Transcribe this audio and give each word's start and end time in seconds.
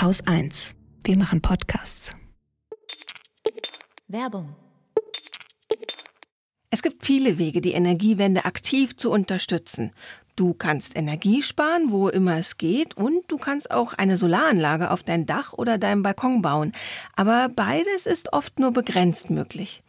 Haus 0.00 0.26
1. 0.26 0.76
Wir 1.04 1.18
machen 1.18 1.42
Podcasts. 1.42 2.16
Werbung. 4.08 4.56
Es 6.70 6.80
gibt 6.80 7.04
viele 7.04 7.36
Wege, 7.36 7.60
die 7.60 7.72
Energiewende 7.72 8.46
aktiv 8.46 8.96
zu 8.96 9.10
unterstützen. 9.10 9.92
Du 10.36 10.54
kannst 10.54 10.96
Energie 10.96 11.42
sparen, 11.42 11.90
wo 11.90 12.08
immer 12.08 12.38
es 12.38 12.56
geht, 12.56 12.96
und 12.96 13.30
du 13.30 13.36
kannst 13.36 13.70
auch 13.70 13.92
eine 13.92 14.16
Solaranlage 14.16 14.90
auf 14.90 15.02
dein 15.02 15.26
Dach 15.26 15.52
oder 15.52 15.76
deinem 15.76 16.02
Balkon 16.02 16.40
bauen. 16.40 16.72
Aber 17.14 17.50
beides 17.50 18.06
ist 18.06 18.32
oft 18.32 18.58
nur 18.58 18.72
begrenzt 18.72 19.28
möglich. 19.28 19.82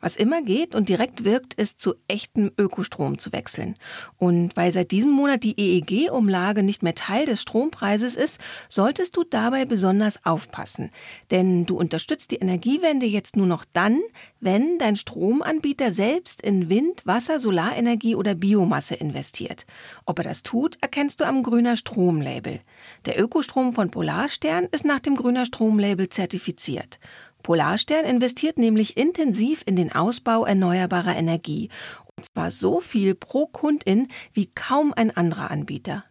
Was 0.00 0.14
immer 0.14 0.42
geht 0.42 0.76
und 0.76 0.88
direkt 0.88 1.24
wirkt, 1.24 1.54
ist 1.54 1.80
zu 1.80 1.94
echtem 2.06 2.52
Ökostrom 2.56 3.18
zu 3.18 3.32
wechseln. 3.32 3.74
Und 4.16 4.56
weil 4.56 4.72
seit 4.72 4.92
diesem 4.92 5.10
Monat 5.10 5.42
die 5.42 5.58
EEG-Umlage 5.58 6.62
nicht 6.62 6.84
mehr 6.84 6.94
Teil 6.94 7.26
des 7.26 7.42
Strompreises 7.42 8.14
ist, 8.14 8.40
solltest 8.68 9.16
du 9.16 9.24
dabei 9.24 9.64
besonders 9.64 10.24
aufpassen. 10.24 10.90
Denn 11.32 11.66
du 11.66 11.76
unterstützt 11.76 12.30
die 12.30 12.36
Energiewende 12.36 13.06
jetzt 13.06 13.36
nur 13.36 13.46
noch 13.46 13.64
dann, 13.72 14.00
wenn 14.38 14.78
dein 14.78 14.94
Stromanbieter 14.94 15.90
selbst 15.90 16.42
in 16.42 16.68
Wind, 16.68 17.04
Wasser, 17.04 17.40
Solarenergie 17.40 18.14
oder 18.14 18.36
Biomasse 18.36 18.94
investiert. 18.94 19.66
Ob 20.04 20.18
er 20.18 20.24
das 20.24 20.44
tut, 20.44 20.78
erkennst 20.80 21.20
du 21.20 21.26
am 21.26 21.42
Grüner 21.42 21.76
Strom-Label. 21.76 22.60
Der 23.04 23.20
Ökostrom 23.20 23.72
von 23.72 23.90
Polarstern 23.90 24.68
ist 24.70 24.84
nach 24.84 25.00
dem 25.00 25.16
Grüner 25.16 25.44
Strom-Label 25.44 26.08
zertifiziert. 26.08 27.00
Polarstern 27.48 28.04
investiert 28.04 28.58
nämlich 28.58 28.98
intensiv 28.98 29.62
in 29.64 29.74
den 29.74 29.90
Ausbau 29.90 30.44
erneuerbarer 30.44 31.16
Energie. 31.16 31.70
Und 32.14 32.26
zwar 32.26 32.50
so 32.50 32.78
viel 32.78 33.14
pro 33.14 33.46
Kundin 33.46 34.08
wie 34.34 34.50
kaum 34.54 34.92
ein 34.92 35.16
anderer 35.16 35.50
Anbieter. 35.50 36.04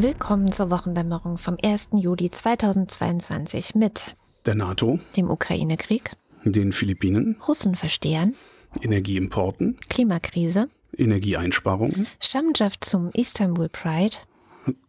Willkommen 0.00 0.52
zur 0.52 0.70
Wochendämmerung 0.70 1.38
vom 1.38 1.56
1. 1.60 1.88
Juli 1.96 2.30
2022 2.30 3.74
mit 3.74 4.14
der 4.46 4.54
NATO, 4.54 5.00
dem 5.16 5.28
Ukraine-Krieg, 5.28 6.12
den 6.44 6.70
Philippinen, 6.70 7.36
Russen 7.48 7.74
verstehen, 7.74 8.36
Energieimporten, 8.80 9.76
Klimakrise, 9.88 10.68
Energieeinsparungen, 10.96 12.06
Stammschaft 12.20 12.84
zum 12.84 13.10
Istanbul 13.10 13.68
Pride, 13.68 14.18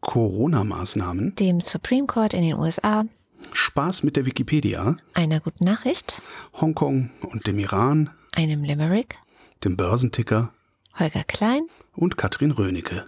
Corona-Maßnahmen, 0.02 1.34
dem 1.34 1.60
Supreme 1.60 2.06
Court 2.06 2.36
in 2.36 2.44
den 2.44 2.54
USA, 2.54 3.04
Spaß 3.52 4.04
mit 4.04 4.16
der 4.16 4.28
Wikipedia, 4.28 4.96
einer 5.16 5.40
guten 5.40 5.66
Nachricht, 5.66 6.22
Hongkong 6.62 7.10
und 7.24 7.48
dem 7.48 7.58
Iran, 7.58 8.12
einem 8.34 8.64
Limerick, 8.64 9.18
dem 9.64 9.76
Börsenticker, 9.76 10.54
Holger 11.00 11.24
Klein 11.24 11.64
und 11.96 12.16
Katrin 12.16 12.52
Rönecke. 12.52 13.08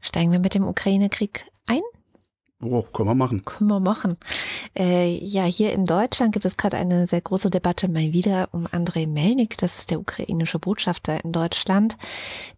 Steigen 0.00 0.32
wir 0.32 0.38
mit 0.38 0.54
dem 0.54 0.66
Ukraine-Krieg 0.66 1.44
ein? 1.66 1.80
Oh, 2.60 2.82
können 2.82 3.08
wir 3.08 3.14
machen. 3.14 3.44
Können 3.44 3.70
wir 3.70 3.78
machen. 3.78 4.16
Äh, 4.76 5.16
ja, 5.24 5.44
hier 5.44 5.72
in 5.72 5.84
Deutschland 5.84 6.32
gibt 6.32 6.44
es 6.44 6.56
gerade 6.56 6.76
eine 6.76 7.06
sehr 7.06 7.20
große 7.20 7.50
Debatte 7.50 7.88
mal 7.88 8.12
wieder 8.12 8.48
um 8.50 8.66
Andrei 8.72 9.06
Melnik, 9.06 9.56
das 9.58 9.78
ist 9.78 9.92
der 9.92 10.00
ukrainische 10.00 10.58
Botschafter 10.58 11.24
in 11.24 11.30
Deutschland, 11.30 11.96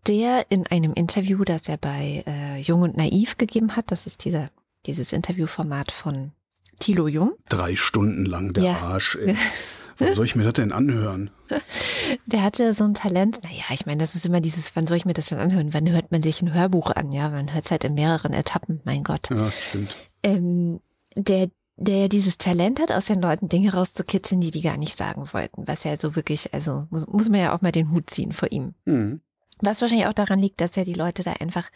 der 0.09 0.51
in 0.51 0.67
einem 0.67 0.95
Interview, 0.95 1.45
das 1.45 1.69
er 1.69 1.77
bei 1.77 2.25
äh, 2.27 2.59
Jung 2.61 2.81
und 2.81 2.97
Naiv 2.97 3.37
gegeben 3.37 3.77
hat, 3.77 3.91
das 3.91 4.07
ist 4.07 4.25
dieser, 4.25 4.51
dieses 4.87 5.13
Interviewformat 5.13 5.93
von 5.93 6.33
Thilo 6.79 7.07
Jung. 7.07 7.33
Drei 7.51 7.77
Stunden 7.77 8.25
lang 8.25 8.55
der 8.55 8.65
Ja. 8.65 8.77
Arsch. 8.79 9.17
Ey. 9.17 9.37
Wann 10.01 10.15
soll 10.15 10.25
ich 10.27 10.37
mir 10.37 10.45
das 10.45 10.55
denn 10.55 10.73
anhören? 10.73 11.31
Der 12.27 12.43
hatte 12.43 12.73
so 12.75 12.85
ein 12.85 12.95
Talent. 12.95 13.41
Naja, 13.43 13.65
ich 13.71 13.87
meine, 13.87 13.99
das 13.99 14.15
ist 14.15 14.27
immer 14.27 14.41
dieses, 14.41 14.75
wann 14.75 14.87
soll 14.87 14.97
ich 14.97 15.05
mir 15.05 15.13
das 15.13 15.29
denn 15.29 15.39
anhören? 15.39 15.75
Wann 15.75 15.89
hört 15.91 16.11
man 16.11 16.23
sich 16.23 16.43
ein 16.43 16.53
Hörbuch 16.53 16.91
an? 16.91 17.13
Ja, 17.13 17.29
man 17.29 17.53
hört 17.53 17.65
es 17.65 17.71
halt 17.71 17.85
in 17.85 17.95
mehreren 17.95 18.33
Etappen, 18.33 18.81
mein 18.85 19.05
Gott. 19.05 19.31
Ja, 19.31 19.51
stimmt. 19.51 19.97
ähm, 20.23 20.81
der, 21.17 21.51
der 21.77 22.09
dieses 22.09 22.39
Talent 22.39 22.81
hat, 22.81 22.93
aus 22.93 23.07
den 23.07 23.21
Leuten 23.21 23.49
Dinge 23.49 23.73
rauszukitzeln, 23.75 24.41
die 24.41 24.51
die 24.51 24.63
gar 24.63 24.77
nicht 24.77 24.97
sagen 24.97 25.25
wollten. 25.33 25.67
Was 25.67 25.85
ja 25.85 25.97
so 25.97 26.17
wirklich, 26.17 26.53
also 26.55 26.87
muss, 26.91 27.07
muss 27.07 27.29
man 27.29 27.41
ja 27.41 27.55
auch 27.55 27.61
mal 27.61 27.73
den 27.73 27.91
Hut 27.91 28.11
ziehen 28.11 28.33
vor 28.33 28.51
ihm. 28.51 28.75
Mhm. 28.85 29.21
Was 29.61 29.83
wahrscheinlich 29.83 30.07
auch 30.07 30.15
daran 30.15 30.39
liegt, 30.39 30.61
dass 30.61 30.77
er 30.77 30.85
die 30.85 30.95
Leute 30.95 31.23
da 31.23 31.33
einfach 31.35 31.71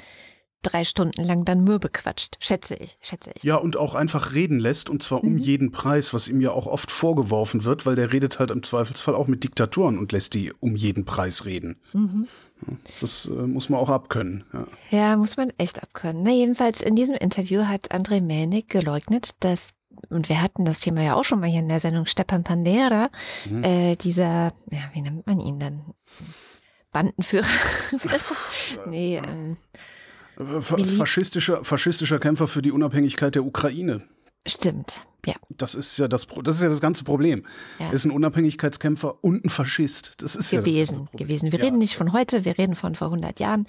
drei 0.64 0.82
Stunden 0.84 1.22
lang 1.22 1.44
dann 1.44 1.62
mürbe 1.62 1.88
quatscht. 1.88 2.36
Schätze 2.40 2.74
ich, 2.74 2.96
schätze 3.00 3.30
ich. 3.36 3.42
Ja, 3.44 3.56
und 3.56 3.76
auch 3.76 3.94
einfach 3.94 4.34
reden 4.34 4.58
lässt, 4.58 4.90
und 4.90 5.02
zwar 5.02 5.20
Mhm. 5.24 5.28
um 5.32 5.38
jeden 5.38 5.70
Preis, 5.70 6.12
was 6.12 6.28
ihm 6.28 6.40
ja 6.40 6.50
auch 6.50 6.66
oft 6.66 6.90
vorgeworfen 6.90 7.64
wird, 7.64 7.86
weil 7.86 7.94
der 7.94 8.12
redet 8.12 8.38
halt 8.38 8.50
im 8.50 8.62
Zweifelsfall 8.62 9.14
auch 9.14 9.28
mit 9.28 9.44
Diktatoren 9.44 9.98
und 9.98 10.10
lässt 10.12 10.34
die 10.34 10.52
um 10.60 10.74
jeden 10.76 11.04
Preis 11.04 11.44
reden. 11.44 11.76
Mhm. 11.92 12.26
Das 13.00 13.26
äh, 13.26 13.30
muss 13.46 13.68
man 13.68 13.78
auch 13.78 13.90
abkönnen. 13.90 14.44
Ja. 14.52 14.66
Ja, 14.90 15.16
muss 15.16 15.36
man 15.36 15.52
echt 15.58 15.82
abkönnen. 15.82 16.22
Na, 16.22 16.30
jedenfalls 16.30 16.80
in 16.82 16.96
diesem 16.96 17.14
Interview 17.16 17.64
hat 17.66 17.92
Andrei 17.92 18.20
Melnik 18.20 18.68
geleugnet, 18.70 19.30
dass, 19.40 19.70
und 20.08 20.28
wir 20.30 20.40
hatten 20.40 20.64
das 20.64 20.80
Thema 20.80 21.02
ja 21.02 21.14
auch 21.14 21.24
schon 21.24 21.40
mal 21.40 21.48
hier 21.50 21.60
in 21.60 21.68
der 21.68 21.80
Sendung, 21.80 22.06
Stepan 22.06 22.42
Pandera, 22.44 23.10
Mhm. 23.50 23.64
äh, 23.64 23.96
dieser, 23.96 24.54
ja, 24.70 24.78
wie 24.94 25.02
nennt 25.02 25.26
man 25.26 25.40
ihn 25.40 25.58
dann? 25.58 25.82
Bandenführer? 26.92 27.44
nee, 28.86 29.16
ähm, 29.18 29.56
Äh. 29.74 29.78
Faschistischer, 30.38 31.64
faschistischer 31.64 32.18
Kämpfer 32.18 32.46
für 32.48 32.62
die 32.62 32.72
Unabhängigkeit 32.72 33.34
der 33.34 33.44
Ukraine. 33.44 34.02
stimmt. 34.46 35.02
Ja, 35.26 35.36
Das 35.56 35.74
ist 35.74 35.96
ja 35.98 36.06
das, 36.06 36.26
das 36.42 36.56
ist 36.56 36.62
ja 36.62 36.68
das 36.68 36.82
ganze 36.82 37.02
Problem. 37.02 37.46
Ja. 37.78 37.86
Er 37.86 37.92
ist 37.94 38.04
ein 38.04 38.10
Unabhängigkeitskämpfer 38.10 39.24
und 39.24 39.42
ein 39.42 39.48
Faschist. 39.48 40.16
Das 40.22 40.36
ist 40.36 40.52
ja 40.52 40.60
gewesen, 40.60 41.06
Problem. 41.06 41.16
gewesen. 41.28 41.50
Wir 41.50 41.58
Ja. 41.60 41.64
reden 41.64 41.78
nicht 41.78 41.94
von 41.94 42.12
heute, 42.12 42.44
wir 42.44 42.58
reden 42.58 42.74
von 42.74 42.94
vor 42.94 43.06
100 43.06 43.40
Jahren 43.40 43.66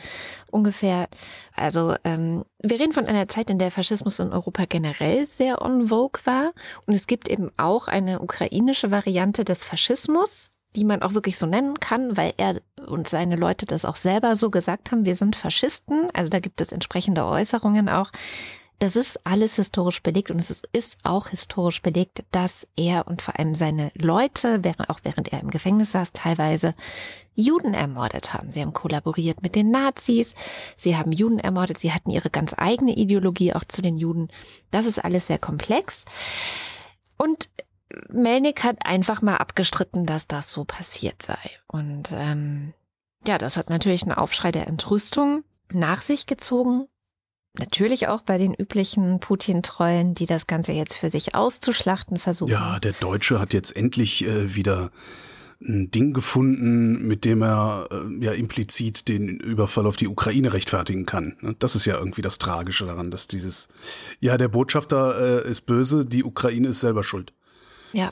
ungefähr. 0.52 1.08
Also 1.56 1.96
ähm, 2.04 2.44
wir 2.62 2.78
reden 2.78 2.92
von 2.92 3.06
einer 3.06 3.30
Zeit, 3.30 3.50
in 3.50 3.58
der 3.58 3.72
Faschismus 3.72 4.20
in 4.20 4.34
Europa 4.34 4.66
generell 4.68 5.26
sehr 5.28 5.62
en 5.62 5.88
vogue 5.88 6.20
war. 6.26 6.52
Und 6.88 6.94
es 6.94 7.08
gibt 7.08 7.30
eben 7.30 7.50
auch 7.56 7.88
eine 7.88 8.20
ukrainische 8.20 8.92
Variante 8.92 9.46
des 9.46 9.64
Faschismus, 9.64 10.48
die 10.76 10.86
man 10.86 11.02
auch 11.02 11.14
wirklich 11.14 11.38
so 11.38 11.46
nennen 11.46 11.80
kann, 11.80 12.18
weil 12.18 12.34
er 12.38 12.60
und 12.88 13.08
seine 13.08 13.36
Leute 13.36 13.66
das 13.66 13.86
auch 13.86 13.96
selber 13.96 14.36
so 14.36 14.50
gesagt 14.50 14.92
haben, 14.92 15.06
wir 15.06 15.16
sind 15.16 15.36
Faschisten. 15.36 16.10
Also 16.14 16.30
da 16.30 16.40
gibt 16.40 16.62
es 16.62 16.72
entsprechende 16.72 17.26
Äußerungen 17.26 17.90
auch. 17.90 18.12
Das 18.80 18.98
ist 18.98 19.26
alles 19.26 19.56
historisch 19.56 20.04
belegt 20.04 20.32
und 20.32 20.40
es 20.40 20.62
ist- 20.74 20.98
auch 21.04 21.30
historisch 21.30 21.82
belegt, 21.82 22.26
dass 22.32 22.68
er 22.76 23.08
und 23.08 23.22
vor 23.22 23.40
allem 23.40 23.56
seine 23.56 23.92
Leute, 23.96 24.62
auch 24.90 25.00
während 25.04 25.32
er 25.32 25.40
im 25.40 25.50
Gefängnis 25.50 25.94
saß, 25.94 26.12
teilweise 26.12 26.76
Juden 27.36 27.74
ermordet 27.74 28.34
haben. 28.34 28.52
Sie 28.52 28.62
haben 28.62 28.74
kollaboriert 28.74 29.42
mit 29.42 29.56
den 29.56 29.72
Nazis, 29.72 30.36
sie 30.76 30.98
haben 30.98 31.14
Juden 31.14 31.40
ermordet, 31.40 31.78
sie 31.78 31.94
hatten 31.94 32.10
ihre 32.10 32.30
ganz 32.30 32.54
eigene 32.58 32.96
Ideologie 32.96 33.54
auch 33.54 33.64
zu 33.64 33.82
den 33.82 33.98
Juden. 33.98 34.28
Das 34.72 34.86
ist 34.86 35.00
alles 35.00 35.28
sehr 35.28 35.40
komplex. 35.40 36.04
Und 37.18 37.50
Melnik 38.10 38.64
hat 38.64 38.86
einfach 38.86 39.22
mal 39.22 39.38
abgestritten, 39.38 40.06
dass 40.06 40.28
das 40.28 40.52
so 40.52 40.66
passiert 40.66 41.22
sei. 41.22 41.38
Und 41.68 42.10
ähm, 42.12 42.74
ja, 43.28 43.38
das 43.38 43.58
hat 43.58 43.70
natürlich 43.70 44.04
einen 44.04 44.14
Aufschrei 44.14 44.52
der 44.52 44.68
Entrüstung 44.68 45.44
nach 45.72 46.02
sich 46.02 46.26
gezogen. 46.26 46.88
Natürlich 47.58 48.08
auch 48.08 48.22
bei 48.22 48.38
den 48.38 48.54
üblichen 48.54 49.20
Putin-Trollen, 49.20 50.14
die 50.14 50.26
das 50.26 50.46
Ganze 50.46 50.74
jetzt 50.74 50.96
für 50.96 51.10
sich 51.10 51.36
auszuschlachten 51.36 52.18
versuchen. 52.18 52.52
Ja, 52.52 52.80
der 52.80 52.94
Deutsche 52.94 53.40
hat 53.40 53.54
jetzt 53.54 53.76
endlich 53.76 54.28
äh, 54.28 54.56
wieder 54.56 54.92
ein 55.62 55.90
Ding 55.90 56.14
gefunden, 56.14 57.08
mit 57.08 57.24
dem 57.24 57.42
er 57.42 57.88
äh, 57.92 58.24
ja 58.24 58.34
implizit 58.34 59.08
den 59.08 59.30
Überfall 59.40 59.86
auf 59.86 59.96
die 59.96 60.08
Ukraine 60.08 60.52
rechtfertigen 60.52 61.06
kann. 61.06 61.38
Ne? 61.42 61.56
Das 61.60 61.76
ist 61.76 61.86
ja 61.86 61.98
irgendwie 61.98 62.22
das 62.22 62.40
Tragische 62.40 62.86
daran, 62.86 63.10
dass 63.10 63.28
dieses, 63.28 63.70
ja, 64.20 64.38
der 64.38 64.50
Botschafter 64.50 65.46
äh, 65.46 65.50
ist 65.50 65.62
böse, 65.62 66.06
die 66.06 66.24
Ukraine 66.26 66.68
ist 66.68 66.82
selber 66.82 67.04
schuld. 67.04 67.32
Ja. 67.96 68.12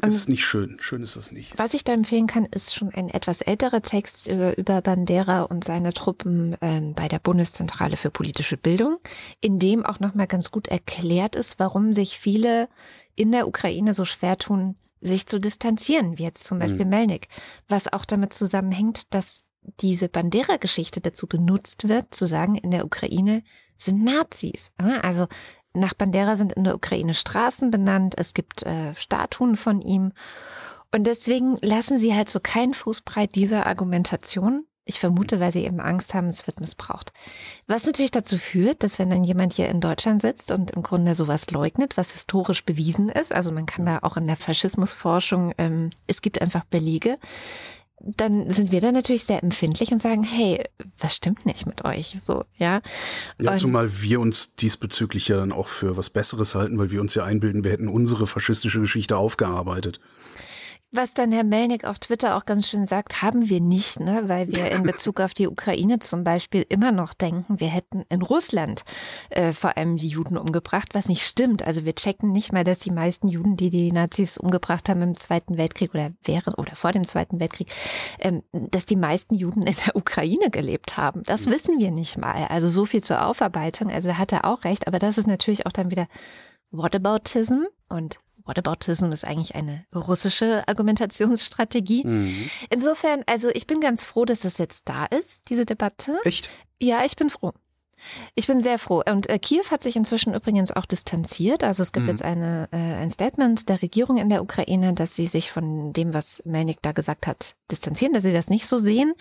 Das 0.00 0.14
ist 0.14 0.28
nicht 0.28 0.44
schön. 0.44 0.78
Schön 0.80 1.02
ist 1.02 1.16
das 1.16 1.32
nicht. 1.32 1.58
Was 1.58 1.74
ich 1.74 1.84
da 1.84 1.92
empfehlen 1.92 2.26
kann, 2.26 2.46
ist 2.46 2.74
schon 2.74 2.88
ein 2.94 3.10
etwas 3.10 3.42
älterer 3.42 3.82
Text 3.82 4.26
über, 4.26 4.80
Bandera 4.80 5.42
und 5.42 5.64
seine 5.64 5.92
Truppen 5.92 6.56
ähm, 6.62 6.94
bei 6.94 7.08
der 7.08 7.18
Bundeszentrale 7.18 7.98
für 7.98 8.10
politische 8.10 8.56
Bildung, 8.56 8.98
in 9.40 9.58
dem 9.58 9.84
auch 9.84 10.00
nochmal 10.00 10.26
ganz 10.26 10.50
gut 10.50 10.66
erklärt 10.68 11.36
ist, 11.36 11.58
warum 11.58 11.92
sich 11.92 12.18
viele 12.18 12.68
in 13.14 13.32
der 13.32 13.46
Ukraine 13.46 13.92
so 13.92 14.06
schwer 14.06 14.38
tun, 14.38 14.76
sich 15.02 15.26
zu 15.26 15.38
distanzieren, 15.38 16.16
wie 16.16 16.22
jetzt 16.22 16.44
zum 16.44 16.58
Beispiel 16.58 16.86
mhm. 16.86 16.90
Melnik, 16.90 17.28
was 17.68 17.92
auch 17.92 18.06
damit 18.06 18.32
zusammenhängt, 18.32 19.12
dass 19.12 19.44
diese 19.80 20.08
Bandera-Geschichte 20.08 21.00
dazu 21.00 21.26
benutzt 21.26 21.88
wird, 21.88 22.14
zu 22.14 22.26
sagen, 22.26 22.56
in 22.56 22.70
der 22.70 22.86
Ukraine 22.86 23.42
sind 23.76 24.02
Nazis. 24.02 24.72
Also 25.02 25.26
nach 25.74 25.94
Bandera 25.94 26.36
sind 26.36 26.52
in 26.52 26.64
der 26.64 26.74
Ukraine 26.74 27.14
Straßen 27.14 27.70
benannt, 27.70 28.14
es 28.18 28.34
gibt 28.34 28.64
äh, 28.64 28.94
Statuen 28.94 29.56
von 29.56 29.80
ihm. 29.80 30.12
Und 30.94 31.06
deswegen 31.06 31.56
lassen 31.62 31.96
sie 31.96 32.14
halt 32.14 32.28
so 32.28 32.40
keinen 32.40 32.74
Fußbreit 32.74 33.34
dieser 33.34 33.66
Argumentation. 33.66 34.66
Ich 34.84 34.98
vermute, 34.98 35.38
weil 35.38 35.52
sie 35.52 35.64
eben 35.64 35.80
Angst 35.80 36.12
haben, 36.12 36.26
es 36.26 36.46
wird 36.46 36.60
missbraucht. 36.60 37.12
Was 37.68 37.86
natürlich 37.86 38.10
dazu 38.10 38.36
führt, 38.36 38.82
dass 38.82 38.98
wenn 38.98 39.10
dann 39.10 39.22
jemand 39.22 39.52
hier 39.52 39.68
in 39.68 39.80
Deutschland 39.80 40.20
sitzt 40.20 40.50
und 40.50 40.72
im 40.72 40.82
Grunde 40.82 41.14
sowas 41.14 41.50
leugnet, 41.50 41.96
was 41.96 42.12
historisch 42.12 42.64
bewiesen 42.64 43.08
ist, 43.08 43.32
also 43.32 43.52
man 43.52 43.64
kann 43.64 43.86
da 43.86 44.00
auch 44.02 44.16
in 44.16 44.26
der 44.26 44.36
Faschismusforschung, 44.36 45.52
ähm, 45.56 45.90
es 46.08 46.20
gibt 46.20 46.40
einfach 46.42 46.64
Belege, 46.64 47.18
dann 48.04 48.50
sind 48.50 48.72
wir 48.72 48.80
da 48.80 48.90
natürlich 48.90 49.24
sehr 49.24 49.42
empfindlich 49.42 49.92
und 49.92 50.02
sagen, 50.02 50.24
hey, 50.24 50.64
was 50.98 51.14
stimmt 51.14 51.46
nicht 51.46 51.66
mit 51.66 51.84
euch? 51.84 52.16
So, 52.20 52.44
ja. 52.58 52.82
Ja, 53.40 53.56
zumal 53.56 54.02
wir 54.02 54.20
uns 54.20 54.56
diesbezüglich 54.56 55.28
ja 55.28 55.36
dann 55.36 55.52
auch 55.52 55.68
für 55.68 55.96
was 55.96 56.10
Besseres 56.10 56.54
halten, 56.54 56.78
weil 56.78 56.90
wir 56.90 57.00
uns 57.00 57.14
ja 57.14 57.24
einbilden, 57.24 57.64
wir 57.64 57.70
hätten 57.70 57.88
unsere 57.88 58.26
faschistische 58.26 58.80
Geschichte 58.80 59.16
aufgearbeitet. 59.16 60.00
Was 60.94 61.14
dann 61.14 61.32
Herr 61.32 61.42
Melnick 61.42 61.86
auf 61.86 61.98
Twitter 61.98 62.36
auch 62.36 62.44
ganz 62.44 62.68
schön 62.68 62.84
sagt, 62.84 63.22
haben 63.22 63.48
wir 63.48 63.62
nicht, 63.62 63.98
ne? 63.98 64.24
weil 64.26 64.48
wir 64.48 64.70
in 64.72 64.82
Bezug 64.82 65.20
auf 65.20 65.32
die 65.32 65.48
Ukraine 65.48 66.00
zum 66.00 66.22
Beispiel 66.22 66.66
immer 66.68 66.92
noch 66.92 67.14
denken, 67.14 67.58
wir 67.60 67.68
hätten 67.68 68.04
in 68.10 68.20
Russland 68.20 68.84
äh, 69.30 69.52
vor 69.52 69.78
allem 69.78 69.96
die 69.96 70.08
Juden 70.08 70.36
umgebracht, 70.36 70.90
was 70.92 71.08
nicht 71.08 71.22
stimmt. 71.22 71.62
Also 71.62 71.86
wir 71.86 71.94
checken 71.94 72.30
nicht 72.30 72.52
mal, 72.52 72.62
dass 72.62 72.78
die 72.78 72.90
meisten 72.90 73.28
Juden, 73.28 73.56
die 73.56 73.70
die 73.70 73.90
Nazis 73.90 74.36
umgebracht 74.36 74.90
haben 74.90 75.00
im 75.00 75.16
Zweiten 75.16 75.56
Weltkrieg 75.56 75.94
oder 75.94 76.12
während 76.24 76.58
oder 76.58 76.76
vor 76.76 76.92
dem 76.92 77.04
Zweiten 77.04 77.40
Weltkrieg, 77.40 77.72
ähm, 78.18 78.42
dass 78.52 78.84
die 78.84 78.96
meisten 78.96 79.34
Juden 79.34 79.62
in 79.62 79.76
der 79.86 79.96
Ukraine 79.96 80.50
gelebt 80.50 80.98
haben. 80.98 81.22
Das 81.22 81.46
mhm. 81.46 81.52
wissen 81.52 81.78
wir 81.78 81.90
nicht 81.90 82.18
mal. 82.18 82.48
Also 82.50 82.68
so 82.68 82.84
viel 82.84 83.02
zur 83.02 83.24
Aufarbeitung. 83.24 83.90
Also 83.90 84.18
hat 84.18 84.30
er 84.32 84.44
auch 84.44 84.64
recht, 84.64 84.86
aber 84.88 84.98
das 84.98 85.16
ist 85.16 85.26
natürlich 85.26 85.64
auch 85.64 85.72
dann 85.72 85.90
wieder 85.90 86.06
Whataboutism 86.70 87.62
und 87.88 88.18
Whataboutism 88.44 89.12
ist 89.12 89.24
eigentlich 89.24 89.54
eine 89.54 89.84
russische 89.94 90.66
Argumentationsstrategie. 90.66 92.06
Mhm. 92.06 92.50
Insofern, 92.70 93.22
also 93.26 93.48
ich 93.50 93.66
bin 93.66 93.80
ganz 93.80 94.04
froh, 94.04 94.24
dass 94.24 94.40
das 94.40 94.58
jetzt 94.58 94.88
da 94.88 95.06
ist, 95.06 95.48
diese 95.48 95.66
Debatte. 95.66 96.18
Echt? 96.24 96.50
Ja, 96.80 97.04
ich 97.04 97.16
bin 97.16 97.30
froh. 97.30 97.52
Ich 98.34 98.46
bin 98.46 98.62
sehr 98.62 98.78
froh. 98.78 99.02
Und 99.08 99.28
äh, 99.28 99.38
Kiew 99.38 99.64
hat 99.70 99.82
sich 99.82 99.96
inzwischen 99.96 100.34
übrigens 100.34 100.72
auch 100.72 100.86
distanziert. 100.86 101.64
Also 101.64 101.82
es 101.82 101.92
gibt 101.92 102.04
mhm. 102.04 102.10
jetzt 102.10 102.22
eine, 102.22 102.68
äh, 102.72 102.76
ein 102.76 103.10
Statement 103.10 103.68
der 103.68 103.82
Regierung 103.82 104.18
in 104.18 104.28
der 104.28 104.42
Ukraine, 104.42 104.92
dass 104.94 105.14
sie 105.14 105.26
sich 105.26 105.50
von 105.50 105.92
dem, 105.92 106.14
was 106.14 106.42
Melnik 106.44 106.78
da 106.82 106.92
gesagt 106.92 107.26
hat, 107.26 107.56
distanzieren, 107.70 108.12
dass 108.12 108.22
sie 108.22 108.32
das 108.32 108.48
nicht 108.48 108.66
so 108.66 108.76
sehen. 108.76 109.14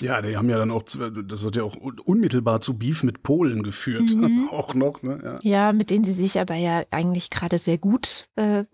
Ja, 0.00 0.22
die 0.22 0.36
haben 0.36 0.48
ja 0.48 0.58
dann 0.58 0.70
auch, 0.70 0.82
das 0.82 1.44
hat 1.44 1.56
ja 1.56 1.62
auch 1.62 1.76
unmittelbar 1.76 2.60
zu 2.60 2.78
Beef 2.78 3.02
mit 3.02 3.22
Polen 3.22 3.62
geführt. 3.62 4.14
Mhm. 4.14 4.48
auch 4.52 4.74
noch, 4.74 5.02
ne? 5.02 5.38
Ja. 5.42 5.66
ja. 5.66 5.72
mit 5.72 5.90
denen 5.90 6.04
sie 6.04 6.12
sich 6.12 6.38
aber 6.38 6.54
ja 6.54 6.84
eigentlich 6.90 7.30
gerade 7.30 7.58
sehr 7.58 7.78
gut 7.78 8.28
äh, 8.36 8.58
ja. 8.58 8.64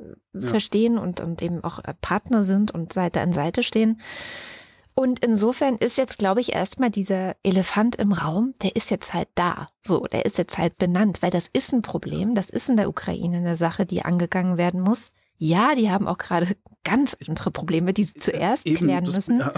verstehen 0.41 0.99
und, 0.99 1.21
und 1.21 1.43
eben 1.43 1.63
auch 1.65 1.79
äh, 1.81 1.95
Partner 2.01 2.43
sind 2.43 2.71
und 2.71 2.93
Seite 2.93 3.21
an 3.21 3.33
Seite 3.33 3.63
stehen. 3.63 4.01
Und 4.95 5.25
insofern 5.25 5.77
ist 5.77 5.97
jetzt, 5.97 6.19
glaube 6.19 6.41
ich, 6.41 6.53
erstmal 6.55 6.91
dieser 6.91 7.35
Elefant 7.43 7.97
im 7.97 8.13
Raum, 8.13 8.55
der 8.63 8.77
ist 8.77 8.91
jetzt 8.91 9.15
halt 9.15 9.29
da. 9.35 9.69
So, 9.87 10.07
der 10.07 10.27
ist 10.27 10.39
jetzt 10.39 10.59
halt 10.59 10.77
benannt, 10.79 11.23
weil 11.23 11.31
das 11.31 11.49
ist 11.53 11.73
ein 11.73 11.83
Problem. 11.83 12.35
Das 12.35 12.51
ist 12.51 12.69
in 12.69 12.77
der 12.77 12.89
Ukraine 12.89 13.39
eine 13.39 13.57
Sache, 13.57 13.87
die 13.87 14.05
angegangen 14.05 14.59
werden 14.59 14.81
muss. 14.81 15.11
Ja, 15.39 15.75
die 15.75 15.91
haben 15.91 16.07
auch 16.07 16.19
gerade 16.19 16.55
ganz 16.85 17.17
andere 17.27 17.51
Probleme, 17.51 17.93
die 17.93 18.05
sie 18.05 18.15
zuerst 18.15 18.67
Eben, 18.67 18.77
klären 18.77 19.05
müssen. 19.05 19.39
Das, 19.39 19.55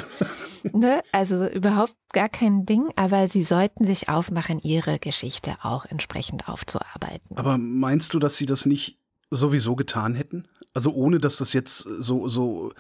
ja. 0.63 0.71
ne? 0.73 1.03
Also 1.13 1.47
überhaupt 1.47 1.95
gar 2.13 2.29
kein 2.29 2.65
Ding, 2.65 2.91
aber 2.97 3.29
sie 3.29 3.43
sollten 3.43 3.85
sich 3.85 4.09
aufmachen, 4.09 4.61
ihre 4.61 4.99
Geschichte 4.99 5.57
auch 5.63 5.85
entsprechend 5.85 6.49
aufzuarbeiten. 6.49 7.37
Aber 7.37 7.59
meinst 7.59 8.15
du, 8.15 8.19
dass 8.19 8.37
sie 8.37 8.47
das 8.47 8.67
nicht 8.67 8.99
sowieso 9.31 9.75
getan 9.75 10.15
hätten? 10.15 10.49
Also 10.75 10.93
ohne, 10.93 11.21
dass 11.21 11.37
das 11.37 11.53
jetzt 11.53 11.79
so, 11.79 12.29
so, 12.29 12.73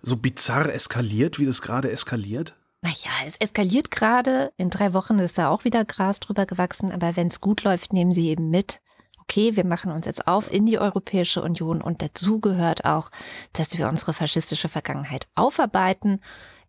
so 0.00 0.16
bizarr 0.16 0.72
eskaliert, 0.72 1.38
wie 1.38 1.46
das 1.46 1.60
gerade 1.60 1.90
eskaliert? 1.90 2.56
Naja, 2.80 3.10
es 3.26 3.36
eskaliert 3.36 3.90
gerade. 3.90 4.52
In 4.56 4.70
drei 4.70 4.92
Wochen 4.92 5.18
ist 5.18 5.38
da 5.38 5.48
auch 5.48 5.64
wieder 5.64 5.84
Gras 5.84 6.18
drüber 6.18 6.46
gewachsen. 6.46 6.90
Aber 6.90 7.14
wenn 7.14 7.28
es 7.28 7.40
gut 7.40 7.62
läuft, 7.62 7.92
nehmen 7.92 8.12
sie 8.12 8.28
eben 8.28 8.50
mit. 8.50 8.80
Okay, 9.20 9.54
wir 9.54 9.64
machen 9.64 9.92
uns 9.92 10.06
jetzt 10.06 10.26
auf 10.26 10.52
in 10.52 10.66
die 10.66 10.78
Europäische 10.78 11.42
Union 11.42 11.80
und 11.80 12.02
dazu 12.02 12.40
gehört 12.40 12.84
auch, 12.84 13.10
dass 13.52 13.78
wir 13.78 13.88
unsere 13.88 14.12
faschistische 14.12 14.68
Vergangenheit 14.68 15.28
aufarbeiten, 15.36 16.20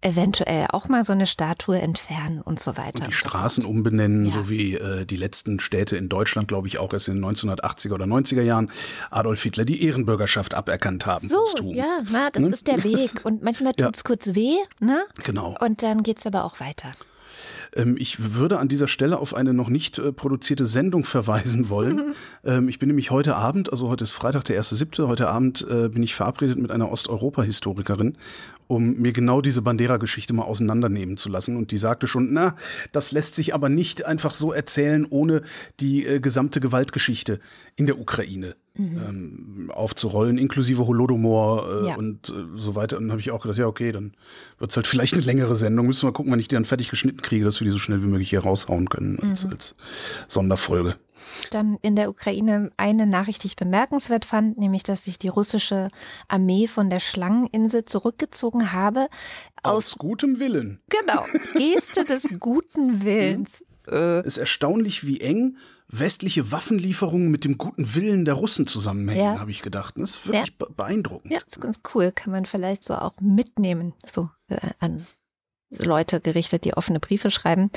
eventuell 0.03 0.67
auch 0.69 0.87
mal 0.87 1.03
so 1.03 1.13
eine 1.13 1.25
Statue 1.25 1.79
entfernen 1.79 2.41
und 2.41 2.59
so 2.59 2.77
weiter. 2.77 3.03
Und 3.03 3.07
die 3.07 3.15
Straßen 3.15 3.65
umbenennen, 3.65 4.25
ja. 4.25 4.31
so 4.31 4.49
wie 4.49 4.75
äh, 4.75 5.05
die 5.05 5.15
letzten 5.15 5.59
Städte 5.59 5.97
in 5.97 6.09
Deutschland, 6.09 6.47
glaube 6.47 6.67
ich, 6.67 6.77
auch 6.77 6.93
erst 6.93 7.07
in 7.07 7.15
den 7.15 7.25
1980er 7.25 7.93
oder 7.93 8.05
90er 8.05 8.41
Jahren 8.41 8.69
Adolf 9.11 9.43
Hitler 9.43 9.65
die 9.65 9.83
Ehrenbürgerschaft 9.83 10.53
aberkannt 10.53 11.05
haben. 11.05 11.27
So, 11.27 11.45
ja, 11.73 12.03
na, 12.09 12.29
das 12.29 12.43
ne? 12.43 12.49
ist 12.49 12.67
der 12.67 12.83
Weg. 12.83 13.21
Und 13.23 13.43
manchmal 13.43 13.73
tut 13.73 13.95
es 13.95 13.99
ja. 14.03 14.03
kurz 14.03 14.27
weh, 14.35 14.57
ne? 14.79 15.03
Genau. 15.23 15.55
Und 15.59 15.83
dann 15.83 16.03
geht 16.03 16.19
es 16.19 16.25
aber 16.25 16.43
auch 16.43 16.59
weiter. 16.59 16.91
Ähm, 17.75 17.95
ich 17.97 18.33
würde 18.33 18.59
an 18.59 18.67
dieser 18.67 18.87
Stelle 18.87 19.17
auf 19.19 19.33
eine 19.33 19.53
noch 19.53 19.69
nicht 19.69 19.99
äh, 19.99 20.11
produzierte 20.11 20.65
Sendung 20.65 21.03
verweisen 21.03 21.69
wollen. 21.69 22.13
ähm, 22.43 22.69
ich 22.69 22.79
bin 22.79 22.87
nämlich 22.87 23.11
heute 23.11 23.35
Abend, 23.35 23.71
also 23.71 23.89
heute 23.89 24.03
ist 24.03 24.13
Freitag, 24.13 24.43
der 24.45 24.61
1.7., 24.61 25.07
heute 25.07 25.29
Abend 25.29 25.65
äh, 25.69 25.89
bin 25.89 26.03
ich 26.03 26.15
verabredet 26.15 26.57
mit 26.57 26.71
einer 26.71 26.91
Osteuropa-Historikerin 26.91 28.17
um 28.67 28.95
mir 28.95 29.13
genau 29.13 29.41
diese 29.41 29.61
Bandera-Geschichte 29.61 30.33
mal 30.33 30.43
auseinandernehmen 30.43 31.17
zu 31.17 31.29
lassen. 31.29 31.57
Und 31.57 31.71
die 31.71 31.77
sagte 31.77 32.07
schon, 32.07 32.33
na, 32.33 32.55
das 32.91 33.11
lässt 33.11 33.35
sich 33.35 33.53
aber 33.53 33.69
nicht 33.69 34.05
einfach 34.05 34.33
so 34.33 34.51
erzählen, 34.51 35.05
ohne 35.09 35.41
die 35.79 36.05
äh, 36.05 36.19
gesamte 36.19 36.59
Gewaltgeschichte 36.59 37.39
in 37.75 37.85
der 37.85 37.99
Ukraine 37.99 38.55
mhm. 38.75 38.97
ähm, 38.97 39.71
aufzurollen, 39.71 40.37
inklusive 40.37 40.85
Holodomor 40.85 41.67
äh, 41.67 41.87
ja. 41.89 41.95
und 41.95 42.29
äh, 42.29 42.33
so 42.55 42.75
weiter. 42.75 42.97
Und 42.97 43.03
dann 43.03 43.11
habe 43.11 43.21
ich 43.21 43.31
auch 43.31 43.41
gedacht, 43.41 43.57
ja, 43.57 43.67
okay, 43.67 43.91
dann 43.91 44.13
wird 44.57 44.71
es 44.71 44.77
halt 44.77 44.87
vielleicht 44.87 45.13
eine 45.13 45.23
längere 45.23 45.55
Sendung. 45.55 45.87
Müssen 45.87 46.03
wir 46.03 46.07
mal 46.07 46.13
gucken, 46.13 46.31
wann 46.31 46.39
ich 46.39 46.47
die 46.47 46.55
dann 46.55 46.65
fertig 46.65 46.89
geschnitten 46.89 47.21
kriege, 47.21 47.45
dass 47.45 47.59
wir 47.59 47.65
die 47.65 47.71
so 47.71 47.79
schnell 47.79 48.01
wie 48.01 48.07
möglich 48.07 48.29
hier 48.29 48.43
raushauen 48.43 48.89
können 48.89 49.19
als, 49.19 49.45
mhm. 49.45 49.51
als 49.51 49.75
Sonderfolge 50.27 50.95
dann 51.51 51.77
in 51.81 51.95
der 51.95 52.09
Ukraine 52.09 52.71
eine 52.77 53.05
Nachricht, 53.05 53.43
die 53.43 53.47
ich 53.47 53.55
bemerkenswert 53.55 54.25
fand, 54.25 54.57
nämlich, 54.57 54.83
dass 54.83 55.05
sich 55.05 55.19
die 55.19 55.27
russische 55.27 55.89
Armee 56.27 56.67
von 56.67 56.89
der 56.89 56.99
Schlangeninsel 56.99 57.85
zurückgezogen 57.85 58.71
habe. 58.71 59.07
Aus, 59.61 59.93
aus 59.93 59.97
gutem 59.97 60.39
Willen. 60.39 60.79
Genau. 60.89 61.25
Geste 61.55 62.05
des 62.05 62.27
guten 62.39 63.03
Willens. 63.03 63.63
Äh. 63.87 64.19
Es 64.19 64.25
ist 64.25 64.37
erstaunlich, 64.37 65.05
wie 65.05 65.21
eng 65.21 65.57
westliche 65.99 66.51
Waffenlieferungen 66.51 67.29
mit 67.29 67.43
dem 67.43 67.57
guten 67.57 67.95
Willen 67.95 68.25
der 68.25 68.35
Russen 68.35 68.67
zusammenhängen, 68.67 69.23
ja. 69.23 69.39
habe 69.39 69.51
ich 69.51 69.61
gedacht. 69.61 69.95
Das 69.97 70.15
ist 70.15 70.27
wirklich 70.27 70.53
ja. 70.59 70.67
beeindruckend. 70.75 71.31
Ja, 71.31 71.39
das 71.39 71.53
ist 71.53 71.61
ganz 71.61 71.81
cool. 71.93 72.11
Kann 72.11 72.31
man 72.31 72.45
vielleicht 72.45 72.83
so 72.83 72.95
auch 72.95 73.13
mitnehmen, 73.19 73.93
so 74.05 74.29
äh, 74.49 74.71
an 74.79 75.05
Leute 75.79 76.21
gerichtet, 76.21 76.65
die 76.65 76.75
offene 76.75 76.99
Briefe 76.99 77.29
schreiben. 77.29 77.71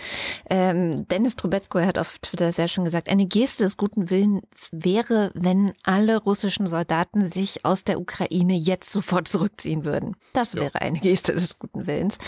Ähm, 0.49 1.07
Dennis 1.09 1.37
Trubetsko 1.37 1.81
hat 1.81 1.99
auf 1.99 2.19
Twitter 2.19 2.53
sehr 2.53 2.69
schön 2.69 2.85
gesagt, 2.85 3.09
eine 3.09 3.27
Geste 3.27 3.65
des 3.65 3.77
guten 3.77 4.11
Willens 4.11 4.69
wäre, 4.71 5.31
wenn 5.35 5.73
alle 5.83 6.19
russischen 6.19 6.67
Soldaten 6.67 7.31
sich 7.31 7.65
aus 7.65 7.85
der 7.85 8.01
Ukraine 8.01 8.55
jetzt 8.55 8.93
sofort 8.93 9.29
zurückziehen 9.29 9.85
würden. 9.85 10.17
Das 10.33 10.55
wäre 10.55 10.73
ja. 10.75 10.81
eine 10.81 10.99
Geste 11.01 11.35
des 11.35 11.59
guten 11.59 11.87
Willens. 11.87 12.19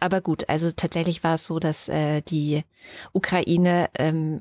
Aber 0.00 0.20
gut, 0.20 0.48
also 0.48 0.70
tatsächlich 0.74 1.22
war 1.24 1.34
es 1.34 1.46
so, 1.46 1.58
dass 1.58 1.88
äh, 1.88 2.22
die 2.22 2.64
Ukraine 3.12 3.90
ähm, 3.98 4.40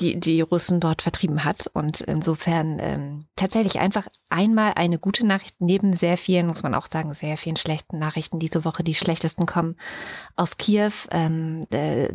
die, 0.00 0.18
die 0.18 0.40
Russen 0.40 0.80
dort 0.80 1.02
vertrieben 1.02 1.44
hat. 1.44 1.70
Und 1.72 2.00
insofern 2.00 2.78
ähm, 2.80 3.26
tatsächlich 3.36 3.78
einfach 3.78 4.06
einmal 4.28 4.72
eine 4.74 4.98
gute 4.98 5.26
Nachricht 5.26 5.56
neben 5.58 5.92
sehr 5.92 6.16
vielen, 6.16 6.46
muss 6.46 6.62
man 6.62 6.74
auch 6.74 6.86
sagen, 6.90 7.12
sehr 7.12 7.36
vielen 7.36 7.56
schlechten 7.56 7.98
Nachrichten 7.98 8.38
diese 8.38 8.64
Woche. 8.64 8.82
Die 8.84 8.94
schlechtesten 8.94 9.46
kommen 9.46 9.76
aus 10.36 10.56
Kiew, 10.56 10.92
ähm, 11.10 11.66
äh, 11.70 12.14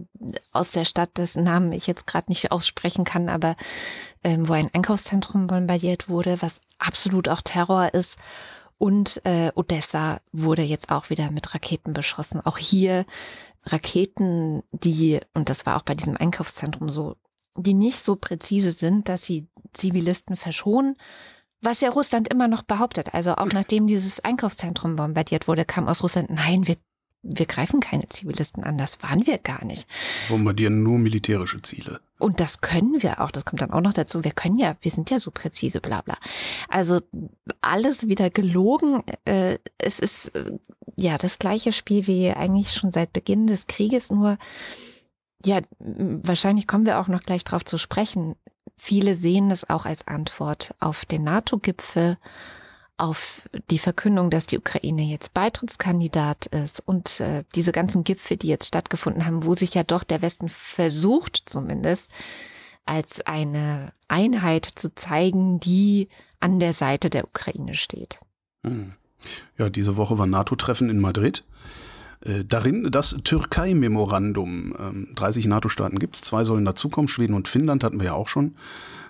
aus 0.51 0.71
der 0.71 0.85
Stadt, 0.85 1.17
dessen 1.17 1.43
Namen 1.43 1.71
ich 1.71 1.87
jetzt 1.87 2.07
gerade 2.07 2.29
nicht 2.29 2.51
aussprechen 2.51 3.05
kann, 3.05 3.29
aber 3.29 3.55
ähm, 4.23 4.47
wo 4.47 4.53
ein 4.53 4.69
Einkaufszentrum 4.73 5.47
bombardiert 5.47 6.09
wurde, 6.09 6.41
was 6.41 6.61
absolut 6.79 7.29
auch 7.29 7.41
Terror 7.41 7.93
ist. 7.93 8.17
Und 8.77 9.21
äh, 9.25 9.51
Odessa 9.55 10.19
wurde 10.31 10.61
jetzt 10.61 10.91
auch 10.91 11.09
wieder 11.09 11.31
mit 11.31 11.53
Raketen 11.53 11.93
beschossen. 11.93 12.45
Auch 12.45 12.59
hier 12.59 13.05
Raketen, 13.65 14.63
die, 14.71 15.19
und 15.33 15.49
das 15.49 15.65
war 15.65 15.77
auch 15.77 15.81
bei 15.81 15.95
diesem 15.95 16.15
Einkaufszentrum 16.15 16.89
so, 16.89 17.15
die 17.57 17.73
nicht 17.73 17.99
so 17.99 18.15
präzise 18.15 18.71
sind, 18.71 19.09
dass 19.09 19.23
sie 19.23 19.47
Zivilisten 19.73 20.35
verschonen, 20.35 20.95
was 21.61 21.81
ja 21.81 21.89
Russland 21.89 22.27
immer 22.27 22.47
noch 22.47 22.63
behauptet. 22.63 23.13
Also 23.13 23.33
auch 23.33 23.47
nachdem 23.47 23.87
dieses 23.87 24.23
Einkaufszentrum 24.23 24.95
bombardiert 24.95 25.47
wurde, 25.47 25.65
kam 25.65 25.87
aus 25.87 26.03
Russland, 26.03 26.29
nein, 26.29 26.67
wir, 26.67 26.75
wir 27.23 27.45
greifen 27.45 27.79
keine 27.79 28.07
Zivilisten 28.09 28.63
an. 28.63 28.77
Das 28.77 29.01
waren 29.01 29.25
wir 29.25 29.39
gar 29.39 29.65
nicht. 29.65 29.87
Bombardieren 30.29 30.83
nur 30.83 30.99
militärische 30.99 31.61
Ziele. 31.61 31.99
Und 32.19 32.39
das 32.39 32.61
können 32.61 33.01
wir 33.01 33.21
auch. 33.21 33.31
Das 33.31 33.45
kommt 33.45 33.61
dann 33.61 33.71
auch 33.71 33.81
noch 33.81 33.93
dazu. 33.93 34.23
Wir 34.23 34.31
können 34.31 34.57
ja, 34.57 34.75
wir 34.81 34.91
sind 34.91 35.09
ja 35.09 35.19
so 35.19 35.31
präzise, 35.31 35.81
bla 35.81 36.01
bla. 36.01 36.17
Also 36.69 37.01
alles 37.61 38.07
wieder 38.07 38.29
gelogen. 38.29 39.03
Äh, 39.25 39.57
es 39.77 39.99
ist 39.99 40.29
äh, 40.35 40.57
ja 40.95 41.17
das 41.17 41.39
gleiche 41.39 41.71
Spiel 41.71 42.07
wie 42.07 42.31
eigentlich 42.31 42.71
schon 42.71 42.91
seit 42.91 43.13
Beginn 43.13 43.47
des 43.47 43.67
Krieges, 43.67 44.11
nur 44.11 44.37
ja, 45.45 45.61
wahrscheinlich 45.79 46.67
kommen 46.67 46.85
wir 46.85 46.99
auch 46.99 47.07
noch 47.07 47.21
gleich 47.21 47.43
drauf 47.43 47.63
zu 47.63 47.77
sprechen. 47.77 48.35
Viele 48.77 49.15
sehen 49.15 49.51
es 49.51 49.69
auch 49.69 49.85
als 49.85 50.07
Antwort 50.07 50.75
auf 50.79 51.05
den 51.05 51.23
NATO-Gipfel, 51.23 52.17
auf 52.97 53.47
die 53.69 53.77
Verkündung, 53.77 54.31
dass 54.31 54.47
die 54.47 54.57
Ukraine 54.57 55.03
jetzt 55.03 55.33
Beitrittskandidat 55.33 56.47
ist 56.47 56.81
und 56.85 57.19
äh, 57.19 57.43
diese 57.53 57.71
ganzen 57.71 58.03
Gipfel, 58.03 58.37
die 58.37 58.47
jetzt 58.47 58.67
stattgefunden 58.67 59.25
haben, 59.25 59.45
wo 59.45 59.53
sich 59.53 59.75
ja 59.75 59.83
doch 59.83 60.03
der 60.03 60.23
Westen 60.23 60.49
versucht 60.49 61.43
zumindest 61.45 62.11
als 62.85 63.21
eine 63.21 63.93
Einheit 64.07 64.65
zu 64.65 64.93
zeigen, 64.95 65.59
die 65.59 66.09
an 66.39 66.59
der 66.59 66.73
Seite 66.73 67.09
der 67.09 67.25
Ukraine 67.25 67.75
steht. 67.75 68.19
Hm. 68.65 68.93
Ja, 69.57 69.69
diese 69.69 69.97
Woche 69.97 70.17
war 70.17 70.27
NATO-Treffen 70.27 70.89
in 70.89 70.99
Madrid. 70.99 71.43
Äh, 72.21 72.43
darin 72.45 72.91
das 72.91 73.15
Türkei-Memorandum. 73.23 75.07
30 75.15 75.45
ähm, 75.45 75.49
NATO-Staaten 75.49 75.99
gibt 75.99 76.15
es, 76.15 76.21
zwei 76.21 76.43
sollen 76.43 76.65
dazukommen, 76.65 77.07
Schweden 77.07 77.33
und 77.33 77.47
Finnland 77.47 77.83
hatten 77.83 77.99
wir 77.99 78.07
ja 78.07 78.13
auch 78.13 78.27
schon. 78.27 78.55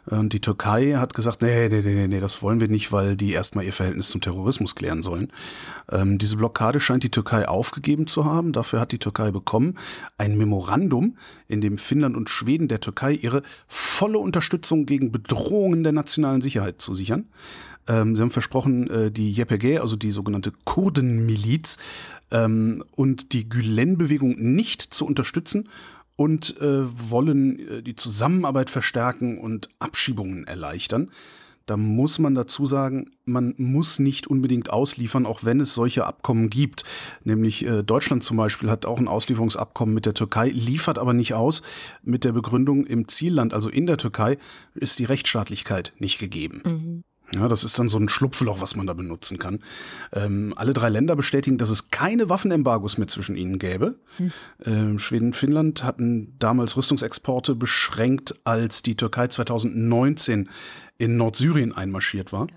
Und 0.09 0.31
die 0.31 0.39
Türkei 0.39 0.93
hat 0.93 1.13
gesagt, 1.13 1.41
nee, 1.41 1.67
nee, 1.67 1.81
nee, 1.81 2.07
nee, 2.07 2.19
das 2.19 2.41
wollen 2.41 2.61
wir 2.61 2.69
nicht, 2.69 2.91
weil 2.93 3.17
die 3.17 3.33
erstmal 3.33 3.65
ihr 3.65 3.73
Verhältnis 3.73 4.09
zum 4.09 4.21
Terrorismus 4.21 4.73
klären 4.73 5.03
sollen. 5.03 5.31
Ähm, 5.91 6.17
diese 6.17 6.37
Blockade 6.37 6.79
scheint 6.79 7.03
die 7.03 7.11
Türkei 7.11 7.47
aufgegeben 7.47 8.07
zu 8.07 8.23
haben. 8.23 8.53
Dafür 8.53 8.79
hat 8.79 8.93
die 8.93 8.99
Türkei 8.99 9.31
bekommen 9.31 9.77
ein 10.17 10.37
Memorandum, 10.37 11.17
in 11.47 11.59
dem 11.59 11.77
Finnland 11.77 12.15
und 12.15 12.29
Schweden 12.29 12.69
der 12.69 12.79
Türkei 12.79 13.13
ihre 13.13 13.43
volle 13.67 14.17
Unterstützung 14.17 14.85
gegen 14.85 15.11
Bedrohungen 15.11 15.83
der 15.83 15.91
nationalen 15.91 16.41
Sicherheit 16.41 16.81
zusichern. 16.81 17.25
Ähm, 17.87 18.15
sie 18.15 18.21
haben 18.21 18.31
versprochen, 18.31 18.89
äh, 18.89 19.11
die 19.11 19.31
YPG, 19.31 19.79
also 19.79 19.97
die 19.97 20.11
sogenannte 20.11 20.53
Kurdenmiliz, 20.63 21.77
ähm, 22.31 22.83
und 22.95 23.33
die 23.33 23.47
Gülen-Bewegung 23.47 24.35
nicht 24.37 24.81
zu 24.81 25.05
unterstützen 25.05 25.69
und 26.17 26.59
äh, 26.59 26.83
wollen 27.09 27.59
äh, 27.59 27.81
die 27.81 27.95
Zusammenarbeit 27.95 28.69
verstärken 28.69 29.37
und 29.37 29.69
Abschiebungen 29.79 30.45
erleichtern. 30.45 31.11
Da 31.67 31.75
muss 31.75 32.17
man 32.17 32.33
dazu 32.33 32.65
sagen, 32.65 33.11
man 33.25 33.53
muss 33.57 33.99
nicht 33.99 34.27
unbedingt 34.27 34.69
ausliefern, 34.69 35.25
auch 35.25 35.43
wenn 35.43 35.59
es 35.59 35.73
solche 35.73 36.07
Abkommen 36.07 36.49
gibt. 36.49 36.85
Nämlich 37.25 37.65
äh, 37.65 37.83
Deutschland 37.83 38.23
zum 38.23 38.37
Beispiel 38.37 38.69
hat 38.69 38.85
auch 38.85 38.97
ein 38.97 39.09
Auslieferungsabkommen 39.09 39.93
mit 39.93 40.05
der 40.05 40.13
Türkei, 40.13 40.47
liefert 40.47 40.97
aber 40.97 41.13
nicht 41.13 41.33
aus 41.33 41.61
mit 42.03 42.23
der 42.23 42.31
Begründung, 42.31 42.85
im 42.85 43.09
Zielland, 43.09 43.53
also 43.53 43.69
in 43.69 43.85
der 43.85 43.97
Türkei, 43.97 44.37
ist 44.75 44.97
die 44.97 45.05
Rechtsstaatlichkeit 45.05 45.93
nicht 45.99 46.19
gegeben. 46.19 46.61
Mhm. 46.65 47.03
Ja, 47.33 47.49
das 47.49 47.65
ist 47.65 47.77
dann 47.77 47.89
so 47.89 47.97
ein 47.97 48.07
Schlupfloch, 48.07 48.61
was 48.61 48.77
man 48.77 48.87
da 48.87 48.93
benutzen 48.93 49.37
kann. 49.37 49.59
Ähm, 50.13 50.53
alle 50.55 50.73
drei 50.73 50.87
Länder 50.87 51.15
bestätigen, 51.15 51.57
dass 51.57 51.69
es 51.69 51.91
keine 51.91 52.29
Waffenembargos 52.29 52.97
mehr 52.97 53.09
zwischen 53.09 53.35
ihnen 53.35 53.59
gäbe. 53.59 53.99
Hm. 54.17 54.31
Ähm, 54.63 54.99
Schweden 54.99 55.27
und 55.27 55.35
Finnland 55.35 55.83
hatten 55.83 56.35
damals 56.39 56.77
Rüstungsexporte 56.77 57.55
beschränkt, 57.55 58.35
als 58.45 58.81
die 58.81 58.95
Türkei 58.95 59.27
2019 59.27 60.49
in 60.97 61.17
Nordsyrien 61.17 61.75
einmarschiert 61.75 62.31
war. 62.31 62.47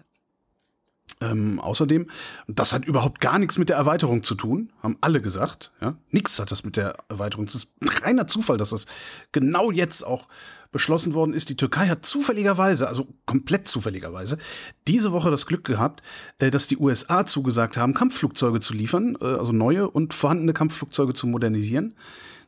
Ähm, 1.22 1.60
außerdem, 1.60 2.06
das 2.48 2.72
hat 2.72 2.86
überhaupt 2.86 3.20
gar 3.20 3.38
nichts 3.38 3.58
mit 3.58 3.68
der 3.68 3.76
Erweiterung 3.76 4.22
zu 4.22 4.34
tun, 4.34 4.72
haben 4.82 4.96
alle 5.02 5.20
gesagt. 5.20 5.70
Ja? 5.80 5.96
Nichts 6.10 6.40
hat 6.40 6.50
das 6.50 6.64
mit 6.64 6.76
der 6.76 6.96
Erweiterung. 7.08 7.46
Es 7.46 7.54
ist 7.56 7.72
reiner 8.02 8.26
Zufall, 8.26 8.56
dass 8.56 8.70
das 8.70 8.86
genau 9.32 9.70
jetzt 9.70 10.02
auch 10.06 10.28
beschlossen 10.72 11.14
worden 11.14 11.34
ist. 11.34 11.50
Die 11.50 11.56
Türkei 11.56 11.88
hat 11.88 12.06
zufälligerweise, 12.06 12.88
also 12.88 13.06
komplett 13.26 13.68
zufälligerweise, 13.68 14.38
diese 14.86 15.12
Woche 15.12 15.30
das 15.30 15.46
Glück 15.46 15.64
gehabt, 15.64 16.02
äh, 16.38 16.50
dass 16.50 16.68
die 16.68 16.78
USA 16.78 17.26
zugesagt 17.26 17.76
haben, 17.76 17.92
Kampfflugzeuge 17.92 18.60
zu 18.60 18.72
liefern, 18.72 19.16
äh, 19.20 19.24
also 19.24 19.52
neue 19.52 19.90
und 19.90 20.14
vorhandene 20.14 20.52
Kampfflugzeuge 20.52 21.12
zu 21.12 21.26
modernisieren. 21.26 21.94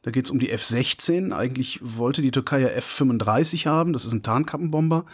Da 0.02 0.10
geht 0.10 0.24
es 0.24 0.30
um 0.30 0.38
die 0.40 0.50
F-16. 0.50 1.32
Eigentlich 1.32 1.80
wollte 1.82 2.22
die 2.22 2.32
Türkei 2.32 2.60
ja 2.60 2.68
F-35 2.68 3.66
haben. 3.66 3.92
Das 3.92 4.04
ist 4.04 4.12
ein 4.12 4.22
Tarnkappenbomber. 4.22 5.04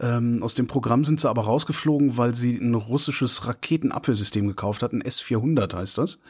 Ähm, 0.00 0.42
aus 0.42 0.54
dem 0.54 0.68
Programm 0.68 1.04
sind 1.04 1.20
sie 1.20 1.28
aber 1.28 1.42
rausgeflogen, 1.42 2.16
weil 2.16 2.36
sie 2.36 2.56
ein 2.56 2.74
russisches 2.74 3.46
Raketenabwehrsystem 3.46 4.46
gekauft 4.46 4.82
hatten. 4.82 5.00
S-400 5.00 5.74
heißt 5.74 5.98
das. 5.98 6.20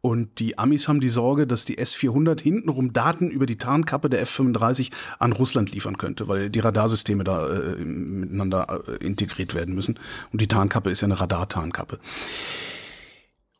Und 0.00 0.40
die 0.40 0.58
Amis 0.58 0.88
haben 0.88 1.00
die 1.00 1.10
Sorge, 1.10 1.46
dass 1.46 1.64
die 1.64 1.78
S-400 1.78 2.42
hintenrum 2.42 2.92
Daten 2.92 3.30
über 3.30 3.46
die 3.46 3.56
Tarnkappe 3.56 4.10
der 4.10 4.22
F-35 4.22 4.90
an 5.20 5.32
Russland 5.32 5.70
liefern 5.70 5.96
könnte, 5.96 6.26
weil 6.26 6.50
die 6.50 6.58
Radarsysteme 6.58 7.22
da 7.22 7.48
äh, 7.48 7.84
miteinander 7.84 8.82
äh, 8.88 9.04
integriert 9.04 9.54
werden 9.54 9.76
müssen. 9.76 10.00
Und 10.32 10.40
die 10.40 10.48
Tarnkappe 10.48 10.90
ist 10.90 11.02
ja 11.02 11.06
eine 11.06 11.20
Radartarnkappe. 11.20 12.00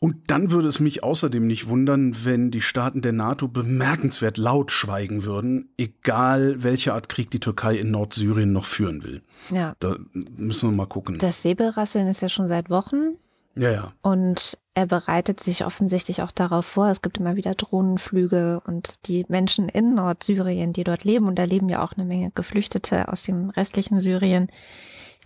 Und 0.02 0.32
dann 0.32 0.50
würde 0.50 0.66
es 0.66 0.80
mich 0.80 1.04
außerdem 1.04 1.46
nicht 1.46 1.68
wundern, 1.68 2.24
wenn 2.24 2.50
die 2.50 2.60
Staaten 2.60 3.02
der 3.02 3.12
NATO 3.12 3.46
bemerkenswert 3.46 4.36
laut 4.36 4.72
schweigen 4.72 5.22
würden, 5.22 5.68
egal 5.78 6.64
welche 6.64 6.92
Art 6.92 7.08
Krieg 7.08 7.30
die 7.30 7.38
Türkei 7.38 7.76
in 7.76 7.92
Nordsyrien 7.92 8.52
noch 8.52 8.64
führen 8.64 9.04
will. 9.04 9.22
Ja. 9.50 9.76
Da 9.78 9.94
müssen 10.36 10.70
wir 10.70 10.76
mal 10.76 10.86
gucken. 10.86 11.18
Das 11.18 11.42
Säbelrasseln 11.42 12.08
ist 12.08 12.20
ja 12.20 12.28
schon 12.28 12.48
seit 12.48 12.68
Wochen. 12.68 13.16
Ja, 13.54 13.70
ja. 13.70 13.92
Und 14.02 14.58
er 14.74 14.86
bereitet 14.86 15.38
sich 15.38 15.64
offensichtlich 15.64 16.20
auch 16.22 16.32
darauf 16.32 16.66
vor. 16.66 16.88
Es 16.88 17.00
gibt 17.00 17.18
immer 17.18 17.36
wieder 17.36 17.54
Drohnenflüge 17.54 18.60
und 18.66 19.06
die 19.06 19.24
Menschen 19.28 19.68
in 19.68 19.94
Nordsyrien, 19.94 20.72
die 20.72 20.82
dort 20.82 21.04
leben, 21.04 21.28
und 21.28 21.38
da 21.38 21.44
leben 21.44 21.68
ja 21.68 21.80
auch 21.80 21.92
eine 21.92 22.06
Menge 22.06 22.32
Geflüchtete 22.34 23.06
aus 23.06 23.22
dem 23.22 23.50
restlichen 23.50 24.00
Syrien, 24.00 24.48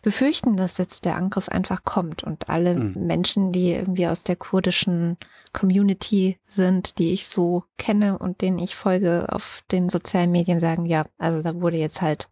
befürchten, 0.07 0.57
dass 0.57 0.79
jetzt 0.79 1.05
der 1.05 1.17
Angriff 1.17 1.49
einfach 1.49 1.83
kommt 1.83 2.23
und 2.23 2.49
alle 2.49 2.77
mhm. 2.77 3.09
Menschen, 3.09 3.51
die 3.51 3.73
irgendwie 3.73 4.07
aus 4.07 4.23
der 4.23 4.37
kurdischen 4.37 5.17
Community 5.53 6.39
sind, 6.47 7.01
die 7.01 7.13
ich 7.13 7.27
so 7.27 7.65
kenne 7.77 8.17
und 8.17 8.41
denen 8.41 8.61
ich 8.61 8.77
folge 8.77 9.27
auf 9.29 9.65
den 9.73 9.89
sozialen 9.89 10.31
Medien, 10.31 10.61
sagen, 10.61 10.87
ja, 10.87 11.07
also 11.19 11.43
da 11.43 11.61
wurde 11.61 11.79
jetzt 11.79 12.03
halt, 12.03 12.29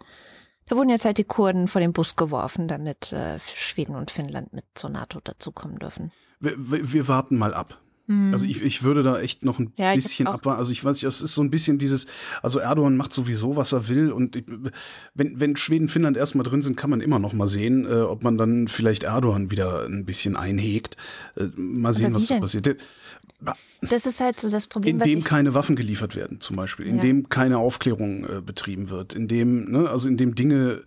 da 0.69 0.77
wurden 0.77 0.89
jetzt 0.89 1.05
halt 1.05 1.19
die 1.19 1.25
Kurden 1.25 1.67
vor 1.67 1.81
den 1.81 1.93
Bus 1.93 2.15
geworfen, 2.15 2.69
damit 2.69 3.13
äh, 3.13 3.41
Schweden 3.41 3.97
und 3.97 4.13
Finnland 4.13 4.53
mit 4.53 4.67
zur 4.75 4.91
NATO 4.91 5.19
dazukommen 5.19 5.81
dürfen. 5.81 6.13
Wir, 6.39 6.55
wir, 6.57 6.93
wir 6.93 7.09
warten 7.09 7.37
mal 7.37 7.55
ab. 7.55 7.81
Also 8.07 8.45
ich, 8.47 8.61
ich 8.61 8.83
würde 8.83 9.03
da 9.03 9.19
echt 9.19 9.45
noch 9.45 9.59
ein 9.59 9.73
ja, 9.77 9.95
bisschen 9.95 10.27
abwarten. 10.27 10.59
Also 10.59 10.73
ich 10.73 10.85
weiß 10.85 10.97
nicht, 10.97 11.05
es 11.05 11.23
ist 11.23 11.35
so 11.35 11.43
ein 11.43 11.51
bisschen 11.51 11.79
dieses, 11.79 12.07
also 12.43 12.59
Erdogan 12.59 12.99
macht 12.99 13.15
sowieso, 13.15 13.57
was 13.57 13.73
er 13.73 13.89
will. 13.89 14.13
Und 14.13 14.37
ich, 14.37 14.45
wenn, 15.15 15.41
wenn 15.41 15.57
Schweden, 15.57 15.89
Finnland 15.89 16.19
erstmal 16.19 16.45
drin 16.45 16.61
sind, 16.61 16.77
kann 16.77 16.91
man 16.91 17.01
immer 17.01 17.19
noch 17.19 17.33
mal 17.33 17.49
sehen, 17.49 17.87
äh, 17.87 18.01
ob 18.01 18.23
man 18.23 18.37
dann 18.37 18.69
vielleicht 18.69 19.05
Erdogan 19.05 19.51
wieder 19.51 19.87
ein 19.87 20.05
bisschen 20.05 20.37
einhegt. 20.37 20.99
Äh, 21.37 21.45
mal 21.57 21.95
sehen, 21.95 22.13
was 22.13 22.27
da 22.27 22.41
passiert. 22.41 22.77
Das 23.81 24.07
ist 24.07 24.21
halt 24.21 24.39
so 24.39 24.51
das 24.51 24.67
Problem. 24.67 24.97
In 24.97 25.03
dem 25.03 25.25
keine 25.25 25.55
Waffen 25.55 25.77
geliefert 25.77 26.15
werden, 26.15 26.41
zum 26.41 26.57
Beispiel, 26.57 26.87
in 26.87 26.97
ja. 26.97 27.03
dem 27.03 27.29
keine 27.29 27.59
Aufklärung 27.59 28.25
äh, 28.25 28.41
betrieben 28.41 28.91
wird, 28.91 29.15
in 29.15 29.29
dem, 29.29 29.71
ne, 29.71 29.89
also 29.89 30.09
in 30.09 30.17
dem 30.17 30.35
Dinge 30.35 30.83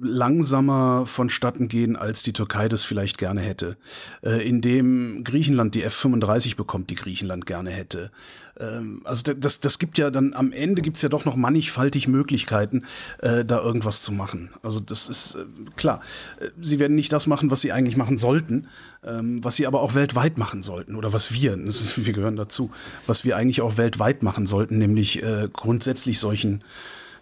langsamer 0.00 1.06
vonstatten 1.06 1.68
gehen, 1.68 1.96
als 1.96 2.22
die 2.22 2.32
Türkei 2.32 2.68
das 2.68 2.84
vielleicht 2.84 3.18
gerne 3.18 3.40
hätte. 3.40 3.76
Äh, 4.22 4.46
indem 4.46 5.24
Griechenland 5.24 5.74
die 5.74 5.82
F-35 5.82 6.56
bekommt, 6.56 6.90
die 6.90 6.94
Griechenland 6.94 7.46
gerne 7.46 7.70
hätte. 7.70 8.10
Ähm, 8.58 9.02
also 9.04 9.32
das, 9.32 9.60
das 9.60 9.78
gibt 9.78 9.98
ja 9.98 10.10
dann, 10.10 10.34
am 10.34 10.52
Ende 10.52 10.82
gibt 10.82 10.96
es 10.96 11.02
ja 11.02 11.08
doch 11.08 11.24
noch 11.24 11.36
mannigfaltig 11.36 12.08
Möglichkeiten, 12.08 12.84
äh, 13.18 13.44
da 13.44 13.60
irgendwas 13.60 14.02
zu 14.02 14.12
machen. 14.12 14.50
Also 14.62 14.80
das 14.80 15.08
ist 15.08 15.36
äh, 15.36 15.44
klar. 15.76 16.00
Äh, 16.40 16.48
sie 16.60 16.78
werden 16.78 16.94
nicht 16.94 17.12
das 17.12 17.26
machen, 17.26 17.50
was 17.50 17.60
sie 17.60 17.72
eigentlich 17.72 17.96
machen 17.96 18.16
sollten, 18.16 18.68
ähm, 19.04 19.42
was 19.42 19.56
sie 19.56 19.66
aber 19.66 19.80
auch 19.80 19.94
weltweit 19.94 20.38
machen 20.38 20.62
sollten. 20.62 20.96
Oder 20.96 21.12
was 21.12 21.32
wir, 21.32 21.56
ist, 21.66 22.04
wir 22.04 22.12
gehören 22.12 22.36
dazu, 22.36 22.70
was 23.06 23.24
wir 23.24 23.36
eigentlich 23.36 23.62
auch 23.62 23.76
weltweit 23.76 24.22
machen 24.22 24.46
sollten, 24.46 24.78
nämlich 24.78 25.22
äh, 25.22 25.48
grundsätzlich 25.52 26.18
solchen 26.18 26.62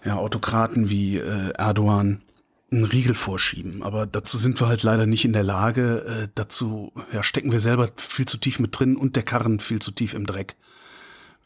ja, 0.05 0.17
Autokraten 0.17 0.91
wie 0.91 1.17
äh, 1.17 1.51
Erdogan 1.57 2.21
einen 2.71 2.85
Riegel 2.85 3.15
vorschieben. 3.15 3.83
Aber 3.83 4.07
dazu 4.07 4.37
sind 4.37 4.61
wir 4.61 4.69
halt 4.69 4.83
leider 4.83 5.07
nicht 5.07 5.25
in 5.25 5.33
der 5.33 5.43
Lage. 5.43 6.05
Äh, 6.25 6.29
dazu 6.35 6.93
ja, 7.13 7.23
stecken 7.23 7.53
wir 7.53 7.61
selber 7.61 7.91
viel 7.97 8.27
zu 8.27 8.39
tief 8.39 8.59
mit 8.59 8.79
drin 8.79 8.97
und 8.97 9.17
der 9.17 9.23
Karren 9.23 9.61
viel 9.61 9.81
zu 9.81 9.91
tief 9.91 10.15
im 10.15 10.27
Dreck. 10.27 10.57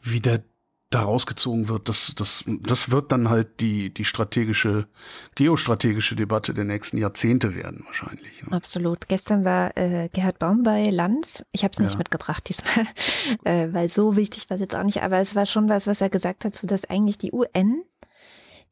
Wie 0.01 0.21
der 0.21 0.43
da 0.89 1.03
rausgezogen 1.03 1.67
wird, 1.67 1.87
das, 1.87 2.15
das, 2.15 2.43
das 2.47 2.89
wird 2.89 3.11
dann 3.11 3.29
halt 3.29 3.59
die, 3.59 3.93
die 3.93 4.05
strategische, 4.05 4.87
geostrategische 5.35 6.15
Debatte 6.15 6.55
der 6.55 6.65
nächsten 6.65 6.97
Jahrzehnte 6.97 7.53
werden, 7.53 7.83
wahrscheinlich. 7.85 8.43
Ne? 8.43 8.51
Absolut. 8.51 9.07
Gestern 9.07 9.45
war 9.45 9.77
äh, 9.77 10.09
Gerhard 10.11 10.39
Baum 10.39 10.63
bei 10.63 10.83
Lanz. 10.85 11.43
Ich 11.51 11.63
habe 11.63 11.73
es 11.73 11.79
nicht 11.79 11.91
ja. 11.91 11.97
mitgebracht 11.99 12.49
diesmal, 12.49 12.87
äh, 13.43 13.71
weil 13.71 13.91
so 13.91 14.15
wichtig 14.15 14.49
war 14.49 14.55
es 14.55 14.61
jetzt 14.61 14.75
auch 14.75 14.83
nicht, 14.83 15.03
aber 15.03 15.19
es 15.19 15.35
war 15.35 15.45
schon 15.45 15.69
was, 15.69 15.85
was 15.85 16.01
er 16.01 16.09
gesagt 16.09 16.43
hat, 16.43 16.55
so 16.55 16.65
dass 16.65 16.85
eigentlich 16.85 17.19
die 17.19 17.33
UN, 17.33 17.83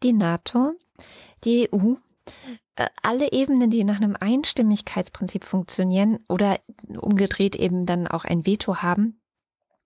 die 0.01 0.13
NATO, 0.13 0.73
die 1.43 1.69
EU, 1.71 1.93
alle 3.01 3.31
Ebenen, 3.31 3.69
die 3.69 3.83
nach 3.83 3.97
einem 3.97 4.15
Einstimmigkeitsprinzip 4.19 5.43
funktionieren 5.43 6.19
oder 6.29 6.59
umgedreht 6.99 7.55
eben 7.55 7.85
dann 7.85 8.07
auch 8.07 8.25
ein 8.25 8.45
Veto 8.45 8.77
haben, 8.77 9.19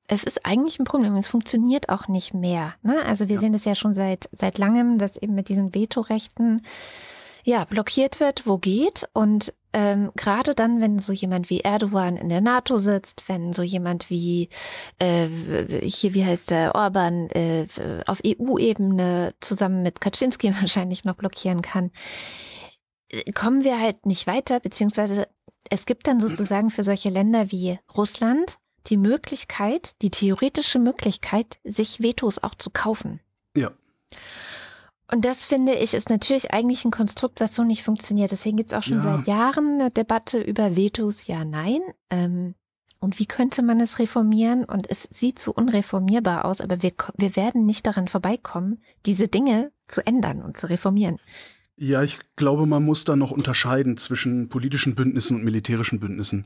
es 0.07 0.25
ist 0.25 0.45
eigentlich 0.45 0.77
ein 0.77 0.83
Problem. 0.83 1.15
Es 1.15 1.29
funktioniert 1.29 1.89
auch 1.89 2.09
nicht 2.09 2.33
mehr. 2.33 2.73
Ne? 2.83 3.01
Also 3.05 3.29
wir 3.29 3.35
ja. 3.35 3.41
sehen 3.41 3.53
es 3.53 3.63
ja 3.63 3.75
schon 3.75 3.93
seit, 3.93 4.27
seit 4.33 4.57
langem, 4.57 4.97
dass 4.97 5.15
eben 5.15 5.35
mit 5.35 5.47
diesen 5.47 5.73
Vetorechten 5.73 6.61
ja, 7.43 7.63
blockiert 7.63 8.19
wird, 8.19 8.45
wo 8.45 8.57
geht. 8.57 9.07
Und 9.13 9.53
ähm, 9.73 10.11
gerade 10.15 10.53
dann, 10.53 10.81
wenn 10.81 10.99
so 10.99 11.13
jemand 11.13 11.49
wie 11.49 11.61
Erdogan 11.61 12.17
in 12.17 12.29
der 12.29 12.41
NATO 12.41 12.77
sitzt, 12.77 13.29
wenn 13.29 13.53
so 13.53 13.63
jemand 13.63 14.09
wie 14.09 14.49
äh, 14.99 15.27
hier, 15.81 16.13
wie 16.13 16.25
heißt 16.25 16.51
der, 16.51 16.75
Orban 16.75 17.29
äh, 17.29 17.67
auf 18.05 18.19
EU-Ebene 18.25 19.33
zusammen 19.39 19.83
mit 19.83 20.01
Kaczynski 20.01 20.53
wahrscheinlich 20.59 21.05
noch 21.05 21.15
blockieren 21.15 21.61
kann, 21.61 21.91
äh, 23.09 23.31
kommen 23.31 23.63
wir 23.63 23.79
halt 23.79 24.05
nicht 24.05 24.27
weiter, 24.27 24.59
beziehungsweise 24.59 25.27
es 25.69 25.85
gibt 25.85 26.07
dann 26.07 26.19
sozusagen 26.19 26.69
für 26.69 26.83
solche 26.83 27.09
Länder 27.09 27.51
wie 27.51 27.79
Russland 27.95 28.57
die 28.87 28.97
Möglichkeit, 28.97 30.01
die 30.01 30.09
theoretische 30.09 30.79
Möglichkeit, 30.79 31.59
sich 31.63 32.01
Vetos 32.01 32.43
auch 32.43 32.55
zu 32.55 32.71
kaufen. 32.71 33.19
Ja. 33.55 33.71
Und 35.13 35.25
das 35.25 35.43
finde 35.43 35.73
ich 35.73 35.93
ist 35.93 36.09
natürlich 36.09 36.53
eigentlich 36.53 36.85
ein 36.85 36.91
Konstrukt, 36.91 37.41
was 37.41 37.53
so 37.53 37.63
nicht 37.63 37.83
funktioniert. 37.83 38.31
Deswegen 38.31 38.57
gibt 38.57 38.71
es 38.71 38.77
auch 38.77 38.83
schon 38.83 39.01
ja. 39.01 39.03
seit 39.03 39.27
Jahren 39.27 39.81
eine 39.81 39.91
Debatte 39.91 40.41
über 40.41 40.75
Vetos, 40.75 41.27
ja, 41.27 41.43
nein. 41.43 41.81
Ähm, 42.09 42.55
und 42.99 43.19
wie 43.19 43.25
könnte 43.25 43.61
man 43.61 43.81
es 43.81 43.99
reformieren? 43.99 44.63
Und 44.63 44.89
es 44.89 45.09
sieht 45.11 45.39
so 45.39 45.51
unreformierbar 45.51 46.45
aus, 46.45 46.61
aber 46.61 46.81
wir, 46.81 46.93
wir 47.17 47.35
werden 47.35 47.65
nicht 47.65 47.87
daran 47.87 48.07
vorbeikommen, 48.07 48.79
diese 49.05 49.27
Dinge 49.27 49.71
zu 49.87 50.05
ändern 50.05 50.41
und 50.41 50.55
zu 50.55 50.69
reformieren. 50.69 51.17
Ja, 51.75 52.03
ich 52.03 52.19
glaube, 52.35 52.67
man 52.67 52.85
muss 52.85 53.03
da 53.03 53.15
noch 53.15 53.31
unterscheiden 53.31 53.97
zwischen 53.97 54.49
politischen 54.49 54.93
Bündnissen 54.93 55.37
und 55.37 55.43
militärischen 55.43 55.99
Bündnissen. 55.99 56.45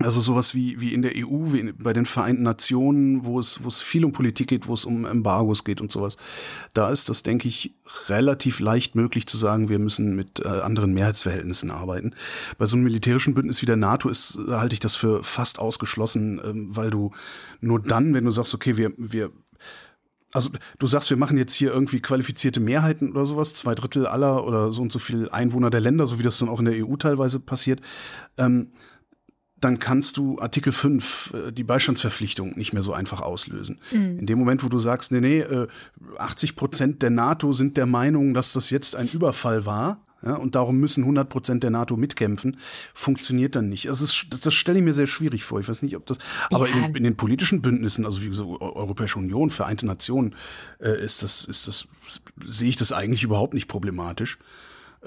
Also 0.00 0.20
sowas 0.20 0.56
wie, 0.56 0.80
wie 0.80 0.92
in 0.92 1.02
der 1.02 1.12
EU, 1.14 1.52
wie 1.52 1.72
bei 1.72 1.92
den 1.92 2.04
Vereinten 2.04 2.42
Nationen, 2.42 3.24
wo 3.24 3.38
es, 3.38 3.62
wo 3.62 3.68
es 3.68 3.80
viel 3.80 4.04
um 4.04 4.10
Politik 4.10 4.48
geht, 4.48 4.66
wo 4.66 4.74
es 4.74 4.84
um 4.84 5.04
Embargos 5.04 5.62
geht 5.62 5.80
und 5.80 5.92
sowas. 5.92 6.16
Da 6.72 6.90
ist 6.90 7.08
das, 7.08 7.22
denke 7.22 7.46
ich, 7.46 7.76
relativ 8.08 8.58
leicht 8.58 8.96
möglich 8.96 9.28
zu 9.28 9.36
sagen, 9.36 9.68
wir 9.68 9.78
müssen 9.78 10.16
mit 10.16 10.40
äh, 10.40 10.48
anderen 10.48 10.94
Mehrheitsverhältnissen 10.94 11.70
arbeiten. 11.70 12.12
Bei 12.58 12.66
so 12.66 12.74
einem 12.74 12.84
militärischen 12.84 13.34
Bündnis 13.34 13.62
wie 13.62 13.66
der 13.66 13.76
NATO 13.76 14.08
ist, 14.08 14.40
halte 14.48 14.74
ich 14.74 14.80
das 14.80 14.96
für 14.96 15.22
fast 15.22 15.60
ausgeschlossen, 15.60 16.40
ähm, 16.44 16.74
weil 16.74 16.90
du 16.90 17.12
nur 17.60 17.80
dann, 17.80 18.14
wenn 18.14 18.24
du 18.24 18.32
sagst, 18.32 18.52
okay, 18.52 18.76
wir, 18.76 18.92
wir 18.96 19.30
also 20.32 20.50
du 20.80 20.88
sagst, 20.88 21.10
wir 21.10 21.16
machen 21.16 21.38
jetzt 21.38 21.54
hier 21.54 21.72
irgendwie 21.72 22.00
qualifizierte 22.00 22.58
Mehrheiten 22.58 23.12
oder 23.12 23.24
sowas, 23.24 23.54
zwei 23.54 23.76
Drittel 23.76 24.08
aller 24.08 24.44
oder 24.44 24.72
so 24.72 24.82
und 24.82 24.90
so 24.90 24.98
viel 24.98 25.28
Einwohner 25.28 25.70
der 25.70 25.80
Länder, 25.80 26.08
so 26.08 26.18
wie 26.18 26.24
das 26.24 26.38
dann 26.38 26.48
auch 26.48 26.58
in 26.58 26.64
der 26.64 26.84
EU 26.84 26.96
teilweise 26.96 27.38
passiert. 27.38 27.80
Ähm, 28.36 28.72
dann 29.64 29.78
kannst 29.78 30.16
du 30.16 30.38
Artikel 30.38 30.72
5, 30.72 31.34
äh, 31.34 31.52
die 31.52 31.64
Beistandsverpflichtung, 31.64 32.56
nicht 32.56 32.72
mehr 32.72 32.82
so 32.82 32.92
einfach 32.92 33.20
auslösen. 33.20 33.80
Mhm. 33.90 34.20
In 34.20 34.26
dem 34.26 34.38
Moment, 34.38 34.62
wo 34.62 34.68
du 34.68 34.78
sagst, 34.78 35.10
nee, 35.12 35.20
nee, 35.20 35.44
80 36.18 36.50
äh, 36.50 36.52
Prozent 36.52 37.02
der 37.02 37.10
NATO 37.10 37.52
sind 37.52 37.76
der 37.76 37.86
Meinung, 37.86 38.34
dass 38.34 38.52
das 38.52 38.70
jetzt 38.70 38.94
ein 38.94 39.08
Überfall 39.08 39.66
war, 39.66 39.98
ja, 40.24 40.36
und 40.36 40.54
darum 40.54 40.78
müssen 40.78 41.02
100 41.02 41.28
Prozent 41.28 41.62
der 41.62 41.70
NATO 41.70 41.96
mitkämpfen, 41.96 42.56
funktioniert 42.94 43.56
dann 43.56 43.68
nicht. 43.68 43.88
Also 43.88 44.06
das, 44.06 44.24
das, 44.30 44.40
das 44.40 44.54
stelle 44.54 44.78
ich 44.78 44.84
mir 44.84 44.94
sehr 44.94 45.06
schwierig 45.06 45.44
vor. 45.44 45.60
Ich 45.60 45.68
weiß 45.68 45.82
nicht, 45.82 45.96
ob 45.96 46.06
das, 46.06 46.18
aber 46.50 46.68
ja. 46.68 46.76
in, 46.76 46.94
in, 46.96 47.04
den 47.04 47.16
politischen 47.16 47.60
Bündnissen, 47.60 48.06
also 48.06 48.22
wie 48.22 48.28
gesagt, 48.28 48.48
Europäische 48.48 49.18
Union, 49.18 49.50
Vereinte 49.50 49.84
Nationen, 49.84 50.34
äh, 50.80 50.98
ist 51.02 51.22
das, 51.22 51.44
ist 51.44 51.68
das, 51.68 51.88
sehe 52.46 52.70
ich 52.70 52.76
das 52.76 52.92
eigentlich 52.92 53.22
überhaupt 53.22 53.52
nicht 53.52 53.68
problematisch. 53.68 54.38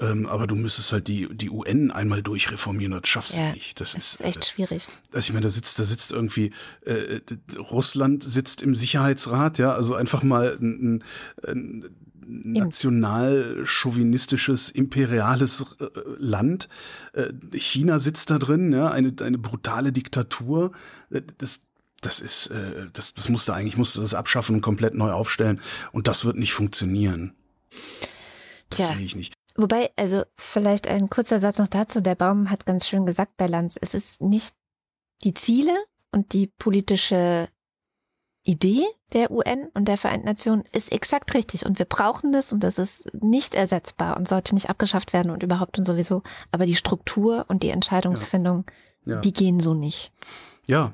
Ähm, 0.00 0.26
aber 0.26 0.46
du 0.46 0.54
müsstest 0.54 0.92
halt 0.92 1.08
die, 1.08 1.28
die 1.34 1.50
UN 1.50 1.90
einmal 1.90 2.22
durchreformieren, 2.22 2.92
das 2.92 3.08
schaffst 3.08 3.38
ja, 3.38 3.48
du 3.48 3.54
nicht. 3.54 3.80
Das, 3.80 3.94
das 3.94 4.14
ist, 4.14 4.20
echt 4.20 4.38
äh, 4.38 4.44
schwierig. 4.44 4.86
Also 5.12 5.26
ich 5.26 5.32
meine, 5.32 5.44
da 5.44 5.50
sitzt, 5.50 5.78
da 5.78 5.84
sitzt 5.84 6.12
irgendwie, 6.12 6.52
äh, 6.82 7.20
Russland 7.56 8.22
sitzt 8.22 8.62
im 8.62 8.76
Sicherheitsrat, 8.76 9.58
ja, 9.58 9.72
also 9.72 9.94
einfach 9.94 10.22
mal 10.22 10.56
ein, 10.60 11.02
ein 11.46 11.84
national-chauvinistisches, 12.28 14.70
imperiales 14.70 15.66
äh, 15.80 15.86
Land. 16.18 16.68
Äh, 17.14 17.32
China 17.54 17.98
sitzt 17.98 18.30
da 18.30 18.38
drin, 18.38 18.72
ja, 18.72 18.90
eine, 18.90 19.14
eine 19.20 19.38
brutale 19.38 19.92
Diktatur. 19.92 20.72
Äh, 21.10 21.22
das, 21.38 21.62
das 22.02 22.20
ist, 22.20 22.48
äh, 22.48 22.88
das, 22.92 23.14
das 23.14 23.28
musste 23.28 23.54
eigentlich, 23.54 23.76
musste 23.76 24.00
das 24.00 24.14
abschaffen 24.14 24.54
und 24.56 24.60
komplett 24.60 24.94
neu 24.94 25.10
aufstellen. 25.10 25.60
Und 25.92 26.06
das 26.06 26.24
wird 26.24 26.36
nicht 26.36 26.52
funktionieren. 26.52 27.32
Das 28.70 28.88
sehe 28.88 29.00
ich 29.00 29.16
nicht. 29.16 29.37
Wobei, 29.58 29.90
also 29.96 30.22
vielleicht 30.36 30.86
ein 30.86 31.10
kurzer 31.10 31.40
Satz 31.40 31.58
noch 31.58 31.66
dazu. 31.66 32.00
Der 32.00 32.14
Baum 32.14 32.48
hat 32.48 32.64
ganz 32.64 32.86
schön 32.86 33.04
gesagt 33.06 33.36
bei 33.36 33.48
Lanz, 33.48 33.76
es 33.80 33.92
ist 33.92 34.22
nicht 34.22 34.54
die 35.24 35.34
Ziele 35.34 35.76
und 36.12 36.32
die 36.32 36.46
politische 36.46 37.48
Idee 38.44 38.86
der 39.12 39.32
UN 39.32 39.68
und 39.74 39.88
der 39.88 39.96
Vereinten 39.96 40.26
Nationen 40.26 40.62
ist 40.72 40.92
exakt 40.92 41.34
richtig 41.34 41.66
und 41.66 41.80
wir 41.80 41.86
brauchen 41.86 42.30
das 42.30 42.52
und 42.52 42.62
das 42.62 42.78
ist 42.78 43.12
nicht 43.12 43.56
ersetzbar 43.56 44.16
und 44.16 44.28
sollte 44.28 44.54
nicht 44.54 44.70
abgeschafft 44.70 45.12
werden 45.12 45.32
und 45.32 45.42
überhaupt 45.42 45.76
und 45.76 45.84
sowieso. 45.84 46.22
Aber 46.52 46.64
die 46.64 46.76
Struktur 46.76 47.44
und 47.48 47.64
die 47.64 47.70
Entscheidungsfindung, 47.70 48.64
ja. 49.04 49.14
Ja. 49.14 49.20
die 49.20 49.32
gehen 49.32 49.58
so 49.58 49.74
nicht. 49.74 50.12
Ja. 50.66 50.92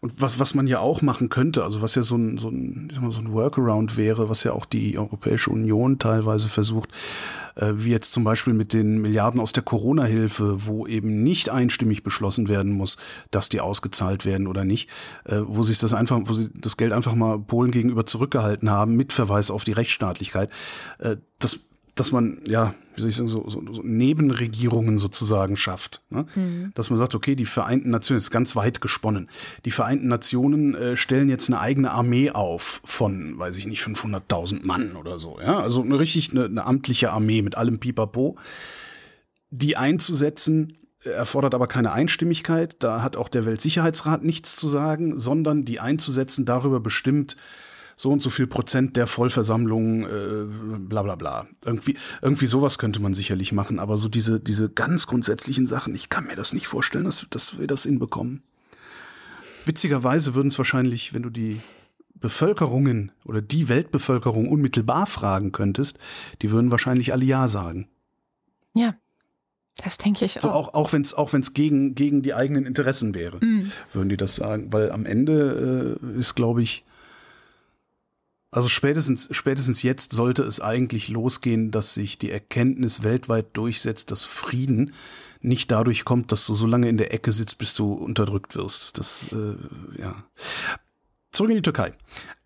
Und 0.00 0.20
was, 0.20 0.38
was 0.38 0.54
man 0.54 0.66
ja 0.68 0.78
auch 0.78 1.02
machen 1.02 1.28
könnte, 1.28 1.64
also 1.64 1.82
was 1.82 1.96
ja 1.96 2.02
so 2.02 2.16
ein, 2.16 2.38
so 2.38 2.50
ein, 2.50 2.92
so 3.10 3.20
ein 3.20 3.32
Workaround 3.32 3.96
wäre, 3.96 4.28
was 4.28 4.44
ja 4.44 4.52
auch 4.52 4.66
die 4.66 4.96
Europäische 4.96 5.50
Union 5.50 5.98
teilweise 5.98 6.48
versucht, 6.48 6.90
äh, 7.56 7.72
wie 7.74 7.90
jetzt 7.90 8.12
zum 8.12 8.24
Beispiel 8.24 8.52
mit 8.52 8.72
den 8.72 9.00
Milliarden 9.00 9.40
aus 9.40 9.52
der 9.52 9.62
Corona-Hilfe, 9.62 10.66
wo 10.66 10.86
eben 10.86 11.22
nicht 11.22 11.50
einstimmig 11.50 12.02
beschlossen 12.02 12.48
werden 12.48 12.72
muss, 12.72 12.96
dass 13.30 13.48
die 13.48 13.60
ausgezahlt 13.60 14.24
werden 14.24 14.46
oder 14.46 14.64
nicht, 14.64 14.88
äh, 15.24 15.40
wo 15.44 15.62
sich 15.62 15.78
das 15.78 15.94
einfach, 15.94 16.20
wo 16.24 16.32
sie 16.32 16.50
das 16.54 16.76
Geld 16.76 16.92
einfach 16.92 17.14
mal 17.14 17.38
Polen 17.38 17.70
gegenüber 17.70 18.06
zurückgehalten 18.06 18.70
haben, 18.70 18.96
mit 18.96 19.12
Verweis 19.12 19.50
auf 19.50 19.64
die 19.64 19.72
Rechtsstaatlichkeit. 19.72 20.50
Äh, 20.98 21.16
das 21.38 21.60
dass 21.94 22.10
man, 22.10 22.40
ja, 22.46 22.74
wie 22.94 23.00
soll 23.00 23.10
ich 23.10 23.16
sagen, 23.16 23.28
so, 23.28 23.48
so, 23.48 23.62
so 23.72 23.82
Nebenregierungen 23.82 24.98
sozusagen 24.98 25.56
schafft. 25.56 26.02
Ne? 26.10 26.26
Mhm. 26.34 26.72
Dass 26.74 26.90
man 26.90 26.98
sagt, 26.98 27.14
okay, 27.14 27.36
die 27.36 27.44
Vereinten 27.44 27.90
Nationen, 27.90 28.18
ist 28.18 28.30
ganz 28.30 28.56
weit 28.56 28.80
gesponnen, 28.80 29.28
die 29.64 29.70
Vereinten 29.70 30.08
Nationen 30.08 30.74
äh, 30.74 30.96
stellen 30.96 31.28
jetzt 31.28 31.48
eine 31.48 31.60
eigene 31.60 31.92
Armee 31.92 32.30
auf 32.30 32.80
von, 32.84 33.38
weiß 33.38 33.56
ich 33.58 33.66
nicht, 33.66 33.82
500.000 33.82 34.64
Mann 34.64 34.96
oder 34.96 35.18
so. 35.18 35.38
Ja? 35.40 35.60
Also 35.60 35.82
eine 35.82 35.98
richtig 35.98 36.32
eine, 36.32 36.46
eine 36.46 36.64
amtliche 36.64 37.10
Armee 37.10 37.42
mit 37.42 37.56
allem 37.56 37.78
Pipapo. 37.78 38.36
Die 39.50 39.76
einzusetzen, 39.76 40.72
erfordert 41.04 41.54
aber 41.54 41.68
keine 41.68 41.92
Einstimmigkeit. 41.92 42.76
Da 42.80 43.02
hat 43.02 43.16
auch 43.16 43.28
der 43.28 43.46
Weltsicherheitsrat 43.46 44.24
nichts 44.24 44.56
zu 44.56 44.66
sagen, 44.68 45.18
sondern 45.18 45.64
die 45.64 45.80
einzusetzen 45.80 46.44
darüber 46.44 46.80
bestimmt, 46.80 47.36
so 47.96 48.10
und 48.10 48.22
so 48.22 48.30
viel 48.30 48.46
Prozent 48.46 48.96
der 48.96 49.06
Vollversammlung, 49.06 50.04
äh, 50.04 50.44
bla 50.78 51.02
bla 51.02 51.16
bla. 51.16 51.46
Irgendwie, 51.64 51.96
irgendwie 52.22 52.46
sowas 52.46 52.78
könnte 52.78 53.00
man 53.00 53.14
sicherlich 53.14 53.52
machen, 53.52 53.78
aber 53.78 53.96
so 53.96 54.08
diese, 54.08 54.40
diese 54.40 54.68
ganz 54.68 55.06
grundsätzlichen 55.06 55.66
Sachen, 55.66 55.94
ich 55.94 56.08
kann 56.08 56.26
mir 56.26 56.36
das 56.36 56.52
nicht 56.52 56.66
vorstellen, 56.66 57.04
dass, 57.04 57.26
dass 57.30 57.58
wir 57.58 57.66
das 57.66 57.84
hinbekommen. 57.84 58.42
Witzigerweise 59.66 60.34
würden 60.34 60.48
es 60.48 60.58
wahrscheinlich, 60.58 61.14
wenn 61.14 61.22
du 61.22 61.30
die 61.30 61.60
Bevölkerungen 62.14 63.12
oder 63.24 63.42
die 63.42 63.68
Weltbevölkerung 63.68 64.48
unmittelbar 64.48 65.06
fragen 65.06 65.52
könntest, 65.52 65.98
die 66.42 66.50
würden 66.50 66.70
wahrscheinlich 66.70 67.12
alle 67.12 67.24
Ja 67.24 67.48
sagen. 67.48 67.88
Ja, 68.74 68.94
das 69.82 69.98
denke 69.98 70.24
ich 70.24 70.38
auch. 70.38 70.42
So 70.42 70.50
auch 70.50 70.74
auch 70.74 70.92
wenn 70.92 71.02
es 71.02 71.14
auch 71.14 71.32
wenn's 71.32 71.52
gegen, 71.52 71.94
gegen 71.94 72.22
die 72.22 72.34
eigenen 72.34 72.66
Interessen 72.66 73.14
wäre, 73.14 73.38
mm. 73.44 73.72
würden 73.92 74.08
die 74.08 74.16
das 74.16 74.36
sagen. 74.36 74.72
Weil 74.72 74.92
am 74.92 75.04
Ende 75.04 75.98
äh, 76.00 76.18
ist, 76.18 76.34
glaube 76.34 76.62
ich, 76.62 76.84
also 78.54 78.68
spätestens, 78.68 79.28
spätestens 79.32 79.82
jetzt 79.82 80.12
sollte 80.12 80.44
es 80.44 80.60
eigentlich 80.60 81.08
losgehen, 81.08 81.72
dass 81.72 81.94
sich 81.94 82.18
die 82.18 82.30
Erkenntnis 82.30 83.02
weltweit 83.02 83.56
durchsetzt, 83.56 84.12
dass 84.12 84.24
Frieden 84.24 84.94
nicht 85.40 85.72
dadurch 85.72 86.04
kommt, 86.04 86.30
dass 86.30 86.46
du 86.46 86.54
so 86.54 86.68
lange 86.68 86.88
in 86.88 86.96
der 86.96 87.12
Ecke 87.12 87.32
sitzt, 87.32 87.58
bis 87.58 87.74
du 87.74 87.92
unterdrückt 87.92 88.54
wirst. 88.54 88.96
Das, 88.96 89.32
äh, 89.32 89.56
ja. 90.00 90.24
Zurück 91.32 91.50
in 91.50 91.56
die 91.56 91.62
Türkei. 91.62 91.94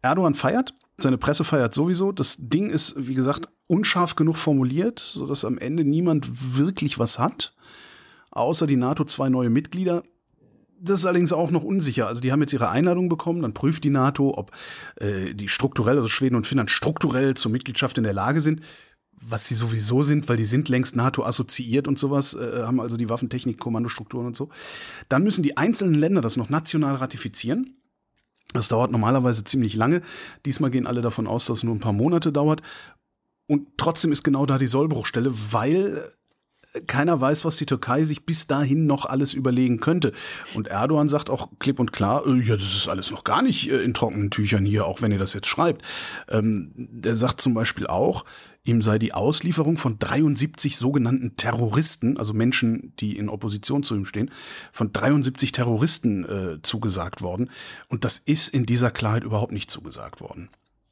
Erdogan 0.01 0.33
feiert, 0.33 0.73
seine 0.97 1.18
Presse 1.18 1.44
feiert 1.44 1.75
sowieso. 1.75 2.11
Das 2.11 2.37
Ding 2.38 2.71
ist, 2.71 3.07
wie 3.07 3.14
gesagt, 3.14 3.51
unscharf 3.66 4.16
genug 4.16 4.37
formuliert, 4.37 5.01
sodass 5.01 5.44
am 5.44 5.59
Ende 5.59 5.85
niemand 5.85 6.57
wirklich 6.57 6.99
was 6.99 7.18
hat. 7.18 7.55
Außer 8.31 8.66
die 8.66 8.77
NATO 8.77 9.05
zwei 9.05 9.29
neue 9.29 9.51
Mitglieder 9.51 10.05
das 10.81 11.01
ist 11.01 11.07
allerdings 11.07 11.33
auch 11.33 11.51
noch 11.51 11.64
unsicher. 11.64 12.07
Also 12.07 12.21
die 12.21 12.33
haben 12.33 12.41
jetzt 12.41 12.53
ihre 12.53 12.71
Einladung 12.71 13.09
bekommen, 13.09 13.43
dann 13.43 13.55
prüft 13.55 13.85
die 13.85 13.91
NATO, 13.91 14.35
ob 14.37 14.53
äh, 14.97 15.35
die 15.35 15.49
strukturell, 15.49 15.97
also 15.97 16.09
Schweden 16.09 16.37
und 16.37 16.47
Finnland 16.47 16.71
strukturell 16.71 17.35
zur 17.35 17.51
Mitgliedschaft 17.51 17.99
in 17.99 18.05
der 18.05 18.12
Lage 18.12 18.41
sind, 18.41 18.61
was 19.21 19.47
sie 19.47 19.55
sowieso 19.55 20.03
sind, 20.03 20.29
weil 20.29 20.37
die 20.37 20.45
sind 20.45 20.69
längst 20.69 20.95
NATO 20.95 21.25
assoziiert 21.25 21.88
und 21.88 21.99
sowas, 21.99 22.35
äh, 22.35 22.62
haben 22.62 22.81
also 22.81 22.97
die 22.97 23.09
Waffentechnik, 23.09 23.59
Kommandostrukturen 23.59 24.27
und 24.27 24.37
so. 24.37 24.49
Dann 25.09 25.25
müssen 25.25 25.43
die 25.43 25.57
einzelnen 25.57 25.95
Länder 25.95 26.21
das 26.21 26.37
noch 26.37 26.49
national 26.49 26.97
ratifizieren. 26.97 27.75
Das 28.55 28.69
dauert 28.69 28.91
normalerweise 28.91 29.45
ziemlich 29.45 29.75
lange. 29.75 30.01
Diesmal 30.47 30.71
gehen 30.71 30.87
alle 30.87 31.03
davon 31.03 31.27
aus, 31.27 31.47
dass 31.47 31.59
es 31.59 31.64
nur 31.64 31.75
ein 31.75 31.81
paar 31.81 31.93
Monate 31.93 32.33
dauert. 32.33 32.62
Und 33.47 33.67
trotzdem 33.77 34.12
ist 34.12 34.23
genau 34.23 34.47
da 34.47 34.59
die 34.59 34.67
Sollbruchstelle, 34.67 35.33
weil 35.53 36.11
keiner 36.87 37.21
weiß, 37.21 37.45
was 37.45 37.57
die 37.57 37.67
Türkei 37.67 38.05
sich 38.05 38.25
bis 38.25 38.47
dahin 38.47 38.87
noch 38.87 39.05
alles 39.05 39.33
überlegen 39.33 39.81
könnte. 39.81 40.12
Und 40.55 40.69
Erdogan 40.69 41.09
sagt 41.09 41.31
auch 41.31 41.49
klipp 41.59 41.81
und 41.81 41.93
klar, 41.93 42.27
äh, 42.27 42.41
ja, 42.41 42.57
das 42.57 42.77
ist 42.77 42.88
alles 42.88 43.11
noch 43.11 43.25
gar 43.25 43.43
nicht 43.43 43.71
äh, 43.71 43.79
in 43.79 43.95
trockenen 43.95 44.31
Tüchern 44.31 44.64
hier, 44.64 44.87
auch 44.87 45.03
wenn 45.03 45.12
ihr 45.12 45.19
das 45.19 45.35
jetzt 45.35 45.47
schreibt. 45.47 45.83
Ähm, 46.29 46.73
der 46.75 47.17
sagt 47.17 47.41
zum 47.41 47.55
Beispiel 47.55 47.87
auch, 47.87 48.25
ihm 48.64 48.83
sei 48.83 48.99
die 48.99 49.14
Auslieferung 49.14 49.79
von 49.79 49.99
73 49.99 50.77
sogenannten 50.77 51.37
Terroristen, 51.37 52.17
also 52.19 52.35
Menschen, 52.35 52.93
die 53.01 53.17
in 53.17 53.29
Opposition 53.29 53.83
zu 53.83 53.95
ihm 53.95 54.05
stehen, 54.05 54.31
von 54.73 54.93
73 54.93 55.53
Terroristen 55.53 56.25
äh, 56.25 56.62
zugesagt 56.62 57.23
worden. 57.23 57.51
Und 57.88 58.05
das 58.05 58.19
ist 58.19 58.49
in 58.49 58.67
dieser 58.67 58.91
Klarheit 58.91 59.25
überhaupt 59.25 59.53
nicht 59.53 59.71
zugesagt 59.71 60.21
worden. 60.21 60.51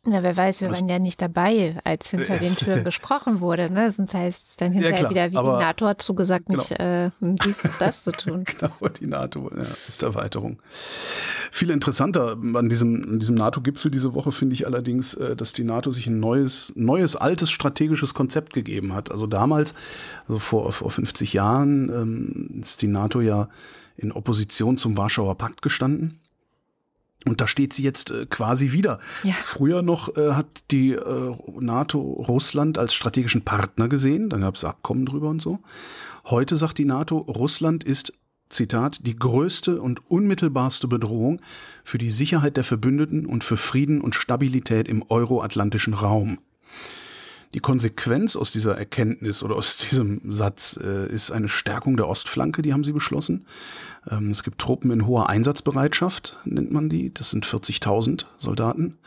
Ja, 0.09 0.23
wer 0.23 0.37
weiß, 0.37 0.61
wir 0.61 0.71
Was? 0.71 0.81
waren 0.81 0.89
ja 0.89 0.99
nicht 1.01 1.21
dabei, 1.21 1.77
als 1.83 2.11
hinter 2.11 2.39
den 2.39 2.55
Türen 2.57 2.85
gesprochen 2.85 3.41
wurde. 3.41 3.71
Ne? 3.71 3.91
Sonst 3.91 4.15
heißt 4.15 4.49
es 4.51 4.57
dann 4.57 4.73
hinterher 4.73 5.03
ja, 5.03 5.11
wieder, 5.11 5.27
wie 5.33 5.37
die 5.37 5.65
NATO 5.65 5.87
hat 5.87 6.01
zugesagt, 6.01 6.47
genau. 6.47 6.61
nicht 6.61 6.71
äh, 6.73 7.11
dies 7.21 7.65
und 7.65 7.75
das 7.81 8.05
zu 8.05 8.13
tun. 8.13 8.45
genau, 8.59 8.89
die 9.01 9.07
NATO 9.07 9.51
ja, 9.55 9.63
ist 9.63 10.03
Erweiterung. 10.03 10.61
Viel 11.51 11.71
interessanter 11.71 12.37
an 12.55 12.69
diesem, 12.69 13.15
an 13.15 13.19
diesem 13.19 13.35
NATO-Gipfel 13.35 13.91
diese 13.91 14.15
Woche 14.15 14.31
finde 14.31 14.55
ich 14.55 14.67
allerdings, 14.67 15.15
äh, 15.15 15.35
dass 15.35 15.53
die 15.53 15.65
NATO 15.65 15.91
sich 15.91 16.07
ein 16.07 16.21
neues, 16.21 16.73
neues, 16.77 17.17
altes 17.17 17.51
strategisches 17.51 18.15
Konzept 18.15 18.53
gegeben 18.53 18.95
hat. 18.95 19.11
Also 19.11 19.27
damals, 19.27 19.75
also 20.29 20.39
vor, 20.39 20.73
vor 20.73 20.91
50 20.91 21.33
Jahren, 21.33 21.89
ähm, 21.91 22.61
ist 22.61 22.83
die 22.83 22.89
NATO 22.89 23.21
ja 23.21 23.49
in 23.97 24.13
Opposition 24.13 24.77
zum 24.77 24.97
Warschauer 24.97 25.37
Pakt 25.37 25.63
gestanden. 25.63 26.21
Und 27.25 27.41
da 27.41 27.49
steht 27.49 27.73
sie 27.73 27.83
jetzt 27.83 28.11
äh, 28.11 28.27
quasi 28.27 28.73
wieder. 28.73 29.01
Ja. 29.25 29.33
Früher 29.33 29.83
noch 29.83 30.17
äh, 30.17 30.33
hat 30.33 30.71
die 30.71 30.93
äh, 30.93 31.35
NATO 31.59 32.01
Russland 32.01 32.79
als 32.79 32.95
strategischen 32.95 33.43
Partner 33.43 33.89
gesehen, 33.89 34.31
dann 34.31 34.43
gab 34.43 34.55
es 34.55 34.65
Abkommen 34.65 35.07
drüber 35.07 35.29
und 35.29 35.43
so. 35.43 35.59
Heute 36.27 36.57
sagt 36.57 36.79
die 36.79 36.85
NATO, 36.85 37.19
Russland 37.19 37.83
ist, 37.85 38.13
Zitat, 38.49 39.01
die 39.05 39.17
größte 39.17 39.81
und 39.81 40.09
unmittelbarste 40.09 40.87
Bedrohung 40.87 41.41
für 41.83 41.99
die 41.99 42.11
Sicherheit 42.11 42.57
der 42.57 42.65
Verbündeten 42.65 43.27
und 43.27 43.43
für 43.43 43.57
Frieden 43.57 44.01
und 44.01 44.15
Stabilität 44.15 44.87
im 44.87 45.03
euroatlantischen 45.09 45.95
Raum. 45.95 46.39
Die 47.55 47.61
Konsequenz 47.61 48.37
aus 48.37 48.53
dieser 48.53 48.77
Erkenntnis 48.77 49.43
oder 49.43 49.57
aus 49.57 49.77
diesem 49.91 50.21
Satz 50.31 50.79
äh, 50.83 51.13
ist 51.13 51.31
eine 51.31 51.49
Stärkung 51.49 51.97
der 51.97 52.09
Ostflanke, 52.09 52.63
die 52.63 52.73
haben 52.73 52.85
sie 52.85 52.93
beschlossen. 52.93 53.47
Ähm, 54.11 54.31
es 54.31 54.43
gibt 54.43 54.61
Truppen 54.61 54.91
in 54.91 55.07
hoher 55.07 55.29
Einsatzbereitschaft, 55.29 56.39
nennt 56.45 56.73
man 56.73 56.89
die. 56.89 57.13
Das 57.13 57.31
sind 57.31 57.47
40.000 57.47 58.27
Soldaten. 58.39 58.99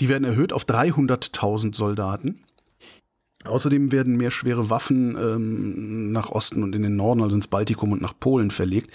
Die 0.00 0.08
werden 0.08 0.24
erhöht 0.24 0.52
auf 0.52 0.64
300.000 0.64 1.74
Soldaten. 1.74 2.44
Außerdem 3.44 3.90
werden 3.90 4.16
mehr 4.16 4.30
schwere 4.30 4.70
Waffen 4.70 5.16
ähm, 5.16 6.12
nach 6.12 6.30
Osten 6.30 6.62
und 6.62 6.76
in 6.76 6.82
den 6.82 6.94
Norden, 6.94 7.22
also 7.22 7.34
ins 7.34 7.48
Baltikum 7.48 7.90
und 7.90 8.00
nach 8.00 8.18
Polen 8.18 8.52
verlegt. 8.52 8.90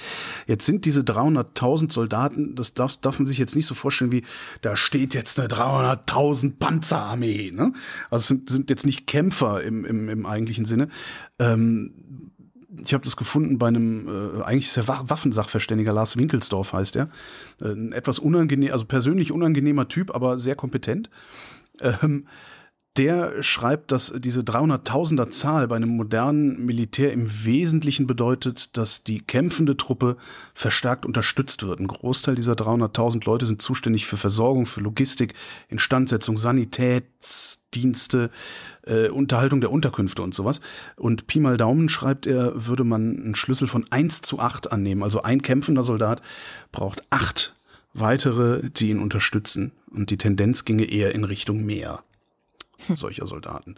Jetzt 0.48 0.66
sind 0.66 0.86
diese 0.86 1.02
300.000 1.02 1.92
Soldaten, 1.92 2.56
das 2.56 2.74
darf, 2.74 2.96
darf 2.98 3.20
man 3.20 3.28
sich 3.28 3.40
jetzt 3.40 3.58
nicht 3.58 3.66
so 3.66 3.76
vorstellen 3.76 4.14
wie, 4.14 4.24
da 4.62 4.78
steht 4.78 5.14
jetzt 5.14 5.38
eine 5.38 5.50
300.000 5.50 6.54
Panzerarmee. 6.60 7.52
Ne? 7.52 7.74
Also 8.10 8.28
sind, 8.28 8.50
sind 8.50 8.70
jetzt 8.70 8.86
nicht 8.86 9.06
Kämpfer 9.06 9.62
im, 9.64 9.84
im, 9.84 10.08
im 10.08 10.26
eigentlichen 10.26 10.64
Sinne. 10.64 10.88
Ähm, 11.40 11.97
ich 12.84 12.94
habe 12.94 13.04
das 13.04 13.18
gefunden 13.18 13.58
bei 13.58 13.68
einem, 13.68 14.08
äh, 14.08 14.44
eigentlich 14.44 14.74
der 14.74 14.88
Waffensachverständiger, 14.88 15.94
Lars 15.94 16.18
Winkelsdorf 16.18 16.74
heißt 16.74 16.96
er. 16.96 17.10
Äh, 17.62 17.70
ein 17.70 17.92
etwas 17.92 18.20
unangenehm, 18.20 18.72
also 18.72 18.86
persönlich 18.86 19.32
unangenehmer 19.32 19.88
Typ, 19.88 20.14
aber 20.14 20.40
sehr 20.40 20.56
kompetent. 20.56 21.10
Ähm, 21.82 22.28
der 22.98 23.44
schreibt, 23.44 23.92
dass 23.92 24.14
diese 24.18 24.42
300.000er 24.42 25.30
Zahl 25.30 25.68
bei 25.68 25.76
einem 25.76 25.96
modernen 25.96 26.66
Militär 26.66 27.14
im 27.14 27.46
Wesentlichen 27.46 28.08
bedeutet, 28.08 28.76
dass 28.76 29.04
die 29.04 29.20
kämpfende 29.22 29.78
Truppe 29.78 30.18
verstärkt 30.56 31.06
unterstützt 31.06 31.68
wird. 31.68 31.80
Ein 31.80 31.88
Großteil 31.88 32.34
dieser 32.36 32.54
300.000 32.54 33.26
Leute 33.26 33.46
sind 33.46 33.62
zuständig 33.62 34.08
für 34.08 34.18
Versorgung, 34.18 34.66
für 34.66 34.82
Logistik, 34.82 35.36
Instandsetzung, 35.70 36.38
Sanitätsdienste, 36.38 38.32
äh, 38.88 39.10
Unterhaltung 39.10 39.62
der 39.62 39.72
Unterkünfte 39.72 40.24
und 40.24 40.34
sowas. 40.34 40.60
Und 40.96 41.28
Pi 41.28 41.40
mal 41.40 41.58
Daumen 41.58 41.90
schreibt 41.90 42.26
er, 42.26 42.66
würde 42.68 42.84
man 42.84 43.18
einen 43.18 43.36
Schlüssel 43.36 43.68
von 43.68 43.86
1 43.92 44.22
zu 44.22 44.40
8 44.40 44.72
annehmen. 44.72 45.04
Also 45.04 45.22
ein 45.22 45.44
kämpfender 45.44 45.84
Soldat 45.84 46.24
braucht 46.72 47.04
acht 47.12 47.56
weitere, 47.94 48.70
die 48.72 48.90
ihn 48.90 49.00
unterstützen. 49.00 49.72
Und 49.92 50.10
die 50.10 50.18
Tendenz 50.18 50.66
ginge 50.66 50.86
eher 50.86 51.14
in 51.14 51.24
Richtung 51.24 51.64
mehr 51.64 52.04
solcher 52.96 53.28
Soldaten. 53.28 53.76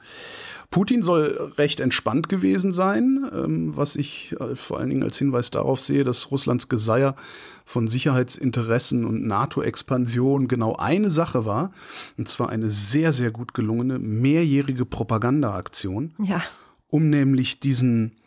Putin 0.72 1.02
soll 1.02 1.54
recht 1.58 1.80
entspannt 1.80 2.30
gewesen 2.30 2.72
sein, 2.72 3.30
ähm, 3.34 3.76
was 3.76 3.96
ich 3.96 4.36
äh, 4.40 4.56
vor 4.56 4.80
allen 4.80 4.90
Dingen 4.90 5.04
als 5.04 5.18
Hinweis 5.18 5.52
darauf 5.52 5.82
sehe, 5.82 6.04
dass 6.04 6.32
Russlands 6.32 6.70
Geseier 6.70 7.16
von 7.66 7.88
Sicherheitsinteressen 7.88 9.06
und 9.06 9.26
NATO-Expansion 9.26 10.48
genau 10.48 10.76
eine 10.76 11.12
Sache 11.12 11.46
war, 11.46 11.72
und 12.18 12.28
zwar 12.28 12.50
eine 12.50 12.72
sehr, 12.72 13.14
sehr 13.14 13.32
gut 13.32 13.54
gelungene 13.54 14.00
mehrjährige 14.00 14.86
Propagandaaktion, 14.86 16.14
ja. 16.20 16.42
um 16.90 17.10
nämlich 17.10 17.60
diesen 17.60 18.19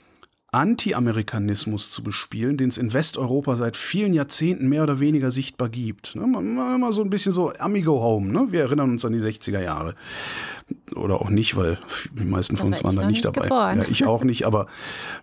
Anti-Amerikanismus 0.55 1.91
zu 1.91 2.03
bespielen, 2.03 2.59
den 2.59 2.69
es 2.69 2.77
in 2.77 2.93
Westeuropa 2.93 3.57
seit 3.57 3.75
vielen 3.75 4.13
Jahrzehnten 4.13 4.69
mehr 4.69 4.83
oder 4.83 5.01
weniger 5.01 5.31
sichtbar 5.31 5.71
gibt. 5.71 6.15
Ne? 6.15 6.25
Immer 6.25 6.93
so 6.93 7.03
ein 7.03 7.09
bisschen 7.09 7.33
so 7.33 7.55
Amigo 7.55 8.03
Home. 8.03 8.31
Ne? 8.31 8.49
Wir 8.51 8.61
erinnern 8.61 8.91
uns 8.91 9.03
an 9.07 9.15
die 9.15 9.19
60er 9.19 9.63
Jahre. 9.63 9.95
Oder 10.95 11.23
auch 11.23 11.31
nicht, 11.31 11.57
weil 11.57 11.79
die 12.13 12.25
meisten 12.25 12.59
von 12.59 12.69
uns 12.69 12.85
waren 12.85 12.97
da 12.97 13.07
nicht, 13.07 13.25
dabei. 13.25 13.49
Ja, 13.49 13.83
ich 13.91 14.07
auch 14.07 14.25
nicht, 14.25 14.47
aber 14.47 14.67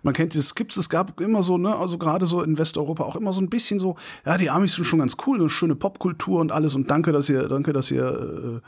man 0.02 0.14
kennt 0.14 0.34
es, 0.34 0.56
gibt 0.56 0.76
es 0.76 0.88
gab 0.88 1.20
immer 1.20 1.44
so, 1.44 1.58
ne, 1.58 1.76
also 1.76 1.96
gerade 1.96 2.26
so 2.26 2.42
in 2.42 2.58
Westeuropa 2.58 3.04
auch 3.04 3.16
immer 3.16 3.32
so 3.32 3.40
ein 3.40 3.48
bisschen 3.48 3.78
so, 3.78 3.96
ja, 4.26 4.36
die 4.36 4.50
Amis 4.50 4.74
sind 4.74 4.84
schon 4.84 4.98
ganz 4.98 5.16
cool, 5.26 5.38
eine 5.38 5.48
schöne 5.48 5.76
Popkultur 5.76 6.40
und 6.40 6.50
alles 6.50 6.74
und 6.74 6.90
danke, 6.90 7.12
dass 7.12 7.28
ihr, 7.28 7.48
danke, 7.48 7.72
dass 7.72 7.90
ihr 7.90 8.62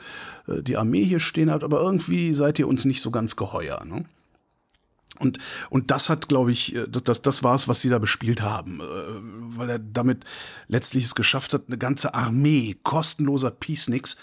äh, 0.46 0.62
die 0.62 0.77
Armee 0.77 1.05
hier 1.05 1.20
stehen 1.20 1.51
habt, 1.51 1.64
aber 1.64 1.81
irgendwie 1.81 2.33
seid 2.35 2.59
ihr 2.61 2.68
uns 2.68 2.85
nicht 2.85 3.01
so 3.01 3.11
ganz 3.11 3.35
geheuer. 3.35 3.85
Ne? 3.85 4.05
Und, 5.23 5.39
und 5.71 5.91
das 5.91 6.09
hat, 6.09 6.29
glaube 6.29 6.53
ich, 6.53 6.75
äh, 6.75 6.87
das, 6.89 7.23
das 7.23 7.43
war 7.43 7.55
es, 7.55 7.69
was 7.69 7.81
sie 7.81 7.89
da 7.89 7.99
bespielt 7.99 8.43
haben, 8.43 8.81
äh, 8.81 8.85
weil 9.57 9.71
er 9.71 9.79
damit 9.79 10.25
letztlich 10.69 11.05
es 11.05 11.15
geschafft 11.15 11.55
hat, 11.55 11.65
eine 11.69 11.79
ganze 11.79 12.15
Armee 12.15 12.77
kostenloser 12.83 13.51
Peaceniks 13.51 14.17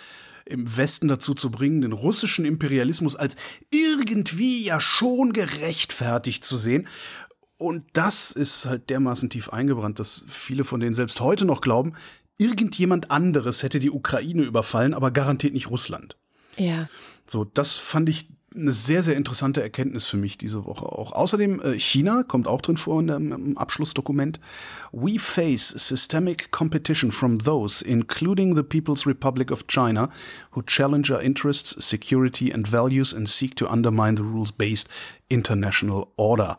im 0.45 0.77
Westen 0.77 1.07
dazu 1.07 1.33
zu 1.33 1.51
bringen, 1.51 1.81
den 1.81 1.93
russischen 1.93 2.43
Imperialismus 2.43 3.15
als 3.15 3.35
irgendwie 3.69 4.63
ja 4.63 4.81
schon 4.81 5.31
gerechtfertigt 5.31 6.43
zu 6.43 6.57
sehen. 6.57 6.87
Und 7.57 7.85
das 7.93 8.31
ist 8.31 8.65
halt 8.65 8.89
dermaßen 8.89 9.29
tief 9.29 9.49
eingebrannt, 9.49 9.99
dass 9.99 10.25
viele 10.27 10.63
von 10.63 10.79
denen 10.79 10.93
selbst 10.93 11.21
heute 11.21 11.45
noch 11.45 11.61
glauben, 11.61 11.93
irgendjemand 12.37 13.11
anderes 13.11 13.63
hätte 13.63 13.79
die 13.79 13.91
Ukraine 13.91 14.43
überfallen, 14.43 14.93
aber 14.93 15.11
garantiert 15.11 15.53
nicht 15.53 15.69
Russland. 15.69 16.17
Ja. 16.57 16.89
So, 17.27 17.45
das 17.45 17.75
fand 17.75 18.09
ich 18.09 18.29
eine 18.59 18.71
sehr, 18.71 19.03
sehr 19.03 19.15
interessante 19.15 19.61
Erkenntnis 19.61 20.07
für 20.07 20.17
mich 20.17 20.37
diese 20.37 20.65
Woche 20.65 20.85
auch. 20.85 21.13
Außerdem 21.13 21.61
äh, 21.61 21.79
China 21.79 22.23
kommt 22.23 22.47
auch 22.47 22.61
drin 22.61 22.77
vor 22.77 22.99
in 22.99 23.07
dem 23.07 23.57
Abschlussdokument. 23.57 24.39
We 24.91 25.19
face 25.19 25.69
systemic 25.69 26.51
competition 26.51 27.11
from 27.11 27.39
those, 27.39 27.83
including 27.83 28.55
the 28.55 28.63
People's 28.63 29.05
Republic 29.05 29.51
of 29.51 29.67
China, 29.67 30.09
who 30.51 30.61
challenge 30.61 31.11
our 31.11 31.21
interests, 31.21 31.75
security 31.79 32.53
and 32.53 32.71
values 32.71 33.13
and 33.13 33.29
seek 33.29 33.55
to 33.55 33.67
undermine 33.67 34.17
the 34.17 34.23
rules-based 34.23 34.89
international 35.29 36.07
order. 36.17 36.57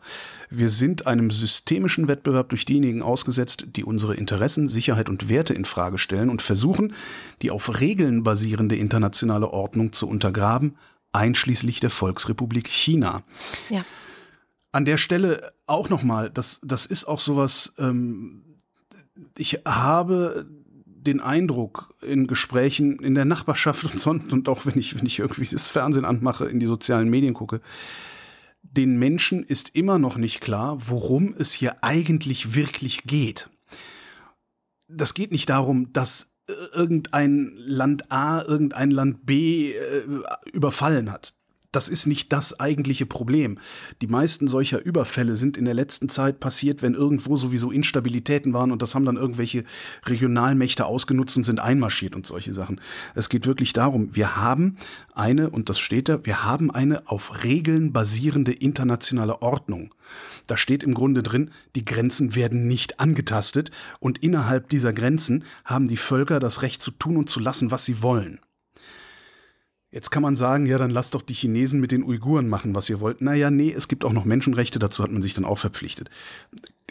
Wir 0.49 0.69
sind 0.69 1.05
einem 1.05 1.29
systemischen 1.29 2.07
Wettbewerb 2.07 2.49
durch 2.49 2.65
diejenigen 2.65 3.01
ausgesetzt, 3.01 3.67
die 3.75 3.83
unsere 3.83 4.15
Interessen, 4.15 4.67
Sicherheit 4.67 5.09
und 5.09 5.29
Werte 5.29 5.53
in 5.53 5.65
Frage 5.65 5.97
stellen 5.97 6.29
und 6.29 6.41
versuchen, 6.41 6.93
die 7.41 7.51
auf 7.51 7.79
Regeln 7.79 8.23
basierende 8.23 8.75
internationale 8.75 9.49
Ordnung 9.49 9.91
zu 9.91 10.07
untergraben, 10.07 10.77
einschließlich 11.11 11.79
der 11.79 11.89
Volksrepublik 11.89 12.67
China. 12.67 13.23
Ja. 13.69 13.83
An 14.71 14.85
der 14.85 14.97
Stelle 14.97 15.53
auch 15.65 15.89
nochmal, 15.89 16.29
das, 16.29 16.61
das 16.63 16.85
ist 16.85 17.05
auch 17.05 17.19
sowas, 17.19 17.73
ähm, 17.77 18.43
ich 19.37 19.59
habe 19.65 20.47
den 20.85 21.19
Eindruck 21.19 21.93
in 22.01 22.27
Gesprächen 22.27 22.99
in 22.99 23.15
der 23.15 23.25
Nachbarschaft 23.25 23.83
und 23.83 23.99
sonst 23.99 24.31
und 24.31 24.47
auch 24.47 24.65
wenn 24.65 24.77
ich, 24.77 24.97
wenn 24.97 25.05
ich 25.05 25.19
irgendwie 25.19 25.47
das 25.47 25.67
Fernsehen 25.67 26.05
anmache, 26.05 26.45
in 26.45 26.59
die 26.59 26.67
sozialen 26.67 27.09
Medien 27.09 27.33
gucke, 27.33 27.61
den 28.61 28.97
Menschen 28.97 29.43
ist 29.43 29.75
immer 29.75 29.97
noch 29.97 30.17
nicht 30.17 30.39
klar, 30.39 30.77
worum 30.87 31.33
es 31.37 31.51
hier 31.51 31.83
eigentlich 31.83 32.55
wirklich 32.55 33.03
geht. 33.03 33.49
das 34.87 35.13
geht 35.13 35.31
nicht 35.31 35.49
darum, 35.49 35.91
dass 35.93 36.30
irgendein 36.47 37.53
Land 37.57 38.11
A 38.11 38.41
irgendein 38.41 38.91
Land 38.91 39.25
B 39.25 39.73
äh, 39.73 40.03
überfallen 40.51 41.11
hat 41.11 41.33
das 41.71 41.87
ist 41.87 42.05
nicht 42.05 42.33
das 42.33 42.59
eigentliche 42.59 43.05
Problem. 43.05 43.57
Die 44.01 44.07
meisten 44.07 44.47
solcher 44.47 44.83
Überfälle 44.83 45.37
sind 45.37 45.57
in 45.57 45.65
der 45.65 45.73
letzten 45.73 46.09
Zeit 46.09 46.39
passiert, 46.39 46.81
wenn 46.81 46.93
irgendwo 46.93 47.37
sowieso 47.37 47.71
Instabilitäten 47.71 48.53
waren 48.53 48.71
und 48.71 48.81
das 48.81 48.93
haben 48.93 49.05
dann 49.05 49.15
irgendwelche 49.15 49.63
Regionalmächte 50.05 50.85
ausgenutzt 50.85 51.37
und 51.37 51.45
sind 51.45 51.59
einmarschiert 51.59 52.15
und 52.15 52.25
solche 52.25 52.53
Sachen. 52.53 52.81
Es 53.15 53.29
geht 53.29 53.45
wirklich 53.45 53.71
darum, 53.73 54.15
wir 54.15 54.35
haben 54.35 54.77
eine, 55.13 55.49
und 55.49 55.69
das 55.69 55.79
steht 55.79 56.09
da, 56.09 56.25
wir 56.25 56.43
haben 56.43 56.71
eine 56.71 57.07
auf 57.07 57.43
Regeln 57.43 57.93
basierende 57.93 58.51
internationale 58.51 59.41
Ordnung. 59.41 59.93
Da 60.47 60.57
steht 60.57 60.83
im 60.83 60.93
Grunde 60.93 61.23
drin, 61.23 61.51
die 61.75 61.85
Grenzen 61.85 62.35
werden 62.35 62.67
nicht 62.67 62.99
angetastet 62.99 63.71
und 63.99 64.17
innerhalb 64.17 64.69
dieser 64.69 64.91
Grenzen 64.91 65.45
haben 65.63 65.87
die 65.87 65.97
Völker 65.97 66.41
das 66.41 66.61
Recht 66.63 66.81
zu 66.81 66.91
tun 66.91 67.15
und 67.15 67.29
zu 67.29 67.39
lassen, 67.39 67.71
was 67.71 67.85
sie 67.85 68.01
wollen. 68.01 68.39
Jetzt 69.93 70.09
kann 70.09 70.23
man 70.23 70.37
sagen, 70.37 70.65
ja, 70.67 70.77
dann 70.77 70.89
lasst 70.89 71.15
doch 71.15 71.21
die 71.21 71.33
Chinesen 71.33 71.81
mit 71.81 71.91
den 71.91 72.03
Uiguren 72.03 72.47
machen, 72.47 72.73
was 72.73 72.89
ihr 72.89 73.01
wollt. 73.01 73.19
Naja, 73.19 73.51
nee, 73.51 73.73
es 73.73 73.89
gibt 73.89 74.05
auch 74.05 74.13
noch 74.13 74.23
Menschenrechte, 74.23 74.79
dazu 74.79 75.03
hat 75.03 75.11
man 75.11 75.21
sich 75.21 75.33
dann 75.33 75.43
auch 75.43 75.57
verpflichtet. 75.57 76.09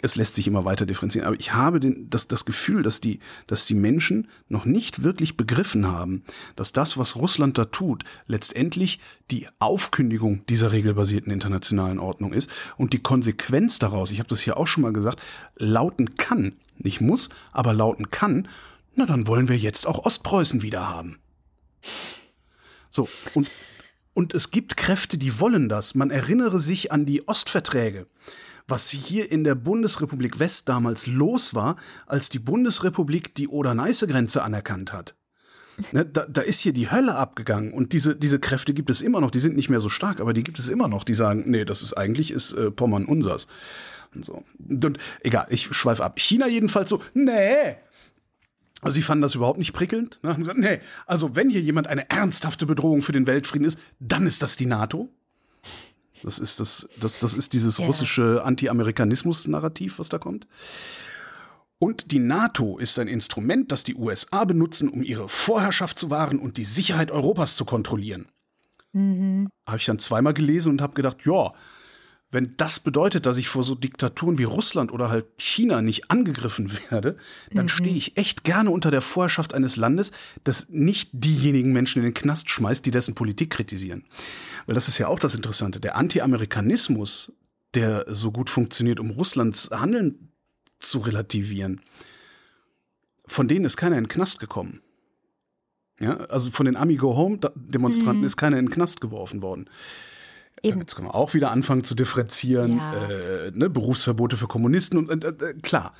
Es 0.03 0.15
lässt 0.15 0.35
sich 0.35 0.45
immer 0.45 0.65
weiter 0.65 0.85
differenzieren. 0.85 1.27
Aber 1.27 1.39
ich 1.39 1.53
habe 1.53 1.79
den, 1.79 2.11
das, 2.11 2.27
das 2.27 2.45
Gefühl, 2.45 2.83
dass 2.83 3.01
die, 3.01 3.17
dass 3.47 3.65
die 3.65 3.73
Menschen 3.73 4.27
noch 4.49 4.65
nicht 4.65 5.01
wirklich 5.01 5.35
begriffen 5.35 5.87
haben, 5.87 6.23
dass 6.55 6.73
das, 6.73 6.95
was 6.95 7.15
Russland 7.15 7.57
da 7.57 7.65
tut, 7.65 8.03
letztendlich 8.27 8.99
die 9.31 9.47
Aufkündigung 9.57 10.45
dieser 10.45 10.71
regelbasierten 10.71 11.33
internationalen 11.33 11.97
Ordnung 11.97 12.33
ist 12.33 12.51
und 12.77 12.93
die 12.93 13.01
Konsequenz 13.01 13.79
daraus, 13.79 14.11
ich 14.11 14.19
habe 14.19 14.29
das 14.29 14.41
hier 14.41 14.57
auch 14.57 14.67
schon 14.67 14.83
mal 14.83 14.93
gesagt, 14.93 15.19
lauten 15.57 16.13
kann, 16.15 16.53
nicht 16.77 17.01
muss, 17.01 17.29
aber 17.51 17.73
lauten 17.73 18.11
kann, 18.11 18.47
na 18.93 19.07
dann 19.07 19.25
wollen 19.25 19.49
wir 19.49 19.57
jetzt 19.57 19.87
auch 19.87 20.05
Ostpreußen 20.05 20.61
wieder 20.61 20.87
haben. 20.87 21.17
So, 22.91 23.09
und, 23.33 23.49
und 24.13 24.35
es 24.35 24.51
gibt 24.51 24.77
Kräfte, 24.77 25.17
die 25.17 25.39
wollen 25.39 25.69
das. 25.69 25.95
Man 25.95 26.11
erinnere 26.11 26.59
sich 26.59 26.91
an 26.91 27.07
die 27.07 27.27
Ostverträge 27.27 28.05
was 28.67 28.89
hier 28.89 29.31
in 29.31 29.43
der 29.43 29.55
Bundesrepublik 29.55 30.39
West 30.39 30.69
damals 30.69 31.05
los 31.05 31.53
war, 31.53 31.75
als 32.07 32.29
die 32.29 32.39
Bundesrepublik 32.39 33.35
die 33.35 33.47
Oder-Neiße-Grenze 33.47 34.41
anerkannt 34.43 34.93
hat. 34.93 35.15
Ne, 35.91 36.05
da, 36.05 36.25
da, 36.27 36.41
ist 36.41 36.59
hier 36.59 36.73
die 36.73 36.91
Hölle 36.91 37.15
abgegangen 37.15 37.73
und 37.73 37.93
diese, 37.93 38.15
diese 38.15 38.39
Kräfte 38.39 38.73
gibt 38.73 38.89
es 38.89 39.01
immer 39.01 39.19
noch. 39.21 39.31
Die 39.31 39.39
sind 39.39 39.55
nicht 39.55 39.69
mehr 39.69 39.79
so 39.79 39.89
stark, 39.89 40.19
aber 40.19 40.33
die 40.33 40.43
gibt 40.43 40.59
es 40.59 40.69
immer 40.69 40.87
noch. 40.87 41.03
Die 41.03 41.13
sagen, 41.13 41.43
nee, 41.47 41.65
das 41.65 41.81
ist 41.81 41.93
eigentlich 41.93 42.31
ist 42.31 42.53
äh, 42.53 42.71
Pommern 42.71 43.05
unsers. 43.05 43.47
Und 44.13 44.25
so. 44.25 44.43
Und, 44.67 44.99
egal, 45.21 45.47
ich 45.49 45.63
schweife 45.73 46.03
ab. 46.03 46.19
China 46.19 46.47
jedenfalls 46.47 46.89
so, 46.89 47.01
nee, 47.13 47.75
also 48.81 48.95
sie 48.95 49.01
fanden 49.01 49.21
das 49.21 49.35
überhaupt 49.35 49.59
nicht 49.59 49.73
prickelnd. 49.73 50.19
Ne? 50.23 50.31
Haben 50.33 50.41
gesagt, 50.41 50.59
nee, 50.59 50.79
also 51.05 51.35
wenn 51.35 51.49
hier 51.49 51.61
jemand 51.61 51.87
eine 51.87 52.09
ernsthafte 52.09 52.65
Bedrohung 52.65 53.01
für 53.01 53.11
den 53.11 53.27
Weltfrieden 53.27 53.65
ist, 53.65 53.79
dann 53.99 54.25
ist 54.25 54.41
das 54.41 54.55
die 54.55 54.65
NATO. 54.65 55.09
Das 56.23 56.39
ist 56.39 56.59
das, 56.59 56.87
das, 56.99 57.19
das 57.19 57.33
ist 57.33 57.53
dieses 57.53 57.79
yeah. 57.79 57.87
russische 57.87 58.43
Anti-Amerikanismus-Narrativ, 58.43 59.99
was 59.99 60.09
da 60.09 60.17
kommt. 60.17 60.47
Und 61.79 62.11
die 62.11 62.19
NATO 62.19 62.77
ist 62.77 62.99
ein 62.99 63.07
Instrument, 63.07 63.71
das 63.71 63.83
die 63.83 63.95
USA 63.95 64.45
benutzen, 64.45 64.87
um 64.87 65.01
ihre 65.01 65.27
Vorherrschaft 65.27 65.97
zu 65.97 66.11
wahren 66.11 66.37
und 66.37 66.57
die 66.57 66.65
Sicherheit 66.65 67.09
Europas 67.09 67.55
zu 67.55 67.65
kontrollieren. 67.65 68.27
Mhm. 68.93 69.49
Habe 69.67 69.77
ich 69.77 69.85
dann 69.85 69.97
zweimal 69.97 70.33
gelesen 70.33 70.69
und 70.69 70.81
habe 70.81 70.93
gedacht, 70.93 71.25
ja, 71.25 71.53
wenn 72.31 72.53
das 72.55 72.79
bedeutet, 72.79 73.25
dass 73.25 73.37
ich 73.37 73.49
vor 73.49 73.63
so 73.63 73.75
Diktaturen 73.75 74.37
wie 74.37 74.45
Russland 74.45 74.91
oder 74.91 75.09
halt 75.09 75.25
China 75.37 75.81
nicht 75.81 76.09
angegriffen 76.09 76.71
werde, 76.89 77.17
dann 77.51 77.65
mhm. 77.65 77.69
stehe 77.69 77.95
ich 77.95 78.17
echt 78.17 78.43
gerne 78.43 78.71
unter 78.71 78.89
der 78.89 79.01
Vorherrschaft 79.01 79.53
eines 79.53 79.75
Landes, 79.75 80.11
das 80.43 80.69
nicht 80.69 81.09
diejenigen 81.11 81.73
Menschen 81.73 81.99
in 81.99 82.05
den 82.05 82.13
Knast 82.13 82.49
schmeißt, 82.49 82.85
die 82.85 82.91
dessen 82.91 83.15
Politik 83.15 83.51
kritisieren. 83.51 84.05
Weil 84.65 84.75
das 84.75 84.87
ist 84.87 84.97
ja 84.97 85.07
auch 85.07 85.19
das 85.19 85.35
Interessante. 85.35 85.79
Der 85.79 85.95
Anti-Amerikanismus, 85.97 87.33
der 87.73 88.05
so 88.07 88.31
gut 88.31 88.49
funktioniert, 88.49 88.99
um 88.99 89.09
Russlands 89.09 89.69
Handeln 89.71 90.29
zu 90.79 90.99
relativieren, 90.99 91.81
von 93.25 93.47
denen 93.47 93.65
ist 93.65 93.77
keiner 93.77 93.97
in 93.97 94.05
den 94.05 94.09
Knast 94.09 94.39
gekommen. 94.39 94.81
Ja, 95.99 96.17
also 96.17 96.49
von 96.49 96.65
den 96.65 96.75
Ami-Go-Home-Demonstranten 96.75 98.21
mhm. 98.21 98.25
ist 98.25 98.37
keiner 98.37 98.57
in 98.57 98.65
den 98.65 98.71
Knast 98.73 99.01
geworfen 99.01 99.41
worden. 99.41 99.69
Eben. 100.63 100.79
Jetzt 100.79 100.95
können 100.95 101.07
wir 101.07 101.15
auch 101.15 101.33
wieder 101.33 101.51
anfangen 101.51 101.83
zu 101.83 101.95
differenzieren, 101.95 102.77
ja. 102.77 102.93
äh, 102.93 103.51
ne, 103.51 103.69
Berufsverbote 103.69 104.37
für 104.37 104.47
Kommunisten 104.47 104.97
und 104.97 105.23
äh, 105.23 105.29
äh, 105.29 105.53
klar. 105.55 105.93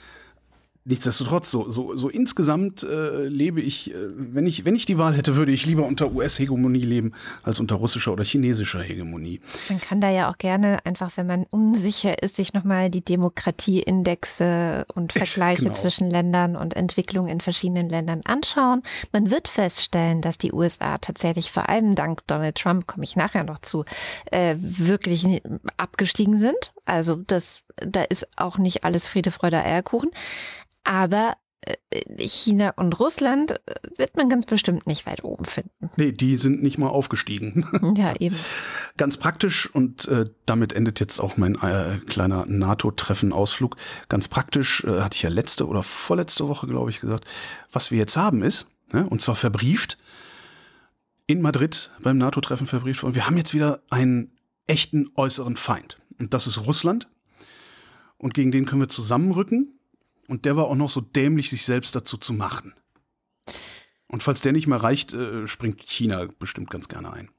Nichtsdestotrotz, 0.84 1.52
so, 1.52 1.70
so, 1.70 1.96
so 1.96 2.10
insgesamt 2.10 2.82
äh, 2.82 3.28
lebe 3.28 3.62
ich, 3.62 3.94
äh, 3.94 3.98
wenn 4.16 4.48
ich, 4.48 4.66
wenn 4.66 4.76
ich 4.76 4.88
die 4.88 4.98
Wahl 4.98 5.16
hätte, 5.16 5.36
würde 5.36 5.52
ich 5.52 5.68
lieber 5.68 5.86
unter 5.86 6.12
US-Hegemonie 6.12 6.82
leben, 6.82 7.14
als 7.44 7.60
unter 7.60 7.76
russischer 7.76 8.12
oder 8.12 8.24
chinesischer 8.24 8.82
Hegemonie. 8.82 9.42
Man 9.70 9.80
kann 9.80 10.02
da 10.02 10.10
ja 10.10 10.32
auch 10.32 10.40
gerne 10.40 10.84
einfach, 10.84 11.12
wenn 11.18 11.28
man 11.28 11.46
unsicher 11.52 12.24
ist, 12.24 12.36
sich 12.36 12.54
nochmal 12.54 12.90
die 12.90 13.06
Demokratieindexe 13.06 14.88
und 14.96 15.14
Vergleiche 15.14 15.66
genau. 15.66 15.76
zwischen 15.76 16.10
Ländern 16.10 16.56
und 16.56 16.76
Entwicklungen 16.76 17.30
in 17.30 17.42
verschiedenen 17.42 17.88
Ländern 17.88 18.22
anschauen. 18.26 18.82
Man 19.14 19.30
wird 19.30 19.50
feststellen, 19.50 20.22
dass 20.22 20.40
die 20.40 20.52
USA 20.52 20.98
tatsächlich 20.98 21.52
vor 21.52 21.70
allem 21.70 21.94
dank 21.94 22.26
Donald 22.26 22.56
Trump, 22.56 22.88
komme 22.88 23.04
ich 23.04 23.16
nachher 23.16 23.44
noch 23.44 23.60
zu, 23.60 23.86
äh, 24.32 24.56
wirklich 24.60 25.44
abgestiegen 25.78 26.40
sind. 26.40 26.74
Also 26.92 27.16
das, 27.16 27.64
da 27.78 28.04
ist 28.04 28.28
auch 28.36 28.58
nicht 28.58 28.84
alles 28.84 29.08
Friede, 29.08 29.32
Freude, 29.32 29.64
Eierkuchen. 29.64 30.12
Aber 30.84 31.38
äh, 31.62 32.28
China 32.28 32.72
und 32.72 33.00
Russland 33.00 33.52
äh, 33.52 33.76
wird 33.96 34.18
man 34.18 34.28
ganz 34.28 34.46
bestimmt 34.46 34.88
nicht 34.88 35.06
weit 35.06 35.24
oben 35.24 35.46
finden. 35.46 35.90
Nee, 35.96 36.12
die 36.12 36.36
sind 36.36 36.62
nicht 36.62 36.78
mal 36.78 36.90
aufgestiegen. 36.90 37.66
Ja, 37.96 38.14
eben. 38.20 38.36
Ganz 38.98 39.18
praktisch 39.18 39.74
und 39.74 40.08
äh, 40.10 40.26
damit 40.46 40.74
endet 40.74 41.00
jetzt 41.00 41.20
auch 41.20 41.38
mein 41.38 41.56
äh, 41.56 42.00
kleiner 42.08 42.46
NATO-Treffen-Ausflug. 42.46 43.78
Ganz 44.10 44.28
praktisch 44.28 44.84
äh, 44.84 45.00
hatte 45.02 45.16
ich 45.16 45.22
ja 45.22 45.30
letzte 45.30 45.68
oder 45.68 45.84
vorletzte 45.84 46.50
Woche, 46.50 46.68
glaube 46.68 46.90
ich, 46.90 47.00
gesagt, 47.00 47.26
was 47.72 47.92
wir 47.92 47.98
jetzt 48.00 48.18
haben 48.18 48.44
ist, 48.44 48.70
ne, 48.92 49.08
und 49.08 49.22
zwar 49.22 49.36
verbrieft, 49.36 49.98
in 51.26 51.42
Madrid 51.42 51.90
beim 52.02 52.18
NATO-Treffen 52.18 52.68
verbrieft 52.68 53.04
worden, 53.04 53.16
wir 53.16 53.28
haben 53.28 53.38
jetzt 53.38 53.54
wieder 53.54 53.82
einen 53.90 54.38
echten 54.68 55.10
äußeren 55.16 55.56
Feind. 55.56 56.01
Und 56.22 56.36
das 56.36 56.46
ist 56.46 56.68
Russland. 56.68 57.10
Und 58.18 58.36
gegen 58.36 58.52
den 58.52 58.66
können 58.66 58.82
wir 58.82 58.90
zusammenrücken 58.90 59.80
und 60.28 60.46
der 60.46 60.56
war 60.56 60.66
auch 60.66 60.76
noch 60.76 60.92
so 60.92 61.02
dämlich, 61.02 61.50
sich 61.50 61.66
selbst 61.66 61.96
dazu 61.96 62.16
zu 62.16 62.32
machen. 62.32 62.76
Und 64.08 64.22
falls 64.22 64.42
der 64.42 64.52
nicht 64.52 64.68
mehr 64.68 64.84
reicht, 64.84 65.14
äh, 65.14 65.48
springt 65.48 65.82
China 65.82 66.28
bestimmt 66.38 66.70
ganz 66.70 66.88
gerne 66.88 67.12
ein. 67.12 67.30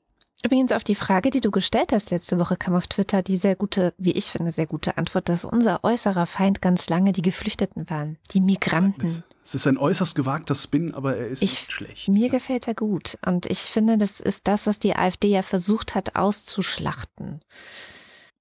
Übrigens 0.44 0.72
auf 0.72 0.82
die 0.82 0.96
Frage, 0.96 1.30
die 1.30 1.40
du 1.40 1.52
gestellt 1.52 1.92
hast 1.92 2.10
letzte 2.10 2.40
Woche, 2.40 2.56
kam 2.56 2.74
auf 2.74 2.88
Twitter 2.88 3.22
die 3.22 3.36
sehr 3.36 3.54
gute, 3.54 3.94
wie 3.98 4.10
ich 4.10 4.24
finde, 4.24 4.50
sehr 4.50 4.66
gute 4.66 4.98
Antwort, 4.98 5.28
dass 5.28 5.44
unser 5.44 5.84
äußerer 5.84 6.26
Feind 6.26 6.60
ganz 6.60 6.88
lange 6.88 7.12
die 7.12 7.22
Geflüchteten 7.22 7.88
waren, 7.88 8.18
die 8.32 8.40
Migranten. 8.40 9.22
Es 9.44 9.54
ist 9.54 9.68
ein 9.68 9.78
äußerst 9.78 10.16
gewagter 10.16 10.56
Spin, 10.56 10.92
aber 10.94 11.16
er 11.16 11.28
ist 11.28 11.44
ich, 11.44 11.52
nicht 11.52 11.72
schlecht. 11.72 12.08
Mir 12.08 12.26
ja. 12.26 12.32
gefällt 12.32 12.66
er 12.66 12.74
gut. 12.74 13.16
Und 13.24 13.46
ich 13.46 13.60
finde, 13.60 13.96
das 13.96 14.18
ist 14.18 14.48
das, 14.48 14.66
was 14.66 14.80
die 14.80 14.96
AfD 14.96 15.28
ja 15.28 15.42
versucht 15.42 15.94
hat 15.94 16.16
auszuschlachten. 16.16 17.40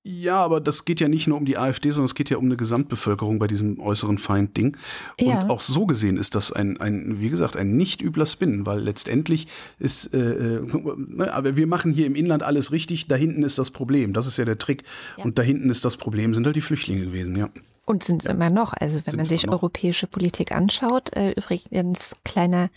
Ja, 0.04 0.44
aber 0.44 0.60
das 0.62 0.86
geht 0.86 1.00
ja 1.00 1.08
nicht 1.08 1.28
nur 1.28 1.38
um 1.38 1.46
die 1.46 1.58
AfD, 1.58 1.92
sondern 1.92 2.06
es 2.06 2.16
geht 2.16 2.32
ja 2.32 2.38
um 2.38 2.46
eine 2.46 2.58
Gesamtbevölkerung 2.58 3.38
bei 3.38 3.46
diesem 3.46 3.80
äußeren 3.80 4.18
Feind-Ding. 4.18 4.76
Und 5.20 5.28
ja. 5.28 5.48
auch 5.48 5.62
so 5.62 5.86
gesehen 5.86 6.18
ist 6.18 6.34
das 6.34 6.52
ein, 6.52 6.82
ein, 6.82 7.20
wie 7.20 7.30
gesagt, 7.30 7.56
ein 7.56 7.78
nicht 7.78 8.02
übler 8.02 8.26
Spin, 8.26 8.66
weil 8.66 8.80
letztendlich 8.80 9.48
ist, 9.78 10.12
äh, 10.16 10.58
äh, 10.58 11.30
aber 11.30 11.56
wir 11.56 11.68
machen 11.68 11.94
hier 11.94 12.08
im 12.08 12.16
Inland 12.16 12.42
alles 12.42 12.72
richtig, 12.72 13.10
da 13.10 13.16
hinten 13.16 13.44
ist 13.44 13.60
das 13.60 13.70
Problem. 13.70 14.14
Das 14.14 14.26
ist 14.26 14.38
ja 14.38 14.46
der 14.46 14.58
Trick. 14.58 14.84
Ja. 15.18 15.26
Und 15.26 15.38
da 15.38 15.44
hinten 15.44 15.70
ist 15.70 15.86
das 15.86 15.98
Problem, 15.98 16.34
sind 16.34 16.48
halt 16.48 16.56
die 16.56 16.62
Flüchtlinge 16.62 17.06
gewesen, 17.06 17.36
ja. 17.36 17.50
Und 17.86 18.04
sind 18.04 18.24
es 18.24 18.28
ja. 18.28 18.34
immer 18.34 18.50
noch. 18.50 18.74
Also 18.74 18.98
wenn 18.98 19.04
Sind's 19.04 19.18
man 19.18 19.26
sich 19.26 19.50
europäische 19.50 20.08
Politik 20.08 20.52
anschaut, 20.52 21.16
äh, 21.16 21.32
übrigens 21.32 22.16
kleiner 22.24 22.72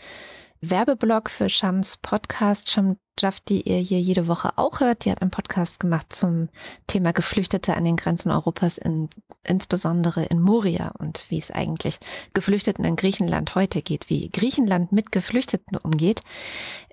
Werbeblock 0.60 1.30
für 1.30 1.48
Shams 1.48 1.96
Podcast. 1.98 2.70
Sham 2.70 2.96
Jaff, 3.18 3.38
die 3.40 3.62
ihr 3.62 3.78
hier 3.78 4.00
jede 4.00 4.26
Woche 4.26 4.52
auch 4.56 4.80
hört, 4.80 5.04
die 5.04 5.10
hat 5.10 5.22
einen 5.22 5.30
Podcast 5.30 5.78
gemacht 5.78 6.12
zum 6.12 6.48
Thema 6.88 7.12
Geflüchtete 7.12 7.74
an 7.74 7.84
den 7.84 7.96
Grenzen 7.96 8.32
Europas, 8.32 8.76
in, 8.76 9.08
insbesondere 9.44 10.24
in 10.24 10.40
Moria 10.40 10.92
und 10.98 11.24
wie 11.28 11.38
es 11.38 11.52
eigentlich 11.52 11.98
Geflüchteten 12.32 12.84
in 12.84 12.96
Griechenland 12.96 13.54
heute 13.54 13.82
geht, 13.82 14.10
wie 14.10 14.30
Griechenland 14.30 14.90
mit 14.90 15.12
Geflüchteten 15.12 15.76
umgeht. 15.76 16.22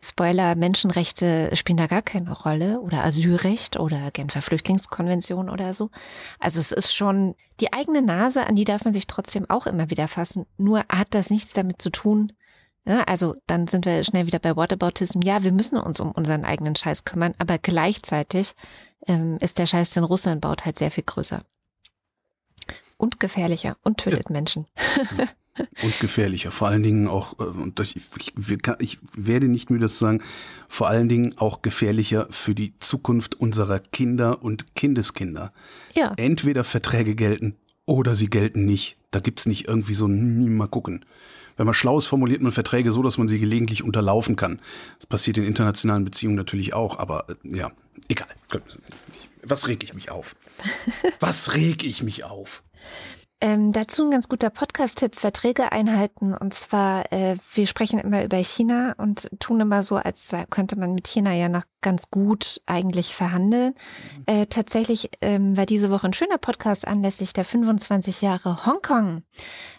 Spoiler, 0.04 0.56
Menschenrechte 0.56 1.50
spielen 1.56 1.78
da 1.78 1.88
gar 1.88 2.04
keine 2.04 2.32
Rolle 2.32 2.82
oder 2.82 3.04
Asylrecht 3.04 3.80
oder 3.80 4.12
Genfer 4.12 4.44
Flüchtlingskonvention 4.44 5.50
oder 5.50 5.74
so. 5.74 5.90
Also 6.40 6.60
es 6.60 6.72
ist 6.72 6.96
schon 6.96 7.36
die 7.60 7.74
eigene 7.74 8.04
Nase, 8.04 8.46
an 8.46 8.56
die 8.56 8.64
darf 8.64 8.84
man 8.84 8.94
sich 8.94 9.08
trotzdem 9.08 9.50
auch 9.50 9.66
immer 9.66 9.90
wieder 9.90 10.08
fassen. 10.08 10.46
Nur 10.58 10.86
hat 10.88 11.10
das 11.12 11.32
nichts 11.32 11.54
damit 11.54 11.82
zu 11.82 11.90
tun, 11.90 12.32
ja, 12.86 13.04
also 13.04 13.36
dann 13.48 13.68
sind 13.68 13.86
wir 13.86 14.04
schnell 14.04 14.26
wieder 14.26 14.40
bei 14.40 14.56
Whataboutism. 14.56 15.22
Ja, 15.24 15.44
wir 15.44 15.52
müssen 15.52 15.78
uns 15.78 16.00
um 16.00 16.12
unseren 16.12 16.46
eigenen 16.46 16.76
Scheiß 16.76 17.06
kümmern, 17.06 17.34
aber 17.38 17.58
gleichzeitig 17.58 18.54
ähm, 19.08 19.38
ist 19.40 19.60
der 19.60 19.66
Scheiß, 19.68 19.92
den 19.92 20.04
Russland 20.04 20.42
baut, 20.42 20.66
halt 20.66 20.80
sehr 20.80 20.92
viel 20.92 21.04
größer. 21.04 21.44
und 22.98 23.20
gefährlicher 23.20 23.78
und 23.84 23.98
tötet 23.98 24.30
ja. 24.30 24.34
Menschen. 24.34 24.68
und 25.84 26.00
gefährlicher. 26.00 26.52
Vor 26.52 26.70
allen 26.70 26.84
Dingen 26.84 27.08
auch, 27.08 27.40
äh, 27.40 27.44
und 27.44 27.80
das, 27.80 27.96
ich, 27.96 28.10
ich, 28.80 29.00
werde 29.14 29.48
nicht 29.48 29.70
müde 29.70 29.88
zu 29.88 29.98
sagen, 29.98 30.24
vor 30.68 30.88
allen 30.88 31.10
Dingen 31.10 31.38
auch 31.38 31.62
gefährlicher 31.62 32.28
für 32.30 32.56
die 32.56 32.78
Zukunft 32.80 33.36
unserer 33.36 33.80
Kinder 33.80 34.44
und 34.44 34.76
Kindeskinder. 34.76 35.52
Ja. 35.94 36.14
Entweder 36.18 36.64
Verträge 36.64 37.16
gelten 37.16 37.56
oder 37.86 38.16
sie 38.16 38.30
gelten 38.30 38.66
nicht. 38.66 38.98
Da 39.12 39.20
gibt's 39.20 39.46
nicht 39.46 39.68
irgendwie 39.68 39.94
so 39.94 40.06
ein 40.06 40.56
mal 40.56 40.68
gucken. 40.68 41.06
Wenn 41.62 41.68
man 41.68 41.76
schlau 41.76 42.00
ist, 42.00 42.08
formuliert 42.08 42.42
man 42.42 42.52
Verträge 42.52 42.92
so, 42.92 43.04
dass 43.04 43.20
man 43.20 43.28
sie 43.28 43.38
gelegentlich 43.38 43.84
unterlaufen 43.84 44.36
kann. 44.36 44.60
Das 44.98 45.06
passiert 45.06 45.38
in 45.38 45.44
internationalen 45.44 46.04
Beziehungen 46.04 46.36
natürlich 46.36 46.74
auch, 46.74 46.98
aber 46.98 47.30
äh, 47.30 47.36
ja, 47.56 47.72
egal. 48.08 48.30
Was 49.44 49.68
reg 49.68 49.84
ich 49.84 49.94
mich 49.94 50.10
auf? 50.10 50.36
Was 51.20 51.54
reg 51.54 51.84
ich 51.84 52.02
mich 52.02 52.24
auf? 52.24 52.64
Ähm, 53.44 53.72
dazu 53.72 54.04
ein 54.04 54.12
ganz 54.12 54.30
guter 54.30 54.52
Podcast-Tipp, 54.52 55.16
Verträge 55.16 55.72
einhalten. 55.72 56.36
Und 56.36 56.54
zwar, 56.54 57.12
äh, 57.12 57.38
wir 57.56 57.66
sprechen 57.66 58.00
immer 58.00 58.24
über 58.24 58.38
China 58.38 58.94
und 59.00 59.32
tun 59.40 59.60
immer 59.60 59.82
so, 59.82 59.96
als 59.96 60.36
könnte 60.52 60.78
man 60.78 60.94
mit 60.94 61.08
China 61.08 61.34
ja 61.34 61.50
noch 61.50 61.64
ganz 61.82 62.12
gut 62.12 62.62
eigentlich 62.68 63.16
verhandeln. 63.16 63.74
Mhm. 63.74 64.24
Äh, 64.28 64.46
tatsächlich 64.46 65.10
ähm, 65.22 65.58
war 65.58 65.66
diese 65.66 65.90
Woche 65.90 66.06
ein 66.06 66.14
schöner 66.14 66.38
Podcast 66.38 66.88
anlässlich 66.88 67.34
der 67.34 67.44
25 67.44 68.22
Jahre 68.22 68.68
Hongkong. 68.68 69.24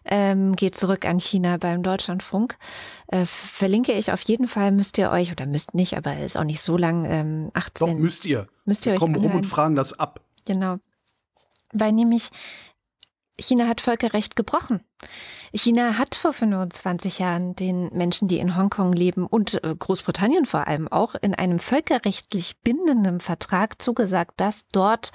Ähm, 0.05 0.57
geht 0.57 0.75
zurück 0.75 1.07
an 1.07 1.21
China 1.21 1.57
beim 1.59 1.85
Deutschlandfunk. 1.85 2.59
Äh, 3.07 3.27
verlinke 3.27 3.93
ich 3.93 4.11
auf 4.11 4.23
jeden 4.23 4.49
Fall, 4.49 4.73
müsst 4.73 4.99
ihr 4.99 5.13
euch, 5.13 5.31
oder 5.31 5.47
müsst 5.47 5.73
nicht, 5.75 5.97
aber 5.97 6.19
ist 6.19 6.37
auch 6.37 6.43
nicht 6.43 6.63
so 6.63 6.77
lang, 6.77 7.05
ähm, 7.05 7.51
18. 7.55 7.87
Doch, 7.87 7.95
müsst 7.95 8.27
ihr. 8.27 8.49
Müsst 8.65 8.87
ihr 8.87 8.91
wir 8.91 8.95
euch 8.95 8.99
kommen 8.99 9.15
anhören. 9.15 9.31
rum 9.31 9.39
und 9.39 9.47
fragen 9.47 9.77
das 9.77 9.97
ab. 9.97 10.21
Genau. 10.47 10.79
Weil 11.73 11.93
nämlich 11.93 12.31
China 13.39 13.67
hat 13.67 13.81
Völkerrecht 13.81 14.37
gebrochen. 14.37 14.83
China 15.55 15.99
hat 15.99 16.15
vor 16.15 16.33
25 16.33 17.19
Jahren 17.19 17.57
den 17.57 17.89
Menschen, 17.93 18.29
die 18.29 18.39
in 18.39 18.57
Hongkong 18.57 18.93
leben 18.93 19.27
und 19.27 19.63
äh, 19.65 19.75
Großbritannien 19.75 20.45
vor 20.45 20.67
allem 20.67 20.89
auch 20.89 21.15
in 21.15 21.35
einem 21.35 21.59
völkerrechtlich 21.59 22.61
bindenden 22.63 23.21
Vertrag 23.21 23.81
zugesagt, 23.81 24.41
dass 24.41 24.69
dort 24.69 25.13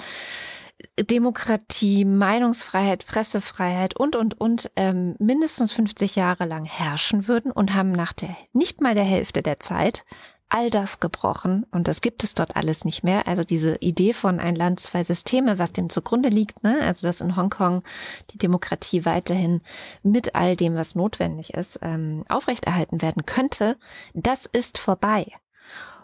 Demokratie, 0.99 2.05
Meinungsfreiheit, 2.05 3.05
Pressefreiheit 3.07 3.95
und, 3.95 4.15
und, 4.15 4.39
und 4.39 4.71
ähm, 4.75 5.15
mindestens 5.17 5.71
50 5.71 6.15
Jahre 6.15 6.45
lang 6.45 6.65
herrschen 6.65 7.27
würden 7.27 7.51
und 7.51 7.73
haben 7.73 7.91
nach 7.91 8.13
der 8.13 8.35
nicht 8.53 8.81
mal 8.81 8.93
der 8.93 9.03
Hälfte 9.03 9.41
der 9.41 9.59
Zeit 9.59 10.05
all 10.49 10.69
das 10.69 10.99
gebrochen 10.99 11.65
und 11.71 11.87
das 11.87 12.01
gibt 12.01 12.23
es 12.23 12.33
dort 12.33 12.55
alles 12.55 12.85
nicht 12.85 13.03
mehr. 13.03 13.27
Also 13.27 13.43
diese 13.43 13.75
Idee 13.77 14.13
von 14.13 14.39
ein 14.39 14.55
Land, 14.55 14.79
zwei 14.79 15.03
Systeme, 15.03 15.59
was 15.59 15.73
dem 15.73 15.89
zugrunde 15.89 16.29
liegt, 16.29 16.63
ne? 16.63 16.79
also 16.81 17.05
dass 17.05 17.21
in 17.21 17.35
Hongkong 17.35 17.83
die 18.31 18.37
Demokratie 18.37 19.05
weiterhin 19.05 19.61
mit 20.03 20.35
all 20.35 20.55
dem, 20.55 20.75
was 20.75 20.95
notwendig 20.95 21.53
ist, 21.53 21.79
ähm, 21.81 22.23
aufrechterhalten 22.29 23.01
werden 23.01 23.25
könnte, 23.25 23.77
das 24.13 24.45
ist 24.45 24.77
vorbei. 24.77 25.31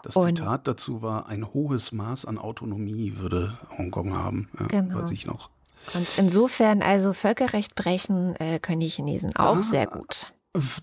Das 0.02 0.16
und 0.16 0.36
Zitat 0.36 0.68
dazu 0.68 1.00
war, 1.00 1.28
ein 1.28 1.54
hohes 1.54 1.92
Maß 1.92 2.26
an 2.26 2.36
Autonomie 2.36 3.14
würde 3.16 3.58
Hongkong 3.78 4.12
haben, 4.12 4.50
ja, 4.60 4.66
genau. 4.66 5.00
weiß 5.00 5.10
ich 5.12 5.26
noch. 5.26 5.48
Und 5.94 6.06
insofern 6.18 6.82
also 6.82 7.12
Völkerrecht 7.12 7.74
brechen 7.74 8.36
äh, 8.36 8.58
können 8.58 8.80
die 8.80 8.88
Chinesen 8.88 9.34
auch 9.36 9.56
ah, 9.56 9.62
sehr 9.62 9.86
gut. 9.86 10.32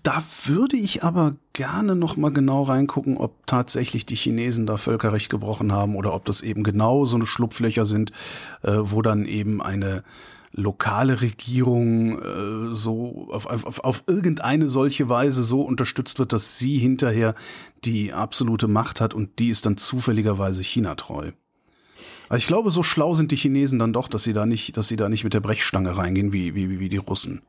Da 0.02 0.22
würde 0.44 0.76
ich 0.76 1.02
aber 1.02 1.34
gerne 1.54 1.96
noch 1.96 2.18
mal 2.18 2.30
genau 2.30 2.62
reingucken, 2.62 3.16
ob 3.16 3.46
tatsächlich 3.46 4.04
die 4.04 4.16
Chinesen 4.16 4.66
da 4.66 4.76
Völkerrecht 4.76 5.30
gebrochen 5.30 5.72
haben 5.72 5.96
oder 5.96 6.12
ob 6.12 6.26
das 6.26 6.42
eben 6.42 6.62
genau 6.62 7.06
so 7.06 7.16
eine 7.16 7.24
Schlupflöcher 7.24 7.86
sind, 7.86 8.12
äh, 8.62 8.76
wo 8.76 9.00
dann 9.00 9.24
eben 9.24 9.62
eine 9.62 10.04
lokale 10.52 11.22
Regierung 11.22 12.18
äh, 12.18 12.74
so 12.74 13.28
auf, 13.30 13.46
auf, 13.46 13.82
auf 13.82 14.04
irgendeine 14.06 14.68
solche 14.68 15.08
Weise 15.08 15.42
so 15.42 15.62
unterstützt 15.62 16.18
wird, 16.18 16.34
dass 16.34 16.58
sie 16.58 16.76
hinterher 16.76 17.34
die 17.86 18.12
absolute 18.12 18.68
Macht 18.68 19.00
hat 19.00 19.14
und 19.14 19.38
die 19.38 19.48
ist 19.48 19.64
dann 19.64 19.78
zufälligerweise 19.78 20.62
China 20.62 20.96
treu. 20.96 21.32
Also 22.28 22.42
ich 22.42 22.46
glaube, 22.46 22.70
so 22.70 22.82
schlau 22.82 23.14
sind 23.14 23.32
die 23.32 23.36
Chinesen 23.36 23.78
dann 23.78 23.94
doch, 23.94 24.08
dass 24.08 24.24
sie 24.24 24.34
da 24.34 24.44
nicht, 24.44 24.76
dass 24.76 24.88
sie 24.88 24.96
da 24.96 25.08
nicht 25.08 25.24
mit 25.24 25.32
der 25.32 25.40
Brechstange 25.40 25.96
reingehen 25.96 26.34
wie, 26.34 26.54
wie, 26.54 26.78
wie 26.78 26.90
die 26.90 26.98
Russen. 26.98 27.40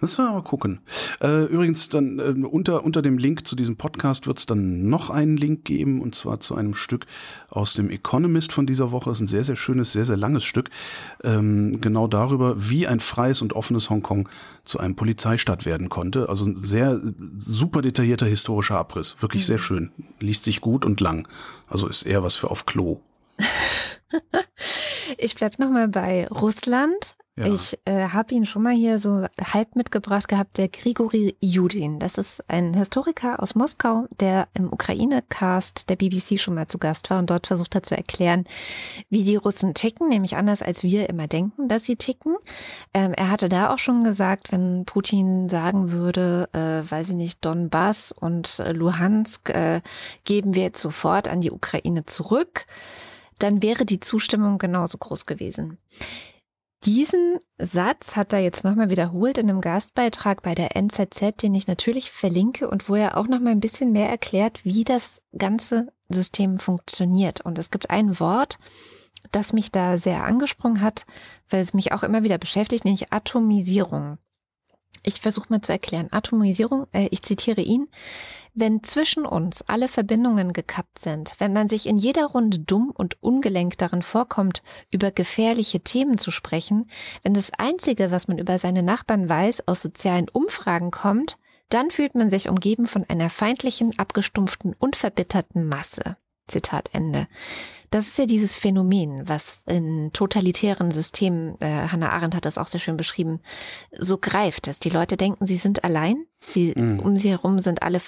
Müssen 0.00 0.24
wir 0.24 0.32
mal 0.32 0.42
gucken. 0.42 0.80
Äh, 1.22 1.44
übrigens, 1.44 1.88
dann 1.88 2.18
äh, 2.18 2.46
unter, 2.46 2.84
unter 2.84 3.00
dem 3.00 3.16
Link 3.16 3.46
zu 3.46 3.54
diesem 3.54 3.76
Podcast 3.76 4.26
wird 4.26 4.38
es 4.38 4.46
dann 4.46 4.88
noch 4.88 5.08
einen 5.08 5.36
Link 5.36 5.64
geben, 5.64 6.02
und 6.02 6.14
zwar 6.14 6.40
zu 6.40 6.56
einem 6.56 6.74
Stück 6.74 7.06
aus 7.48 7.74
dem 7.74 7.90
Economist 7.90 8.52
von 8.52 8.66
dieser 8.66 8.90
Woche. 8.90 9.10
Das 9.10 9.18
ist 9.18 9.22
ein 9.22 9.28
sehr, 9.28 9.44
sehr 9.44 9.56
schönes, 9.56 9.92
sehr, 9.92 10.04
sehr 10.04 10.16
langes 10.16 10.44
Stück. 10.44 10.70
Ähm, 11.22 11.80
genau 11.80 12.08
darüber, 12.08 12.68
wie 12.68 12.88
ein 12.88 12.98
freies 12.98 13.40
und 13.40 13.52
offenes 13.52 13.88
Hongkong 13.88 14.28
zu 14.64 14.80
einem 14.80 14.96
Polizeistaat 14.96 15.64
werden 15.64 15.88
konnte. 15.88 16.28
Also 16.28 16.46
ein 16.46 16.56
sehr 16.56 17.00
super 17.38 17.80
detaillierter 17.80 18.26
historischer 18.26 18.76
Abriss. 18.76 19.22
Wirklich 19.22 19.44
mhm. 19.44 19.46
sehr 19.46 19.58
schön. 19.58 19.92
Liest 20.18 20.44
sich 20.44 20.60
gut 20.60 20.84
und 20.84 21.00
lang. 21.00 21.28
Also 21.68 21.86
ist 21.86 22.02
eher 22.02 22.24
was 22.24 22.34
für 22.34 22.50
auf 22.50 22.66
Klo. 22.66 23.00
ich 25.18 25.34
bleib 25.36 25.58
nochmal 25.60 25.88
bei 25.88 26.26
Russland. 26.28 27.16
Ja. 27.36 27.46
Ich 27.52 27.76
äh, 27.84 28.10
habe 28.10 28.32
ihn 28.32 28.46
schon 28.46 28.62
mal 28.62 28.74
hier 28.74 29.00
so 29.00 29.26
halb 29.42 29.74
mitgebracht 29.74 30.28
gehabt, 30.28 30.56
der 30.56 30.68
Grigori 30.68 31.36
Judin. 31.40 31.98
Das 31.98 32.16
ist 32.16 32.48
ein 32.48 32.74
Historiker 32.74 33.42
aus 33.42 33.56
Moskau, 33.56 34.06
der 34.20 34.46
im 34.54 34.72
Ukraine-Cast 34.72 35.90
der 35.90 35.96
BBC 35.96 36.38
schon 36.38 36.54
mal 36.54 36.68
zu 36.68 36.78
Gast 36.78 37.10
war 37.10 37.18
und 37.18 37.30
dort 37.30 37.48
versucht 37.48 37.74
hat 37.74 37.86
zu 37.86 37.96
erklären, 37.96 38.44
wie 39.10 39.24
die 39.24 39.34
Russen 39.34 39.74
ticken, 39.74 40.08
nämlich 40.08 40.36
anders 40.36 40.62
als 40.62 40.84
wir 40.84 41.08
immer 41.08 41.26
denken, 41.26 41.66
dass 41.68 41.84
sie 41.84 41.96
ticken. 41.96 42.36
Ähm, 42.92 43.12
er 43.14 43.30
hatte 43.32 43.48
da 43.48 43.74
auch 43.74 43.78
schon 43.78 44.04
gesagt, 44.04 44.52
wenn 44.52 44.84
Putin 44.84 45.48
sagen 45.48 45.90
würde, 45.90 46.48
äh, 46.52 46.88
weiß 46.88 47.10
ich 47.10 47.16
nicht, 47.16 47.44
Donbass 47.44 48.12
und 48.12 48.62
Luhansk 48.64 49.50
äh, 49.50 49.80
geben 50.22 50.54
wir 50.54 50.62
jetzt 50.62 50.80
sofort 50.80 51.26
an 51.26 51.40
die 51.40 51.50
Ukraine 51.50 52.06
zurück, 52.06 52.66
dann 53.40 53.60
wäre 53.60 53.84
die 53.84 53.98
Zustimmung 53.98 54.58
genauso 54.58 54.98
groß 54.98 55.26
gewesen. 55.26 55.78
Diesen 56.84 57.38
Satz 57.56 58.14
hat 58.14 58.34
er 58.34 58.40
jetzt 58.40 58.62
nochmal 58.62 58.90
wiederholt 58.90 59.38
in 59.38 59.48
einem 59.48 59.62
Gastbeitrag 59.62 60.42
bei 60.42 60.54
der 60.54 60.76
NZZ, 60.76 61.40
den 61.42 61.54
ich 61.54 61.66
natürlich 61.66 62.10
verlinke 62.10 62.68
und 62.68 62.90
wo 62.90 62.94
er 62.94 63.16
auch 63.16 63.26
nochmal 63.26 63.52
ein 63.52 63.60
bisschen 63.60 63.92
mehr 63.92 64.10
erklärt, 64.10 64.64
wie 64.66 64.84
das 64.84 65.22
ganze 65.36 65.92
System 66.10 66.58
funktioniert. 66.58 67.40
Und 67.40 67.58
es 67.58 67.70
gibt 67.70 67.88
ein 67.88 68.20
Wort, 68.20 68.58
das 69.32 69.54
mich 69.54 69.72
da 69.72 69.96
sehr 69.96 70.24
angesprungen 70.24 70.82
hat, 70.82 71.06
weil 71.48 71.60
es 71.60 71.72
mich 71.72 71.92
auch 71.92 72.02
immer 72.02 72.22
wieder 72.22 72.36
beschäftigt, 72.36 72.84
nämlich 72.84 73.12
Atomisierung. 73.12 74.18
Ich 75.02 75.20
versuche 75.20 75.46
mal 75.48 75.62
zu 75.62 75.72
erklären. 75.72 76.08
Atomisierung, 76.10 76.86
äh, 76.92 77.08
ich 77.10 77.22
zitiere 77.22 77.62
ihn, 77.62 77.88
wenn 78.54 78.82
zwischen 78.82 79.26
uns 79.26 79.62
alle 79.62 79.88
Verbindungen 79.88 80.52
gekappt 80.52 80.98
sind, 80.98 81.34
wenn 81.38 81.52
man 81.52 81.68
sich 81.68 81.86
in 81.86 81.96
jeder 81.96 82.26
Runde 82.26 82.60
dumm 82.60 82.92
und 82.94 83.22
ungelenk 83.22 83.76
darin 83.78 84.02
vorkommt, 84.02 84.62
über 84.90 85.10
gefährliche 85.10 85.80
Themen 85.80 86.18
zu 86.18 86.30
sprechen, 86.30 86.88
wenn 87.22 87.34
das 87.34 87.52
Einzige, 87.52 88.10
was 88.10 88.28
man 88.28 88.38
über 88.38 88.58
seine 88.58 88.82
Nachbarn 88.82 89.28
weiß, 89.28 89.66
aus 89.66 89.82
sozialen 89.82 90.28
Umfragen 90.28 90.90
kommt, 90.90 91.36
dann 91.68 91.90
fühlt 91.90 92.14
man 92.14 92.30
sich 92.30 92.48
umgeben 92.48 92.86
von 92.86 93.04
einer 93.04 93.30
feindlichen, 93.30 93.98
abgestumpften 93.98 94.74
und 94.78 94.96
verbitterten 94.96 95.68
Masse. 95.68 96.16
Zitat 96.46 96.90
Ende. 96.92 97.26
Das 97.90 98.06
ist 98.06 98.18
ja 98.18 98.26
dieses 98.26 98.56
Phänomen, 98.56 99.28
was 99.28 99.62
in 99.66 100.10
totalitären 100.12 100.90
Systemen, 100.90 101.54
äh, 101.60 101.88
Hannah 101.88 102.10
Arendt 102.10 102.34
hat 102.34 102.44
das 102.44 102.58
auch 102.58 102.66
sehr 102.66 102.80
schön 102.80 102.96
beschrieben, 102.96 103.40
so 103.92 104.18
greift, 104.18 104.66
dass 104.66 104.80
die 104.80 104.90
Leute 104.90 105.16
denken, 105.16 105.46
sie 105.46 105.56
sind 105.56 105.84
allein, 105.84 106.26
sie 106.42 106.74
mhm. 106.76 106.98
um 106.98 107.16
sie 107.16 107.30
herum 107.30 107.60
sind 107.60 107.82
alle 107.82 108.00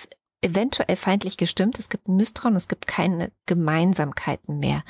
eventuell 0.46 0.96
feindlich 0.96 1.36
gestimmt, 1.36 1.78
es 1.78 1.88
gibt 1.88 2.08
Misstrauen, 2.08 2.56
es 2.56 2.68
gibt 2.68 2.86
keine 2.86 3.32
Gemeinsamkeiten 3.46 4.58
mehr. 4.58 4.82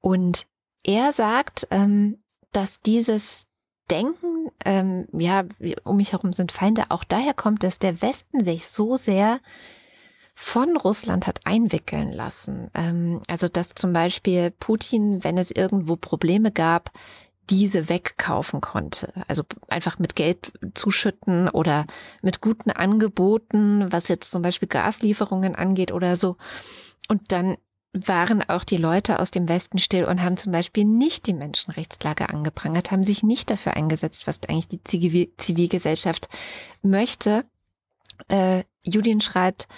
Und 0.00 0.46
er 0.84 1.12
sagt, 1.12 1.66
ähm, 1.70 2.18
dass 2.52 2.80
dieses 2.80 3.46
Denken, 3.90 4.50
ähm, 4.64 5.06
ja, 5.12 5.44
um 5.84 5.96
mich 5.96 6.12
herum 6.12 6.32
sind 6.32 6.52
Feinde, 6.52 6.84
auch 6.90 7.04
daher 7.04 7.34
kommt, 7.34 7.62
dass 7.62 7.78
der 7.78 8.00
Westen 8.02 8.44
sich 8.44 8.68
so 8.68 8.96
sehr 8.96 9.40
von 10.34 10.76
Russland 10.76 11.26
hat 11.26 11.40
einwickeln 11.44 12.10
lassen. 12.10 12.70
Ähm, 12.74 13.20
also 13.28 13.48
dass 13.48 13.74
zum 13.74 13.92
Beispiel 13.92 14.50
Putin, 14.50 15.24
wenn 15.24 15.36
es 15.36 15.50
irgendwo 15.50 15.96
Probleme 15.96 16.50
gab, 16.50 16.90
diese 17.50 17.88
wegkaufen 17.88 18.60
konnte. 18.60 19.12
Also 19.28 19.42
einfach 19.68 19.98
mit 19.98 20.16
Geld 20.16 20.52
zuschütten 20.74 21.48
oder 21.48 21.86
mit 22.22 22.40
guten 22.40 22.70
Angeboten, 22.70 23.90
was 23.90 24.08
jetzt 24.08 24.30
zum 24.30 24.42
Beispiel 24.42 24.68
Gaslieferungen 24.68 25.54
angeht 25.54 25.92
oder 25.92 26.16
so. 26.16 26.36
Und 27.08 27.32
dann 27.32 27.56
waren 27.92 28.42
auch 28.48 28.64
die 28.64 28.78
Leute 28.78 29.18
aus 29.18 29.30
dem 29.30 29.48
Westen 29.48 29.78
still 29.78 30.04
und 30.04 30.22
haben 30.22 30.38
zum 30.38 30.52
Beispiel 30.52 30.84
nicht 30.84 31.26
die 31.26 31.34
Menschenrechtslage 31.34 32.28
angeprangert, 32.30 32.90
haben 32.90 33.04
sich 33.04 33.22
nicht 33.22 33.50
dafür 33.50 33.74
eingesetzt, 33.74 34.26
was 34.26 34.40
eigentlich 34.48 34.68
die 34.68 34.82
Zivilgesellschaft 35.36 36.28
möchte. 36.80 37.44
Äh, 38.28 38.64
Judin 38.82 39.20
schreibt, 39.20 39.68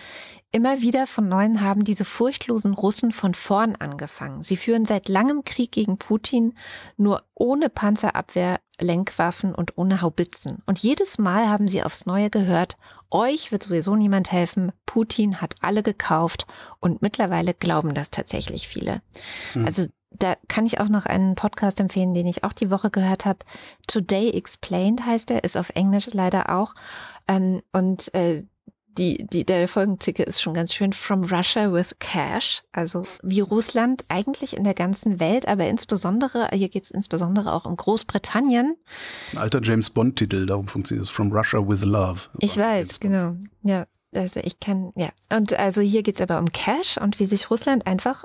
Immer 0.55 0.83
wieder 0.83 1.09
von 1.09 1.29
neuem 1.29 1.63
haben 1.63 1.83
diese 1.83 2.05
furchtlosen 2.05 2.75
Russen 2.75 3.11
von 3.11 3.35
vorn 3.35 3.75
angefangen. 3.75 4.45
Sie 4.45 4.57
führen 4.57 4.87
seit 4.87 5.09
langem 5.09 5.43
Krieg 5.43 5.73
gegen 5.73 5.99
Putin, 5.99 6.55
nur 6.97 7.25
ohne 7.35 7.69
Panzerabwehr, 7.69 8.61
Lenkwaffen 8.79 9.53
und 9.53 9.77
ohne 9.77 10.01
Haubitzen. 10.01 10.63
Und 10.65 10.79
jedes 10.79 11.19
Mal 11.19 11.49
haben 11.49 11.67
sie 11.67 11.83
aufs 11.83 12.07
Neue 12.07 12.31
gehört, 12.31 12.77
euch 13.11 13.51
wird 13.51 13.65
sowieso 13.65 13.97
niemand 13.97 14.31
helfen, 14.31 14.71
Putin 14.87 15.41
hat 15.41 15.57
alle 15.61 15.83
gekauft 15.83 16.47
und 16.79 17.03
mittlerweile 17.03 17.53
glauben 17.53 17.93
das 17.93 18.13
tatsächlich 18.13 18.69
viele. 18.69 19.03
Mhm. 19.55 19.67
Also 19.67 19.87
da 20.13 20.37
kann 20.47 20.67
ich 20.67 20.79
auch 20.79 20.89
noch 20.89 21.07
einen 21.07 21.35
Podcast 21.35 21.81
empfehlen, 21.81 22.15
den 22.15 22.29
ich 22.29 22.45
auch 22.45 22.53
die 22.53 22.71
Woche 22.71 22.93
gehört 22.93 23.25
habe. 23.25 23.41
Today 23.89 24.31
Explained 24.31 25.05
heißt 25.05 25.33
er, 25.33 25.43
ist 25.43 25.57
auf 25.57 25.71
Englisch 25.71 26.11
leider 26.13 26.55
auch. 26.55 26.77
Ähm, 27.27 27.63
und 27.73 28.15
äh, 28.15 28.45
die, 28.99 29.27
die, 29.27 29.45
der 29.45 29.67
Folgentitel 29.69 30.23
ist 30.23 30.41
schon 30.41 30.55
ganz 30.55 30.73
schön 30.73 30.93
From 30.93 31.25
Russia 31.25 31.73
with 31.73 31.97
Cash. 31.99 32.63
Also 32.73 33.05
wie 33.23 33.41
Russland 33.41 34.05
eigentlich 34.09 34.57
in 34.57 34.65
der 34.65 34.75
ganzen 34.75 35.21
Welt, 35.21 35.47
aber 35.49 35.67
insbesondere, 35.67 36.49
hier 36.53 36.69
geht 36.69 36.85
es 36.85 36.91
insbesondere 36.91 37.53
auch 37.53 37.65
um 37.65 37.77
Großbritannien. 37.77 38.77
Ein 39.33 39.39
alter 39.39 39.61
James 39.63 39.91
Bond-Titel, 39.91 40.47
darum 40.47 40.69
funktioniert 40.69 41.05
es 41.05 41.11
From 41.11 41.33
Russia 41.33 41.67
with 41.67 41.85
Love. 41.85 42.23
Ich 42.39 42.57
weiß, 42.57 43.01
genau. 43.01 43.37
Ja, 43.63 43.87
also 44.15 44.41
ich 44.41 44.61
kann, 44.61 44.93
ja. 44.97 45.11
Und 45.31 45.53
also 45.55 45.81
hier 45.81 46.03
geht 46.03 46.17
es 46.17 46.21
aber 46.21 46.39
um 46.39 46.53
Cash 46.53 46.99
und 46.99 47.19
wie 47.19 47.27
sich 47.27 47.51
Russland 47.51 47.87
einfach 47.87 48.25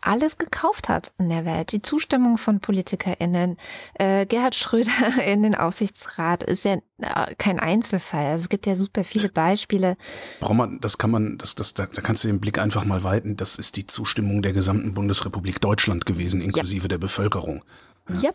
alles 0.00 0.38
gekauft 0.38 0.88
hat 0.88 1.12
in 1.18 1.28
der 1.28 1.44
Welt. 1.44 1.72
Die 1.72 1.82
Zustimmung 1.82 2.38
von 2.38 2.60
PolitikerInnen. 2.60 3.56
Äh, 3.94 4.26
Gerhard 4.26 4.54
Schröder 4.54 4.90
in 5.26 5.42
den 5.42 5.54
Aufsichtsrat 5.54 6.42
ist 6.42 6.64
ja 6.64 6.76
äh, 6.98 7.34
kein 7.36 7.58
Einzelfall. 7.58 8.26
Also 8.26 8.44
es 8.44 8.48
gibt 8.48 8.66
ja 8.66 8.74
super 8.74 9.04
viele 9.04 9.28
Beispiele. 9.28 9.96
Braucht 10.40 10.54
man, 10.54 10.80
das 10.80 10.98
kann 10.98 11.10
man, 11.10 11.38
das, 11.38 11.54
das, 11.54 11.74
da, 11.74 11.86
da 11.86 12.00
kannst 12.02 12.24
du 12.24 12.28
den 12.28 12.40
Blick 12.40 12.58
einfach 12.58 12.84
mal 12.84 13.02
weiten. 13.02 13.36
Das 13.36 13.56
ist 13.56 13.76
die 13.76 13.86
Zustimmung 13.86 14.42
der 14.42 14.52
gesamten 14.52 14.94
Bundesrepublik 14.94 15.60
Deutschland 15.60 16.06
gewesen, 16.06 16.40
inklusive 16.40 16.84
ja. 16.84 16.88
der 16.88 16.98
Bevölkerung. 16.98 17.64
Ja. 18.08 18.20
ja. 18.20 18.30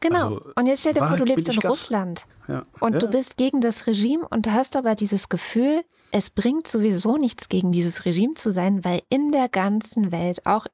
Genau. 0.00 0.14
Also, 0.14 0.42
und 0.54 0.66
jetzt 0.66 0.80
stell 0.80 0.94
dir 0.94 1.06
vor, 1.06 1.16
du 1.16 1.24
lebst 1.24 1.52
in 1.52 1.58
Russland 1.58 2.26
ja. 2.46 2.64
und 2.78 2.92
ja. 2.92 2.98
du 3.00 3.08
bist 3.08 3.36
gegen 3.36 3.60
das 3.60 3.86
Regime 3.88 4.26
und 4.28 4.46
du 4.46 4.52
hast 4.52 4.76
aber 4.76 4.94
dieses 4.94 5.28
Gefühl, 5.28 5.82
es 6.10 6.30
bringt 6.30 6.68
sowieso 6.68 7.16
nichts 7.16 7.48
gegen 7.48 7.72
dieses 7.72 8.04
Regime 8.04 8.34
zu 8.34 8.52
sein, 8.52 8.84
weil 8.84 9.02
in 9.10 9.32
der 9.32 9.48
ganzen 9.48 10.12
Welt, 10.12 10.46
auch 10.46 10.66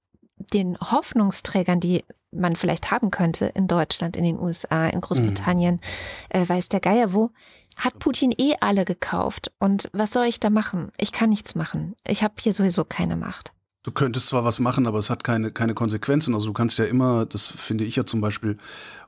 den 0.53 0.76
Hoffnungsträgern, 0.78 1.80
die 1.80 2.05
man 2.30 2.57
vielleicht 2.57 2.90
haben 2.90 3.11
könnte 3.11 3.47
in 3.47 3.68
Deutschland, 3.68 4.16
in 4.16 4.24
den 4.24 4.38
USA, 4.38 4.88
in 4.88 5.01
Großbritannien, 5.01 5.76
mhm. 5.76 6.40
äh, 6.40 6.49
weiß 6.49 6.68
der 6.68 6.80
Geier 6.80 7.12
wo, 7.12 7.30
hat 7.76 7.99
Putin 7.99 8.32
eh 8.36 8.55
alle 8.61 8.84
gekauft. 8.84 9.53
Und 9.59 9.88
was 9.92 10.12
soll 10.12 10.26
ich 10.26 10.40
da 10.40 10.51
machen? 10.51 10.92
Ich 10.99 11.12
kann 11.12 11.30
nichts 11.30 11.55
machen. 11.55 11.95
Ich 12.07 12.22
habe 12.22 12.34
hier 12.38 12.53
sowieso 12.53 12.84
keine 12.84 13.16
Macht. 13.16 13.54
Du 13.85 13.93
könntest 13.93 14.28
zwar 14.28 14.47
was 14.47 14.61
machen, 14.61 14.87
aber 14.87 14.99
es 14.99 15.11
hat 15.11 15.24
keine, 15.24 15.53
keine 15.53 15.74
Konsequenzen. 15.74 16.32
Also 16.32 16.47
du 16.47 16.53
kannst 16.55 16.78
ja 16.78 16.87
immer, 16.87 17.26
das 17.26 17.49
finde 17.49 17.85
ich 17.85 17.97
ja 17.97 18.07
zum 18.07 18.22
Beispiel, 18.22 18.57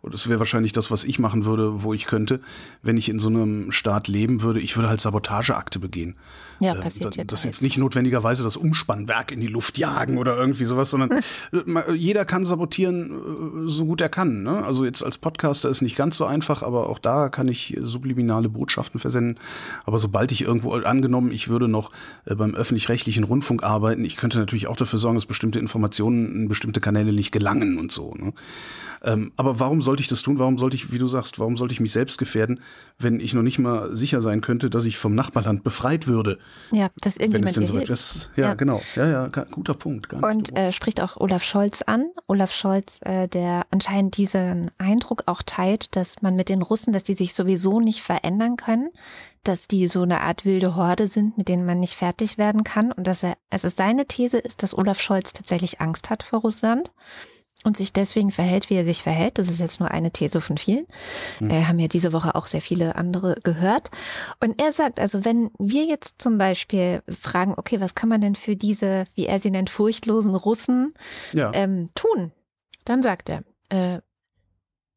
und 0.02 0.12
das 0.12 0.28
wäre 0.28 0.38
wahrscheinlich 0.38 0.72
das, 0.72 0.90
was 0.90 1.04
ich 1.04 1.18
machen 1.18 1.46
würde, 1.46 1.82
wo 1.82 1.94
ich 1.94 2.04
könnte, 2.06 2.40
wenn 2.82 2.98
ich 2.98 3.08
in 3.08 3.18
so 3.18 3.30
einem 3.30 3.72
Staat 3.72 4.06
leben 4.06 4.42
würde, 4.42 4.60
ich 4.60 4.76
würde 4.76 4.90
halt 4.90 5.00
Sabotageakte 5.00 5.78
begehen. 5.78 6.14
Ja, 6.60 6.74
ähm, 6.74 6.80
passiert 6.80 7.16
äh, 7.16 7.20
ja. 7.20 7.24
Das 7.24 7.44
jetzt 7.44 7.62
nicht 7.62 7.78
notwendigerweise 7.78 8.42
das 8.42 8.56
Umspannwerk 8.56 9.32
in 9.32 9.40
die 9.40 9.46
Luft 9.46 9.78
jagen 9.78 10.18
oder 10.18 10.36
irgendwie 10.36 10.64
sowas, 10.64 10.90
sondern 10.90 11.22
jeder 11.94 12.24
kann 12.24 12.44
sabotieren, 12.44 13.64
äh, 13.64 13.68
so 13.68 13.86
gut 13.86 14.00
er 14.00 14.08
kann. 14.08 14.42
Ne? 14.42 14.62
Also 14.62 14.84
jetzt 14.84 15.02
als 15.02 15.18
Podcaster 15.18 15.68
ist 15.70 15.80
nicht 15.80 15.96
ganz 15.96 16.18
so 16.18 16.26
einfach, 16.26 16.62
aber 16.62 16.88
auch 16.88 16.98
da 16.98 17.28
kann 17.30 17.48
ich 17.48 17.76
subliminale 17.80 18.48
Botschaften 18.48 19.00
versenden. 19.00 19.38
Aber 19.84 19.98
sobald 19.98 20.32
ich 20.32 20.42
irgendwo 20.42 20.74
angenommen, 20.74 21.32
ich 21.32 21.48
würde 21.48 21.66
noch 21.66 21.92
äh, 22.26 22.34
beim 22.34 22.54
öffentlich-rechtlichen 22.54 23.24
Rundfunk 23.24 23.62
arbeiten, 23.62 24.04
ich 24.04 24.16
könnte 24.16 24.38
natürlich 24.38 24.65
auch 24.66 24.76
dafür 24.76 24.98
sorgen, 24.98 25.16
dass 25.16 25.26
bestimmte 25.26 25.58
Informationen 25.58 26.34
in 26.34 26.48
bestimmte 26.48 26.80
Kanäle 26.80 27.12
nicht 27.12 27.32
gelangen 27.32 27.78
und 27.78 27.92
so. 27.92 28.14
Ne? 28.14 28.32
Ähm, 29.04 29.32
aber 29.36 29.60
warum 29.60 29.82
sollte 29.82 30.02
ich 30.02 30.08
das 30.08 30.22
tun? 30.22 30.38
Warum 30.38 30.58
sollte 30.58 30.76
ich, 30.76 30.92
wie 30.92 30.98
du 30.98 31.06
sagst, 31.06 31.38
warum 31.38 31.56
sollte 31.56 31.72
ich 31.72 31.80
mich 31.80 31.92
selbst 31.92 32.18
gefährden, 32.18 32.60
wenn 32.98 33.20
ich 33.20 33.34
noch 33.34 33.42
nicht 33.42 33.58
mal 33.58 33.94
sicher 33.94 34.20
sein 34.20 34.40
könnte, 34.40 34.70
dass 34.70 34.84
ich 34.84 34.98
vom 34.98 35.14
Nachbarland 35.14 35.64
befreit 35.64 36.06
würde? 36.06 36.38
Ja, 36.72 36.88
dass 37.00 37.16
irgendjemand 37.16 37.56
wenn 37.56 37.62
es 37.62 37.70
denn 37.70 37.76
so 37.76 37.78
etwas, 37.78 38.30
ja, 38.36 38.48
ja, 38.48 38.54
genau. 38.54 38.82
Ja, 38.94 39.06
ja, 39.08 39.26
guter 39.50 39.74
Punkt. 39.74 40.12
und 40.12 40.56
äh, 40.56 40.72
spricht 40.72 41.00
auch 41.00 41.16
Olaf 41.16 41.44
Scholz 41.44 41.82
an. 41.82 42.06
Olaf 42.26 42.52
Scholz, 42.52 43.00
äh, 43.02 43.28
der 43.28 43.66
anscheinend 43.70 44.16
diesen 44.16 44.70
Eindruck 44.78 45.24
auch 45.26 45.42
teilt, 45.42 45.96
dass 45.96 46.22
man 46.22 46.36
mit 46.36 46.48
den 46.48 46.62
Russen, 46.62 46.92
dass 46.92 47.04
die 47.04 47.14
sich 47.14 47.34
sowieso 47.34 47.80
nicht 47.80 48.02
verändern 48.02 48.56
können, 48.56 48.90
dass 49.44 49.68
die 49.68 49.86
so 49.88 50.02
eine 50.02 50.20
Art 50.20 50.44
wilde 50.44 50.74
Horde 50.74 51.06
sind, 51.06 51.38
mit 51.38 51.48
denen 51.48 51.64
man 51.64 51.80
nicht 51.80 51.94
fertig 51.94 52.38
werden 52.38 52.64
kann 52.64 52.92
und 52.92 53.06
dass 53.06 53.22
er, 53.22 53.36
also 53.50 53.68
seine 53.68 54.06
These 54.06 54.38
ist, 54.38 54.62
dass 54.62 54.76
Olaf 54.76 55.00
Scholz 55.00 55.32
tatsächlich 55.32 55.80
Angst 55.80 56.10
hat 56.10 56.22
vor 56.22 56.40
Russland 56.40 56.90
und 57.64 57.76
sich 57.76 57.92
deswegen 57.92 58.30
verhält, 58.30 58.70
wie 58.70 58.74
er 58.74 58.84
sich 58.84 59.02
verhält. 59.02 59.38
Das 59.38 59.48
ist 59.48 59.60
jetzt 59.60 59.80
nur 59.80 59.90
eine 59.90 60.12
These 60.12 60.40
von 60.40 60.56
vielen. 60.56 60.86
Mhm. 61.40 61.50
Äh, 61.50 61.64
haben 61.64 61.78
ja 61.78 61.88
diese 61.88 62.12
Woche 62.12 62.34
auch 62.34 62.46
sehr 62.46 62.60
viele 62.60 62.96
andere 62.96 63.36
gehört. 63.42 63.90
Und 64.40 64.60
er 64.60 64.72
sagt, 64.72 65.00
also 65.00 65.24
wenn 65.24 65.50
wir 65.58 65.84
jetzt 65.84 66.22
zum 66.22 66.38
Beispiel 66.38 67.02
fragen, 67.08 67.54
okay, 67.56 67.80
was 67.80 67.94
kann 67.94 68.08
man 68.08 68.20
denn 68.20 68.36
für 68.36 68.56
diese, 68.56 69.06
wie 69.14 69.26
er 69.26 69.40
sie 69.40 69.50
nennt, 69.50 69.70
furchtlosen 69.70 70.34
Russen 70.34 70.94
ja. 71.32 71.50
ähm, 71.54 71.90
tun, 71.94 72.30
dann 72.84 73.02
sagt 73.02 73.28
er, 73.28 73.42
äh, 73.68 74.00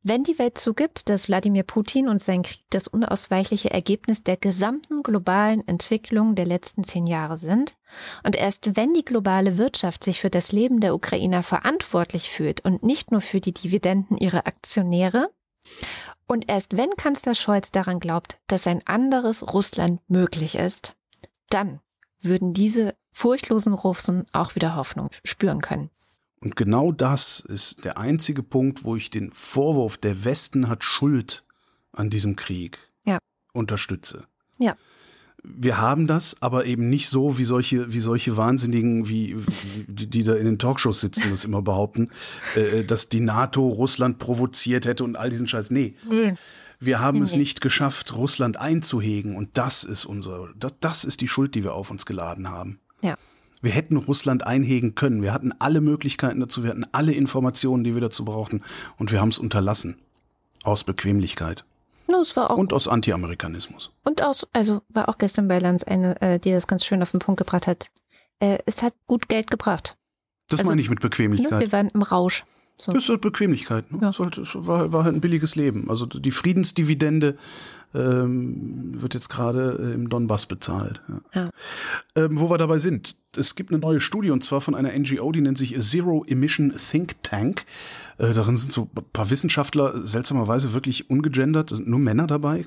wenn 0.01 0.23
die 0.23 0.39
Welt 0.39 0.57
zugibt, 0.57 1.09
dass 1.09 1.27
Wladimir 1.27 1.63
Putin 1.63 2.07
und 2.07 2.21
sein 2.21 2.41
Krieg 2.41 2.63
das 2.69 2.87
unausweichliche 2.87 3.69
Ergebnis 3.69 4.23
der 4.23 4.37
gesamten 4.37 5.03
globalen 5.03 5.67
Entwicklung 5.67 6.35
der 6.35 6.45
letzten 6.45 6.83
zehn 6.83 7.05
Jahre 7.05 7.37
sind, 7.37 7.75
und 8.23 8.35
erst 8.35 8.75
wenn 8.77 8.93
die 8.93 9.03
globale 9.03 9.57
Wirtschaft 9.57 10.03
sich 10.03 10.21
für 10.21 10.29
das 10.29 10.51
Leben 10.51 10.79
der 10.79 10.95
Ukrainer 10.95 11.43
verantwortlich 11.43 12.29
fühlt 12.29 12.61
und 12.61 12.83
nicht 12.83 13.11
nur 13.11 13.21
für 13.21 13.41
die 13.41 13.53
Dividenden 13.53 14.17
ihrer 14.17 14.47
Aktionäre, 14.47 15.31
und 16.27 16.47
erst 16.47 16.77
wenn 16.77 16.91
Kanzler 16.91 17.33
Scholz 17.33 17.71
daran 17.71 17.99
glaubt, 17.99 18.39
dass 18.47 18.67
ein 18.67 18.85
anderes 18.85 19.53
Russland 19.53 19.99
möglich 20.07 20.55
ist, 20.55 20.95
dann 21.49 21.81
würden 22.21 22.53
diese 22.53 22.95
furchtlosen 23.11 23.73
Russen 23.73 24.25
auch 24.31 24.55
wieder 24.55 24.75
Hoffnung 24.75 25.09
spüren 25.23 25.61
können. 25.61 25.89
Und 26.41 26.55
genau 26.55 26.91
das 26.91 27.39
ist 27.39 27.83
der 27.85 27.97
einzige 27.97 28.43
Punkt, 28.43 28.85
wo 28.85 28.95
ich 28.95 29.09
den 29.09 29.31
Vorwurf, 29.31 29.97
der 29.97 30.23
Westen 30.23 30.69
hat 30.69 30.83
Schuld 30.83 31.43
an 31.91 32.09
diesem 32.09 32.35
Krieg, 32.35 32.79
ja. 33.05 33.19
unterstütze. 33.53 34.25
Ja. 34.57 34.77
Wir 35.43 35.77
haben 35.77 36.05
das, 36.07 36.41
aber 36.41 36.65
eben 36.65 36.89
nicht 36.89 37.07
so, 37.07 37.37
wie 37.37 37.45
solche, 37.45 37.93
wie 37.93 37.99
solche 37.99 38.35
Wahnsinnigen, 38.35 39.07
wie, 39.07 39.37
die, 39.87 40.07
die 40.09 40.23
da 40.23 40.35
in 40.35 40.45
den 40.45 40.59
Talkshows 40.59 40.99
sitzen, 41.01 41.29
das 41.29 41.45
immer 41.45 41.61
behaupten, 41.61 42.09
äh, 42.55 42.83
dass 42.83 43.09
die 43.09 43.21
NATO 43.21 43.67
Russland 43.67 44.17
provoziert 44.19 44.85
hätte 44.85 45.03
und 45.03 45.15
all 45.15 45.29
diesen 45.29 45.47
Scheiß. 45.47 45.71
Nee. 45.71 45.95
nee. 46.09 46.35
Wir 46.79 46.99
haben 46.99 47.19
nee. 47.19 47.23
es 47.23 47.35
nicht 47.35 47.61
geschafft, 47.61 48.15
Russland 48.15 48.57
einzuhegen. 48.57 49.35
Und 49.35 49.57
das 49.57 49.83
ist 49.83 50.05
unsere, 50.05 50.53
das, 50.57 50.73
das 50.79 51.03
ist 51.03 51.21
die 51.21 51.27
Schuld, 51.27 51.55
die 51.55 51.63
wir 51.63 51.73
auf 51.73 51.91
uns 51.91 52.05
geladen 52.05 52.49
haben. 52.49 52.79
Ja. 53.01 53.17
Wir 53.61 53.71
hätten 53.71 53.97
Russland 53.97 54.45
einhegen 54.45 54.95
können. 54.95 55.21
Wir 55.21 55.33
hatten 55.33 55.53
alle 55.59 55.81
Möglichkeiten 55.81 56.39
dazu, 56.39 56.63
wir 56.63 56.69
hatten 56.69 56.85
alle 56.91 57.11
Informationen, 57.11 57.83
die 57.83 57.93
wir 57.93 58.01
dazu 58.01 58.25
brauchten. 58.25 58.63
Und 58.97 59.11
wir 59.11 59.21
haben 59.21 59.29
es 59.29 59.39
unterlassen. 59.39 59.97
Aus 60.63 60.83
Bequemlichkeit. 60.83 61.63
No, 62.07 62.21
es 62.21 62.35
war 62.35 62.51
auch 62.51 62.57
und 62.57 62.73
aus 62.73 62.87
Anti-Amerikanismus. 62.87 63.91
Und 64.03 64.23
aus, 64.23 64.47
also 64.51 64.81
war 64.89 65.09
auch 65.09 65.17
gestern 65.17 65.47
bei 65.47 65.59
Lanz 65.59 65.83
eine, 65.83 66.19
äh, 66.21 66.39
die 66.39 66.51
das 66.51 66.67
ganz 66.67 66.85
schön 66.85 67.01
auf 67.01 67.11
den 67.11 67.19
Punkt 67.19 67.37
gebracht 67.37 67.67
hat. 67.67 67.87
Äh, 68.39 68.57
es 68.65 68.81
hat 68.81 68.93
gut 69.07 69.29
Geld 69.29 69.51
gebracht. 69.51 69.95
Das 70.49 70.59
also, 70.59 70.71
meine 70.71 70.81
ich 70.81 70.89
mit 70.89 71.01
Bequemlichkeit. 71.01 71.51
Ne, 71.51 71.59
wir 71.59 71.71
waren 71.71 71.89
im 71.89 72.01
Rausch. 72.01 72.45
So. 72.77 72.91
Das 72.93 73.03
ist 73.03 73.09
halt 73.09 73.21
Bequemlichkeit. 73.21 73.91
Ne? 73.91 73.99
Ja. 74.01 74.09
Das 74.09 74.55
war, 74.55 74.91
war 74.93 75.03
halt 75.03 75.15
ein 75.15 75.21
billiges 75.21 75.55
Leben. 75.55 75.89
Also 75.89 76.05
die 76.05 76.31
Friedensdividende 76.31 77.37
ähm, 77.93 79.01
wird 79.01 79.13
jetzt 79.13 79.29
gerade 79.29 79.79
äh, 79.79 79.93
im 79.93 80.09
Donbass 80.09 80.45
bezahlt. 80.45 81.01
Ja. 81.07 81.41
Ja. 81.41 81.49
Ähm, 82.15 82.39
wo 82.39 82.49
wir 82.49 82.57
dabei 82.57 82.79
sind, 82.79 83.15
es 83.37 83.55
gibt 83.55 83.71
eine 83.71 83.79
neue 83.79 83.99
Studie 83.99 84.31
und 84.31 84.43
zwar 84.43 84.61
von 84.61 84.75
einer 84.75 84.97
NGO, 84.97 85.31
die 85.31 85.41
nennt 85.41 85.57
sich 85.57 85.79
Zero 85.79 86.23
Emission 86.27 86.73
Think 86.73 87.21
Tank. 87.23 87.65
Äh, 88.17 88.33
darin 88.33 88.57
sind 88.57 88.71
so 88.71 88.89
ein 88.95 89.03
paar 89.13 89.29
Wissenschaftler 89.29 90.05
seltsamerweise 90.05 90.73
wirklich 90.73 91.09
ungegendert, 91.09 91.69
sind 91.69 91.87
nur 91.87 91.99
Männer 91.99 92.27
dabei. 92.27 92.65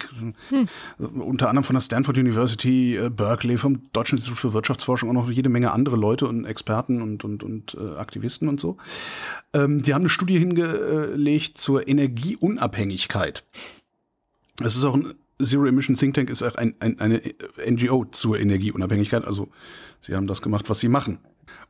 Hm. 0.49 0.69
Unter 0.99 1.49
anderem 1.49 1.65
von 1.65 1.75
der 1.75 1.81
Stanford 1.81 2.19
University, 2.19 2.97
äh, 2.97 3.11
Berkeley, 3.11 3.59
vom 3.59 3.83
Deutschen 3.93 4.17
Institut 4.19 4.39
für 4.39 4.53
Wirtschaftsforschung 4.55 5.11
auch 5.11 5.15
noch 5.15 5.31
jede 5.31 5.49
Menge 5.49 5.73
andere 5.73 5.97
Leute 5.97 6.27
und 6.27 6.45
Experten 6.45 7.03
und, 7.03 7.25
und, 7.25 7.43
und 7.43 7.77
äh, 7.79 7.97
Aktivisten 7.97 8.49
und 8.49 8.61
so. 8.61 8.77
Ähm, 9.53 9.83
die 9.83 9.95
haben 9.95 10.03
eine 10.03 10.09
Studie 10.09 10.39
hingelegt 10.39 11.59
zur 11.59 11.87
Energieunabhängigkeit. 11.87 13.45
Es 14.65 14.77
ist 14.77 14.85
auch 14.85 14.95
ein 14.95 15.15
Zero 15.43 15.67
Emission 15.67 15.97
Think 15.97 16.15
Tank 16.15 16.31
ist 16.31 16.43
auch 16.43 16.55
ein, 16.55 16.75
ein, 16.81 17.01
eine 17.01 17.21
NGO 17.67 18.05
zur 18.11 18.39
Energieunabhängigkeit. 18.39 19.25
Also 19.25 19.49
sie 20.01 20.15
haben 20.15 20.27
das 20.27 20.43
gemacht, 20.43 20.71
was 20.71 20.81
sie 20.81 20.89
machen. 20.89 21.19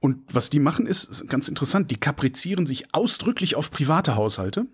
Und 0.00 0.18
was 0.32 0.50
die 0.50 0.58
machen, 0.58 0.86
ist, 0.86 1.04
ist 1.04 1.28
ganz 1.28 1.48
interessant. 1.48 1.90
Die 1.90 1.96
kaprizieren 1.96 2.66
sich 2.66 2.94
ausdrücklich 2.94 3.56
auf 3.56 3.70
private 3.70 4.16
Haushalte 4.16 4.66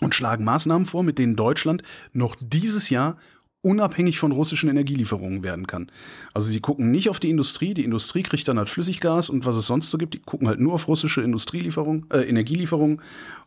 und 0.00 0.14
schlagen 0.14 0.44
Maßnahmen 0.44 0.86
vor, 0.86 1.02
mit 1.02 1.18
denen 1.18 1.36
Deutschland 1.36 1.82
noch 2.12 2.36
dieses 2.40 2.90
Jahr 2.90 3.16
unabhängig 3.62 4.18
von 4.18 4.32
russischen 4.32 4.70
Energielieferungen 4.70 5.42
werden 5.42 5.66
kann. 5.66 5.90
Also 6.32 6.50
sie 6.50 6.60
gucken 6.60 6.90
nicht 6.90 7.10
auf 7.10 7.20
die 7.20 7.28
Industrie, 7.28 7.74
die 7.74 7.84
Industrie 7.84 8.22
kriegt 8.22 8.48
dann 8.48 8.56
halt 8.56 8.70
Flüssiggas 8.70 9.28
und 9.28 9.44
was 9.44 9.56
es 9.56 9.66
sonst 9.66 9.90
so 9.90 9.98
gibt, 9.98 10.14
die 10.14 10.20
gucken 10.20 10.48
halt 10.48 10.60
nur 10.60 10.72
auf 10.72 10.88
russische 10.88 11.20
Industrielieferungen, 11.20 12.06
äh, 12.10 12.22
Energielieferungen 12.22 13.02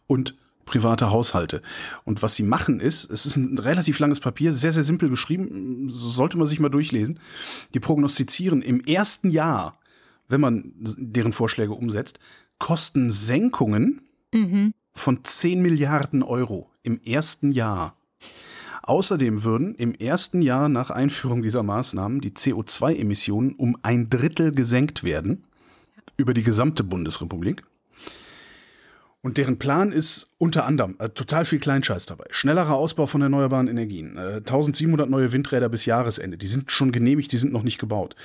und 0.06 0.36
private 0.66 1.12
Haushalte. 1.12 1.62
Und 2.04 2.22
was 2.22 2.36
sie 2.36 2.44
machen 2.44 2.80
ist, 2.80 3.10
es 3.10 3.26
ist 3.26 3.38
ein 3.38 3.58
relativ 3.58 4.00
langes 4.00 4.20
Papier, 4.20 4.54
sehr, 4.54 4.72
sehr 4.72 4.84
simpel 4.84 5.10
geschrieben, 5.10 5.90
so 5.90 6.08
sollte 6.08 6.38
man 6.38 6.48
sich 6.48 6.60
mal 6.60 6.70
durchlesen. 6.70 7.20
Die 7.74 7.80
prognostizieren 7.80 8.62
im 8.62 8.82
ersten 8.82 9.30
Jahr, 9.30 9.80
wenn 10.28 10.42
man 10.42 10.74
deren 10.78 11.34
Vorschläge 11.34 11.74
umsetzt, 11.74 12.20
Kostensenkungen 12.60 14.02
mhm. 14.34 14.74
von 14.94 15.24
10 15.24 15.62
Milliarden 15.62 16.24
Euro 16.24 16.70
im 16.84 17.02
ersten 17.04 17.52
Jahr. 17.52 17.96
Außerdem 18.84 19.44
würden 19.44 19.76
im 19.76 19.96
ersten 19.96 20.42
Jahr 20.42 20.68
nach 20.68 20.90
Einführung 20.90 21.42
dieser 21.42 21.64
Maßnahmen 21.64 22.20
die 22.20 22.32
CO2-Emissionen 22.32 23.54
um 23.54 23.78
ein 23.82 24.10
Drittel 24.10 24.52
gesenkt 24.52 25.04
werden 25.04 25.46
über 26.18 26.34
die 26.34 26.44
gesamte 26.44 26.84
Bundesrepublik. 26.84 27.64
Und 29.24 29.38
deren 29.38 29.58
Plan 29.58 29.94
ist 29.94 30.34
unter 30.38 30.66
anderem 30.66 30.98
äh, 31.00 31.08
total 31.08 31.46
viel 31.46 31.60
Kleinscheiß 31.60 32.08
dabei. 32.08 32.26
Schnellerer 32.30 32.74
Ausbau 32.74 33.08
von 33.08 33.22
erneuerbaren 33.22 33.70
Energien. 33.70 34.18
Äh, 34.18 34.36
1700 34.40 35.10
neue 35.10 35.32
Windräder 35.32 35.70
bis 35.70 35.86
Jahresende. 35.86 36.38
Die 36.38 36.46
sind 36.46 36.70
schon 36.70 36.92
genehmigt, 36.92 37.32
die 37.32 37.38
sind 37.38 37.54
noch 37.54 37.64
nicht 37.64 37.80
gebaut. 37.80 38.18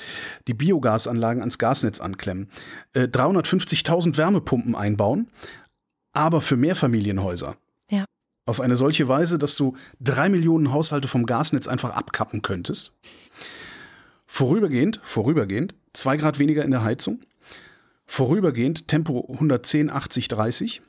Die 0.49 0.55
Biogasanlagen 0.55 1.41
ans 1.41 1.59
Gasnetz 1.59 2.01
anklemmen. 2.01 2.51
Äh, 2.95 3.03
350.000 3.03 4.17
Wärmepumpen 4.17 4.75
einbauen. 4.75 5.29
Aber 6.13 6.41
für 6.41 6.57
Mehrfamilienhäuser. 6.57 7.57
Ja. 7.93 8.05
Auf 8.45 8.61
eine 8.61 8.75
solche 8.75 9.07
Weise, 9.07 9.39
dass 9.39 9.55
du 9.55 9.77
drei 10.01 10.29
Millionen 10.29 10.73
Haushalte 10.73 11.07
vom 11.07 11.27
Gasnetz 11.27 11.69
einfach 11.69 11.91
abkappen 11.91 12.43
könntest. 12.43 12.93
Vorübergehend, 14.27 15.01
vorübergehend, 15.05 15.75
zwei 15.93 16.17
Grad 16.17 16.41
weniger 16.41 16.65
in 16.65 16.73
der 16.73 16.83
Heizung. 16.83 17.21
Vorübergehend 18.05 18.89
Tempo 18.89 19.29
110, 19.31 19.91
80, 19.91 20.27
30. 20.27 20.83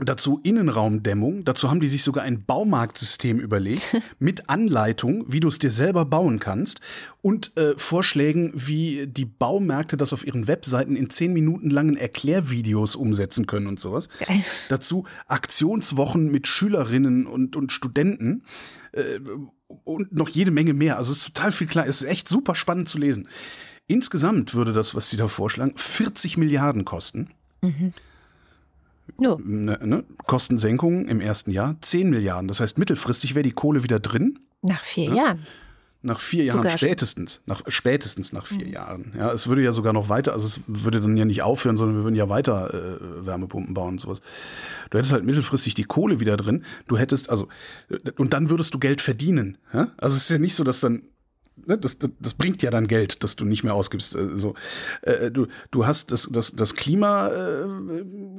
Dazu 0.00 0.40
Innenraumdämmung. 0.42 1.44
Dazu 1.44 1.70
haben 1.70 1.78
die 1.78 1.88
sich 1.88 2.02
sogar 2.02 2.24
ein 2.24 2.44
Baumarktsystem 2.44 3.38
überlegt 3.38 3.96
mit 4.18 4.48
Anleitung, 4.48 5.24
wie 5.28 5.38
du 5.38 5.46
es 5.46 5.60
dir 5.60 5.70
selber 5.70 6.04
bauen 6.04 6.40
kannst 6.40 6.80
und 7.22 7.56
äh, 7.56 7.74
Vorschlägen, 7.76 8.50
wie 8.54 9.06
die 9.06 9.24
Baumärkte 9.24 9.96
das 9.96 10.12
auf 10.12 10.26
ihren 10.26 10.48
Webseiten 10.48 10.96
in 10.96 11.10
zehn 11.10 11.32
Minuten 11.32 11.70
langen 11.70 11.96
Erklärvideos 11.96 12.96
umsetzen 12.96 13.46
können 13.46 13.68
und 13.68 13.78
sowas. 13.78 14.08
Geil. 14.18 14.42
Dazu 14.68 15.04
Aktionswochen 15.28 16.28
mit 16.28 16.48
Schülerinnen 16.48 17.26
und, 17.26 17.54
und 17.54 17.70
Studenten 17.70 18.42
äh, 18.90 19.20
und 19.84 20.12
noch 20.12 20.28
jede 20.28 20.50
Menge 20.50 20.74
mehr. 20.74 20.96
Also 20.96 21.12
es 21.12 21.18
ist 21.18 21.34
total 21.34 21.52
viel 21.52 21.68
klar. 21.68 21.86
Es 21.86 22.02
ist 22.02 22.08
echt 22.08 22.28
super 22.28 22.56
spannend 22.56 22.88
zu 22.88 22.98
lesen. 22.98 23.28
Insgesamt 23.86 24.54
würde 24.54 24.72
das, 24.72 24.96
was 24.96 25.08
Sie 25.08 25.16
da 25.16 25.28
vorschlagen, 25.28 25.74
40 25.76 26.36
Milliarden 26.36 26.84
kosten. 26.84 27.30
Mhm. 27.62 27.92
No. 29.18 29.38
Ne, 29.42 29.78
ne? 29.82 30.04
Kostensenkungen 30.26 31.08
im 31.08 31.20
ersten 31.20 31.50
Jahr 31.50 31.76
10 31.80 32.10
Milliarden. 32.10 32.48
Das 32.48 32.60
heißt, 32.60 32.78
mittelfristig 32.78 33.34
wäre 33.34 33.42
die 33.42 33.52
Kohle 33.52 33.82
wieder 33.82 34.00
drin. 34.00 34.38
Nach 34.62 34.82
vier 34.82 35.10
ja? 35.10 35.14
Jahren. 35.14 35.46
Nach 36.06 36.20
vier 36.20 36.44
Jahren 36.44 36.58
sogar 36.58 36.76
spätestens, 36.76 37.40
nach, 37.46 37.62
spätestens 37.68 38.34
nach 38.34 38.44
vier 38.44 38.66
mhm. 38.66 38.72
Jahren. 38.72 39.12
Ja, 39.16 39.32
es 39.32 39.46
würde 39.46 39.62
ja 39.62 39.72
sogar 39.72 39.94
noch 39.94 40.10
weiter, 40.10 40.34
also 40.34 40.46
es 40.46 40.60
würde 40.66 41.00
dann 41.00 41.16
ja 41.16 41.24
nicht 41.24 41.40
aufhören, 41.40 41.78
sondern 41.78 41.96
wir 41.96 42.04
würden 42.04 42.14
ja 42.14 42.28
weiter 42.28 42.74
äh, 42.74 43.26
Wärmepumpen 43.26 43.72
bauen 43.72 43.94
und 43.94 44.00
sowas. 44.02 44.20
Du 44.90 44.98
hättest 44.98 45.14
halt 45.14 45.24
mittelfristig 45.24 45.72
die 45.74 45.84
Kohle 45.84 46.20
wieder 46.20 46.36
drin. 46.36 46.62
Du 46.88 46.98
hättest, 46.98 47.30
also, 47.30 47.48
und 48.18 48.34
dann 48.34 48.50
würdest 48.50 48.74
du 48.74 48.78
Geld 48.78 49.00
verdienen. 49.00 49.56
Ja? 49.72 49.92
Also 49.96 50.18
es 50.18 50.24
ist 50.24 50.28
ja 50.28 50.36
nicht 50.36 50.54
so, 50.54 50.62
dass 50.62 50.80
dann 50.80 51.04
ne, 51.66 51.78
das, 51.78 51.98
das, 51.98 52.10
das, 52.18 52.34
bringt 52.34 52.62
ja 52.62 52.70
dann 52.70 52.86
Geld, 52.86 53.22
dass 53.22 53.36
du 53.36 53.44
nicht 53.44 53.64
mehr 53.64 53.74
ausgibst. 53.74 54.14
Äh, 54.14 54.36
so. 54.36 54.54
Äh, 55.02 55.30
du, 55.30 55.46
du 55.70 55.86
hast 55.86 56.12
das, 56.12 56.28
das, 56.30 56.52
das 56.52 56.74
Klima 56.74 57.28
äh, 57.28 57.66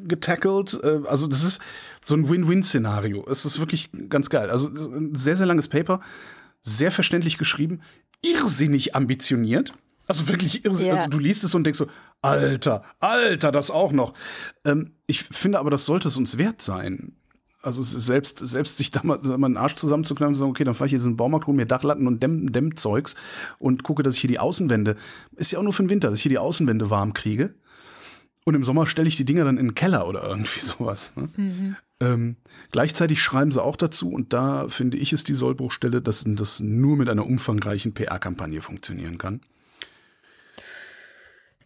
getackelt. 0.03 0.79
Äh, 0.83 1.01
also 1.05 1.27
das 1.27 1.43
ist 1.43 1.61
so 2.01 2.15
ein 2.15 2.29
Win-Win-Szenario. 2.29 3.25
Es 3.29 3.45
ist 3.45 3.59
wirklich 3.59 3.89
ganz 4.09 4.29
geil. 4.29 4.49
Also 4.49 4.69
ein 4.69 5.15
sehr, 5.15 5.37
sehr 5.37 5.45
langes 5.45 5.67
Paper, 5.67 6.01
sehr 6.61 6.91
verständlich 6.91 7.37
geschrieben, 7.37 7.81
irrsinnig 8.21 8.95
ambitioniert. 8.95 9.73
Also 10.07 10.27
wirklich 10.27 10.65
irrsinnig. 10.65 10.91
Yeah. 10.91 10.97
Also 10.97 11.09
du 11.09 11.19
liest 11.19 11.43
es 11.43 11.55
und 11.55 11.63
denkst 11.63 11.79
so, 11.79 11.87
Alter, 12.21 12.83
Alter, 12.99 13.51
das 13.51 13.71
auch 13.71 13.91
noch. 13.91 14.13
Ähm, 14.63 14.93
ich 15.07 15.23
finde 15.23 15.59
aber, 15.59 15.69
das 15.69 15.85
sollte 15.85 16.07
es 16.07 16.17
uns 16.17 16.37
wert 16.37 16.61
sein. 16.61 17.13
Also 17.65 17.81
selbst, 17.81 18.39
selbst 18.39 18.77
sich 18.77 18.91
da 18.91 19.01
mal, 19.03 19.17
mal 19.23 19.45
einen 19.47 19.57
Arsch 19.57 19.75
zusammenzuknallen 19.75 20.35
und 20.35 20.39
sagen, 20.39 20.51
okay, 20.51 20.63
dann 20.63 20.75
fahre 20.75 20.85
ich 20.85 20.91
jetzt 20.91 21.05
in 21.05 21.11
den 21.11 21.17
Baumarkt, 21.17 21.47
hole 21.47 21.57
mir 21.57 21.65
Dachlatten 21.65 22.05
und 22.05 22.21
Dämm, 22.21 22.51
Dämmzeugs 22.51 23.15
und 23.57 23.83
gucke, 23.83 24.03
dass 24.03 24.15
ich 24.15 24.21
hier 24.21 24.27
die 24.27 24.39
Außenwände, 24.39 24.95
ist 25.35 25.51
ja 25.51 25.59
auch 25.59 25.63
nur 25.63 25.73
für 25.73 25.83
den 25.83 25.89
Winter, 25.89 26.09
dass 26.09 26.19
ich 26.19 26.23
hier 26.23 26.29
die 26.29 26.37
Außenwände 26.37 26.89
warm 26.89 27.13
kriege. 27.13 27.55
Und 28.43 28.53
im 28.53 28.63
Sommer 28.63 28.85
stelle 28.85 29.07
ich 29.07 29.17
die 29.17 29.25
Dinger 29.25 29.43
dann 29.43 29.57
in 29.57 29.69
den 29.69 29.75
Keller 29.75 30.07
oder 30.07 30.23
irgendwie 30.23 30.59
sowas. 30.61 31.15
Ne? 31.15 31.29
Mhm. 31.35 31.75
Ähm, 31.99 32.35
gleichzeitig 32.71 33.21
schreiben 33.21 33.51
sie 33.51 33.63
auch 33.63 33.77
dazu, 33.77 34.11
und 34.11 34.33
da 34.33 34.67
finde 34.67 34.97
ich, 34.97 35.13
ist 35.13 35.27
die 35.27 35.33
Sollbruchstelle, 35.33 36.01
dass 36.01 36.23
das 36.27 36.59
nur 36.59 36.97
mit 36.97 37.09
einer 37.09 37.25
umfangreichen 37.25 37.93
PR-Kampagne 37.93 38.61
funktionieren 38.61 39.17
kann. 39.17 39.41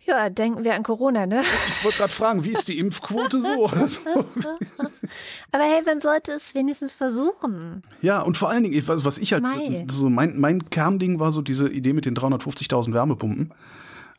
Ja, 0.09 0.29
denken 0.29 0.63
wir 0.63 0.73
an 0.73 0.81
Corona, 0.81 1.27
ne? 1.27 1.43
Ich 1.67 1.83
wollte 1.83 1.99
gerade 1.99 2.11
fragen, 2.11 2.43
wie 2.43 2.49
ist 2.49 2.67
die 2.67 2.79
Impfquote 2.79 3.39
so? 3.39 3.67
Aber 5.51 5.63
hey, 5.63 5.83
man 5.85 5.99
sollte 5.99 6.31
es 6.31 6.55
wenigstens 6.55 6.93
versuchen. 6.93 7.83
Ja, 8.01 8.21
und 8.23 8.35
vor 8.35 8.49
allen 8.49 8.63
Dingen, 8.63 8.81
was 8.87 9.19
ich 9.19 9.33
halt, 9.33 9.43
Mai. 9.43 9.85
so 9.87 10.09
mein, 10.09 10.39
mein 10.39 10.67
Kernding 10.71 11.19
war 11.19 11.31
so 11.31 11.43
diese 11.43 11.69
Idee 11.69 11.93
mit 11.93 12.05
den 12.05 12.15
350.000 12.15 12.91
Wärmepumpen 12.93 13.53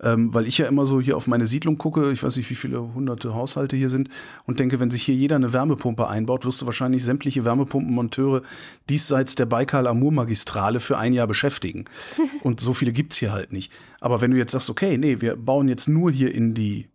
ähm, 0.02 0.32
weil 0.32 0.46
ich 0.46 0.58
ja 0.58 0.66
immer 0.66 0.86
so 0.86 1.00
hier 1.00 1.16
auf 1.16 1.26
meine 1.26 1.46
Siedlung 1.46 1.78
gucke, 1.78 2.10
ich 2.10 2.22
weiß 2.22 2.36
nicht, 2.36 2.50
wie 2.50 2.54
viele 2.54 2.94
hunderte 2.94 3.34
Haushalte 3.34 3.76
hier 3.76 3.90
sind 3.90 4.08
und 4.44 4.60
denke, 4.60 4.80
wenn 4.80 4.90
sich 4.90 5.02
hier 5.02 5.14
jeder 5.14 5.36
eine 5.36 5.52
Wärmepumpe 5.52 6.08
einbaut, 6.08 6.44
wirst 6.44 6.62
du 6.62 6.66
wahrscheinlich 6.66 7.04
sämtliche 7.04 7.44
Wärmepumpenmonteure 7.44 8.42
diesseits 8.88 9.34
der 9.34 9.46
Baikal-Amur-Magistrale 9.46 10.80
für 10.80 10.98
ein 10.98 11.12
Jahr 11.12 11.26
beschäftigen. 11.26 11.84
und 12.42 12.60
so 12.60 12.72
viele 12.72 12.92
gibt's 12.92 13.18
hier 13.18 13.32
halt 13.32 13.52
nicht. 13.52 13.72
Aber 14.00 14.20
wenn 14.20 14.30
du 14.30 14.36
jetzt 14.36 14.52
sagst, 14.52 14.70
okay, 14.70 14.96
nee, 14.96 15.20
wir 15.20 15.36
bauen 15.36 15.68
jetzt 15.68 15.88
nur 15.88 16.10
hier 16.10 16.34
in 16.34 16.54
die 16.54 16.88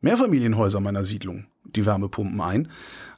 Mehrfamilienhäuser 0.00 0.80
meiner 0.80 1.04
Siedlung 1.04 1.46
die 1.76 1.86
Wärmepumpen 1.86 2.40
ein, 2.40 2.68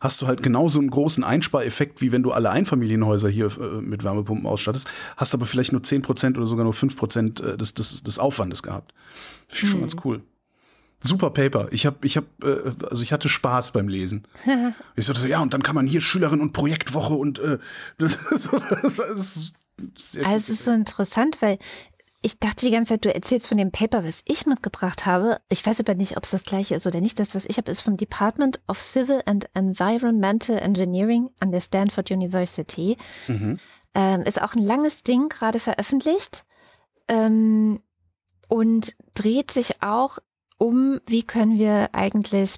hast 0.00 0.20
du 0.20 0.26
halt 0.26 0.42
genauso 0.42 0.78
einen 0.78 0.90
großen 0.90 1.24
Einspareffekt, 1.24 2.00
wie 2.00 2.12
wenn 2.12 2.22
du 2.22 2.32
alle 2.32 2.50
Einfamilienhäuser 2.50 3.28
hier 3.28 3.46
äh, 3.46 3.80
mit 3.80 4.04
Wärmepumpen 4.04 4.46
ausstattest, 4.46 4.88
hast 5.16 5.34
aber 5.34 5.46
vielleicht 5.46 5.72
nur 5.72 5.82
10% 5.82 6.36
oder 6.36 6.46
sogar 6.46 6.64
nur 6.64 6.74
5% 6.74 7.42
äh, 7.42 7.56
des, 7.56 7.74
des, 7.74 8.02
des 8.02 8.18
Aufwandes 8.18 8.62
gehabt. 8.62 8.92
Finde 9.48 9.54
ich 9.54 9.62
hm. 9.62 9.70
schon 9.70 9.80
ganz 9.80 9.96
cool. 10.04 10.22
Super 11.04 11.30
Paper. 11.30 11.66
Ich 11.72 11.84
habe, 11.84 11.96
ich 12.06 12.16
habe, 12.16 12.26
äh, 12.42 12.86
also 12.88 13.02
ich 13.02 13.12
hatte 13.12 13.28
Spaß 13.28 13.72
beim 13.72 13.88
Lesen. 13.88 14.24
ich 14.96 15.04
so, 15.04 15.12
ja, 15.26 15.40
und 15.40 15.52
dann 15.52 15.62
kann 15.62 15.74
man 15.74 15.86
hier 15.86 16.00
Schülerin 16.00 16.40
und 16.40 16.52
Projektwoche 16.52 17.14
und 17.14 17.38
äh, 17.40 17.58
das, 17.98 18.18
das, 18.30 18.48
das 19.16 19.52
sehr 19.96 20.26
also 20.26 20.36
es 20.36 20.48
ist 20.48 20.64
so 20.64 20.70
interessant, 20.70 21.38
weil 21.40 21.58
ich 22.22 22.38
dachte 22.38 22.66
die 22.66 22.72
ganze 22.72 22.94
Zeit, 22.94 23.04
du 23.04 23.12
erzählst 23.12 23.48
von 23.48 23.58
dem 23.58 23.72
Paper, 23.72 24.04
was 24.04 24.22
ich 24.26 24.46
mitgebracht 24.46 25.06
habe. 25.06 25.40
Ich 25.48 25.66
weiß 25.66 25.80
aber 25.80 25.94
nicht, 25.94 26.16
ob 26.16 26.22
es 26.22 26.30
das 26.30 26.44
gleiche 26.44 26.76
ist 26.76 26.86
oder 26.86 27.00
nicht. 27.00 27.18
Das, 27.18 27.34
was 27.34 27.46
ich 27.46 27.56
habe, 27.56 27.70
ist 27.70 27.80
vom 27.80 27.96
Department 27.96 28.60
of 28.68 28.80
Civil 28.80 29.22
and 29.26 29.46
Environmental 29.54 30.56
Engineering 30.56 31.30
an 31.40 31.50
der 31.50 31.60
Stanford 31.60 32.12
University. 32.12 32.96
Mhm. 33.26 33.58
Ähm, 33.94 34.22
ist 34.22 34.40
auch 34.40 34.54
ein 34.54 34.62
langes 34.62 35.02
Ding, 35.02 35.28
gerade 35.28 35.58
veröffentlicht. 35.58 36.44
Ähm, 37.08 37.80
und 38.48 38.94
dreht 39.14 39.50
sich 39.50 39.82
auch 39.82 40.18
um, 40.58 41.00
wie 41.06 41.24
können 41.24 41.58
wir 41.58 41.90
eigentlich 41.92 42.56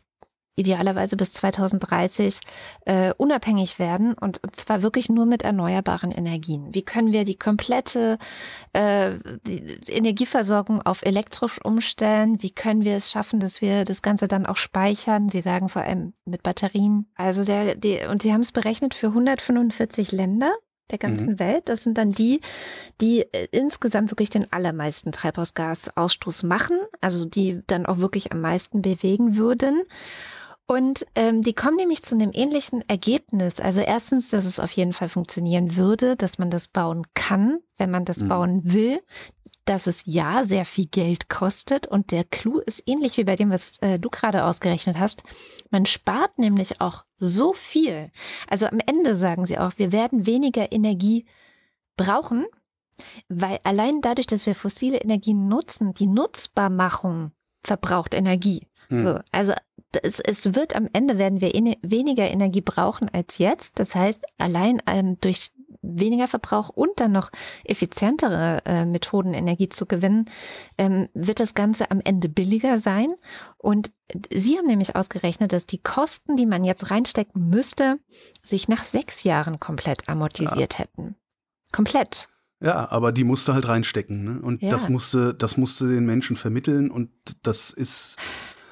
idealerweise 0.57 1.17
bis 1.17 1.33
2030 1.33 2.39
äh, 2.85 3.13
unabhängig 3.17 3.79
werden 3.79 4.15
und, 4.15 4.43
und 4.43 4.55
zwar 4.55 4.83
wirklich 4.83 5.09
nur 5.09 5.27
mit 5.27 5.43
erneuerbaren 5.43 6.11
Energien. 6.11 6.75
Wie 6.75 6.83
können 6.83 7.13
wir 7.13 7.25
die 7.25 7.37
komplette 7.37 8.19
äh, 8.73 9.13
die 9.47 9.79
Energieversorgung 9.89 10.83
auf 10.83 11.05
elektrisch 11.05 11.59
umstellen? 11.65 12.43
Wie 12.43 12.51
können 12.51 12.85
wir 12.85 12.97
es 12.97 13.11
schaffen, 13.11 13.41
dass 13.41 13.61
wir 13.61 13.85
das 13.85 14.03
Ganze 14.03 14.29
dann 14.29 14.47
auch 14.47 14.57
speichern? 14.57 15.29
Sie 15.29 15.41
sagen 15.41 15.69
vor 15.69 15.83
allem 15.83 16.15
mit 16.25 16.43
Batterien. 16.43 17.07
Also 17.17 17.45
der, 17.45 17.75
die, 17.75 18.01
und 18.09 18.23
die 18.23 18.33
haben 18.33 18.43
es 18.43 18.53
berechnet 18.53 18.95
für 18.95 19.09
145 19.09 20.13
Länder 20.13 20.55
der 20.91 20.99
ganzen 20.99 21.33
mhm. 21.33 21.39
Welt. 21.39 21.69
Das 21.69 21.83
sind 21.83 21.99
dann 21.99 22.13
die, 22.13 22.41
die 23.01 23.21
äh, 23.33 23.49
insgesamt 23.51 24.11
wirklich 24.11 24.31
den 24.31 24.53
allermeisten 24.53 25.13
Treibhausgasausstoß 25.13 26.43
machen, 26.45 26.79
also 27.01 27.25
die 27.25 27.63
dann 27.67 27.87
auch 27.87 27.99
wirklich 27.99 28.33
am 28.33 28.41
meisten 28.41 28.83
bewegen 28.83 29.37
würden. 29.37 29.83
Und 30.67 31.07
ähm, 31.15 31.43
die 31.43 31.53
kommen 31.53 31.77
nämlich 31.77 32.03
zu 32.03 32.15
einem 32.15 32.31
ähnlichen 32.33 32.89
Ergebnis. 32.89 33.61
Also 33.61 33.83
erstens, 33.83 34.29
dass 34.29 34.47
es 34.47 34.59
auf 34.59 34.71
jeden 34.73 34.95
Fall 34.95 35.09
funktionieren 35.09 35.77
würde, 35.77 36.17
dass 36.17 36.39
man 36.39 36.51
das 36.51 36.69
bauen 36.69 37.07
kann, 37.15 37.59
wenn 37.77 37.91
man 37.91 38.07
das 38.07 38.19
mhm. 38.19 38.29
bauen 38.29 38.61
will, 38.65 39.01
dass 39.67 39.87
es 39.87 40.03
ja 40.07 40.43
sehr 40.45 40.65
viel 40.65 40.87
Geld 40.87 41.29
kostet. 41.29 41.87
Und 41.87 42.13
der 42.13 42.25
Clou 42.25 42.61
ist 42.61 42.83
ähnlich 42.87 43.19
wie 43.19 43.25
bei 43.25 43.37
dem, 43.37 43.51
was 43.51 43.79
äh, 43.81 43.99
du 43.99 44.09
gerade 44.09 44.45
ausgerechnet 44.45 44.99
hast. 44.99 45.23
Man 45.71 45.85
spart 45.85 46.39
nämlich 46.39 46.81
auch 46.81 47.05
so 47.19 47.53
viel. 47.53 48.11
Also 48.49 48.67
am 48.67 48.81
Ende 48.87 49.17
sagen 49.17 49.45
sie 49.45 49.59
auch, 49.59 49.73
wir 49.77 49.93
werden 49.93 50.27
weniger 50.27 50.73
Energie 50.73 51.27
brauchen, 51.97 52.47
Weil 53.29 53.59
allein 53.65 54.01
dadurch, 54.01 54.27
dass 54.27 54.47
wir 54.47 54.55
fossile 54.55 54.99
Energien 54.99 55.49
nutzen, 55.49 55.95
die 55.95 56.07
Nutzbarmachung 56.07 57.33
verbraucht 57.63 58.15
Energie. 58.15 58.69
Hm. 58.89 59.03
So, 59.03 59.21
also 59.33 59.55
es, 60.03 60.21
es 60.21 60.55
wird 60.55 60.75
am 60.75 60.89
Ende 60.93 61.19
werden 61.19 61.41
wir 61.41 61.55
ene- 61.55 61.79
weniger 61.83 62.31
Energie 62.31 62.61
brauchen 62.61 63.09
als 63.13 63.39
jetzt. 63.39 63.79
Das 63.79 63.95
heißt, 63.95 64.25
allein 64.39 64.81
ähm, 64.87 65.19
durch 65.21 65.51
weniger 65.83 66.27
Verbrauch 66.29 66.71
und 66.71 66.93
dann 66.97 67.13
noch 67.13 67.31
effizientere 67.65 68.63
äh, 68.65 68.87
Methoden, 68.87 69.35
Energie 69.35 69.69
zu 69.69 69.85
gewinnen, 69.87 70.25
ähm, 70.79 71.09
wird 71.13 71.41
das 71.41 71.55
Ganze 71.55 71.91
am 71.91 72.01
Ende 72.03 72.29
billiger 72.29 72.79
sein. 72.79 73.09
Und 73.59 73.93
Sie 74.33 74.57
haben 74.59 74.67
nämlich 74.67 74.97
ausgerechnet, 74.97 75.53
dass 75.53 75.67
die 75.67 75.79
Kosten, 75.83 76.37
die 76.37 76.47
man 76.47 76.65
jetzt 76.65 76.91
reinstecken 76.91 77.49
müsste, 77.49 77.99
sich 78.43 78.69
nach 78.69 78.85
sechs 78.85 79.25
Jahren 79.25 79.61
komplett 79.61 80.09
amortisiert 80.09 80.79
hätten. 80.79 81.17
Komplett. 81.73 82.29
Ja, 82.61 82.91
aber 82.91 83.13
die 83.13 83.25
musste 83.25 83.53
halt 83.53 83.69
reinstecken, 83.69 84.25
ne? 84.25 84.41
Und 84.41 84.63
Ja. 84.63 84.71
das 84.71 84.89
musste, 84.89 85.35
das 85.35 85.57
musste 85.59 85.89
den 85.89 86.07
Menschen 86.07 86.37
vermitteln 86.37 86.91
und 86.91 87.11
das 87.43 87.71
ist, 87.71 88.17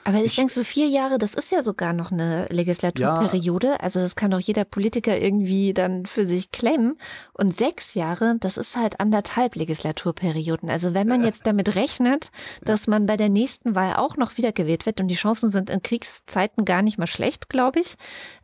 Aber 0.05 0.19
ich, 0.19 0.25
Ich- 0.27 0.35
denke, 0.37 0.53
so 0.53 0.65
vier 0.65 0.89
Jahre, 0.89 1.19
das 1.19 1.35
ist 1.35 1.51
ja 1.53 1.63
sogar 1.63 1.93
noch 1.93 2.11
eine 2.13 2.47
Legislaturperiode. 2.51 3.81
Also 3.81 4.01
das 4.01 4.17
kann 4.17 4.31
doch 4.31 4.41
jeder 4.41 4.65
Politiker 4.65 5.19
irgendwie 5.19 5.73
dann 5.75 6.07
für 6.07 6.27
sich 6.27 6.51
claimen. 6.51 6.97
Und 7.33 7.55
sechs 7.55 7.95
Jahre, 7.95 8.37
das 8.41 8.57
ist 8.57 8.77
halt 8.77 9.01
anderthalb 9.01 9.57
Legislaturperioden. 9.57 10.69
Also 10.71 10.95
wenn 10.95 11.09
man 11.09 11.23
jetzt 11.25 11.47
damit 11.47 11.75
rechnet, 11.75 12.31
dass 12.63 12.87
man 12.87 13.07
bei 13.07 13.17
der 13.17 13.29
nächsten 13.29 13.75
Wahl 13.75 13.95
auch 13.97 14.17
noch 14.17 14.37
wiedergewählt 14.37 14.87
wird 14.87 15.01
und 15.01 15.09
die 15.09 15.15
Chancen 15.15 15.51
sind 15.51 15.71
in 15.71 15.83
Kriegszeiten 15.83 16.65
gar 16.65 16.83
nicht 16.83 16.99
mal 16.99 17.07
schlecht, 17.07 17.49
glaube 17.49 17.81
ich, 17.81 17.95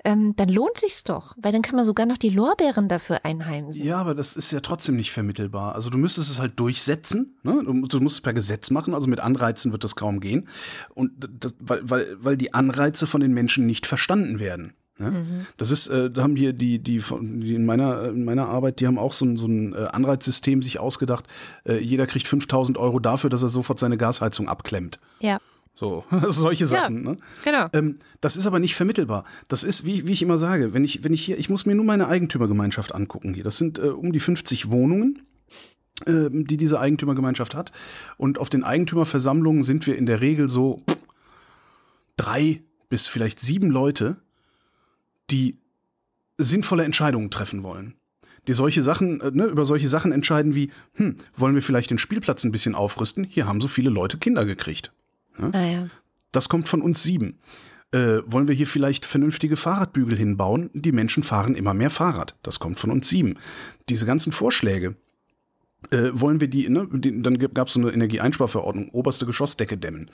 ähm, 0.04 0.34
dann 0.36 0.48
lohnt 0.48 0.78
sich's 0.78 1.04
doch, 1.04 1.34
weil 1.38 1.52
dann 1.52 1.62
kann 1.62 1.74
man 1.76 1.84
sogar 1.84 2.06
noch 2.06 2.18
die 2.18 2.30
Lorbeeren 2.30 2.88
dafür 2.88 3.24
einheimsen. 3.24 3.82
ja, 3.82 3.98
aber 3.98 4.14
das 4.14 4.36
ist 4.36 4.52
ja 4.52 4.60
trotzdem 4.60 4.96
nicht 4.96 5.12
vermittelbar. 5.12 5.74
Also 5.74 5.90
du 5.90 5.98
müsstest 5.98 6.30
es 6.30 6.38
halt 6.38 6.58
durchsetzen, 6.58 7.36
ne? 7.42 7.62
Du, 7.64 7.86
du 7.86 8.00
musst 8.00 8.16
es 8.16 8.20
per 8.20 8.32
Gesetz 8.32 8.70
machen, 8.70 8.94
also 8.94 9.08
mit 9.08 9.20
Anreizen 9.20 9.72
wird 9.72 9.84
das 9.84 9.96
kaum 9.96 10.20
gehen. 10.20 10.48
Und 10.94 11.12
das, 11.40 11.47
weil, 11.58 11.80
weil, 11.84 12.16
weil 12.20 12.36
die 12.36 12.54
Anreize 12.54 13.06
von 13.06 13.20
den 13.20 13.32
Menschen 13.34 13.66
nicht 13.66 13.86
verstanden 13.86 14.38
werden. 14.38 14.74
Ne? 14.98 15.46
Das 15.56 15.70
ist, 15.70 15.86
äh, 15.88 16.10
da 16.10 16.22
haben 16.22 16.36
hier 16.36 16.52
die, 16.52 16.80
die, 16.80 17.00
von, 17.00 17.40
die 17.40 17.54
in 17.54 17.64
meiner, 17.64 18.08
in 18.08 18.24
meiner 18.24 18.48
Arbeit, 18.48 18.80
die 18.80 18.86
haben 18.86 18.98
auch 18.98 19.12
so 19.12 19.24
ein, 19.24 19.36
so 19.36 19.46
ein 19.46 19.72
äh, 19.72 19.84
Anreizsystem 19.92 20.62
sich 20.62 20.80
ausgedacht. 20.80 21.26
Äh, 21.64 21.78
jeder 21.78 22.06
kriegt 22.06 22.26
5000 22.26 22.78
Euro 22.78 22.98
dafür, 22.98 23.30
dass 23.30 23.42
er 23.42 23.48
sofort 23.48 23.78
seine 23.78 23.96
Gasheizung 23.96 24.48
abklemmt. 24.48 24.98
Ja, 25.20 25.38
So, 25.76 26.04
solche 26.26 26.66
Sachen. 26.66 27.04
Ne? 27.04 27.16
genau. 27.44 27.68
Ähm, 27.72 28.00
das 28.20 28.36
ist 28.36 28.48
aber 28.48 28.58
nicht 28.58 28.74
vermittelbar. 28.74 29.24
Das 29.48 29.62
ist, 29.62 29.86
wie, 29.86 30.08
wie 30.08 30.12
ich 30.12 30.22
immer 30.22 30.36
sage, 30.36 30.74
wenn 30.74 30.82
ich, 30.82 31.04
wenn 31.04 31.12
ich 31.12 31.24
hier, 31.24 31.38
ich 31.38 31.48
muss 31.48 31.66
mir 31.66 31.76
nur 31.76 31.84
meine 31.84 32.08
Eigentümergemeinschaft 32.08 32.92
angucken 32.92 33.34
hier. 33.34 33.44
Das 33.44 33.56
sind 33.56 33.78
äh, 33.78 33.82
um 33.82 34.12
die 34.12 34.18
50 34.18 34.70
Wohnungen, 34.70 35.22
ähm, 36.06 36.48
die 36.48 36.56
diese 36.56 36.80
Eigentümergemeinschaft 36.80 37.54
hat. 37.54 37.70
Und 38.16 38.38
auf 38.40 38.50
den 38.50 38.64
Eigentümerversammlungen 38.64 39.62
sind 39.62 39.86
wir 39.86 39.96
in 39.96 40.06
der 40.06 40.20
Regel 40.20 40.48
so 40.48 40.82
drei 42.18 42.62
bis 42.90 43.06
vielleicht 43.06 43.40
sieben 43.40 43.70
Leute, 43.70 44.16
die 45.30 45.58
sinnvolle 46.36 46.84
Entscheidungen 46.84 47.30
treffen 47.30 47.62
wollen. 47.62 47.94
Die 48.46 48.54
solche 48.54 48.82
Sachen, 48.82 49.20
äh, 49.20 49.30
ne, 49.30 49.44
über 49.44 49.66
solche 49.66 49.88
Sachen 49.88 50.12
entscheiden 50.12 50.54
wie, 50.54 50.70
hm, 50.94 51.16
wollen 51.36 51.54
wir 51.54 51.62
vielleicht 51.62 51.90
den 51.90 51.98
Spielplatz 51.98 52.44
ein 52.44 52.52
bisschen 52.52 52.74
aufrüsten? 52.74 53.24
Hier 53.24 53.46
haben 53.46 53.60
so 53.60 53.68
viele 53.68 53.90
Leute 53.90 54.18
Kinder 54.18 54.46
gekriegt. 54.46 54.92
Ah, 55.52 55.64
ja. 55.64 55.88
Das 56.32 56.48
kommt 56.48 56.68
von 56.68 56.82
uns 56.82 57.02
sieben. 57.02 57.38
Äh, 57.90 58.20
wollen 58.26 58.48
wir 58.48 58.54
hier 58.54 58.66
vielleicht 58.66 59.06
vernünftige 59.06 59.56
Fahrradbügel 59.56 60.16
hinbauen? 60.16 60.70
Die 60.74 60.92
Menschen 60.92 61.22
fahren 61.22 61.54
immer 61.54 61.74
mehr 61.74 61.90
Fahrrad. 61.90 62.36
Das 62.42 62.58
kommt 62.58 62.78
von 62.78 62.90
uns 62.90 63.08
sieben. 63.08 63.36
Diese 63.88 64.06
ganzen 64.06 64.32
Vorschläge. 64.32 64.96
Äh, 65.90 66.10
wollen 66.12 66.40
wir 66.40 66.48
die, 66.48 66.68
ne, 66.68 66.88
die 66.92 67.22
dann 67.22 67.38
gab 67.38 67.68
es 67.68 67.74
so 67.74 67.80
eine 67.80 67.92
Energieeinsparverordnung, 67.92 68.90
oberste 68.90 69.26
Geschossdecke 69.26 69.78
dämmen. 69.78 70.10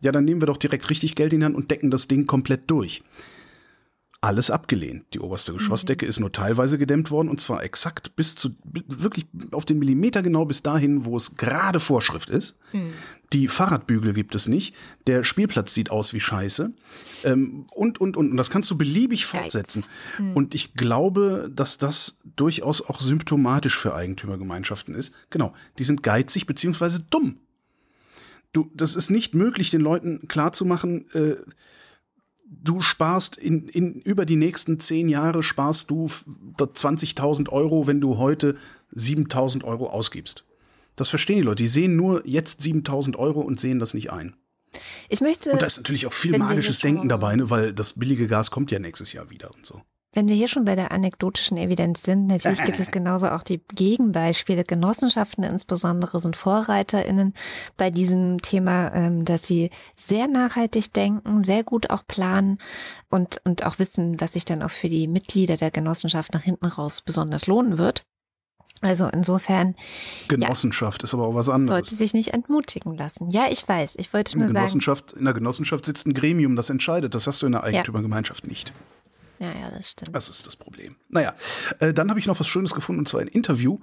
Ja, 0.00 0.12
dann 0.12 0.24
nehmen 0.24 0.42
wir 0.42 0.46
doch 0.46 0.58
direkt 0.58 0.90
richtig 0.90 1.14
Geld 1.14 1.32
in 1.32 1.40
die 1.40 1.46
Hand 1.46 1.56
und 1.56 1.70
decken 1.70 1.90
das 1.90 2.08
Ding 2.08 2.26
komplett 2.26 2.70
durch. 2.70 3.02
Alles 4.20 4.50
abgelehnt. 4.50 5.04
Die 5.14 5.20
oberste 5.20 5.52
Geschossdecke 5.52 6.04
ist 6.04 6.20
nur 6.20 6.32
teilweise 6.32 6.78
gedämmt 6.78 7.10
worden 7.10 7.28
und 7.28 7.40
zwar 7.40 7.62
exakt 7.62 8.16
bis 8.16 8.34
zu, 8.34 8.56
wirklich 8.64 9.26
auf 9.52 9.64
den 9.64 9.78
Millimeter 9.78 10.22
genau 10.22 10.44
bis 10.46 10.62
dahin, 10.62 11.04
wo 11.04 11.16
es 11.16 11.36
gerade 11.36 11.80
Vorschrift 11.80 12.30
ist. 12.30 12.56
Die 13.32 13.48
Fahrradbügel 13.48 14.14
gibt 14.14 14.34
es 14.34 14.48
nicht. 14.48 14.74
Der 15.06 15.24
Spielplatz 15.24 15.74
sieht 15.74 15.90
aus 15.90 16.12
wie 16.12 16.20
Scheiße. 16.20 16.72
Ähm, 17.24 17.66
und, 17.72 18.00
und, 18.00 18.16
und. 18.16 18.30
Und 18.30 18.36
das 18.36 18.50
kannst 18.50 18.70
du 18.70 18.78
beliebig 18.78 19.26
fortsetzen. 19.26 19.84
Und 20.34 20.54
ich 20.54 20.74
glaube, 20.74 21.50
dass 21.54 21.78
das 21.78 22.20
durchaus 22.36 22.82
auch 22.82 23.00
symptomatisch 23.00 23.76
für 23.76 23.94
Eigentümergemeinschaften 23.94 24.94
ist. 24.94 25.14
Genau. 25.30 25.52
Die 25.78 25.84
sind 25.84 26.02
geizig 26.02 26.46
beziehungsweise 26.46 27.04
dumm. 27.10 27.38
Du, 28.56 28.70
das 28.74 28.96
ist 28.96 29.10
nicht 29.10 29.34
möglich, 29.34 29.70
den 29.70 29.80
Leuten 29.82 30.28
klarzumachen, 30.28 31.10
äh, 31.14 31.36
du 32.48 32.80
sparst 32.80 33.36
in, 33.36 33.68
in 33.68 34.00
über 34.00 34.24
die 34.24 34.36
nächsten 34.36 34.80
zehn 34.80 35.08
Jahre 35.08 35.42
sparst 35.42 35.90
du 35.90 36.06
f- 36.06 36.24
20.000 36.58 37.50
Euro, 37.50 37.86
wenn 37.86 38.00
du 38.00 38.16
heute 38.18 38.56
7.000 38.94 39.64
Euro 39.64 39.88
ausgibst. 39.90 40.44
Das 40.94 41.08
verstehen 41.10 41.36
die 41.36 41.42
Leute. 41.42 41.62
Die 41.64 41.68
sehen 41.68 41.96
nur 41.96 42.26
jetzt 42.26 42.62
7.000 42.62 43.16
Euro 43.16 43.40
und 43.42 43.60
sehen 43.60 43.78
das 43.78 43.92
nicht 43.92 44.10
ein. 44.10 44.34
Ich 45.08 45.20
möchte, 45.20 45.50
Und 45.52 45.60
da 45.62 45.66
ist 45.66 45.76
natürlich 45.76 46.06
auch 46.06 46.12
viel 46.12 46.38
magisches 46.38 46.78
Denken 46.80 47.08
dabei, 47.08 47.36
ne? 47.36 47.50
weil 47.50 47.72
das 47.74 47.92
billige 47.94 48.26
Gas 48.26 48.50
kommt 48.50 48.70
ja 48.70 48.78
nächstes 48.78 49.12
Jahr 49.12 49.28
wieder 49.30 49.50
und 49.54 49.66
so. 49.66 49.82
Wenn 50.16 50.28
wir 50.28 50.34
hier 50.34 50.48
schon 50.48 50.64
bei 50.64 50.76
der 50.76 50.92
anekdotischen 50.92 51.58
Evidenz 51.58 52.02
sind, 52.02 52.28
natürlich 52.28 52.64
gibt 52.64 52.80
es 52.80 52.90
genauso 52.90 53.28
auch 53.28 53.42
die 53.42 53.60
Gegenbeispiele. 53.74 54.64
Genossenschaften 54.64 55.44
insbesondere 55.44 56.22
sind 56.22 56.36
VorreiterInnen 56.36 57.34
bei 57.76 57.90
diesem 57.90 58.40
Thema, 58.40 58.94
ähm, 58.94 59.26
dass 59.26 59.46
sie 59.46 59.68
sehr 59.94 60.26
nachhaltig 60.26 60.94
denken, 60.94 61.44
sehr 61.44 61.64
gut 61.64 61.90
auch 61.90 62.02
planen 62.08 62.56
und, 63.10 63.42
und 63.44 63.66
auch 63.66 63.78
wissen, 63.78 64.18
was 64.18 64.32
sich 64.32 64.46
dann 64.46 64.62
auch 64.62 64.70
für 64.70 64.88
die 64.88 65.06
Mitglieder 65.06 65.58
der 65.58 65.70
Genossenschaft 65.70 66.32
nach 66.32 66.40
hinten 66.40 66.64
raus 66.64 67.02
besonders 67.02 67.46
lohnen 67.46 67.76
wird. 67.76 68.02
Also 68.80 69.08
insofern 69.08 69.74
Genossenschaft 70.28 71.02
ist 71.02 71.12
aber 71.12 71.26
auch 71.26 71.34
was 71.34 71.50
anderes. 71.50 71.88
sollte 71.88 71.94
sich 71.94 72.14
nicht 72.14 72.32
entmutigen 72.32 72.96
lassen. 72.96 73.28
Ja, 73.28 73.48
ich 73.50 73.68
weiß. 73.68 73.96
Ich 73.98 74.14
wollte 74.14 74.32
In 74.32 74.38
der, 74.38 74.48
nur 74.48 74.54
sagen, 74.54 74.62
Genossenschaft, 74.62 75.12
in 75.12 75.24
der 75.26 75.34
Genossenschaft 75.34 75.84
sitzt 75.84 76.06
ein 76.06 76.14
Gremium, 76.14 76.56
das 76.56 76.70
entscheidet. 76.70 77.14
Das 77.14 77.26
hast 77.26 77.42
du 77.42 77.46
in 77.46 77.52
der 77.52 77.64
Eigentümergemeinschaft 77.64 78.46
nicht. 78.46 78.72
Ja, 79.38 79.52
ja, 79.52 79.70
das 79.70 79.90
stimmt. 79.90 80.14
Das 80.14 80.28
ist 80.28 80.46
das 80.46 80.56
Problem. 80.56 80.96
Naja, 81.08 81.34
äh, 81.80 81.92
dann 81.92 82.08
habe 82.10 82.18
ich 82.18 82.26
noch 82.26 82.38
was 82.40 82.48
Schönes 82.48 82.74
gefunden, 82.74 83.00
und 83.00 83.08
zwar 83.08 83.20
ein 83.20 83.28
Interview 83.28 83.78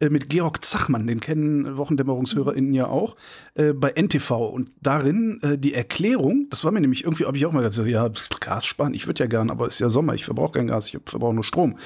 äh, 0.00 0.08
mit 0.08 0.28
Georg 0.28 0.64
Zachmann, 0.64 1.06
den 1.06 1.20
kennen 1.20 1.76
WochendämmerungshörerInnen 1.76 2.74
ja 2.74 2.86
auch, 2.86 3.16
äh, 3.54 3.72
bei 3.72 3.90
NTV. 3.90 4.30
Und 4.30 4.72
darin 4.80 5.40
äh, 5.42 5.58
die 5.58 5.74
Erklärung, 5.74 6.48
das 6.50 6.64
war 6.64 6.72
mir 6.72 6.80
nämlich 6.80 7.04
irgendwie, 7.04 7.24
habe 7.24 7.36
ich 7.36 7.46
auch 7.46 7.52
mal 7.52 7.62
gesagt, 7.62 7.88
ja, 7.88 8.10
Gas 8.40 8.66
sparen, 8.66 8.94
ich 8.94 9.06
würde 9.06 9.24
ja 9.24 9.26
gern, 9.26 9.50
aber 9.50 9.66
es 9.66 9.74
ist 9.74 9.80
ja 9.80 9.90
Sommer, 9.90 10.14
ich 10.14 10.24
verbrauche 10.24 10.52
kein 10.52 10.66
Gas, 10.66 10.88
ich 10.88 10.98
verbrauche 11.04 11.34
nur 11.34 11.44
Strom. 11.44 11.78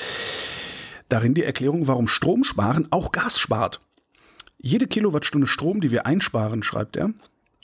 Darin 1.08 1.34
die 1.34 1.44
Erklärung, 1.44 1.86
warum 1.88 2.08
Strom 2.08 2.44
sparen 2.44 2.86
auch 2.90 3.12
Gas 3.12 3.38
spart. 3.38 3.80
Jede 4.58 4.86
Kilowattstunde 4.86 5.46
Strom, 5.46 5.80
die 5.80 5.90
wir 5.90 6.06
einsparen, 6.06 6.62
schreibt 6.62 6.96
er, 6.96 7.10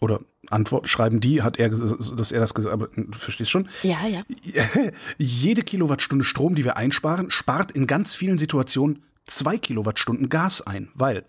oder 0.00 0.20
Antwort 0.50 0.88
schreiben 0.88 1.20
die, 1.20 1.42
hat 1.42 1.58
er, 1.58 1.70
dass 1.70 2.32
er 2.32 2.40
das 2.40 2.54
gesagt, 2.54 2.72
aber 2.72 2.88
du 2.88 3.18
verstehst 3.18 3.50
schon, 3.50 3.68
Ja, 3.82 3.98
ja. 4.06 4.22
jede 5.18 5.62
Kilowattstunde 5.62 6.24
Strom, 6.24 6.54
die 6.54 6.64
wir 6.64 6.76
einsparen, 6.76 7.30
spart 7.30 7.72
in 7.72 7.86
ganz 7.86 8.14
vielen 8.14 8.38
Situationen 8.38 9.02
zwei 9.26 9.58
Kilowattstunden 9.58 10.28
Gas 10.28 10.62
ein, 10.62 10.88
weil 10.94 11.24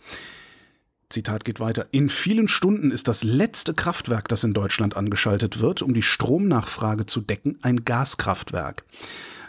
Zitat 1.10 1.46
geht 1.46 1.60
weiter. 1.60 1.88
In 1.92 2.10
vielen 2.10 2.48
Stunden 2.48 2.92
ist 2.92 3.08
das 3.08 3.24
letzte 3.24 3.74
Kraftwerk, 3.74 4.28
das 4.28 4.44
in 4.44 4.54
Deutschland 4.54 4.98
angeschaltet 4.98 5.62
wird, 5.62 5.82
um 5.82 5.94
die 5.94 6.02
Stromnachfrage 6.02 7.06
zu 7.06 7.22
decken, 7.22 7.60
ein 7.62 7.86
Gaskraftwerk. 7.86 8.84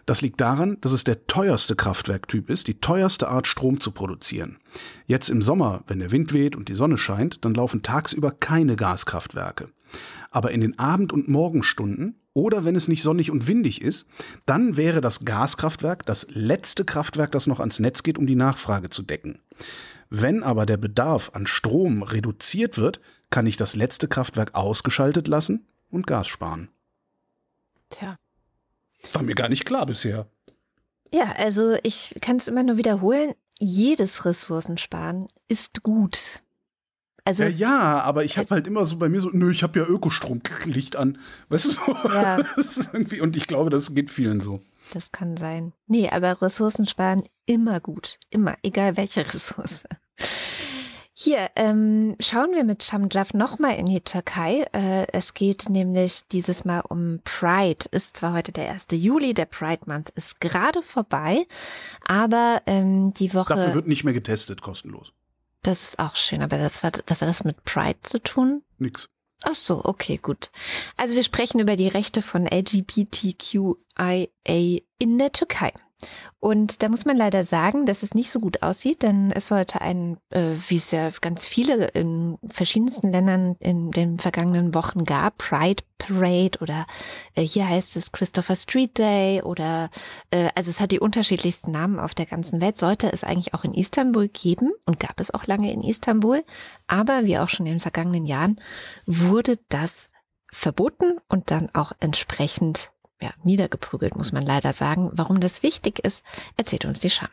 Das 0.09 0.23
liegt 0.23 0.41
daran, 0.41 0.79
dass 0.81 0.93
es 0.93 1.05
der 1.05 1.27
teuerste 1.27 1.77
Kraftwerktyp 1.77 2.49
ist, 2.49 2.67
die 2.67 2.81
teuerste 2.81 3.29
Art 3.29 3.47
Strom 3.47 3.79
zu 3.79 3.91
produzieren. 3.91 4.57
Jetzt 5.07 5.29
im 5.29 5.43
Sommer, 5.43 5.85
wenn 5.87 5.99
der 5.99 6.11
Wind 6.11 6.33
weht 6.33 6.57
und 6.57 6.71
die 6.71 6.75
Sonne 6.75 6.97
scheint, 6.97 7.45
dann 7.45 7.53
laufen 7.53 7.83
tagsüber 7.83 8.31
keine 8.31 8.75
Gaskraftwerke. 8.75 9.69
Aber 10.31 10.51
in 10.51 10.63
den 10.63 10.79
Abend- 10.79 11.13
und 11.13 11.29
Morgenstunden 11.29 12.15
oder 12.33 12.65
wenn 12.65 12.75
es 12.75 12.89
nicht 12.89 13.03
sonnig 13.03 13.31
und 13.31 13.49
windig 13.49 13.83
ist, 13.83 14.09
dann 14.47 14.79
wäre 14.79 15.03
das 15.03 15.27
Gaskraftwerk 15.27 16.07
das 16.07 16.27
letzte 16.31 16.87
Kraftwerk, 16.87 17.31
das 17.31 17.47
noch 17.47 17.61
ans 17.61 17.79
Netz 17.79 18.03
geht, 18.03 18.17
um 18.17 18.27
die 18.27 18.35
Nachfrage 18.35 18.89
zu 18.89 19.03
decken. 19.03 19.41
Wenn 20.09 20.43
aber 20.43 20.65
der 20.65 20.79
Bedarf 20.79 21.33
an 21.35 21.47
Strom 21.47 22.03
reduziert 22.03 22.79
wird, 22.79 23.03
kann 23.29 23.45
ich 23.45 23.59
das 23.59 23.77
letzte 23.77 24.09
Kraftwerk 24.09 24.55
ausgeschaltet 24.55 25.29
lassen 25.29 25.67
und 25.91 26.07
Gas 26.07 26.29
sparen. 26.29 26.71
Tja. 27.91 28.17
War 29.13 29.23
mir 29.23 29.35
gar 29.35 29.49
nicht 29.49 29.65
klar 29.65 29.87
bisher. 29.87 30.27
Ja, 31.13 31.33
also 31.33 31.77
ich 31.83 32.15
kann 32.21 32.37
es 32.37 32.49
immer 32.49 32.63
nur 32.63 32.77
wiederholen. 32.77 33.35
Jedes 33.59 34.25
Ressourcensparen 34.25 35.27
ist 35.49 35.83
gut. 35.83 36.43
Also 37.25 37.45
Ja, 37.45 37.49
ja, 37.49 38.01
aber 38.03 38.25
ich 38.25 38.39
habe 38.39 38.49
halt 38.51 38.67
immer 38.67 38.87
so 38.87 38.99
bei 38.99 39.09
mir 39.09 39.21
so, 39.21 39.31
nö, 39.33 39.51
ich 39.51 39.63
habe 39.63 39.79
ja 39.81 39.87
Ökostromlicht 39.87 40.97
an. 40.97 41.19
Weißt 41.49 41.65
du 41.67 41.71
so? 41.71 41.95
Ja. 42.09 42.39
Und 43.23 43.37
ich 43.37 43.47
glaube, 43.47 43.71
das 43.71 43.95
geht 43.95 44.11
vielen 44.11 44.41
so. 44.41 44.61
das 44.93 45.13
kann 45.13 45.37
sein. 45.37 45.73
Nee, 45.87 46.09
aber 46.09 46.41
Ressourcensparen 46.41 47.23
immer 47.47 47.81
gut. 47.81 48.19
Immer, 48.31 48.57
egal 48.63 48.97
welche 48.97 49.27
Ressource. 49.27 49.85
Hier 51.21 51.51
ähm, 51.57 52.15
schauen 52.21 52.53
wir 52.53 52.63
mit 52.63 52.85
Shamjaf 52.85 53.35
nochmal 53.35 53.75
in 53.75 53.87
die 53.87 54.01
Türkei. 54.01 54.69
Äh, 54.73 55.05
es 55.13 55.35
geht 55.35 55.69
nämlich 55.69 56.29
dieses 56.31 56.65
Mal 56.65 56.79
um 56.89 57.19
Pride. 57.25 57.87
Ist 57.91 58.19
zwar 58.19 58.35
heute 58.35 58.53
der 58.53 58.71
1. 58.71 58.87
Juli, 58.93 59.35
der 59.35 59.47
Pride 59.47 59.83
Month 59.87 60.11
ist 60.11 60.41
gerade 60.41 60.81
vorbei, 60.81 61.49
aber 62.07 62.63
ähm, 62.67 63.15
die 63.15 63.35
Woche. 63.35 63.57
Dafür 63.57 63.75
wird 63.75 63.89
nicht 63.89 64.05
mehr 64.05 64.15
getestet, 64.15 64.63
kostenlos. 64.63 65.13
Das 65.63 65.83
ist 65.83 65.99
auch 65.99 66.15
schön, 66.15 66.41
aber 66.41 66.61
was 66.61 66.85
hat, 66.85 67.03
was 67.09 67.21
hat 67.21 67.29
das 67.29 67.43
mit 67.43 67.65
Pride 67.65 67.99
zu 68.03 68.23
tun? 68.23 68.63
Nix. 68.79 69.09
Ach 69.43 69.57
so, 69.57 69.85
okay, 69.85 70.19
gut. 70.19 70.53
Also 70.97 71.17
wir 71.17 71.25
sprechen 71.25 71.59
über 71.59 71.75
die 71.75 71.89
Rechte 71.89 72.23
von 72.23 72.47
LGBTQIA 72.47 74.29
in 74.45 75.19
der 75.19 75.33
Türkei. 75.33 75.73
Und 76.41 76.83
da 76.83 76.89
muss 76.89 77.05
man 77.05 77.17
leider 77.17 77.43
sagen, 77.43 77.87
dass 77.87 78.03
es 78.03 78.15
nicht 78.15 78.31
so 78.31 78.39
gut 78.39 78.63
aussieht, 78.63 79.03
denn 79.03 79.33
es 79.33 79.49
sollte 79.49 79.81
ein, 79.81 80.19
äh, 80.31 80.53
wie 80.69 80.77
es 80.77 80.91
ja 80.91 81.11
ganz 81.21 81.47
viele 81.47 81.87
in 81.89 82.39
verschiedensten 82.49 83.11
Ländern 83.11 83.57
in 83.59 83.91
den 83.91 84.19
vergangenen 84.19 84.75
Wochen 84.75 85.05
gab, 85.05 85.39
Pride 85.39 85.83
Parade 85.99 86.59
oder 86.61 86.87
äh, 87.35 87.43
hier 87.43 87.69
heißt 87.69 87.97
es 87.97 88.13
Christopher 88.13 88.57
Street 88.57 88.97
Day 88.97 89.43
oder 89.43 89.91
äh, 90.31 90.49
also 90.55 90.71
es 90.71 90.81
hat 90.81 90.93
die 90.93 91.01
unterschiedlichsten 91.01 91.73
Namen 91.73 91.99
auf 91.99 92.15
der 92.15 92.27
ganzen 92.27 92.61
Welt, 92.61 92.79
sollte 92.79 93.13
es 93.13 93.25
eigentlich 93.25 93.53
auch 93.53 93.65
in 93.65 93.75
Istanbul 93.75 94.29
geben 94.29 94.73
und 94.87 95.01
gab 95.01 95.21
es 95.21 95.35
auch 95.35 95.47
lange 95.47 95.73
in 95.73 95.83
Istanbul, 95.83 96.45
aber 96.87 97.25
wie 97.25 97.39
auch 97.39 97.49
schon 97.49 97.67
in 97.67 97.75
den 97.75 97.81
vergangenen 97.81 98.25
Jahren 98.25 98.61
wurde 99.07 99.59
das 99.69 100.11
verboten 100.51 101.19
und 101.29 101.51
dann 101.51 101.69
auch 101.75 101.93
entsprechend 102.01 102.93
ja, 103.21 103.31
niedergeprügelt, 103.45 104.17
muss 104.17 104.33
man 104.33 104.45
leider 104.45 104.73
sagen. 104.73 105.11
Warum 105.13 105.41
das 105.41 105.63
wichtig 105.63 105.99
ist, 106.01 106.25
erzählt 106.57 106.85
uns 106.85 107.01
die 107.01 107.11
Scham. 107.11 107.29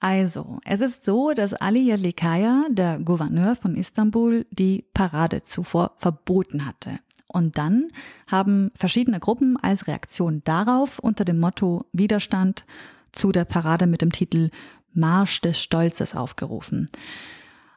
Also, 0.00 0.58
es 0.64 0.80
ist 0.80 1.04
so, 1.04 1.32
dass 1.32 1.54
Ali 1.54 1.86
Yerlikaya, 1.86 2.66
der 2.70 2.98
Gouverneur 2.98 3.54
von 3.54 3.76
Istanbul, 3.76 4.46
die 4.50 4.84
Parade 4.94 5.44
zuvor 5.44 5.92
verboten 5.96 6.66
hatte. 6.66 6.98
Und 7.28 7.56
dann 7.56 7.84
haben 8.26 8.72
verschiedene 8.74 9.20
Gruppen 9.20 9.56
als 9.56 9.86
Reaktion 9.86 10.42
darauf 10.44 10.98
unter 10.98 11.24
dem 11.24 11.38
Motto 11.38 11.86
Widerstand 11.92 12.66
zu 13.12 13.30
der 13.30 13.44
Parade 13.44 13.86
mit 13.86 14.02
dem 14.02 14.12
Titel 14.12 14.50
Marsch 14.92 15.40
des 15.40 15.60
Stolzes 15.60 16.14
aufgerufen. 16.14 16.90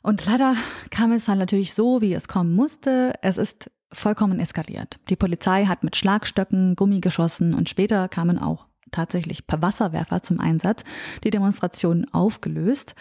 Und 0.05 0.23
leider 0.27 0.55
kam 0.91 1.11
es 1.13 1.25
dann 1.25 1.39
natürlich 1.39 1.73
so, 1.73 1.99
wie 1.99 2.13
es 2.13 2.27
kommen 2.27 2.53
musste. 2.53 3.15
Es 3.23 3.39
ist 3.39 3.71
vollkommen 3.91 4.39
eskaliert. 4.39 4.99
Die 5.09 5.15
Polizei 5.15 5.65
hat 5.65 5.83
mit 5.83 5.95
Schlagstöcken, 5.95 6.75
Gummi 6.75 6.99
geschossen 6.99 7.55
und 7.55 7.69
später 7.69 8.07
kamen 8.07 8.37
auch 8.37 8.67
tatsächlich 8.91 9.47
per 9.47 9.63
Wasserwerfer 9.63 10.21
zum 10.21 10.39
Einsatz, 10.39 10.83
die 11.23 11.31
Demonstrationen 11.31 12.05
aufgelöst. 12.13 12.93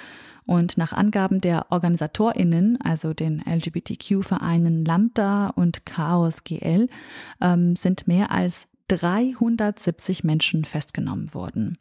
Und 0.46 0.78
nach 0.78 0.94
Angaben 0.94 1.42
der 1.42 1.70
OrganisatorInnen, 1.70 2.80
also 2.80 3.12
den 3.12 3.42
LGBTQ-Vereinen 3.46 4.86
Lambda 4.86 5.48
und 5.48 5.84
Chaos 5.84 6.42
GL, 6.42 6.88
ähm, 7.42 7.76
sind 7.76 8.08
mehr 8.08 8.30
als 8.30 8.66
370 8.88 10.24
Menschen 10.24 10.64
festgenommen 10.64 11.34
worden. 11.34 11.76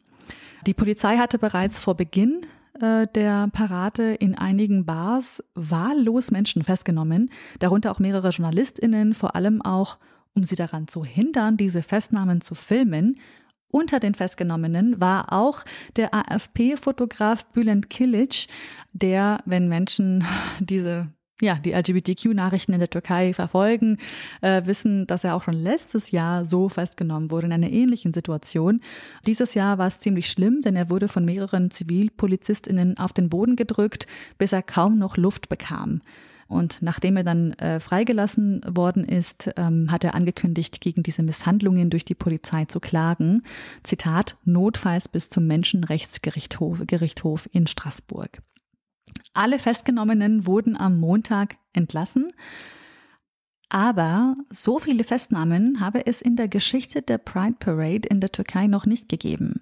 Die 0.66 0.74
Polizei 0.74 1.16
hatte 1.16 1.38
bereits 1.38 1.78
vor 1.78 1.94
Beginn 1.94 2.44
äh, 2.80 3.06
der 3.14 3.48
Parade 3.52 4.14
in 4.14 4.36
einigen 4.36 4.84
Bars 4.84 5.42
wahllos 5.54 6.30
Menschen 6.30 6.62
festgenommen, 6.62 7.30
darunter 7.58 7.90
auch 7.90 7.98
mehrere 7.98 8.30
JournalistInnen, 8.30 9.14
vor 9.14 9.36
allem 9.36 9.62
auch, 9.62 9.98
um 10.34 10.44
sie 10.44 10.56
daran 10.56 10.88
zu 10.88 11.04
hindern, 11.04 11.56
diese 11.56 11.82
Festnahmen 11.82 12.40
zu 12.40 12.54
filmen. 12.54 13.16
Unter 13.70 13.98
den 14.00 14.14
Festgenommenen 14.14 15.00
war 15.00 15.32
auch 15.32 15.64
der 15.96 16.14
AFP-Fotograf 16.14 17.44
Bülent 17.46 17.90
Kilic, 17.90 18.46
der, 18.92 19.40
wenn 19.46 19.68
Menschen 19.68 20.24
diese 20.60 21.08
ja, 21.40 21.56
die 21.56 21.72
LGBTQ-Nachrichten 21.72 22.72
in 22.72 22.78
der 22.78 22.90
Türkei 22.90 23.34
verfolgen, 23.34 23.98
äh, 24.40 24.62
wissen, 24.66 25.06
dass 25.06 25.24
er 25.24 25.34
auch 25.34 25.42
schon 25.42 25.54
letztes 25.54 26.12
Jahr 26.12 26.44
so 26.44 26.68
festgenommen 26.68 27.30
wurde 27.30 27.46
in 27.46 27.52
einer 27.52 27.70
ähnlichen 27.70 28.12
Situation. 28.12 28.80
Dieses 29.26 29.54
Jahr 29.54 29.78
war 29.78 29.88
es 29.88 29.98
ziemlich 29.98 30.30
schlimm, 30.30 30.62
denn 30.62 30.76
er 30.76 30.90
wurde 30.90 31.08
von 31.08 31.24
mehreren 31.24 31.70
ZivilpolizistInnen 31.70 32.98
auf 32.98 33.12
den 33.12 33.30
Boden 33.30 33.56
gedrückt, 33.56 34.06
bis 34.38 34.52
er 34.52 34.62
kaum 34.62 34.98
noch 34.98 35.16
Luft 35.16 35.48
bekam. 35.48 36.00
Und 36.46 36.82
nachdem 36.82 37.16
er 37.16 37.24
dann 37.24 37.54
äh, 37.54 37.80
freigelassen 37.80 38.60
worden 38.68 39.02
ist, 39.02 39.50
ähm, 39.56 39.90
hat 39.90 40.04
er 40.04 40.14
angekündigt, 40.14 40.80
gegen 40.80 41.02
diese 41.02 41.22
Misshandlungen 41.22 41.90
durch 41.90 42.04
die 42.04 42.14
Polizei 42.14 42.66
zu 42.66 42.80
klagen. 42.80 43.42
Zitat, 43.82 44.36
notfalls 44.44 45.08
bis 45.08 45.30
zum 45.30 45.46
Menschenrechtsgerichtshof 45.46 46.82
Gerichtshof 46.86 47.48
in 47.50 47.66
Straßburg. 47.66 48.40
Alle 49.32 49.58
Festgenommenen 49.58 50.46
wurden 50.46 50.76
am 50.76 50.98
Montag 50.98 51.56
entlassen. 51.72 52.32
Aber 53.68 54.36
so 54.50 54.78
viele 54.78 55.04
Festnahmen 55.04 55.80
habe 55.80 56.06
es 56.06 56.22
in 56.22 56.36
der 56.36 56.48
Geschichte 56.48 57.02
der 57.02 57.18
Pride 57.18 57.56
Parade 57.58 58.08
in 58.08 58.20
der 58.20 58.30
Türkei 58.30 58.66
noch 58.66 58.86
nicht 58.86 59.08
gegeben. 59.08 59.60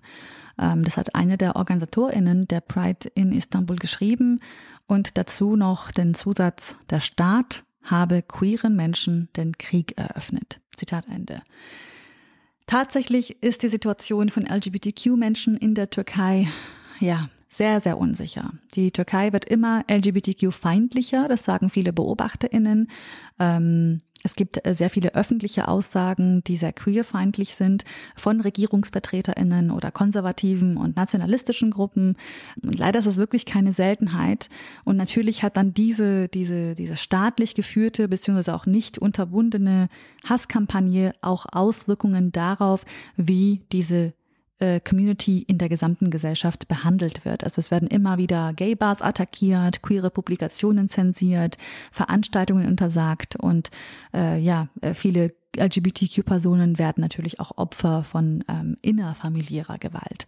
Ähm, 0.59 0.85
das 0.85 0.97
hat 0.97 1.15
eine 1.15 1.39
der 1.39 1.57
Organisatorinnen 1.57 2.47
der 2.49 2.61
Pride 2.61 3.09
in 3.15 3.33
Istanbul 3.33 3.77
geschrieben 3.77 4.41
und 4.87 5.17
dazu 5.17 5.57
noch 5.57 5.91
den 5.91 6.15
Zusatz, 6.15 6.77
der 6.91 7.01
Staat 7.01 7.65
habe 7.83 8.23
queeren 8.23 8.77
Menschen 8.77 9.29
den 9.37 9.57
Krieg 9.57 9.97
eröffnet. 9.97 10.61
Zitat 10.77 11.07
Ende. 11.09 11.43
Tatsächlich 12.67 13.43
ist 13.43 13.63
die 13.63 13.69
Situation 13.69 14.29
von 14.29 14.47
LGBTQ-Menschen 14.47 15.57
in 15.57 15.75
der 15.75 15.91
Türkei 15.91 16.49
ja 17.01 17.29
sehr, 17.53 17.81
sehr 17.81 17.99
unsicher. 17.99 18.53
Die 18.75 18.93
Türkei 18.93 19.35
wird 19.35 19.45
immer 19.45 19.85
LGBTQ-feindlicher, 19.87 21.29
das 21.29 21.45
sagen 21.45 21.69
viele 21.69 21.93
BeobachterInnen. 21.93 22.89
Ähm, 23.39 24.01
es 24.25 24.37
gibt 24.37 24.65
äh, 24.65 24.75
sehr 24.75 24.89
viele 24.89 25.15
öffentliche 25.15 25.69
Aussagen, 25.69 26.43
die 26.45 26.57
sehr 26.57 26.73
queerfeindlich 26.73 27.55
sind, 27.55 27.85
von 28.17 28.41
RegierungsvertreterInnen 28.41 29.71
oder 29.71 29.91
konservativen 29.91 30.79
und 30.79 30.97
nationalistischen 30.97 31.71
Gruppen. 31.71 32.17
Und 32.65 32.79
leider 32.79 33.01
ist 33.01 33.07
es 33.07 33.17
wirklich 33.17 33.45
keine 33.45 33.75
Seltenheit. 33.75 34.49
Und 34.85 34.97
natürlich 34.97 35.43
hat 35.43 35.59
dann 35.59 35.75
diese, 35.75 36.29
diese, 36.29 36.75
diese 36.75 36.97
staatlich 36.97 37.55
geführte 37.55 38.09
beziehungsweise 38.09 38.55
auch 38.55 38.65
nicht 38.65 38.97
unterbundene 38.97 39.91
Hasskampagne 40.27 41.15
auch 41.21 41.45
Auswirkungen 41.53 42.33
darauf, 42.33 42.87
wie 43.17 43.61
diese 43.73 44.15
Community 44.81 45.43
in 45.43 45.59
der 45.59 45.69
gesamten 45.69 46.11
Gesellschaft 46.11 46.69
behandelt 46.69 47.25
wird. 47.25 47.45
Also 47.45 47.61
es 47.61 47.71
werden 47.71 47.89
immer 47.89 48.19
wieder 48.19 48.53
Gay-Bars 48.55 49.03
attackiert, 49.03 49.83
queere 49.83 50.11
Publikationen 50.11 50.89
zensiert, 50.89 51.59
Veranstaltungen 51.91 52.67
untersagt 52.67 53.37
und 53.37 53.71
äh, 54.15 54.39
ja, 54.39 54.69
äh, 54.81 54.95
viele 54.95 55.35
LGBTQ-Personen 55.57 56.79
werden 56.79 57.01
natürlich 57.03 57.41
auch 57.41 57.59
Opfer 57.59 58.05
von 58.05 58.45
ähm, 58.49 58.77
innerfamiliärer 58.81 59.79
Gewalt. 59.79 60.27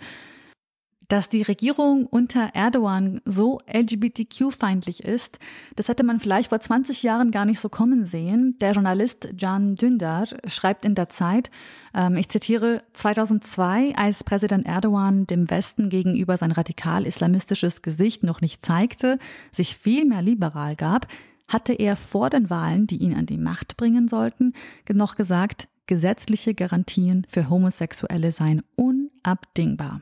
Dass 1.09 1.29
die 1.29 1.43
Regierung 1.43 2.07
unter 2.07 2.51
Erdogan 2.55 3.21
so 3.25 3.61
LGBTQ-feindlich 3.73 5.05
ist, 5.05 5.39
das 5.77 5.89
hätte 5.89 6.03
man 6.03 6.21
vielleicht 6.21 6.49
vor 6.49 6.61
20 6.61 7.03
Jahren 7.03 7.31
gar 7.31 7.45
nicht 7.45 7.61
so 7.61 7.69
kommen 7.69 8.07
sehen. 8.07 8.57
Der 8.61 8.73
Journalist 8.73 9.29
Can 9.39 9.75
Dündar 9.75 10.27
schreibt 10.47 10.85
in 10.85 10.95
der 10.95 11.11
Zeit, 11.11 11.51
ähm, 11.95 12.17
ich 12.17 12.29
zitiere, 12.29 12.83
2002, 12.95 13.95
als 13.97 14.25
Präsident 14.25 14.67
Erdogan 14.67 15.27
dem 15.27 15.51
Westen 15.51 15.91
gegenüber 15.91 16.37
sein 16.37 16.53
radikal-islamistisches 16.53 17.83
Gesicht 17.83 18.23
noch 18.23 18.41
nicht 18.41 18.65
zeigte, 18.65 19.19
sich 19.53 19.77
viel 19.77 20.05
mehr 20.05 20.23
liberal 20.23 20.75
gab, 20.77 21.07
hatte 21.49 21.75
er 21.75 21.97
vor 21.97 22.31
den 22.31 22.49
Wahlen, 22.49 22.87
die 22.87 22.97
ihn 22.97 23.15
an 23.15 23.27
die 23.27 23.39
Macht 23.39 23.77
bringen 23.77 24.09
sollten, 24.09 24.55
noch 24.91 25.17
gesagt, 25.17 25.69
gesetzliche 25.87 26.55
Garantien 26.55 27.27
für 27.29 27.51
Homosexuelle 27.51 28.33
seien 28.33 28.63
unabdingbar. 28.77 30.01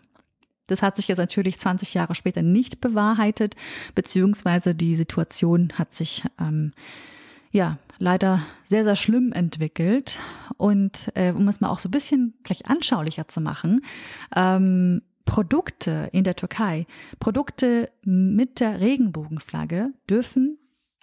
Das 0.72 0.80
hat 0.80 0.96
sich 0.96 1.06
jetzt 1.06 1.18
natürlich 1.18 1.58
20 1.58 1.92
Jahre 1.92 2.14
später 2.14 2.40
nicht 2.40 2.80
bewahrheitet, 2.80 3.56
beziehungsweise 3.94 4.74
die 4.74 4.94
Situation 4.94 5.72
hat 5.74 5.92
sich 5.92 6.24
ähm, 6.40 6.72
ja 7.50 7.76
leider 7.98 8.40
sehr, 8.64 8.84
sehr 8.84 8.96
schlimm 8.96 9.32
entwickelt. 9.32 10.18
Und 10.56 11.12
äh, 11.14 11.32
um 11.32 11.46
es 11.48 11.60
mal 11.60 11.68
auch 11.68 11.78
so 11.78 11.88
ein 11.88 11.92
bisschen 11.92 12.32
gleich 12.42 12.64
anschaulicher 12.66 13.28
zu 13.28 13.42
machen, 13.42 13.84
ähm, 14.34 15.02
Produkte 15.26 16.08
in 16.12 16.24
der 16.24 16.36
Türkei, 16.36 16.86
Produkte 17.20 17.90
mit 18.02 18.58
der 18.58 18.80
Regenbogenflagge 18.80 19.92
dürfen 20.08 20.56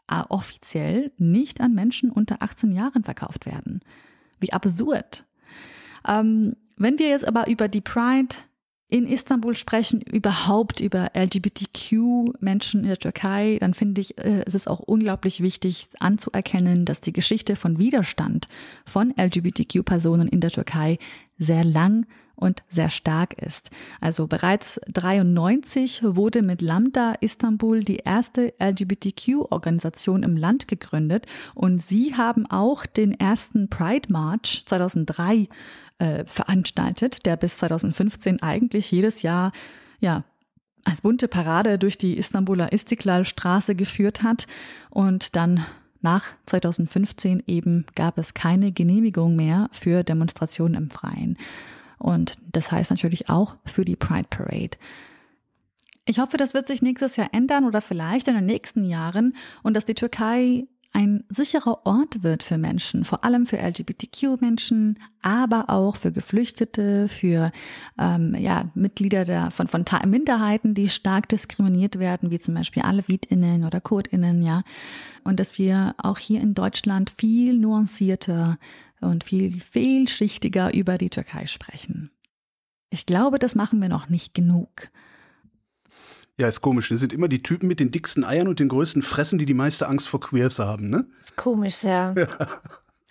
äh, 0.10 0.24
offiziell 0.30 1.12
nicht 1.20 1.62
an 1.62 1.76
Menschen 1.76 2.10
unter 2.10 2.42
18 2.42 2.72
Jahren 2.72 3.04
verkauft 3.04 3.46
werden. 3.46 3.82
Wie 4.40 4.52
absurd. 4.52 5.26
Ähm, 6.08 6.56
wenn 6.78 6.98
wir 6.98 7.10
jetzt 7.10 7.28
aber 7.28 7.48
über 7.48 7.68
die 7.68 7.82
Pride 7.82 8.36
in 8.90 9.06
Istanbul 9.06 9.56
sprechen, 9.56 10.02
überhaupt 10.02 10.80
über 10.80 11.12
LGBTQ-Menschen 11.14 12.82
in 12.82 12.88
der 12.88 12.98
Türkei, 12.98 13.58
dann 13.60 13.76
finde 13.76 14.02
ich, 14.02 14.18
äh, 14.18 14.44
es 14.48 14.56
ist 14.56 14.68
auch 14.68 14.80
unglaublich 14.80 15.42
wichtig 15.42 15.88
anzuerkennen, 16.00 16.86
dass 16.86 17.00
die 17.00 17.14
Geschichte 17.14 17.56
von 17.56 17.78
Widerstand 17.78 18.48
von 18.86 19.14
LGBTQ-Personen 19.16 20.28
in 20.28 20.42
der 20.42 20.50
Türkei 20.50 20.98
sehr 21.38 21.64
lang 21.64 22.08
und 22.36 22.64
sehr 22.70 22.90
stark 22.90 23.34
ist. 23.34 23.70
Also 24.00 24.26
bereits 24.26 24.80
93 24.88 26.02
wurde 26.04 26.42
mit 26.42 26.62
Lambda 26.62 27.14
Istanbul 27.20 27.84
die 27.84 27.98
erste 27.98 28.54
LGBTQ-Organisation 28.60 30.24
im 30.24 30.38
Land 30.38 30.68
gegründet 30.68 31.26
und 31.54 31.80
sie 31.82 32.16
haben 32.16 32.46
auch 32.48 32.86
den 32.86 33.12
ersten 33.12 33.70
Pride 33.70 34.12
March 34.12 34.64
2003 34.66 35.48
äh, 36.00 36.26
veranstaltet, 36.26 37.26
der 37.26 37.38
bis 37.38 37.58
2015 37.58 38.42
eigentlich 38.42 38.92
jedes 38.92 39.22
Jahr 39.22 39.52
ja 40.00 40.24
als 40.86 41.02
bunte 41.02 41.28
Parade 41.28 41.78
durch 41.78 41.98
die 41.98 42.18
Istanbuler 42.18 42.72
Istiklal-Straße 42.72 43.76
geführt 43.76 44.24
hat 44.24 44.48
und 44.90 45.36
dann 45.36 45.66
nach 46.02 46.26
2015 46.46 47.44
eben 47.48 47.86
gab 47.96 48.18
es 48.18 48.34
keine 48.34 48.72
Genehmigung 48.72 49.36
mehr 49.36 49.70
für 49.72 50.04
Demonstrationen 50.04 50.76
im 50.76 50.90
Freien. 50.90 51.38
Und 51.98 52.38
das 52.54 52.72
heißt 52.72 52.92
natürlich 52.92 53.30
auch 53.30 53.58
für 53.66 53.84
die 53.84 53.98
Pride 53.98 54.28
Parade. 54.30 54.78
Ich 56.06 56.20
hoffe, 56.20 56.38
das 56.38 56.54
wird 56.54 56.68
sich 56.68 56.82
nächstes 56.82 57.18
Jahr 57.18 57.30
ändern 57.34 57.66
oder 57.66 57.82
vielleicht 57.82 58.28
in 58.28 58.36
den 58.36 58.46
nächsten 58.46 58.86
Jahren 58.86 59.36
und 59.62 59.74
dass 59.76 59.86
die 59.86 59.94
Türkei 59.94 60.66
ein 60.92 61.24
sicherer 61.30 61.86
Ort 61.86 62.24
wird 62.24 62.42
für 62.42 62.58
Menschen, 62.58 63.06
vor 63.06 63.24
allem 63.24 63.46
für 63.46 63.58
LGBTQ-Menschen, 63.58 64.98
aber 65.22 65.70
auch 65.70 65.96
für 65.96 66.12
Geflüchtete, 66.12 67.08
für 67.08 67.52
ähm, 68.00 68.36
ja, 68.36 68.72
Mitglieder 68.74 69.24
der, 69.24 69.52
von, 69.52 69.68
von 69.68 69.86
Minderheiten, 70.08 70.74
die 70.74 70.90
stark 70.90 71.30
diskriminiert 71.30 72.00
werden, 72.00 72.32
wie 72.32 72.40
zum 72.40 72.56
Beispiel 72.56 72.82
AlevitInnen 72.84 73.66
oder 73.66 73.82
KurdInnen, 73.82 74.42
ja. 74.42 74.64
Und 75.24 75.40
dass 75.40 75.60
wir 75.60 75.94
auch 76.00 76.18
hier 76.18 76.42
in 76.42 76.56
Deutschland 76.56 77.14
viel 77.18 77.56
nuancierter 77.58 78.58
und 79.00 79.24
viel 79.24 79.62
vielschichtiger 79.62 80.74
über 80.74 80.98
die 80.98 81.10
Türkei 81.12 81.46
sprechen. 81.46 82.10
Ich 82.90 83.06
glaube, 83.06 83.38
das 83.38 83.54
machen 83.54 83.80
wir 83.80 83.90
noch 83.90 84.10
nicht 84.10 84.34
genug. 84.34 84.90
Ja, 86.40 86.48
ist 86.48 86.62
komisch. 86.62 86.88
Das 86.88 87.02
sind 87.02 87.12
immer 87.12 87.28
die 87.28 87.44
Typen 87.44 87.68
mit 87.68 87.82
den 87.82 87.92
dicksten 87.92 88.24
Eiern 88.24 88.48
und 88.48 88.62
den 88.62 88.70
größten 88.70 89.02
Fressen, 89.02 89.40
die 89.40 89.46
die 89.46 89.54
meiste 89.54 89.90
Angst 89.90 90.08
vor 90.08 90.22
Queers 90.22 90.60
haben, 90.60 90.90
ne? 90.90 91.06
Ist 91.22 91.36
komisch, 91.36 91.84
ja. 91.84 92.14
ja. 92.18 92.28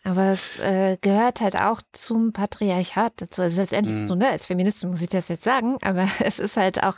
Aber 0.02 0.30
es 0.30 0.58
äh, 0.60 0.96
gehört 1.02 1.42
halt 1.42 1.54
auch 1.56 1.82
zum 1.92 2.32
Patriarchat 2.32 3.12
dazu. 3.16 3.42
Also 3.42 3.60
letztendlich 3.60 3.96
mhm. 3.96 4.06
so, 4.06 4.14
ne, 4.14 4.30
als 4.30 4.46
Feministin 4.46 4.88
muss 4.88 5.02
ich 5.02 5.10
das 5.10 5.28
jetzt 5.28 5.44
sagen, 5.44 5.76
aber 5.82 6.08
es 6.20 6.38
ist 6.38 6.56
halt 6.56 6.82
auch 6.82 6.96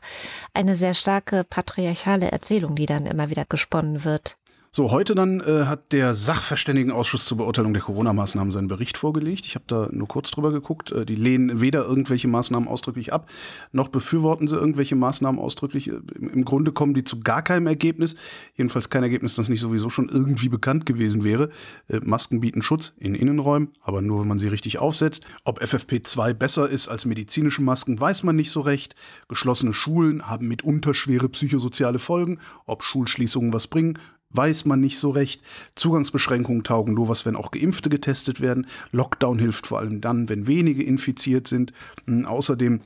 eine 0.55 0.77
sehr 0.77 0.95
starke 0.95 1.43
patriarchale 1.43 2.31
Erzählung, 2.31 2.77
die 2.77 2.87
dann 2.87 3.07
immer 3.07 3.29
wieder 3.29 3.45
gesponnen 3.45 4.05
wird. 4.05 4.37
So, 4.73 4.93
heute 4.93 5.17
dann 5.17 5.41
äh, 5.41 5.65
hat 5.65 5.91
der 5.91 6.15
Sachverständigenausschuss 6.15 7.25
zur 7.25 7.39
Beurteilung 7.39 7.73
der 7.73 7.83
Corona-Maßnahmen 7.83 8.53
seinen 8.53 8.69
Bericht 8.69 8.99
vorgelegt. 8.99 9.45
Ich 9.45 9.57
habe 9.57 9.65
da 9.67 9.89
nur 9.91 10.07
kurz 10.07 10.31
drüber 10.31 10.53
geguckt. 10.53 10.93
Äh, 10.93 11.05
die 11.05 11.17
lehnen 11.17 11.61
weder 11.61 11.85
irgendwelche 11.85 12.29
Maßnahmen 12.29 12.69
ausdrücklich 12.69 13.13
ab, 13.13 13.29
noch 13.73 13.89
befürworten 13.89 14.47
sie 14.47 14.55
irgendwelche 14.55 14.95
Maßnahmen 14.95 15.41
ausdrücklich. 15.41 15.89
Äh, 15.89 15.99
Im, 16.15 16.31
Im, 16.31 16.45
Grunde 16.45 16.71
kommen 16.71 16.95
die 16.95 17.03
zu 17.03 17.19
gar 17.19 17.43
keinem 17.43 17.67
Ergebnis. 17.67 18.15
Jedenfalls 18.55 18.91
kein 18.91 19.03
Ergebnis, 19.03 19.35
das 19.35 19.49
nicht 19.49 19.61
sowieso 19.61 19.91
schon 19.91 20.09
irgendwie 20.09 20.49
bekannt 20.49 20.87
gewesen 20.87 21.25
wäre. 21.25 21.49
Äh, 21.89 21.99
Masken 22.05 22.39
bieten 22.39 22.63
Schutz 22.63 22.95
in 23.01 23.17
Innenräumen, 23.17 23.73
aber 23.81 24.03
nur, 24.03 24.21
wenn 24.21 24.29
man 24.29 24.39
sie 24.39 24.47
richtig 24.47 24.79
aufsetzt. 24.79 25.25
Ob 25.45 25.61
FFP2 25.61 26.33
besser 26.33 26.69
ist 26.69 26.87
als 26.87 27.07
medizinische 27.07 27.61
Masken, 27.61 28.01
weiß 28.01 28.23
man 28.23 28.37
nicht 28.37 28.53
so 28.53 28.61
recht. 28.61 28.95
Geschlossene 29.27 29.73
Schulen 29.73 30.29
haben 30.29 30.47
mitunter 30.47 30.95
schwere 30.95 31.29
psychosoziale 31.29 31.99
Folgen. 31.99 32.39
Ob 32.67 32.85
Schulschließungen 32.85 33.53
was 33.53 33.67
bringen, 33.67 33.99
weiß 34.31 34.65
man 34.65 34.81
nicht 34.81 34.99
so 34.99 35.11
recht. 35.11 35.43
Zugangsbeschränkungen 35.75 36.65
taugen 36.65 36.95
nur 36.95 37.09
was, 37.09 37.27
wenn 37.27 37.37
auch 37.37 37.51
Geimpfte 37.51 37.91
getestet 37.91 38.41
werden. 38.41 38.67
Lockdown 38.93 39.39
hilft 39.39 39.67
vor 39.67 39.79
allem 39.79 40.01
dann, 40.01 40.29
wenn 40.29 40.47
wenige 40.47 40.83
infiziert 40.83 41.49
sind. 41.49 41.73
Hm, 42.07 42.27
außerdem 42.27 42.81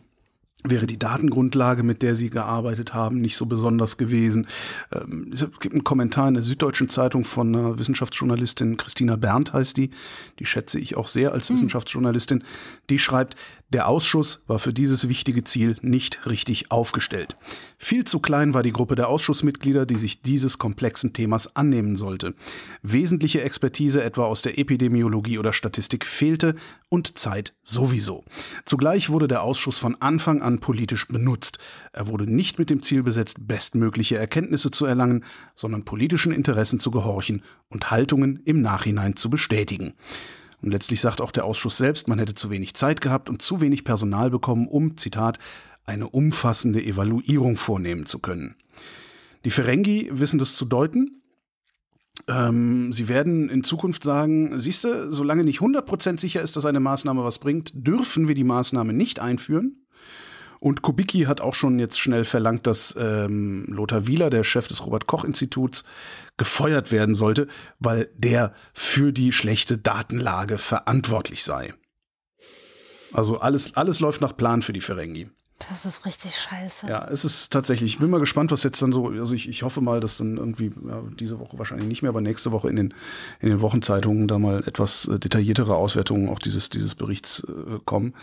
wäre 0.67 0.87
die 0.87 0.99
Datengrundlage, 0.99 1.83
mit 1.83 2.03
der 2.03 2.17
sie 2.17 2.31
gearbeitet 2.31 2.95
haben, 2.95 3.21
nicht 3.21 3.37
so 3.37 3.45
besonders 3.45 3.99
gewesen. 3.99 4.47
Ähm, 4.93 5.31
es 5.31 5.47
gibt 5.61 5.75
einen 5.75 5.85
Kommentar 5.85 6.29
in 6.29 6.35
der 6.35 6.43
Süddeutschen 6.43 6.89
Zeitung 6.89 7.25
von 7.25 7.55
einer 7.55 7.79
Wissenschaftsjournalistin, 7.79 8.79
Christina 8.79 9.17
Berndt 9.17 9.53
heißt 9.53 9.77
die, 9.77 9.91
die 10.39 10.47
schätze 10.47 10.81
ich 10.81 10.97
auch 10.97 11.07
sehr 11.07 11.33
als 11.33 11.51
mhm. 11.51 11.57
Wissenschaftsjournalistin, 11.57 12.45
die 12.89 12.99
schreibt, 12.99 13.37
der 13.71 13.89
Ausschuss 13.89 14.45
war 14.47 14.59
für 14.59 14.73
dieses 14.73 15.09
wichtige 15.09 15.43
Ziel 15.43 15.77
nicht 15.83 16.27
richtig 16.27 16.71
aufgestellt. 16.71 17.37
Viel 17.79 18.05
zu 18.05 18.21
klein 18.21 18.55
war 18.55 18.63
die 18.63 18.73
Gruppe 18.73 18.95
der 18.95 19.09
Ausschussmitglieder, 19.09 19.85
die 19.85 19.97
sich 19.97 20.23
dieses 20.23 20.59
komplexen 20.59 21.13
Themas 21.13 21.57
annehmen 21.57 21.97
sollte. 21.97 22.35
Wesentliche 22.83 23.43
Expertise 23.43 24.03
etwa 24.03 24.27
aus 24.27 24.43
der 24.43 24.59
Epidemiologie 24.59 25.39
oder 25.39 25.53
Statistik 25.53 26.07
fehlte 26.07 26.55
und 26.89 27.19
Zeit 27.19 27.55
sowieso. 27.63 28.25
Zugleich 28.65 29.11
wurde 29.11 29.29
der 29.29 29.43
Ausschuss 29.43 29.79
von 29.79 30.01
Anfang 30.01 30.41
an 30.43 30.61
politisch 30.61 31.09
benutzt. 31.09 31.59
Er 31.93 32.07
wurde 32.07 32.31
nicht 32.31 32.59
mit 32.59 32.71
dem 32.71 32.83
Ziel 32.83 33.03
besetzt, 33.03 33.49
bestmögliche 33.49 34.17
Erkenntnisse 34.17 34.71
zu 34.71 34.87
erlangen, 34.87 35.25
sondern 35.55 35.85
politischen 35.85 36.33
Interessen 36.33 36.79
zu 36.79 36.91
gehorchen 36.91 37.43
und 37.71 37.91
Haltungen 37.91 38.41
im 38.45 38.61
Nachhinein 38.63 39.17
zu 39.17 39.31
bestätigen. 39.31 39.95
Und 40.65 40.71
letztlich 40.71 41.03
sagt 41.03 41.21
auch 41.21 41.31
der 41.31 41.45
Ausschuss 41.45 41.77
selbst, 41.77 42.09
man 42.09 42.19
hätte 42.19 42.33
zu 42.33 42.49
wenig 42.49 42.73
Zeit 42.73 43.03
gehabt 43.03 43.29
und 43.29 43.43
zu 43.43 43.61
wenig 43.61 43.85
Personal 43.85 44.31
bekommen, 44.31 44.67
um, 44.67 44.97
Zitat, 44.97 45.39
eine 45.85 46.09
umfassende 46.09 46.83
Evaluierung 46.83 47.59
vornehmen 47.59 48.07
zu 48.07 48.19
können. 48.19 48.57
Die 49.45 49.51
Ferengi 49.51 50.09
wissen 50.11 50.39
das 50.39 50.57
zu 50.57 50.65
deuten. 50.65 51.21
Ähm, 52.29 52.95
sie 52.95 53.09
werden 53.09 53.51
in 53.51 53.63
Zukunft 53.63 54.05
sagen, 54.05 54.59
siehst 54.59 54.85
du, 54.85 55.13
solange 55.13 55.45
nicht 55.45 55.61
100% 55.61 56.19
sicher 56.19 56.41
ist, 56.41 56.57
dass 56.57 56.65
eine 56.65 56.81
Maßnahme 56.81 57.23
was 57.23 57.41
bringt, 57.41 57.73
dürfen 57.75 58.27
wir 58.27 58.35
die 58.35 58.43
Maßnahme 58.43 58.95
nicht 58.95 59.21
einführen. 59.21 59.84
Und 60.65 60.81
Kubicki 60.81 61.25
hat 61.25 61.43
auch 61.43 61.55
schon 61.55 61.79
jetzt 61.79 62.01
schnell 62.01 62.25
verlangt, 62.25 62.67
dass 62.67 62.97
ähm, 62.99 63.67
Lothar 63.69 64.07
Wieler, 64.07 64.31
der 64.31 64.45
Chef 64.45 64.67
des 64.67 64.87
Robert-Koch-Instituts, 64.87 65.85
gefeuert 66.39 66.91
werden 66.91 67.15
sollte, 67.15 67.49
weil 67.81 68.09
der 68.15 68.55
für 68.73 69.13
die 69.13 69.31
schlechte 69.31 69.77
Datenlage 69.77 70.57
verantwortlich 70.57 71.45
sei. 71.45 71.75
Also 73.13 73.41
alles, 73.41 73.77
alles 73.77 74.01
läuft 74.01 74.23
nach 74.23 74.35
Plan 74.35 74.63
für 74.63 74.73
die 74.73 74.81
Ferengi. 74.81 75.29
Das 75.59 75.85
ist 75.87 76.05
richtig 76.05 76.37
scheiße. 76.37 76.89
Ja, 76.89 77.07
es 77.09 77.25
ist 77.25 77.53
tatsächlich, 77.53 77.95
ich 77.95 77.99
bin 77.99 78.11
mal 78.11 78.19
gespannt, 78.19 78.51
was 78.51 78.65
jetzt 78.65 78.83
dann 78.83 78.93
so, 78.93 79.09
also 79.09 79.35
ich, 79.35 79.49
ich 79.49 79.63
hoffe 79.63 79.81
mal, 79.81 80.01
dass 80.01 80.19
dann 80.19 80.37
irgendwie, 80.37 80.73
ja, 80.87 81.03
diese 81.19 81.39
Woche 81.39 81.59
wahrscheinlich 81.59 81.87
nicht 81.87 82.03
mehr, 82.03 82.09
aber 82.09 82.21
nächste 82.21 82.51
Woche 82.51 82.69
in 82.69 82.77
den, 82.77 82.95
in 83.41 83.51
den 83.51 83.61
Wochenzeitungen 83.61 84.27
da 84.27 84.39
mal 84.39 84.65
etwas 84.67 85.07
äh, 85.07 85.19
detailliertere 85.19 85.77
Auswertungen 85.77 86.29
auch 86.29 86.41
dieses, 86.41 86.71
dieses 86.71 86.97
Berichts 86.97 87.47
äh, 87.49 87.79
kommen. 87.85 88.15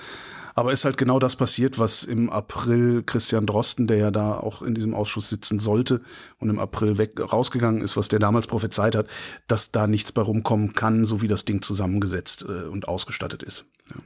Aber 0.54 0.74
ist 0.74 0.84
halt 0.84 0.98
genau 0.98 1.20
das 1.20 1.38
passiert, 1.38 1.80
was 1.80 2.04
im 2.04 2.30
April 2.30 3.04
Christian 3.04 3.46
Drosten, 3.46 3.88
der 3.88 3.98
ja 3.98 4.12
da 4.12 4.34
auch 4.34 4.62
in 4.62 4.76
diesem 4.76 4.94
Ausschuss 4.94 5.30
sitzen 5.30 5.60
sollte 5.60 6.02
und 6.40 6.50
im 6.50 6.60
April 6.60 6.98
weg 6.98 7.18
rausgegangen 7.20 7.82
ist, 7.82 7.96
was 7.96 8.10
der 8.10 8.20
damals 8.20 8.48
prophezeit 8.48 8.96
hat, 8.96 9.08
dass 9.48 9.72
da 9.72 9.88
nichts 9.88 10.12
bei 10.12 10.22
rumkommen 10.22 10.74
kann, 10.74 11.06
so 11.06 11.22
wie 11.22 11.30
das 11.30 11.46
Ding 11.46 11.62
zusammengesetzt 11.62 12.46
äh, 12.48 12.68
und 12.68 12.90
ausgestattet 12.90 13.42
ist. 13.42 13.66
Ja. 13.90 14.02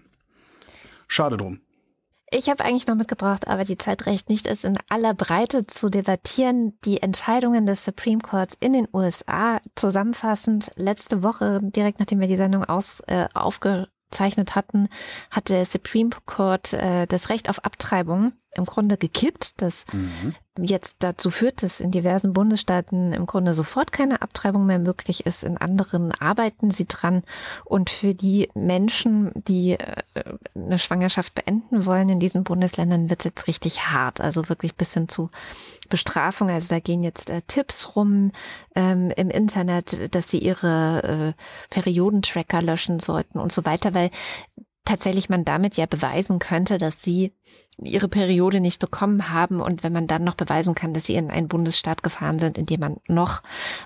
Schade 1.08 1.38
drum. 1.38 1.60
Ich 2.38 2.50
habe 2.50 2.66
eigentlich 2.66 2.86
noch 2.86 2.96
mitgebracht, 2.96 3.48
aber 3.48 3.64
die 3.64 3.78
Zeit 3.78 4.08
reicht 4.08 4.28
nicht, 4.28 4.46
es 4.46 4.66
in 4.66 4.78
aller 4.90 5.14
Breite 5.14 5.68
zu 5.68 5.90
debattieren. 5.90 6.78
Die 6.84 7.02
Entscheidungen 7.02 7.66
des 7.66 7.86
Supreme 7.86 8.20
Courts 8.20 8.58
in 8.60 8.74
den 8.74 8.90
USA 8.92 9.62
zusammenfassend. 9.76 10.70
Letzte 10.76 11.24
Woche, 11.24 11.62
direkt 11.64 12.00
nachdem 12.00 12.20
wir 12.20 12.28
die 12.28 12.36
Sendung 12.36 12.66
aus, 12.66 13.00
äh, 13.08 13.30
aufge 13.34 13.88
gezeichnet 14.16 14.56
hatten, 14.56 14.88
hat 15.32 15.50
der 15.50 15.66
Supreme 15.66 16.12
Court 16.26 16.74
äh, 16.74 17.06
das 17.06 17.30
Recht 17.30 17.50
auf 17.50 17.64
Abtreibung 17.66 18.34
im 18.58 18.66
Grunde 18.66 18.98
gekippt, 18.98 19.62
das 19.62 19.86
mhm. 19.92 20.36
jetzt 20.60 20.98
dazu 21.00 21.30
führt, 21.30 21.64
dass 21.64 21.80
in 21.80 21.92
diversen 21.92 22.34
Bundesstaaten 22.34 23.14
im 23.14 23.26
Grunde 23.26 23.54
sofort 23.54 23.92
keine 23.92 24.22
Abtreibung 24.22 24.66
mehr 24.66 24.80
möglich 24.80 25.26
ist. 25.26 25.44
In 25.44 25.58
anderen 25.58 26.12
arbeiten 26.14 26.72
sie 26.72 26.86
dran. 26.88 27.24
Und 27.64 27.90
für 27.90 28.14
die 28.14 28.50
Menschen, 28.54 29.32
die 29.48 29.72
äh, 29.72 30.04
eine 30.56 30.80
Schwangerschaft 30.80 31.36
beenden 31.36 31.86
wollen 31.86 32.10
in 32.10 32.20
diesen 32.20 32.44
Bundesländern, 32.44 33.10
wird 33.10 33.22
es 33.22 33.26
jetzt 33.26 33.48
richtig 33.48 33.88
hart. 33.88 34.22
Also 34.22 34.50
wirklich 34.50 34.76
bis 34.76 34.94
hin 34.94 35.10
zu 35.10 35.30
Bestrafung. 35.90 36.50
Also 36.50 36.74
da 36.74 36.80
gehen 36.80 37.02
jetzt 37.02 37.30
äh, 37.30 37.42
Tipps 37.48 37.96
rum 37.96 38.32
ähm, 38.76 39.12
im 39.12 39.30
Internet, 39.30 40.16
dass 40.16 40.30
sie 40.30 40.40
ihre 40.40 41.36
äh, 41.36 41.44
Periodentracker 41.70 42.62
löschen 42.62 43.00
sollten 43.00 43.40
und 43.40 43.52
so 43.52 43.66
weiter, 43.66 43.94
weil 43.94 44.10
tatsächlich 44.86 45.30
man 45.30 45.44
damit 45.44 45.78
ja 45.78 45.88
beweisen 45.88 46.40
könnte, 46.40 46.78
dass 46.78 47.02
sie 47.02 47.34
ihre 47.78 48.08
Periode 48.08 48.62
nicht 48.62 48.80
bekommen 48.80 49.32
haben 49.32 49.60
und 49.60 49.84
wenn 49.84 49.92
man 49.92 50.08
dann 50.08 50.24
noch 50.24 50.36
beweisen 50.36 50.76
kann, 50.76 50.94
dass 50.94 51.06
sie 51.06 51.16
in 51.16 51.30
einen 51.30 51.50
Bundesstaat 51.50 52.04
gefahren 52.04 52.40
sind, 52.40 52.58
in 52.58 52.66
dem 52.66 52.80
man 52.80 52.98
noch 53.08 53.42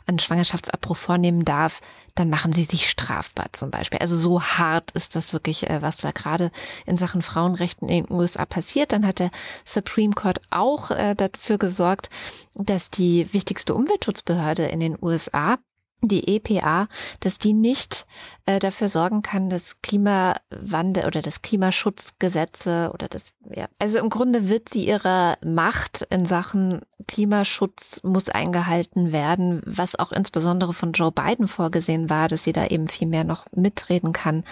einen 0.06 0.20
Schwangerschaftsabbruch 0.20 0.98
vornehmen 0.98 1.44
darf, 1.44 1.82
dann 2.14 2.30
machen 2.30 2.54
sie 2.54 2.66
sich 2.66 2.88
strafbar 2.88 3.48
zum 3.54 3.72
Beispiel. 3.72 4.00
Also 4.00 4.16
so 4.16 4.44
hart 4.44 4.92
ist 4.92 5.16
das 5.16 5.34
wirklich, 5.34 5.70
äh, 5.70 5.82
was 5.82 5.98
da 5.98 6.12
gerade 6.12 6.52
in 6.86 6.98
Sachen 6.98 7.22
Frauenrechten 7.22 7.90
in 7.90 8.06
den 8.06 8.14
USA 8.14 8.46
passiert. 8.46 8.92
Dann 8.92 9.08
hat 9.08 9.20
der 9.20 9.32
Supreme 9.66 10.14
Court 10.14 10.40
auch 10.52 10.92
äh, 10.92 11.16
dafür 11.16 11.58
gesorgt, 11.58 12.10
dass 12.54 12.92
die 12.92 13.34
wichtigste 13.34 13.74
Umweltschutzbehörde 13.74 14.66
in 14.66 14.82
den 14.82 14.98
USA 15.02 15.58
die 16.02 16.36
EPA, 16.36 16.88
dass 17.20 17.40
die 17.40 17.54
nicht 17.54 18.06
äh, 18.46 18.60
dafür 18.60 18.90
sorgen 18.90 19.22
kann, 19.22 19.50
dass 19.50 19.82
Klimawandel 19.82 21.06
oder 21.06 21.22
das 21.22 21.42
Klimaschutzgesetze 21.42 22.92
oder 22.94 23.08
das, 23.08 23.34
ja, 23.54 23.68
also 23.80 24.00
im 24.00 24.10
Grunde 24.10 24.50
wird 24.50 24.70
sie 24.70 24.88
ihrer 24.88 25.38
Macht 25.44 26.04
in 26.10 26.26
Sachen 26.26 26.82
Klimaschutz 27.08 28.02
muss 28.04 28.30
eingehalten 28.30 29.12
werden, 29.12 29.62
was 29.66 29.98
auch 29.98 30.12
insbesondere 30.12 30.74
von 30.74 30.92
Joe 30.94 31.12
Biden 31.12 31.48
vorgesehen 31.48 32.10
war, 32.10 32.28
dass 32.28 32.44
sie 32.44 32.54
da 32.54 32.68
eben 32.68 32.88
viel 32.88 33.08
mehr 33.08 33.24
noch 33.24 33.46
mitreden 33.52 34.14
kann, 34.14 34.44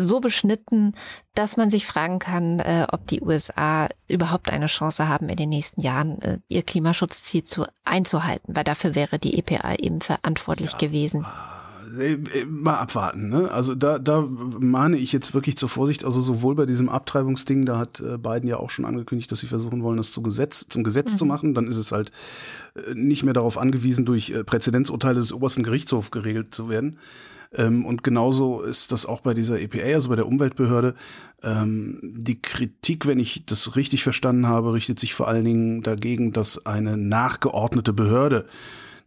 so 0.00 0.20
beschnitten, 0.20 0.94
dass 1.34 1.56
man 1.56 1.70
sich 1.70 1.86
fragen 1.86 2.18
kann, 2.18 2.58
äh, 2.60 2.86
ob 2.90 3.06
die 3.06 3.20
USA 3.20 3.88
überhaupt 4.08 4.50
eine 4.50 4.66
Chance 4.66 5.08
haben, 5.08 5.28
in 5.28 5.36
den 5.36 5.48
nächsten 5.48 5.80
Jahren 5.80 6.20
äh, 6.22 6.38
ihr 6.48 6.62
Klimaschutzziel 6.62 7.44
zu, 7.44 7.66
einzuhalten, 7.84 8.56
weil 8.56 8.64
dafür 8.64 8.94
wäre 8.94 9.18
die 9.18 9.38
EPA 9.38 9.74
eben 9.74 10.00
verantwortlich 10.00 10.72
ja. 10.72 10.78
gewesen. 10.78 11.24
Äh, 11.98 12.14
äh, 12.14 12.44
mal 12.44 12.78
abwarten. 12.78 13.28
Ne? 13.28 13.50
Also 13.50 13.74
da, 13.74 13.98
da 13.98 14.22
mahne 14.22 14.96
ich 14.96 15.12
jetzt 15.12 15.34
wirklich 15.34 15.56
zur 15.56 15.68
Vorsicht. 15.68 16.04
Also 16.04 16.20
sowohl 16.20 16.54
bei 16.54 16.66
diesem 16.66 16.88
Abtreibungsding, 16.88 17.66
da 17.66 17.78
hat 17.78 18.00
äh, 18.00 18.16
Biden 18.18 18.48
ja 18.48 18.58
auch 18.58 18.70
schon 18.70 18.84
angekündigt, 18.84 19.30
dass 19.32 19.40
sie 19.40 19.46
versuchen 19.46 19.82
wollen, 19.82 19.96
das 19.96 20.12
zu 20.12 20.22
Gesetz, 20.22 20.68
zum 20.68 20.84
Gesetz 20.84 21.14
mhm. 21.14 21.18
zu 21.18 21.24
machen. 21.24 21.54
Dann 21.54 21.66
ist 21.66 21.78
es 21.78 21.92
halt 21.92 22.12
nicht 22.94 23.24
mehr 23.24 23.34
darauf 23.34 23.58
angewiesen, 23.58 24.04
durch 24.04 24.32
Präzedenzurteile 24.46 25.18
des 25.18 25.32
obersten 25.32 25.62
Gerichtshofs 25.62 26.10
geregelt 26.10 26.54
zu 26.54 26.68
werden. 26.68 26.98
Ähm, 27.52 27.84
und 27.84 28.04
genauso 28.04 28.62
ist 28.62 28.92
das 28.92 29.06
auch 29.06 29.20
bei 29.20 29.34
dieser 29.34 29.60
EPA, 29.60 29.94
also 29.94 30.08
bei 30.08 30.16
der 30.16 30.26
Umweltbehörde. 30.26 30.94
Ähm, 31.42 31.98
die 32.02 32.40
Kritik, 32.40 33.06
wenn 33.06 33.18
ich 33.18 33.44
das 33.46 33.76
richtig 33.76 34.02
verstanden 34.02 34.46
habe, 34.46 34.72
richtet 34.72 34.98
sich 34.98 35.14
vor 35.14 35.28
allen 35.28 35.44
Dingen 35.44 35.82
dagegen, 35.82 36.32
dass 36.32 36.64
eine 36.66 36.96
nachgeordnete 36.96 37.92
Behörde 37.92 38.46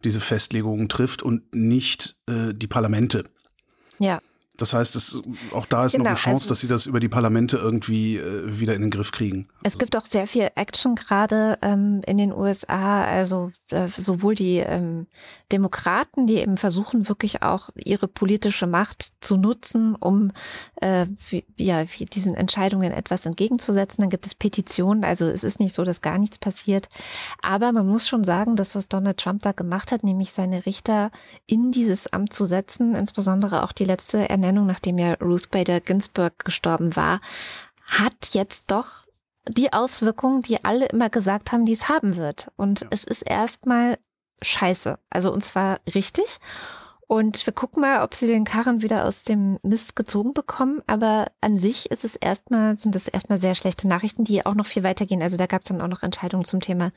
diese 0.04 0.20
Festlegungen 0.20 0.88
trifft 0.88 1.22
und 1.22 1.54
nicht 1.54 2.16
äh, 2.26 2.52
die 2.52 2.66
Parlamente. 2.66 3.24
Ja. 3.98 4.20
Das 4.56 4.72
heißt, 4.72 4.94
es, 4.94 5.20
auch 5.52 5.66
da 5.66 5.86
ist 5.86 5.92
genau, 5.92 6.04
noch 6.04 6.10
eine 6.10 6.16
Chance, 6.16 6.44
also 6.44 6.48
dass 6.50 6.60
sie 6.60 6.68
das 6.68 6.86
über 6.86 7.00
die 7.00 7.08
Parlamente 7.08 7.56
irgendwie 7.56 8.18
äh, 8.18 8.58
wieder 8.60 8.74
in 8.74 8.82
den 8.82 8.90
Griff 8.90 9.10
kriegen. 9.10 9.48
Es 9.64 9.74
also. 9.74 9.78
gibt 9.78 9.96
auch 9.96 10.04
sehr 10.04 10.28
viel 10.28 10.48
Action 10.54 10.94
gerade 10.94 11.58
ähm, 11.60 12.02
in 12.06 12.18
den 12.18 12.32
USA. 12.32 13.04
Also 13.04 13.50
äh, 13.70 13.88
sowohl 13.96 14.36
die 14.36 14.58
ähm, 14.58 15.08
Demokraten, 15.50 16.28
die 16.28 16.36
eben 16.36 16.56
versuchen, 16.56 17.08
wirklich 17.08 17.42
auch 17.42 17.70
ihre 17.74 18.06
politische 18.06 18.68
Macht 18.68 19.14
zu 19.20 19.36
nutzen, 19.36 19.96
um 19.96 20.30
äh, 20.76 21.06
wie, 21.28 21.44
ja, 21.56 21.84
diesen 21.84 22.36
Entscheidungen 22.36 22.92
etwas 22.92 23.26
entgegenzusetzen. 23.26 24.02
Dann 24.02 24.10
gibt 24.10 24.26
es 24.26 24.36
Petitionen. 24.36 25.02
Also 25.02 25.26
es 25.26 25.42
ist 25.42 25.58
nicht 25.58 25.72
so, 25.72 25.82
dass 25.82 26.00
gar 26.00 26.18
nichts 26.18 26.38
passiert. 26.38 26.88
Aber 27.42 27.72
man 27.72 27.88
muss 27.88 28.06
schon 28.06 28.22
sagen, 28.22 28.54
dass 28.54 28.76
was 28.76 28.88
Donald 28.88 29.18
Trump 29.18 29.42
da 29.42 29.50
gemacht 29.50 29.90
hat, 29.90 30.04
nämlich 30.04 30.32
seine 30.32 30.64
Richter 30.64 31.10
in 31.46 31.72
dieses 31.72 32.12
Amt 32.12 32.32
zu 32.32 32.44
setzen, 32.44 32.94
insbesondere 32.94 33.64
auch 33.64 33.72
die 33.72 33.84
letzte 33.84 34.28
Ernennung, 34.28 34.43
nachdem 34.52 34.98
ja 34.98 35.14
Ruth 35.14 35.50
Bader 35.50 35.80
Ginsburg 35.80 36.44
gestorben 36.44 36.96
war, 36.96 37.20
hat 37.86 38.30
jetzt 38.32 38.64
doch 38.68 39.06
die 39.48 39.72
Auswirkungen, 39.72 40.42
die 40.42 40.64
alle 40.64 40.86
immer 40.86 41.10
gesagt 41.10 41.52
haben, 41.52 41.66
die 41.66 41.72
es 41.72 41.88
haben 41.88 42.16
wird. 42.16 42.50
Und 42.56 42.82
ja. 42.82 42.88
es 42.90 43.04
ist 43.04 43.22
erstmal 43.22 43.98
scheiße. 44.42 44.98
Also 45.10 45.32
und 45.32 45.44
zwar 45.44 45.80
richtig. 45.94 46.38
Und 47.06 47.44
wir 47.46 47.52
gucken 47.52 47.82
mal, 47.82 48.02
ob 48.02 48.14
sie 48.14 48.26
den 48.26 48.44
Karren 48.44 48.82
wieder 48.82 49.04
aus 49.04 49.22
dem 49.22 49.58
Mist 49.62 49.94
gezogen 49.94 50.32
bekommen. 50.32 50.80
Aber 50.86 51.26
an 51.40 51.56
sich 51.56 51.90
ist 51.90 52.04
es 52.04 52.16
erstmal, 52.16 52.76
sind 52.76 52.96
es 52.96 53.08
erstmal 53.08 53.38
sehr 53.38 53.54
schlechte 53.54 53.88
Nachrichten, 53.88 54.24
die 54.24 54.44
auch 54.46 54.54
noch 54.54 54.66
viel 54.66 54.82
weitergehen. 54.82 55.22
Also 55.22 55.36
da 55.36 55.46
gab 55.46 55.62
es 55.62 55.68
dann 55.68 55.80
auch 55.80 55.88
noch 55.88 56.02
Entscheidungen 56.02 56.44
zum 56.44 56.60
Thema 56.60 56.92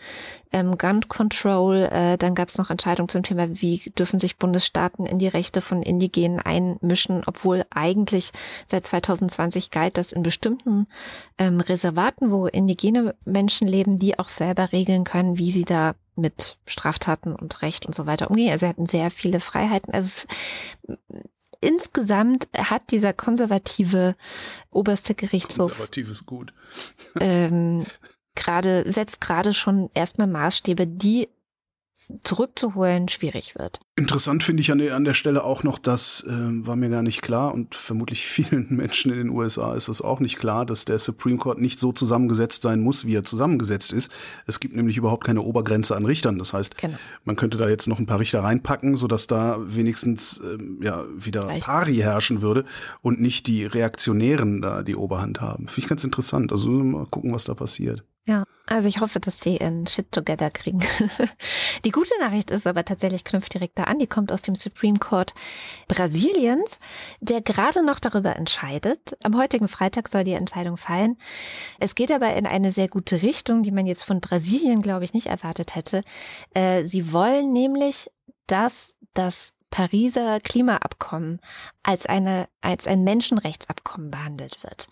ähm, 0.51 0.77
Gun 0.77 1.07
Control. 1.07 1.89
Äh, 1.91 2.17
dann 2.17 2.35
gab 2.35 2.49
es 2.49 2.57
noch 2.57 2.69
Entscheidungen 2.69 3.09
zum 3.09 3.23
Thema, 3.23 3.61
wie 3.61 3.91
dürfen 3.97 4.19
sich 4.19 4.37
Bundesstaaten 4.37 5.05
in 5.05 5.19
die 5.19 5.27
Rechte 5.27 5.61
von 5.61 5.81
Indigenen 5.81 6.39
einmischen, 6.39 7.23
obwohl 7.25 7.65
eigentlich 7.69 8.31
seit 8.67 8.85
2020 8.85 9.71
galt, 9.71 9.97
dass 9.97 10.13
in 10.13 10.23
bestimmten 10.23 10.87
ähm, 11.37 11.59
Reservaten, 11.59 12.31
wo 12.31 12.47
indigene 12.47 13.15
Menschen 13.25 13.67
leben, 13.67 13.99
die 13.99 14.17
auch 14.17 14.29
selber 14.29 14.71
regeln 14.71 15.03
können, 15.03 15.37
wie 15.37 15.51
sie 15.51 15.65
da 15.65 15.95
mit 16.18 16.57
Straftaten 16.65 17.36
und 17.36 17.61
Recht 17.61 17.86
und 17.86 17.95
so 17.95 18.05
weiter 18.05 18.30
umgehen. 18.30 18.51
Also 18.51 18.65
er 18.65 18.70
hatten 18.70 18.86
sehr 18.86 19.09
viele 19.11 19.39
Freiheiten. 19.39 19.93
Also 19.93 20.26
es, 20.88 20.97
insgesamt 21.61 22.47
hat 22.55 22.91
dieser 22.91 23.13
konservative 23.13 24.15
oberste 24.70 25.15
Gerichtshof 25.15 25.72
konservatives 25.72 26.26
gut 26.26 26.53
ähm, 27.20 27.86
gerade 28.38 28.89
setzt 28.89 29.20
gerade 29.20 29.53
schon 29.53 29.89
erstmal 29.93 30.28
Maßstäbe, 30.28 30.88
die 30.88 31.28
zurückzuholen 32.23 33.09
schwierig 33.09 33.55
wird. 33.55 33.79
Interessant 33.97 34.43
finde 34.43 34.61
ich 34.61 34.71
an 34.71 34.77
der, 34.77 34.95
an 34.95 35.03
der 35.03 35.13
Stelle 35.13 35.43
auch 35.43 35.63
noch, 35.63 35.77
das 35.77 36.23
äh, 36.25 36.31
war 36.31 36.75
mir 36.75 36.89
gar 36.89 37.01
nicht 37.01 37.21
klar 37.21 37.53
und 37.53 37.75
vermutlich 37.75 38.25
vielen 38.27 38.67
Menschen 38.69 39.11
in 39.11 39.17
den 39.17 39.29
USA 39.29 39.75
ist 39.75 39.89
es 39.89 40.01
auch 40.01 40.19
nicht 40.19 40.37
klar, 40.37 40.65
dass 40.65 40.85
der 40.85 40.99
Supreme 40.99 41.37
Court 41.37 41.59
nicht 41.59 41.79
so 41.79 41.91
zusammengesetzt 41.91 42.61
sein 42.61 42.79
muss, 42.79 43.05
wie 43.05 43.15
er 43.15 43.23
zusammengesetzt 43.23 43.91
ist. 43.91 44.09
Es 44.45 44.59
gibt 44.59 44.75
nämlich 44.75 44.97
überhaupt 44.97 45.25
keine 45.25 45.41
Obergrenze 45.41 45.95
an 45.95 46.05
Richtern. 46.05 46.37
Das 46.37 46.53
heißt, 46.53 46.77
genau. 46.77 46.97
man 47.25 47.35
könnte 47.35 47.57
da 47.57 47.67
jetzt 47.67 47.87
noch 47.87 47.99
ein 47.99 48.05
paar 48.05 48.19
Richter 48.19 48.41
reinpacken, 48.41 48.95
sodass 48.95 49.27
da 49.27 49.57
wenigstens 49.59 50.41
ähm, 50.43 50.79
ja 50.81 51.03
wieder 51.13 51.45
Reicht. 51.47 51.65
Pari 51.65 51.95
herrschen 51.97 52.41
würde 52.41 52.63
und 53.01 53.19
nicht 53.19 53.47
die 53.47 53.65
Reaktionären 53.65 54.61
da 54.61 54.83
die 54.83 54.95
Oberhand 54.95 55.41
haben. 55.41 55.67
Finde 55.67 55.85
ich 55.85 55.89
ganz 55.89 56.03
interessant. 56.03 56.51
Also 56.51 56.69
mal 56.69 57.05
gucken, 57.07 57.33
was 57.33 57.43
da 57.43 57.53
passiert. 57.53 58.03
Ja, 58.28 58.43
also 58.65 58.89
ich 58.89 58.99
hoffe, 58.99 59.21
dass 59.21 59.39
die 59.39 59.61
ein 59.61 59.88
Shit 59.88 60.11
together 60.11 60.51
kriegen. 60.51 60.82
die 61.86 61.91
gute 61.91 62.11
Nachricht 62.19 62.51
ist 62.51 62.67
aber 62.67 62.84
tatsächlich 62.84 63.23
knüpft 63.23 63.53
direkt 63.53 63.80
da 63.80 63.84
an. 63.86 63.99
Die 63.99 64.07
kommt 64.07 64.34
aus 64.34 64.41
dem 64.41 64.53
Supreme 64.53 64.99
Court 64.99 65.34
Brasiliens, 65.88 66.80
der 67.21 67.39
gerade 67.39 67.86
noch 67.86 68.01
darüber 68.01 68.36
entscheidet. 68.36 69.15
Am 69.23 69.38
heutigen 69.38 69.69
Freitag 69.69 70.09
soll 70.09 70.25
die 70.25 70.34
Entscheidung 70.34 70.75
fallen. 70.75 71.15
Es 71.80 71.95
geht 71.95 72.11
aber 72.11 72.36
in 72.36 72.45
eine 72.45 72.71
sehr 72.71 72.89
gute 72.89 73.21
Richtung, 73.21 73.63
die 73.63 73.71
man 73.71 73.88
jetzt 73.88 74.03
von 74.03 74.19
Brasilien, 74.19 74.82
glaube 74.82 75.05
ich, 75.05 75.13
nicht 75.13 75.28
erwartet 75.28 75.75
hätte. 75.75 76.01
Äh, 76.53 76.84
sie 76.84 77.13
wollen 77.13 77.53
nämlich, 77.53 78.11
dass 78.45 78.97
das 79.13 79.53
Pariser 79.70 80.39
Klimaabkommen 80.39 81.39
als 81.84 82.05
eine, 82.05 82.47
als 82.61 82.88
ein 82.88 83.03
Menschenrechtsabkommen 83.03 84.11
behandelt 84.11 84.63
wird. 84.63 84.88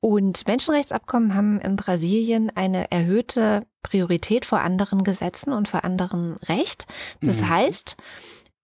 Und 0.00 0.46
Menschenrechtsabkommen 0.46 1.34
haben 1.34 1.60
in 1.60 1.76
Brasilien 1.76 2.50
eine 2.54 2.90
erhöhte 2.90 3.66
Priorität 3.82 4.44
vor 4.44 4.60
anderen 4.60 5.04
Gesetzen 5.04 5.52
und 5.52 5.68
vor 5.68 5.84
anderen 5.84 6.36
Recht. 6.36 6.86
Das 7.20 7.42
mhm. 7.42 7.48
heißt, 7.48 7.96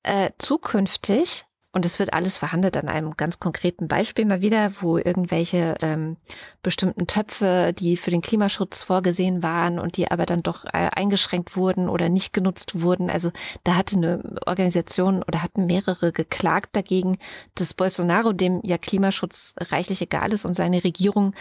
äh, 0.03 0.31
zukünftig 0.39 1.45
und 1.73 1.85
es 1.85 2.01
wird 2.01 2.13
alles 2.13 2.37
verhandelt 2.37 2.77
an 2.77 2.89
einem 2.89 3.13
ganz 3.17 3.39
konkreten 3.39 3.87
Beispiel 3.87 4.25
mal 4.25 4.43
wieder, 4.43 4.73
wo 4.81 4.99
irgendwelche 4.99 5.77
ähm, 5.83 6.17
bestimmten 6.63 7.07
Töpfe, 7.07 7.73
die 7.79 7.97
für 7.97 8.11
den 8.11 8.23
Klimaschutz 8.23 8.83
vorgesehen 8.83 9.45
waren 9.45 9.79
und 9.79 9.97
die 9.97 10.11
aber 10.11 10.27
dann 10.27 10.43
doch 10.43 10.65
äh, 10.65 10.91
eingeschränkt 10.91 11.57
wurden 11.57 11.89
oder 11.89 12.09
nicht 12.09 12.33
genutzt 12.33 12.81
wurden. 12.81 13.09
Also 13.09 13.31
da 13.63 13.77
hatte 13.77 13.97
eine 13.97 14.21
Organisation 14.47 15.23
oder 15.23 15.43
hatten 15.43 15.67
mehrere 15.67 16.11
geklagt 16.11 16.75
dagegen, 16.75 17.19
dass 17.55 17.75
Bolsonaro, 17.75 18.33
dem 18.33 18.61
ja 18.65 18.77
Klimaschutz 18.77 19.55
reichlich 19.57 20.03
egal 20.03 20.33
ist 20.33 20.45
und 20.45 20.55
seine 20.55 20.83
Regierung 20.83 21.35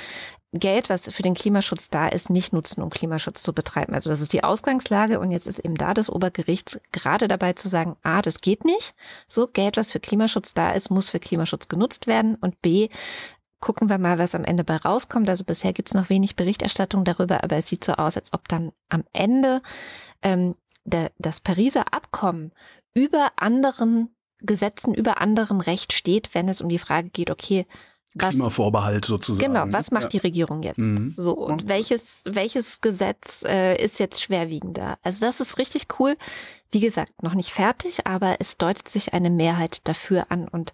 Geld, 0.52 0.90
was 0.90 1.10
für 1.10 1.22
den 1.22 1.36
Klimaschutz 1.36 1.90
da 1.90 2.08
ist, 2.08 2.32
nicht 2.32 2.54
nutzen, 2.54 2.82
um 2.82 2.90
Klimaschutz 2.90 3.44
zu 3.44 3.54
betreiben. 3.54 3.94
Also 3.94 4.10
das 4.10 4.20
ist 4.20 4.34
die 4.34 4.44
Ausgangslage 4.44 5.20
und 5.20 5.30
jetzt 5.30 5.48
ist 5.48 5.60
eben 5.60 5.76
da 5.76 5.94
das 5.94 6.10
Obergericht 6.10 6.82
gerade 6.92 7.28
dabei 7.28 7.54
zu 7.54 7.70
sagen, 7.70 7.98
a, 8.02 8.22
das 8.24 8.42
geht 8.42 8.66
nicht. 8.66 8.96
So, 9.28 9.48
Geld, 9.48 9.78
was 9.78 9.92
für 9.92 10.00
Klimaschutz 10.00 10.56
da 10.56 10.72
ist, 10.72 10.90
muss 10.90 11.12
für 11.12 11.20
Klimaschutz 11.20 11.68
genutzt 11.68 12.08
werden 12.08 12.36
und 12.36 12.62
b, 12.64 12.90
gucken 13.60 13.90
wir 13.90 14.00
mal, 14.00 14.18
was 14.18 14.34
am 14.34 14.44
Ende 14.44 14.64
bei 14.64 14.78
rauskommt. 14.78 15.30
Also 15.30 15.44
bisher 15.44 15.74
gibt 15.74 15.90
es 15.90 15.94
noch 15.94 16.10
wenig 16.10 16.36
Berichterstattung 16.36 17.04
darüber, 17.04 17.44
aber 17.44 17.58
es 17.58 17.68
sieht 17.68 17.84
so 17.84 17.94
aus, 17.94 18.18
als 18.18 18.34
ob 18.34 18.48
dann 18.48 18.72
am 18.88 19.04
Ende 19.14 19.62
ähm, 20.24 20.56
der, 20.84 21.12
das 21.20 21.42
Pariser 21.42 21.94
Abkommen 21.94 22.54
über 22.96 23.34
anderen 23.36 24.16
Gesetzen, 24.40 24.94
über 24.94 25.22
anderem 25.22 25.60
Recht 25.60 25.94
steht, 25.94 26.34
wenn 26.34 26.50
es 26.50 26.62
um 26.62 26.70
die 26.70 26.80
Frage 26.80 27.10
geht, 27.10 27.30
okay, 27.30 27.68
was, 28.16 28.36
Klimavorbehalt 28.36 29.06
sozusagen. 29.06 29.54
Genau, 29.54 29.66
was 29.72 29.92
macht 29.92 30.04
ja. 30.04 30.10
die 30.10 30.18
Regierung 30.18 30.64
jetzt? 30.64 30.80
Mhm. 30.80 31.14
So, 31.16 31.34
und 31.34 31.62
okay. 31.62 31.70
welches, 31.70 32.24
welches 32.26 32.82
Gesetz 32.82 33.44
äh, 33.46 33.76
ist 33.82 34.00
jetzt 34.00 34.22
schwerwiegender? 34.22 34.98
Also 35.04 35.26
das 35.26 35.40
ist 35.40 35.58
richtig 35.58 35.88
cool. 36.00 36.18
Wie 36.72 36.80
gesagt, 36.80 37.24
noch 37.24 37.34
nicht 37.34 37.52
fertig, 37.52 38.06
aber 38.08 38.38
es 38.40 38.58
deutet 38.58 38.88
sich 38.88 39.14
eine 39.14 39.30
Mehrheit 39.30 39.88
dafür 39.88 40.28
an 40.30 40.48
und 40.48 40.74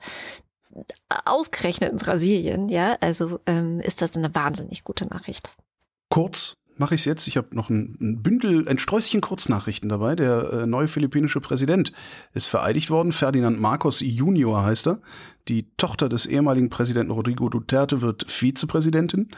ausgerechnet 1.26 1.92
in 1.92 1.98
Brasilien, 1.98 2.70
ja, 2.70 2.98
also 3.00 3.40
ähm, 3.46 3.80
ist 3.80 4.02
das 4.02 4.18
eine 4.18 4.34
wahnsinnig 4.36 4.84
gute 4.84 5.08
Nachricht. 5.08 5.52
Kurz 6.10 6.56
mache 6.78 6.96
ich 6.96 7.02
es 7.02 7.06
jetzt. 7.06 7.28
Ich 7.28 7.38
habe 7.38 7.56
noch 7.56 7.70
ein, 7.70 7.98
ein, 8.00 8.22
Bündel, 8.22 8.68
ein 8.68 8.78
Sträußchen 8.78 9.22
Kurznachrichten 9.22 9.90
dabei. 9.90 10.16
Der 10.16 10.52
äh, 10.52 10.66
neue 10.66 10.88
philippinische 10.88 11.42
Präsident 11.42 11.92
ist 12.34 12.48
vereidigt 12.48 12.90
worden. 12.90 13.12
Ferdinand 13.12 13.60
Marcos 13.60 14.02
Junior 14.02 14.64
heißt 14.64 14.88
er. 14.88 15.00
Die 15.48 15.68
Tochter 15.78 16.10
des 16.10 16.26
ehemaligen 16.26 16.70
Präsidenten 16.70 17.12
Rodrigo 17.12 17.50
Duterte 17.50 18.02
wird 18.02 18.30
Vizepräsidentin. 18.30 19.30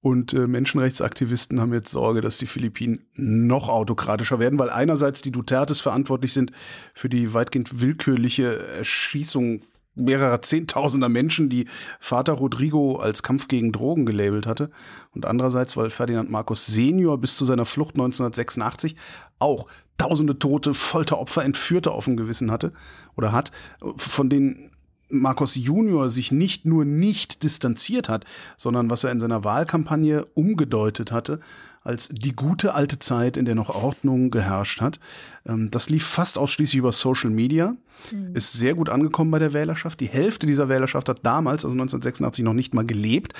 Und 0.00 0.34
äh, 0.34 0.46
Menschenrechtsaktivisten 0.46 1.60
haben 1.60 1.72
jetzt 1.72 1.90
Sorge, 1.90 2.20
dass 2.20 2.36
die 2.36 2.44
Philippinen 2.44 3.06
noch 3.14 3.70
autokratischer 3.70 4.38
werden, 4.38 4.58
weil 4.58 4.68
einerseits 4.68 5.22
die 5.22 5.32
Dutertes 5.32 5.80
verantwortlich 5.80 6.34
sind 6.34 6.52
für 6.92 7.08
die 7.08 7.32
weitgehend 7.32 7.80
willkürliche 7.80 8.66
Erschießung 8.76 9.62
mehrerer 9.94 10.42
Zehntausender 10.42 11.08
Menschen, 11.08 11.48
die 11.48 11.66
Vater 12.00 12.34
Rodrigo 12.34 12.96
als 12.96 13.22
Kampf 13.22 13.48
gegen 13.48 13.72
Drogen 13.72 14.06
gelabelt 14.06 14.46
hatte. 14.46 14.70
Und 15.14 15.26
andererseits, 15.26 15.76
weil 15.76 15.90
Ferdinand 15.90 16.30
Marcos 16.30 16.66
Senior 16.66 17.18
bis 17.18 17.36
zu 17.36 17.44
seiner 17.44 17.64
Flucht 17.64 17.94
1986 17.94 18.96
auch 19.38 19.66
tausende 19.98 20.38
Tote, 20.38 20.74
Folteropfer, 20.74 21.44
Entführte 21.44 21.92
auf 21.92 22.06
dem 22.06 22.16
Gewissen 22.16 22.50
hatte 22.50 22.72
oder 23.16 23.32
hat, 23.32 23.52
von 23.96 24.28
denen 24.28 24.70
Marcos 25.08 25.54
Junior 25.54 26.10
sich 26.10 26.32
nicht 26.32 26.64
nur 26.64 26.84
nicht 26.84 27.42
distanziert 27.42 28.08
hat, 28.08 28.24
sondern 28.56 28.90
was 28.90 29.04
er 29.04 29.12
in 29.12 29.20
seiner 29.20 29.44
Wahlkampagne 29.44 30.24
umgedeutet 30.34 31.12
hatte, 31.12 31.40
als 31.84 32.08
die 32.10 32.34
gute 32.34 32.74
alte 32.74 32.98
Zeit, 32.98 33.36
in 33.36 33.44
der 33.44 33.54
noch 33.54 33.68
Ordnung 33.68 34.30
geherrscht 34.30 34.80
hat. 34.80 34.98
Ähm, 35.46 35.70
das 35.70 35.90
lief 35.90 36.06
fast 36.06 36.38
ausschließlich 36.38 36.78
über 36.78 36.92
Social 36.92 37.30
Media, 37.30 37.76
mhm. 38.10 38.34
ist 38.34 38.54
sehr 38.54 38.74
gut 38.74 38.88
angekommen 38.88 39.30
bei 39.30 39.38
der 39.38 39.52
Wählerschaft. 39.52 40.00
Die 40.00 40.08
Hälfte 40.08 40.46
dieser 40.46 40.70
Wählerschaft 40.70 41.08
hat 41.10 41.20
damals, 41.22 41.64
also 41.64 41.74
1986, 41.74 42.42
noch 42.44 42.54
nicht 42.54 42.72
mal 42.74 42.86
gelebt. 42.86 43.34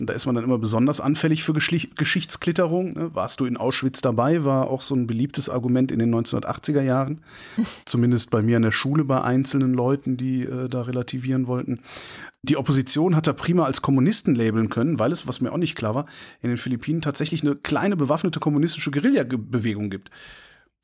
Und 0.00 0.08
da 0.08 0.14
ist 0.14 0.26
man 0.26 0.34
dann 0.34 0.44
immer 0.44 0.58
besonders 0.58 1.00
anfällig 1.00 1.44
für 1.44 1.52
Geschlich 1.52 1.94
Geschichtsklitterung. 1.94 2.94
Ne? 2.94 3.14
Warst 3.14 3.40
du 3.40 3.46
in 3.46 3.56
Auschwitz 3.56 4.00
dabei? 4.00 4.44
War 4.44 4.68
auch 4.68 4.80
so 4.80 4.94
ein 4.94 5.06
beliebtes 5.06 5.48
Argument 5.48 5.92
in 5.92 5.98
den 5.98 6.14
1980er 6.14 6.82
Jahren. 6.82 7.20
Zumindest 7.84 8.30
bei 8.30 8.42
mir 8.42 8.56
an 8.56 8.62
der 8.62 8.72
Schule 8.72 9.04
bei 9.04 9.22
einzelnen 9.22 9.74
Leuten, 9.74 10.16
die 10.16 10.42
äh, 10.42 10.68
da 10.68 10.82
relativieren 10.82 11.46
wollten. 11.46 11.80
Die 12.42 12.56
Opposition 12.56 13.16
hat 13.16 13.26
da 13.26 13.32
prima 13.32 13.64
als 13.64 13.80
Kommunisten 13.80 14.34
labeln 14.34 14.68
können, 14.68 14.98
weil 14.98 15.12
es, 15.12 15.26
was 15.26 15.40
mir 15.40 15.52
auch 15.52 15.56
nicht 15.56 15.76
klar 15.76 15.94
war, 15.94 16.06
in 16.42 16.50
den 16.50 16.58
Philippinen 16.58 17.00
tatsächlich 17.00 17.42
eine 17.42 17.56
kleine 17.56 17.96
bewaffnete 17.96 18.38
kommunistische 18.38 18.90
Guerillabewegung 18.90 19.88
gibt. 19.88 20.10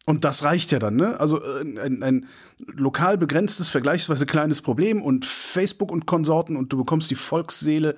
Und 0.06 0.24
das 0.24 0.42
reicht 0.42 0.72
ja 0.72 0.78
dann, 0.78 0.96
ne? 0.96 1.20
Also 1.20 1.42
äh, 1.42 1.61
ein, 1.61 2.02
ein 2.02 2.26
lokal 2.66 3.18
begrenztes, 3.18 3.70
vergleichsweise 3.70 4.26
kleines 4.26 4.62
Problem 4.62 5.02
und 5.02 5.24
Facebook 5.24 5.92
und 5.92 6.06
Konsorten 6.06 6.56
und 6.56 6.72
du 6.72 6.78
bekommst 6.78 7.11
die 7.11 7.16
Volksseele 7.16 7.96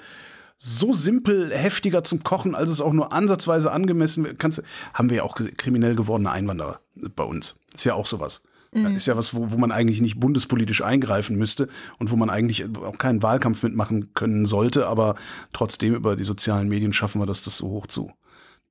so 0.64 0.92
simpel 0.92 1.50
heftiger 1.52 2.04
zum 2.04 2.22
Kochen, 2.22 2.54
als 2.54 2.70
es 2.70 2.80
auch 2.80 2.92
nur 2.92 3.12
ansatzweise 3.12 3.72
angemessen 3.72 4.38
kannst. 4.38 4.62
Haben 4.94 5.10
wir 5.10 5.16
ja 5.18 5.22
auch 5.24 5.34
kriminell 5.34 5.96
gewordene 5.96 6.30
Einwanderer 6.30 6.80
bei 7.16 7.24
uns. 7.24 7.56
Ist 7.74 7.84
ja 7.84 7.94
auch 7.94 8.06
sowas. 8.06 8.44
Mhm. 8.72 8.94
Ist 8.94 9.06
ja 9.06 9.16
was, 9.16 9.34
wo, 9.34 9.50
wo 9.50 9.56
man 9.56 9.72
eigentlich 9.72 10.00
nicht 10.00 10.20
bundespolitisch 10.20 10.82
eingreifen 10.82 11.36
müsste 11.36 11.68
und 11.98 12.12
wo 12.12 12.16
man 12.16 12.30
eigentlich 12.30 12.64
auch 12.76 12.96
keinen 12.96 13.24
Wahlkampf 13.24 13.64
mitmachen 13.64 14.14
können 14.14 14.46
sollte, 14.46 14.86
aber 14.86 15.16
trotzdem 15.52 15.94
über 15.94 16.14
die 16.14 16.22
sozialen 16.22 16.68
Medien 16.68 16.92
schaffen 16.92 17.20
wir 17.20 17.26
das, 17.26 17.42
das 17.42 17.56
so 17.56 17.68
hoch 17.68 17.88
zu 17.88 18.12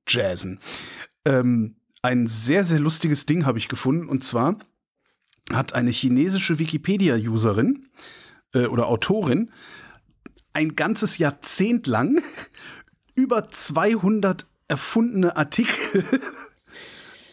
jazzen. 0.08 0.60
Ähm, 1.26 1.76
ein 2.00 2.26
sehr, 2.26 2.64
sehr 2.64 2.80
lustiges 2.80 3.26
Ding 3.26 3.44
habe 3.44 3.58
ich 3.58 3.68
gefunden 3.68 4.08
und 4.08 4.24
zwar 4.24 4.56
hat 5.52 5.74
eine 5.74 5.90
chinesische 5.90 6.58
Wikipedia-Userin 6.58 7.86
äh, 8.54 8.64
oder 8.64 8.88
Autorin 8.88 9.50
ein 10.52 10.76
ganzes 10.76 11.18
Jahrzehnt 11.18 11.86
lang 11.86 12.22
über 13.14 13.48
200 13.48 14.46
erfundene 14.68 15.36
Artikel 15.36 16.04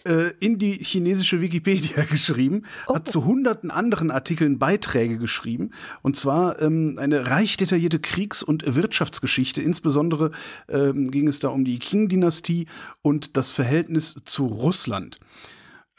äh, 0.06 0.32
in 0.40 0.60
die 0.60 0.74
chinesische 0.74 1.42
Wikipedia 1.42 2.04
geschrieben, 2.10 2.64
oh. 2.88 2.96
hat 2.96 3.08
zu 3.08 3.26
hunderten 3.26 3.72
anderen 3.72 4.12
Artikeln 4.12 4.60
Beiträge 4.60 5.18
geschrieben. 5.18 5.72
Und 6.02 6.16
zwar 6.16 6.62
ähm, 6.62 6.98
eine 7.00 7.30
reich 7.30 7.58
detaillierte 7.58 8.00
Kriegs- 8.00 8.44
und 8.44 8.76
Wirtschaftsgeschichte. 8.76 9.62
Insbesondere 9.62 10.32
ähm, 10.68 11.12
ging 11.12 11.28
es 11.28 11.40
da 11.40 11.50
um 11.50 11.66
die 11.66 11.80
Qing-Dynastie 11.80 12.68
und 13.02 13.38
das 13.38 13.52
Verhältnis 13.52 14.20
zu 14.26 14.46
Russland. 14.48 15.20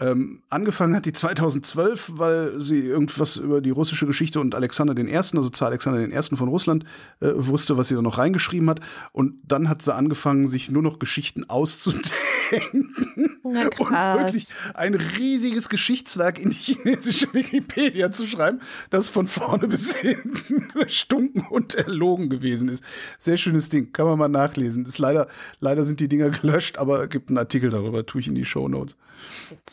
Ähm, 0.00 0.42
angefangen 0.48 0.96
hat 0.96 1.04
die 1.04 1.12
2012, 1.12 2.12
weil 2.14 2.60
sie 2.60 2.80
irgendwas 2.80 3.36
über 3.36 3.60
die 3.60 3.70
russische 3.70 4.06
Geschichte 4.06 4.40
und 4.40 4.54
Alexander 4.54 4.96
I., 4.96 5.14
also 5.14 5.50
Zar 5.50 5.68
Alexander 5.68 6.00
I. 6.00 6.36
von 6.36 6.48
Russland, 6.48 6.84
äh, 7.20 7.32
wusste, 7.34 7.76
was 7.76 7.88
sie 7.88 7.94
da 7.94 8.02
noch 8.02 8.18
reingeschrieben 8.18 8.70
hat. 8.70 8.80
Und 9.12 9.34
dann 9.46 9.68
hat 9.68 9.82
sie 9.82 9.94
angefangen, 9.94 10.48
sich 10.48 10.70
nur 10.70 10.82
noch 10.82 10.98
Geschichten 10.98 11.48
auszudenken. 11.48 12.10
und 13.42 13.54
wirklich 13.54 14.46
ein 14.74 14.94
riesiges 14.94 15.68
Geschichtswerk 15.68 16.38
in 16.38 16.50
die 16.50 16.56
chinesische 16.56 17.28
Wikipedia 17.34 18.10
zu 18.10 18.26
schreiben, 18.26 18.60
das 18.90 19.08
von 19.08 19.26
vorne 19.26 19.68
bis 19.68 19.94
hinten 19.94 20.70
stunken 20.86 21.46
und 21.48 21.74
erlogen 21.74 22.28
gewesen 22.28 22.68
ist. 22.68 22.84
Sehr 23.18 23.36
schönes 23.36 23.68
Ding, 23.68 23.92
kann 23.92 24.06
man 24.06 24.18
mal 24.18 24.28
nachlesen. 24.28 24.84
Ist 24.84 24.98
leider, 24.98 25.28
leider 25.60 25.84
sind 25.84 26.00
die 26.00 26.08
Dinger 26.08 26.30
gelöscht, 26.30 26.78
aber 26.78 27.06
gibt 27.06 27.28
einen 27.28 27.38
Artikel 27.38 27.70
darüber, 27.70 28.04
tue 28.06 28.20
ich 28.20 28.28
in 28.28 28.34
die 28.34 28.44
Show 28.44 28.68
Notes. 28.68 28.96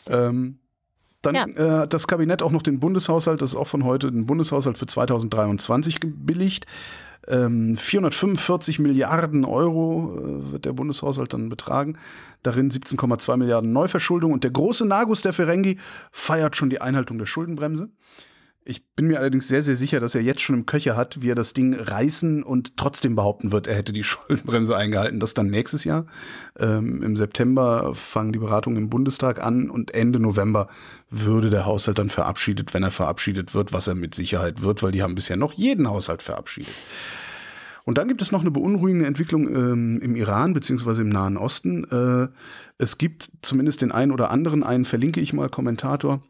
Ähm, 0.08 0.58
dann 1.22 1.34
ja. 1.34 1.82
äh, 1.82 1.88
das 1.88 2.06
Kabinett 2.06 2.42
auch 2.42 2.52
noch 2.52 2.62
den 2.62 2.78
Bundeshaushalt, 2.78 3.42
das 3.42 3.50
ist 3.50 3.56
auch 3.56 3.66
von 3.66 3.84
heute, 3.84 4.10
den 4.10 4.26
Bundeshaushalt 4.26 4.78
für 4.78 4.86
2023 4.86 6.00
gebilligt. 6.00 6.66
Ähm, 7.28 7.76
445 7.76 8.78
Milliarden 8.78 9.44
Euro 9.44 10.16
äh, 10.18 10.52
wird 10.52 10.64
der 10.64 10.72
Bundeshaushalt 10.72 11.34
dann 11.34 11.48
betragen. 11.48 11.98
Darin 12.42 12.70
17,2 12.70 13.36
Milliarden 13.36 13.72
Neuverschuldung. 13.72 14.32
Und 14.32 14.44
der 14.44 14.50
große 14.50 14.86
Nagus 14.86 15.22
der 15.22 15.32
Ferengi 15.32 15.78
feiert 16.10 16.56
schon 16.56 16.70
die 16.70 16.80
Einhaltung 16.80 17.18
der 17.18 17.26
Schuldenbremse. 17.26 17.90
Ich 18.68 18.84
bin 18.84 19.06
mir 19.06 19.18
allerdings 19.18 19.48
sehr, 19.48 19.62
sehr 19.62 19.76
sicher, 19.76 19.98
dass 19.98 20.14
er 20.14 20.20
jetzt 20.20 20.42
schon 20.42 20.54
im 20.54 20.66
Köcher 20.66 20.94
hat, 20.94 21.22
wie 21.22 21.30
er 21.30 21.34
das 21.34 21.54
Ding 21.54 21.72
reißen 21.72 22.42
und 22.42 22.76
trotzdem 22.76 23.16
behaupten 23.16 23.50
wird, 23.50 23.66
er 23.66 23.74
hätte 23.74 23.94
die 23.94 24.02
Schuldenbremse 24.04 24.76
eingehalten. 24.76 25.20
Das 25.20 25.32
dann 25.32 25.46
nächstes 25.46 25.84
Jahr. 25.84 26.04
Ähm, 26.58 27.02
Im 27.02 27.16
September 27.16 27.94
fangen 27.94 28.34
die 28.34 28.38
Beratungen 28.38 28.76
im 28.76 28.90
Bundestag 28.90 29.42
an 29.42 29.70
und 29.70 29.94
Ende 29.94 30.20
November 30.20 30.68
würde 31.08 31.48
der 31.48 31.64
Haushalt 31.64 31.98
dann 31.98 32.10
verabschiedet, 32.10 32.74
wenn 32.74 32.82
er 32.82 32.90
verabschiedet 32.90 33.54
wird, 33.54 33.72
was 33.72 33.86
er 33.86 33.94
mit 33.94 34.14
Sicherheit 34.14 34.60
wird, 34.60 34.82
weil 34.82 34.92
die 34.92 35.02
haben 35.02 35.14
bisher 35.14 35.38
noch 35.38 35.54
jeden 35.54 35.88
Haushalt 35.88 36.22
verabschiedet. 36.22 36.74
Und 37.84 37.96
dann 37.96 38.08
gibt 38.08 38.20
es 38.20 38.32
noch 38.32 38.42
eine 38.42 38.50
beunruhigende 38.50 39.06
Entwicklung 39.06 39.48
ähm, 39.48 39.98
im 40.02 40.14
Iran 40.14 40.52
beziehungsweise 40.52 41.00
im 41.00 41.08
Nahen 41.08 41.38
Osten. 41.38 41.84
Äh, 41.84 42.28
es 42.76 42.98
gibt 42.98 43.30
zumindest 43.40 43.80
den 43.80 43.92
einen 43.92 44.12
oder 44.12 44.30
anderen, 44.30 44.62
einen 44.62 44.84
verlinke 44.84 45.22
ich 45.22 45.32
mal, 45.32 45.48
Kommentator, 45.48 46.20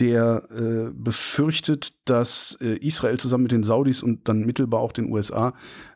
der 0.00 0.48
äh, 0.50 0.90
befürchtet, 0.92 2.08
dass 2.08 2.56
äh, 2.60 2.76
Israel 2.76 3.18
zusammen 3.18 3.44
mit 3.44 3.52
den 3.52 3.62
Saudis 3.62 4.02
und 4.02 4.28
dann 4.28 4.46
mittelbar 4.46 4.80
auch 4.80 4.92
den 4.92 5.10
USA 5.10 5.52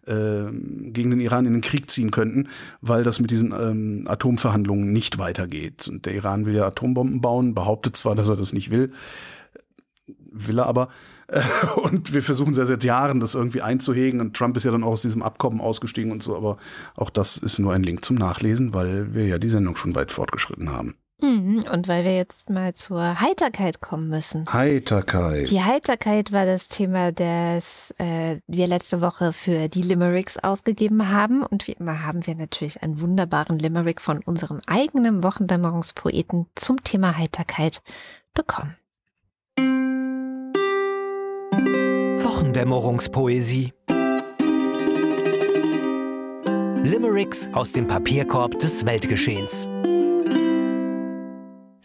äh, 0.07 0.45
gegen 0.53 1.11
den 1.11 1.21
Iran 1.21 1.47
in 1.47 1.55
den 1.55 1.63
Krieg 1.63 1.91
ziehen 1.91 2.11
könnten, 2.11 2.49
weil 2.83 3.03
das 3.03 3.21
mit 3.21 3.31
diesen 3.31 3.53
ähm, 3.53 4.05
Atomverhandlungen 4.07 4.93
nicht 4.93 5.19
weitergeht. 5.19 5.89
Und 5.89 6.07
der 6.07 6.15
Iran 6.15 6.45
will 6.45 6.55
ja 6.55 6.67
Atombomben 6.67 7.21
bauen, 7.21 7.55
behauptet 7.55 7.97
zwar, 7.97 8.15
dass 8.15 8.29
er 8.29 8.37
das 8.37 8.53
nicht 8.53 8.71
will, 8.71 8.91
will 10.07 10.59
er 10.59 10.67
aber. 10.67 10.89
Und 11.77 12.13
wir 12.13 12.23
versuchen 12.23 12.53
seit, 12.53 12.67
seit 12.67 12.85
Jahren, 12.85 13.21
das 13.21 13.35
irgendwie 13.35 13.63
einzuhegen. 13.63 14.21
Und 14.21 14.37
Trump 14.37 14.57
ist 14.57 14.65
ja 14.65 14.71
dann 14.71 14.85
auch 14.85 14.93
aus 14.93 15.03
diesem 15.03 15.23
Abkommen 15.23 15.61
ausgestiegen 15.61 16.13
und 16.13 16.23
so. 16.23 16.37
Aber 16.37 16.59
auch 16.95 17.09
das 17.09 17.39
ist 17.39 17.59
nur 17.59 17.73
ein 17.73 17.83
Link 17.83 18.05
zum 18.05 18.17
Nachlesen, 18.17 18.75
weil 18.75 19.15
wir 19.15 19.27
ja 19.27 19.39
die 19.39 19.49
Sendung 19.49 19.77
schon 19.77 19.95
weit 19.95 20.13
fortgeschritten 20.13 20.71
haben. 20.71 20.95
Mhm, 21.21 21.63
und 21.71 21.87
weil 21.89 22.05
wir 22.05 22.17
jetzt 22.17 22.51
mal 22.51 22.75
zur 22.75 23.21
Heiterkeit 23.21 23.81
kommen 23.81 24.09
müssen. 24.09 24.45
Heiterkeit. 24.53 25.51
Die 25.51 25.63
Heiterkeit 25.63 26.33
war 26.33 26.45
das 26.45 26.69
Thema, 26.69 27.13
das 27.13 27.95
äh, 27.99 28.41
wir 28.47 28.67
letzte 28.67 29.01
Woche 29.01 29.33
für 29.33 29.69
die 29.69 29.83
Limericks 29.83 30.39
ausgegeben 30.39 31.09
haben. 31.11 31.43
Und 31.45 31.69
wie 31.69 31.73
immer 31.73 32.05
haben 32.05 32.27
wir 32.27 32.35
natürlich 32.35 32.83
einen 32.83 33.01
wunderbaren 33.01 33.59
Limerick 33.59 34.01
von 34.01 34.21
unserem 34.25 34.61
eigenen 34.67 35.23
Wochendämmerungspoeten 35.23 36.47
zum 36.57 36.83
Thema 36.83 37.17
Heiterkeit 37.17 37.81
bekommen. 38.35 38.77
Wochendämmerungspoesie. 42.23 43.73
Limericks 46.83 47.49
aus 47.53 47.73
dem 47.73 47.87
Papierkorb 47.87 48.59
des 48.59 48.85
Weltgeschehens. 48.85 49.69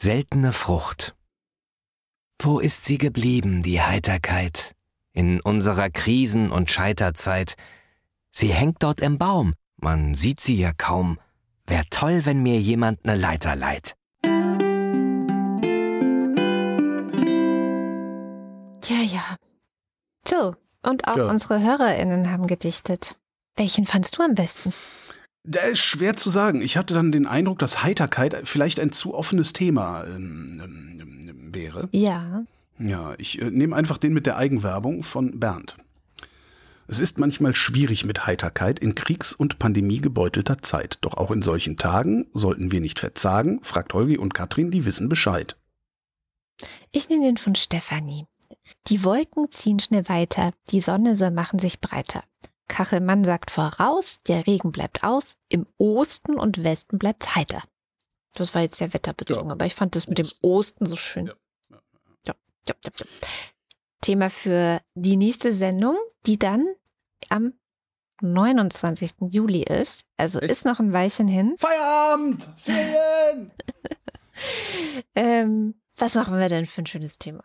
Seltene 0.02 0.54
Frucht. 0.54 1.14
Wo 2.42 2.60
ist 2.60 2.86
sie 2.86 2.98
geblieben, 2.98 3.62
die 3.62 3.82
Heiterkeit, 3.82 4.74
in 5.12 5.42
unserer 5.42 5.90
Krisen- 5.90 6.52
und 6.52 6.72
Scheiterzeit? 6.72 7.56
Sie 8.32 8.54
hängt 8.54 8.82
dort 8.82 9.02
im 9.02 9.18
Baum, 9.18 9.56
man 9.76 10.16
sieht 10.16 10.40
sie 10.40 10.56
ja 10.56 10.72
kaum. 10.72 11.20
Wär 11.66 11.84
toll, 11.90 12.22
wenn 12.24 12.42
mir 12.42 12.62
jemand 12.62 13.04
ne 13.04 13.16
Leiter 13.16 13.58
leiht. 13.58 13.98
Ja, 18.86 19.02
ja. 19.04 19.36
So, 20.26 20.56
und 20.82 21.10
auch 21.10 21.18
ja. 21.18 21.30
unsere 21.30 21.62
HörerInnen 21.62 22.32
haben 22.32 22.48
gedichtet. 22.48 23.18
Welchen 23.58 23.86
fandst 23.86 24.18
du 24.18 24.24
am 24.24 24.34
besten? 24.34 24.74
Da 25.52 25.62
ist 25.62 25.80
schwer 25.80 26.16
zu 26.16 26.30
sagen. 26.30 26.62
Ich 26.62 26.78
hatte 26.78 26.94
dann 26.94 27.12
den 27.12 27.26
Eindruck, 27.26 27.58
dass 27.58 27.82
Heiterkeit 27.82 28.40
vielleicht 28.44 28.80
ein 28.80 28.92
zu 28.92 29.16
offenes 29.16 29.52
Thema 29.52 30.04
ähm, 30.04 30.62
ähm, 30.64 31.54
wäre. 31.54 31.90
Ja. 31.92 32.44
Ja, 32.78 33.16
ich 33.18 33.42
äh, 33.42 33.50
nehme 33.50 33.76
einfach 33.76 33.98
den 33.98 34.14
mit 34.14 34.28
der 34.28 34.38
Eigenwerbung 34.38 35.02
von 35.02 35.40
Bernd. 35.40 35.76
Es 36.88 37.00
ist 37.00 37.18
manchmal 37.18 37.56
schwierig 37.56 38.06
mit 38.06 38.28
Heiterkeit 38.28 38.78
in 38.78 38.94
Kriegs- 38.94 39.34
und 39.34 39.58
Pandemiegebeutelter 39.58 40.62
Zeit. 40.62 41.00
Doch 41.02 41.16
auch 41.16 41.32
in 41.32 41.42
solchen 41.42 41.78
Tagen 41.78 42.28
sollten 42.36 42.72
wir 42.72 42.80
nicht 42.80 43.00
verzagen, 43.00 43.60
fragt 43.64 43.96
Holgi 43.96 44.20
und 44.20 44.36
Katrin, 44.36 44.70
die 44.70 44.86
wissen 44.86 45.10
Bescheid. 45.10 45.58
Ich 46.92 47.10
nehme 47.10 47.26
den 47.26 47.38
von 47.38 47.56
Stefanie. 47.56 48.28
Die 48.86 49.04
Wolken 49.04 49.50
ziehen 49.50 49.80
schnell 49.80 50.08
weiter, 50.10 50.52
die 50.70 50.82
Sonne 50.82 51.16
soll 51.16 51.32
machen 51.32 51.58
sich 51.58 51.82
breiter. 51.82 52.24
Kachelmann 52.70 53.26
sagt 53.26 53.52
voraus, 53.52 54.22
der 54.28 54.48
Regen 54.48 54.72
bleibt 54.72 55.04
aus, 55.04 55.36
im 55.50 55.68
Osten 55.78 56.40
und 56.40 56.64
Westen 56.64 56.98
bleibt's 56.98 57.36
heiter. 57.36 57.64
Das 58.36 58.56
war 58.56 58.62
jetzt 58.62 58.78
sehr 58.78 58.94
wetterbezogen, 58.94 59.48
ja. 59.48 59.52
aber 59.52 59.66
ich 59.66 59.76
fand 59.76 59.98
das 59.98 60.08
mit 60.08 60.18
dem 60.18 60.30
Osten 60.42 60.86
so 60.86 60.96
schön. 60.96 61.28
Ja. 61.28 62.36
Ja. 62.68 62.76
Thema 64.02 64.30
für 64.30 64.82
die 64.96 65.18
nächste 65.18 65.52
Sendung, 65.52 65.98
die 66.26 66.40
dann 66.40 66.66
am 67.28 67.54
29. 68.22 69.12
Juli 69.30 69.64
ist. 69.64 70.06
Also 70.18 70.40
ist 70.40 70.66
noch 70.66 70.80
ein 70.80 70.94
Weilchen 70.94 71.28
hin. 71.28 71.56
Feierabend! 71.58 72.48
Ferien! 72.58 73.52
ähm, 75.16 75.76
was 75.98 76.16
machen 76.16 76.38
wir 76.38 76.48
denn 76.48 76.66
für 76.66 76.82
ein 76.82 76.86
schönes 76.86 77.18
Thema? 77.18 77.44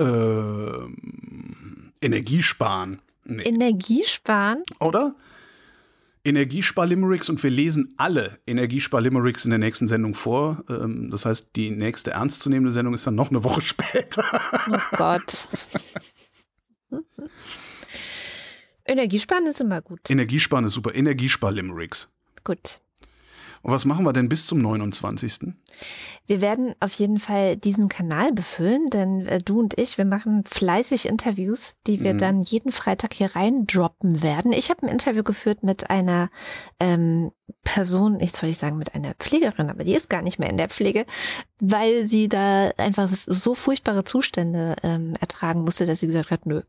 Ähm, 0.00 1.92
Energiesparen. 2.00 3.02
Nee. 3.28 3.42
Energiesparen? 3.42 4.62
Oder? 4.80 5.14
Energiespar-Limericks 6.24 7.28
und 7.28 7.42
wir 7.42 7.50
lesen 7.50 7.94
alle 7.96 8.38
Energiespar-Limericks 8.46 9.44
in 9.44 9.50
der 9.50 9.58
nächsten 9.58 9.86
Sendung 9.86 10.14
vor. 10.14 10.64
Ähm, 10.68 11.10
das 11.10 11.26
heißt, 11.26 11.48
die 11.54 11.70
nächste 11.70 12.12
ernstzunehmende 12.12 12.72
Sendung 12.72 12.94
ist 12.94 13.06
dann 13.06 13.14
noch 13.14 13.30
eine 13.30 13.44
Woche 13.44 13.60
später. 13.62 14.24
Oh 14.70 14.96
Gott. 14.96 15.48
Energiesparen 18.86 19.46
ist 19.46 19.60
immer 19.60 19.82
gut. 19.82 20.00
Energiesparen 20.08 20.64
ist 20.64 20.72
super. 20.72 20.94
Energiespar-Limericks. 20.94 22.08
Gut. 22.44 22.80
Und 23.62 23.72
was 23.72 23.84
machen 23.84 24.04
wir 24.04 24.12
denn 24.12 24.28
bis 24.28 24.46
zum 24.46 24.58
29.? 24.58 25.54
Wir 26.26 26.40
werden 26.40 26.74
auf 26.80 26.92
jeden 26.92 27.18
Fall 27.18 27.56
diesen 27.56 27.88
Kanal 27.88 28.32
befüllen, 28.32 28.86
denn 28.86 29.26
äh, 29.26 29.38
du 29.38 29.60
und 29.60 29.78
ich, 29.78 29.96
wir 29.96 30.04
machen 30.04 30.44
fleißig 30.44 31.06
Interviews, 31.06 31.74
die 31.86 32.00
wir 32.00 32.14
mhm. 32.14 32.18
dann 32.18 32.42
jeden 32.42 32.70
Freitag 32.70 33.14
hier 33.14 33.34
rein 33.34 33.66
droppen 33.66 34.22
werden. 34.22 34.52
Ich 34.52 34.68
habe 34.68 34.82
ein 34.82 34.92
Interview 34.92 35.22
geführt 35.22 35.62
mit 35.62 35.88
einer 35.88 36.28
ähm, 36.78 37.30
Person, 37.64 38.20
ich 38.20 38.34
wollte 38.34 38.48
ich 38.48 38.58
sagen 38.58 38.76
mit 38.76 38.94
einer 38.94 39.14
Pflegerin, 39.14 39.70
aber 39.70 39.84
die 39.84 39.94
ist 39.94 40.10
gar 40.10 40.20
nicht 40.20 40.38
mehr 40.38 40.50
in 40.50 40.58
der 40.58 40.68
Pflege, 40.68 41.06
weil 41.60 42.06
sie 42.06 42.28
da 42.28 42.70
einfach 42.76 43.08
so 43.26 43.54
furchtbare 43.54 44.04
Zustände 44.04 44.76
ähm, 44.82 45.14
ertragen 45.20 45.62
musste, 45.62 45.86
dass 45.86 46.00
sie 46.00 46.08
gesagt 46.08 46.30
hat, 46.30 46.44
nö. 46.44 46.60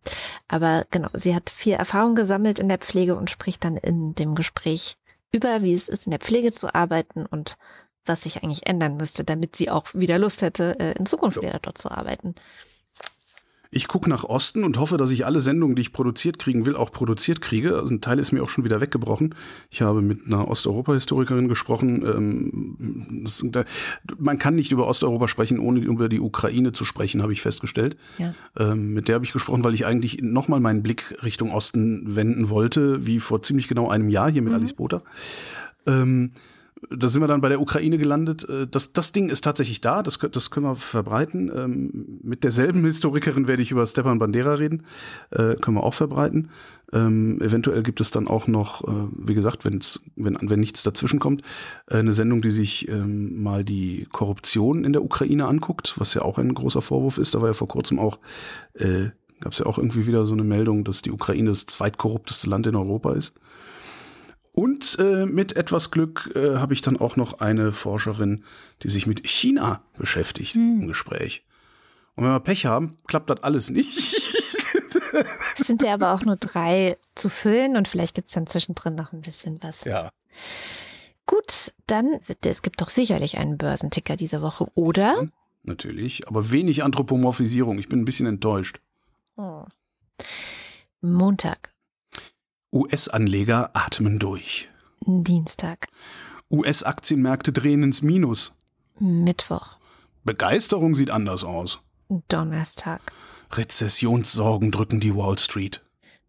Aber 0.47 0.85
genau, 0.89 1.09
sie 1.13 1.35
hat 1.35 1.49
viel 1.49 1.73
Erfahrung 1.73 2.15
gesammelt 2.15 2.59
in 2.59 2.69
der 2.69 2.77
Pflege 2.77 3.17
und 3.17 3.29
spricht 3.29 3.65
dann 3.65 3.75
in 3.75 4.15
dem 4.15 4.35
Gespräch 4.35 4.95
über, 5.31 5.61
wie 5.61 5.73
es 5.73 5.89
ist, 5.89 6.07
in 6.07 6.11
der 6.11 6.19
Pflege 6.19 6.51
zu 6.51 6.73
arbeiten 6.73 7.25
und 7.25 7.57
was 8.05 8.23
sich 8.23 8.41
eigentlich 8.41 8.65
ändern 8.65 8.97
müsste, 8.97 9.23
damit 9.23 9.55
sie 9.55 9.69
auch 9.69 9.85
wieder 9.93 10.17
Lust 10.17 10.41
hätte, 10.41 10.79
äh, 10.79 10.97
in 10.97 11.05
Zukunft 11.05 11.41
wieder 11.41 11.59
dort 11.59 11.77
zu 11.77 11.91
arbeiten. 11.91 12.35
Ich 13.71 13.87
gucke 13.87 14.09
nach 14.09 14.23
Osten 14.23 14.63
und 14.63 14.79
hoffe, 14.79 14.97
dass 14.97 15.11
ich 15.11 15.27
alle 15.27 15.41
Sendungen, 15.41 15.75
die 15.75 15.83
ich 15.83 15.93
produziert 15.93 16.39
kriegen 16.39 16.65
will, 16.65 16.75
auch 16.75 16.91
produziert 16.91 17.39
kriege. 17.39 17.75
Also 17.75 17.93
ein 17.93 18.01
Teil 18.01 18.17
ist 18.17 18.31
mir 18.31 18.41
auch 18.41 18.49
schon 18.49 18.63
wieder 18.63 18.81
weggebrochen. 18.81 19.35
Ich 19.69 19.83
habe 19.83 20.01
mit 20.01 20.25
einer 20.25 20.47
Osteuropa-Historikerin 20.47 21.47
gesprochen. 21.47 22.03
Ähm, 22.03 23.21
das, 23.23 23.45
da, 23.47 23.65
man 24.17 24.39
kann 24.39 24.55
nicht 24.55 24.71
über 24.71 24.87
Osteuropa 24.87 25.27
sprechen, 25.27 25.59
ohne 25.59 25.81
über 25.81 26.09
die 26.09 26.19
Ukraine 26.19 26.71
zu 26.71 26.83
sprechen, 26.83 27.21
habe 27.21 27.31
ich 27.31 27.43
festgestellt. 27.43 27.95
Ja. 28.17 28.33
Ähm, 28.57 28.93
mit 28.93 29.07
der 29.07 29.15
habe 29.15 29.25
ich 29.25 29.33
gesprochen, 29.33 29.63
weil 29.63 29.75
ich 29.75 29.85
eigentlich 29.85 30.19
nochmal 30.23 30.59
meinen 30.59 30.81
Blick 30.81 31.15
Richtung 31.21 31.51
Osten 31.51 32.15
wenden 32.15 32.49
wollte, 32.49 33.05
wie 33.05 33.19
vor 33.19 33.43
ziemlich 33.43 33.67
genau 33.67 33.87
einem 33.87 34.09
Jahr 34.09 34.31
hier 34.31 34.41
mit 34.41 34.51
mhm. 34.51 34.57
Alice 34.57 34.73
Botha. 34.73 35.03
Ähm, 35.85 36.31
da 36.89 37.07
sind 37.07 37.21
wir 37.21 37.27
dann 37.27 37.41
bei 37.41 37.49
der 37.49 37.61
Ukraine 37.61 37.97
gelandet. 37.97 38.47
Äh, 38.47 38.67
das, 38.67 38.93
das 38.93 39.11
Ding 39.11 39.29
ist 39.29 39.43
tatsächlich 39.43 39.81
da, 39.81 40.03
das, 40.03 40.19
das 40.19 40.51
können 40.51 40.65
wir 40.65 40.75
verbreiten. 40.75 41.51
Ähm, 41.55 42.19
mit 42.23 42.43
derselben 42.43 42.83
Historikerin 42.85 43.47
werde 43.47 43.61
ich 43.61 43.71
über 43.71 43.85
Stepan 43.85 44.19
Bandera 44.19 44.53
reden, 44.55 44.83
äh, 45.31 45.55
können 45.55 45.77
wir 45.77 45.83
auch 45.83 45.93
verbreiten. 45.93 46.49
Ähm, 46.91 47.39
eventuell 47.41 47.83
gibt 47.83 48.01
es 48.01 48.11
dann 48.11 48.27
auch 48.27 48.47
noch, 48.47 48.83
äh, 48.87 49.07
wie 49.15 49.35
gesagt, 49.35 49.65
wenn's, 49.65 50.03
wenn, 50.15 50.37
wenn 50.41 50.59
nichts 50.59 50.83
dazwischen 50.83 51.19
kommt, 51.19 51.43
eine 51.87 52.13
Sendung, 52.13 52.41
die 52.41 52.51
sich 52.51 52.87
ähm, 52.87 53.43
mal 53.43 53.63
die 53.63 54.07
Korruption 54.11 54.83
in 54.83 54.93
der 54.93 55.03
Ukraine 55.03 55.47
anguckt, 55.47 55.95
was 55.97 56.13
ja 56.13 56.23
auch 56.23 56.39
ein 56.39 56.53
großer 56.53 56.81
Vorwurf 56.81 57.17
ist. 57.17 57.35
Da 57.35 57.41
war 57.41 57.49
ja 57.49 57.53
vor 57.53 57.67
kurzem 57.67 57.99
auch, 57.99 58.19
gab 59.39 59.53
es 59.53 59.59
ja 59.59 59.65
auch 59.65 59.77
irgendwie 59.77 60.07
wieder 60.07 60.25
so 60.25 60.33
eine 60.33 60.43
Meldung, 60.43 60.83
dass 60.83 61.01
die 61.01 61.11
Ukraine 61.11 61.49
das 61.49 61.65
zweitkorrupteste 61.65 62.49
Land 62.49 62.67
in 62.67 62.75
Europa 62.75 63.13
ist. 63.13 63.35
Und 64.59 64.99
äh, 64.99 65.25
mit 65.25 65.55
etwas 65.55 65.89
Glück 65.89 66.33
äh, 66.35 66.57
habe 66.57 66.73
ich 66.73 66.81
dann 66.81 66.97
auch 66.97 67.15
noch 67.15 67.39
eine 67.39 67.71
Forscherin, 67.71 68.43
die 68.83 68.89
sich 68.89 69.07
mit 69.07 69.25
China 69.25 69.81
beschäftigt 69.97 70.55
hm. 70.55 70.81
im 70.81 70.87
Gespräch. 70.89 71.45
Und 72.15 72.25
wenn 72.25 72.33
wir 72.33 72.41
Pech 72.41 72.65
haben, 72.65 72.97
klappt 73.07 73.29
das 73.29 73.41
alles 73.41 73.69
nicht. 73.69 73.97
Es 75.57 75.65
sind 75.65 75.81
ja 75.81 75.93
aber 75.93 76.13
auch 76.13 76.25
nur 76.25 76.35
drei 76.35 76.97
zu 77.15 77.29
füllen 77.29 77.77
und 77.77 77.87
vielleicht 77.87 78.15
gibt 78.15 78.27
es 78.27 78.33
dann 78.33 78.47
zwischendrin 78.47 78.95
noch 78.95 79.13
ein 79.13 79.21
bisschen 79.21 79.63
was. 79.63 79.85
Ja. 79.85 80.09
Gut, 81.25 81.71
dann, 81.87 82.19
es 82.43 82.61
gibt 82.61 82.81
doch 82.81 82.89
sicherlich 82.89 83.37
einen 83.37 83.57
Börsenticker 83.57 84.17
diese 84.17 84.41
Woche, 84.41 84.67
oder? 84.75 85.21
Hm, 85.21 85.31
natürlich, 85.63 86.27
aber 86.27 86.51
wenig 86.51 86.83
Anthropomorphisierung. 86.83 87.79
Ich 87.79 87.87
bin 87.87 88.01
ein 88.01 88.05
bisschen 88.05 88.27
enttäuscht. 88.27 88.81
Oh. 89.37 89.63
Montag. 90.99 91.71
US-Anleger 92.71 93.71
atmen 93.73 94.19
durch. 94.19 94.69
Dienstag. 95.01 95.87
US-Aktienmärkte 96.51 97.51
drehen 97.51 97.81
ins 97.81 98.03
Minus. 98.03 98.55
Mittwoch. 98.99 99.77
Begeisterung 100.23 100.93
sieht 100.93 101.09
anders 101.09 101.43
aus. 101.43 101.79
Donnerstag. 102.27 103.11
Rezessionssorgen 103.51 104.71
drücken 104.71 104.99
die 104.99 105.15
Wall 105.15 105.39
Street. 105.39 105.83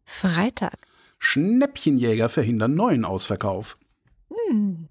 Freitag. 0.04 0.78
Schnäppchenjäger 1.18 2.30
verhindern 2.30 2.74
neuen 2.74 3.04
Ausverkauf. 3.04 3.76
Hm. 4.30 4.88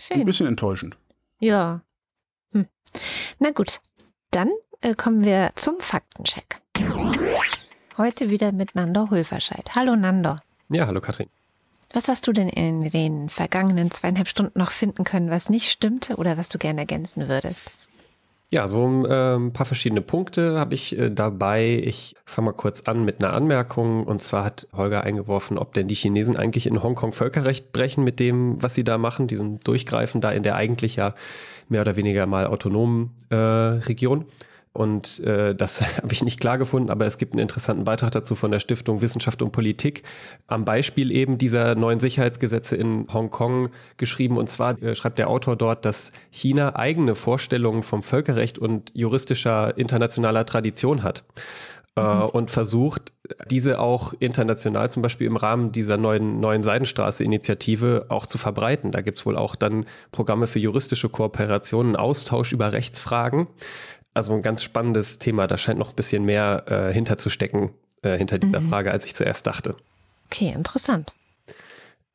Schön. 0.00 0.20
Ein 0.20 0.26
bisschen 0.26 0.46
enttäuschend. 0.46 0.96
Ja. 1.38 1.82
Hm. 2.52 2.66
Na 3.38 3.50
gut, 3.50 3.80
dann 4.30 4.50
äh, 4.80 4.94
kommen 4.94 5.24
wir 5.24 5.52
zum 5.56 5.80
Faktencheck. 5.80 6.62
Heute 7.98 8.30
wieder 8.30 8.52
mit 8.52 8.74
Nando 8.74 9.10
Hulverscheid. 9.10 9.70
Hallo 9.74 9.96
Nando. 9.96 10.36
Ja, 10.68 10.86
hallo 10.86 11.00
Katrin. 11.00 11.28
Was 11.92 12.08
hast 12.08 12.26
du 12.26 12.32
denn 12.32 12.48
in 12.48 12.90
den 12.90 13.28
vergangenen 13.28 13.90
zweieinhalb 13.90 14.28
Stunden 14.28 14.58
noch 14.58 14.70
finden 14.70 15.04
können, 15.04 15.30
was 15.30 15.48
nicht 15.48 15.70
stimmte 15.70 16.16
oder 16.16 16.36
was 16.36 16.48
du 16.48 16.58
gerne 16.58 16.80
ergänzen 16.80 17.28
würdest? 17.28 17.70
Ja, 18.50 18.68
so 18.68 18.86
ein 18.86 19.52
paar 19.52 19.66
verschiedene 19.66 20.02
Punkte 20.02 20.58
habe 20.58 20.74
ich 20.74 20.96
äh, 20.96 21.10
dabei. 21.10 21.82
Ich 21.84 22.14
fange 22.24 22.46
mal 22.46 22.52
kurz 22.52 22.82
an 22.82 23.04
mit 23.04 23.22
einer 23.22 23.32
Anmerkung. 23.32 24.04
Und 24.04 24.20
zwar 24.20 24.44
hat 24.44 24.68
Holger 24.72 25.02
eingeworfen, 25.02 25.58
ob 25.58 25.74
denn 25.74 25.88
die 25.88 25.96
Chinesen 25.96 26.36
eigentlich 26.36 26.68
in 26.68 26.80
Hongkong 26.80 27.12
Völkerrecht 27.12 27.72
brechen 27.72 28.04
mit 28.04 28.20
dem, 28.20 28.62
was 28.62 28.74
sie 28.74 28.84
da 28.84 28.98
machen, 28.98 29.26
diesem 29.26 29.58
Durchgreifen 29.60 30.20
da 30.20 30.30
in 30.30 30.44
der 30.44 30.54
eigentlich 30.54 30.94
ja 30.94 31.14
mehr 31.68 31.80
oder 31.80 31.96
weniger 31.96 32.26
mal 32.26 32.46
autonomen 32.46 33.10
äh, 33.30 33.34
Region. 33.36 34.26
Und 34.76 35.20
äh, 35.20 35.54
das 35.54 35.80
habe 35.96 36.12
ich 36.12 36.22
nicht 36.22 36.38
klar 36.38 36.58
gefunden, 36.58 36.90
aber 36.90 37.06
es 37.06 37.18
gibt 37.18 37.32
einen 37.32 37.40
interessanten 37.40 37.84
Beitrag 37.84 38.10
dazu 38.10 38.34
von 38.34 38.50
der 38.50 38.58
Stiftung 38.58 39.00
Wissenschaft 39.00 39.40
und 39.40 39.50
Politik 39.50 40.02
am 40.46 40.64
Beispiel 40.64 41.10
eben 41.10 41.38
dieser 41.38 41.74
neuen 41.74 41.98
Sicherheitsgesetze 41.98 42.76
in 42.76 43.06
Hongkong 43.12 43.70
geschrieben. 43.96 44.36
Und 44.36 44.50
zwar 44.50 44.80
äh, 44.82 44.94
schreibt 44.94 45.18
der 45.18 45.28
Autor 45.28 45.56
dort, 45.56 45.84
dass 45.84 46.12
China 46.30 46.76
eigene 46.76 47.14
Vorstellungen 47.14 47.82
vom 47.82 48.02
Völkerrecht 48.02 48.58
und 48.58 48.90
juristischer 48.94 49.76
internationaler 49.78 50.44
Tradition 50.44 51.02
hat. 51.02 51.24
Äh, 51.98 52.02
mhm. 52.02 52.22
und 52.26 52.50
versucht, 52.50 53.14
diese 53.50 53.78
auch 53.78 54.12
international 54.18 54.90
zum 54.90 55.00
Beispiel 55.02 55.26
im 55.26 55.38
Rahmen 55.38 55.72
dieser 55.72 55.96
neuen, 55.96 56.40
neuen 56.40 56.62
Seidenstraße-Initiative 56.62 58.06
auch 58.10 58.26
zu 58.26 58.36
verbreiten. 58.36 58.92
Da 58.92 59.00
gibt's 59.00 59.24
wohl 59.24 59.34
auch 59.34 59.56
dann 59.56 59.86
Programme 60.12 60.46
für 60.46 60.58
juristische 60.58 61.08
Kooperationen, 61.08 61.96
Austausch 61.96 62.52
über 62.52 62.72
Rechtsfragen 62.72 63.46
also 64.16 64.34
ein 64.34 64.42
ganz 64.42 64.62
spannendes 64.62 65.18
Thema. 65.18 65.46
Da 65.46 65.58
scheint 65.58 65.78
noch 65.78 65.90
ein 65.90 65.94
bisschen 65.94 66.24
mehr 66.24 66.64
äh, 66.66 66.92
hinterzustecken 66.92 67.70
äh, 68.02 68.16
hinter 68.16 68.38
dieser 68.38 68.60
mhm. 68.60 68.70
Frage, 68.70 68.90
als 68.90 69.04
ich 69.04 69.14
zuerst 69.14 69.46
dachte. 69.46 69.76
Okay, 70.26 70.52
interessant. 70.54 71.14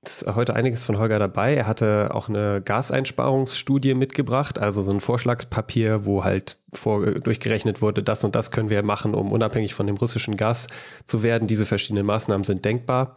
Ist 0.03 0.25
heute 0.25 0.55
einiges 0.55 0.83
von 0.83 0.97
Holger 0.97 1.19
dabei. 1.19 1.53
Er 1.53 1.67
hatte 1.67 2.09
auch 2.11 2.27
eine 2.27 2.59
Gaseinsparungsstudie 2.65 3.93
mitgebracht, 3.93 4.57
also 4.57 4.81
so 4.81 4.89
ein 4.89 4.99
Vorschlagspapier, 4.99 6.05
wo 6.05 6.23
halt 6.23 6.57
vor, 6.73 7.05
durchgerechnet 7.05 7.83
wurde, 7.83 8.01
das 8.01 8.23
und 8.23 8.33
das 8.33 8.49
können 8.49 8.71
wir 8.71 8.81
machen, 8.81 9.13
um 9.13 9.31
unabhängig 9.31 9.75
von 9.75 9.85
dem 9.85 9.97
russischen 9.97 10.37
Gas 10.37 10.65
zu 11.05 11.21
werden. 11.21 11.47
Diese 11.47 11.67
verschiedenen 11.67 12.07
Maßnahmen 12.07 12.43
sind 12.43 12.65
denkbar. 12.65 13.15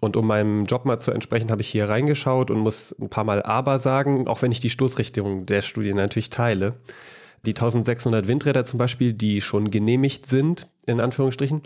Und 0.00 0.16
um 0.16 0.26
meinem 0.26 0.66
Job 0.66 0.84
mal 0.84 1.00
zu 1.00 1.10
entsprechen, 1.10 1.50
habe 1.50 1.62
ich 1.62 1.68
hier 1.68 1.88
reingeschaut 1.88 2.52
und 2.52 2.60
muss 2.60 2.94
ein 3.00 3.10
paar 3.10 3.24
Mal 3.24 3.42
aber 3.42 3.80
sagen, 3.80 4.28
auch 4.28 4.40
wenn 4.40 4.52
ich 4.52 4.60
die 4.60 4.70
Stoßrichtung 4.70 5.46
der 5.46 5.62
Studie 5.62 5.92
natürlich 5.92 6.30
teile. 6.30 6.74
Die 7.46 7.50
1600 7.50 8.28
Windräder 8.28 8.64
zum 8.64 8.78
Beispiel, 8.78 9.12
die 9.12 9.40
schon 9.40 9.70
genehmigt 9.70 10.26
sind, 10.26 10.68
in 10.86 11.00
Anführungsstrichen, 11.00 11.62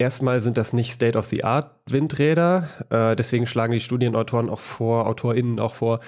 Erstmal 0.00 0.40
sind 0.40 0.56
das 0.56 0.72
nicht 0.72 0.92
State-of-the-Art-Windräder. 0.92 2.70
Äh, 2.88 3.16
deswegen 3.16 3.46
schlagen 3.46 3.74
die 3.74 3.80
Studienautoren 3.80 4.48
auch 4.48 4.58
vor, 4.58 5.06
AutorInnen 5.06 5.60
auch 5.60 5.74
vor, 5.74 6.00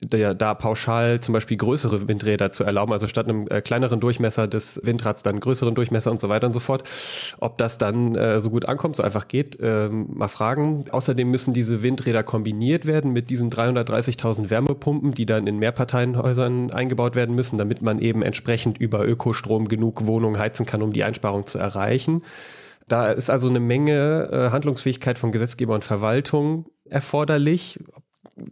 der, 0.00 0.34
da 0.34 0.54
pauschal 0.54 1.20
zum 1.20 1.32
Beispiel 1.32 1.56
größere 1.56 2.08
Windräder 2.08 2.50
zu 2.50 2.64
erlauben, 2.64 2.92
also 2.92 3.06
statt 3.06 3.28
einem 3.28 3.46
äh, 3.48 3.60
kleineren 3.60 4.00
Durchmesser 4.00 4.46
des 4.46 4.80
Windrads 4.84 5.22
dann 5.22 5.40
größeren 5.40 5.74
Durchmesser 5.74 6.10
und 6.10 6.20
so 6.20 6.28
weiter 6.28 6.46
und 6.46 6.52
so 6.52 6.60
fort. 6.60 6.84
Ob 7.38 7.58
das 7.58 7.78
dann 7.78 8.14
äh, 8.14 8.40
so 8.40 8.50
gut 8.50 8.66
ankommt, 8.66 8.96
so 8.96 9.02
einfach 9.02 9.28
geht, 9.28 9.58
ähm, 9.60 10.06
mal 10.14 10.28
fragen. 10.28 10.84
Außerdem 10.90 11.30
müssen 11.30 11.52
diese 11.52 11.82
Windräder 11.82 12.22
kombiniert 12.22 12.86
werden 12.86 13.12
mit 13.12 13.30
diesen 13.30 13.50
330.000 13.50 14.50
Wärmepumpen, 14.50 15.14
die 15.14 15.26
dann 15.26 15.46
in 15.46 15.58
Mehrparteienhäusern 15.58 16.72
eingebaut 16.72 17.16
werden 17.16 17.34
müssen, 17.34 17.58
damit 17.58 17.82
man 17.82 17.98
eben 17.98 18.22
entsprechend 18.22 18.78
über 18.78 19.06
Ökostrom 19.06 19.68
genug 19.68 20.06
Wohnungen 20.06 20.38
heizen 20.38 20.66
kann, 20.66 20.82
um 20.82 20.92
die 20.92 21.04
Einsparung 21.04 21.46
zu 21.46 21.58
erreichen. 21.58 22.22
Da 22.88 23.12
ist 23.12 23.28
also 23.28 23.48
eine 23.48 23.60
Menge 23.60 24.28
äh, 24.32 24.50
Handlungsfähigkeit 24.50 25.18
von 25.18 25.30
Gesetzgeber 25.30 25.74
und 25.74 25.84
Verwaltung 25.84 26.66
erforderlich. 26.90 27.78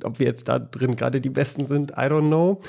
Ob 0.06 0.18
wir 0.18 0.26
jetzt 0.26 0.48
da 0.48 0.58
drin 0.58 0.96
gerade 0.96 1.20
die 1.20 1.30
Besten 1.30 1.66
sind, 1.66 1.90
I 1.92 2.08
don't 2.08 2.28
know. 2.28 2.60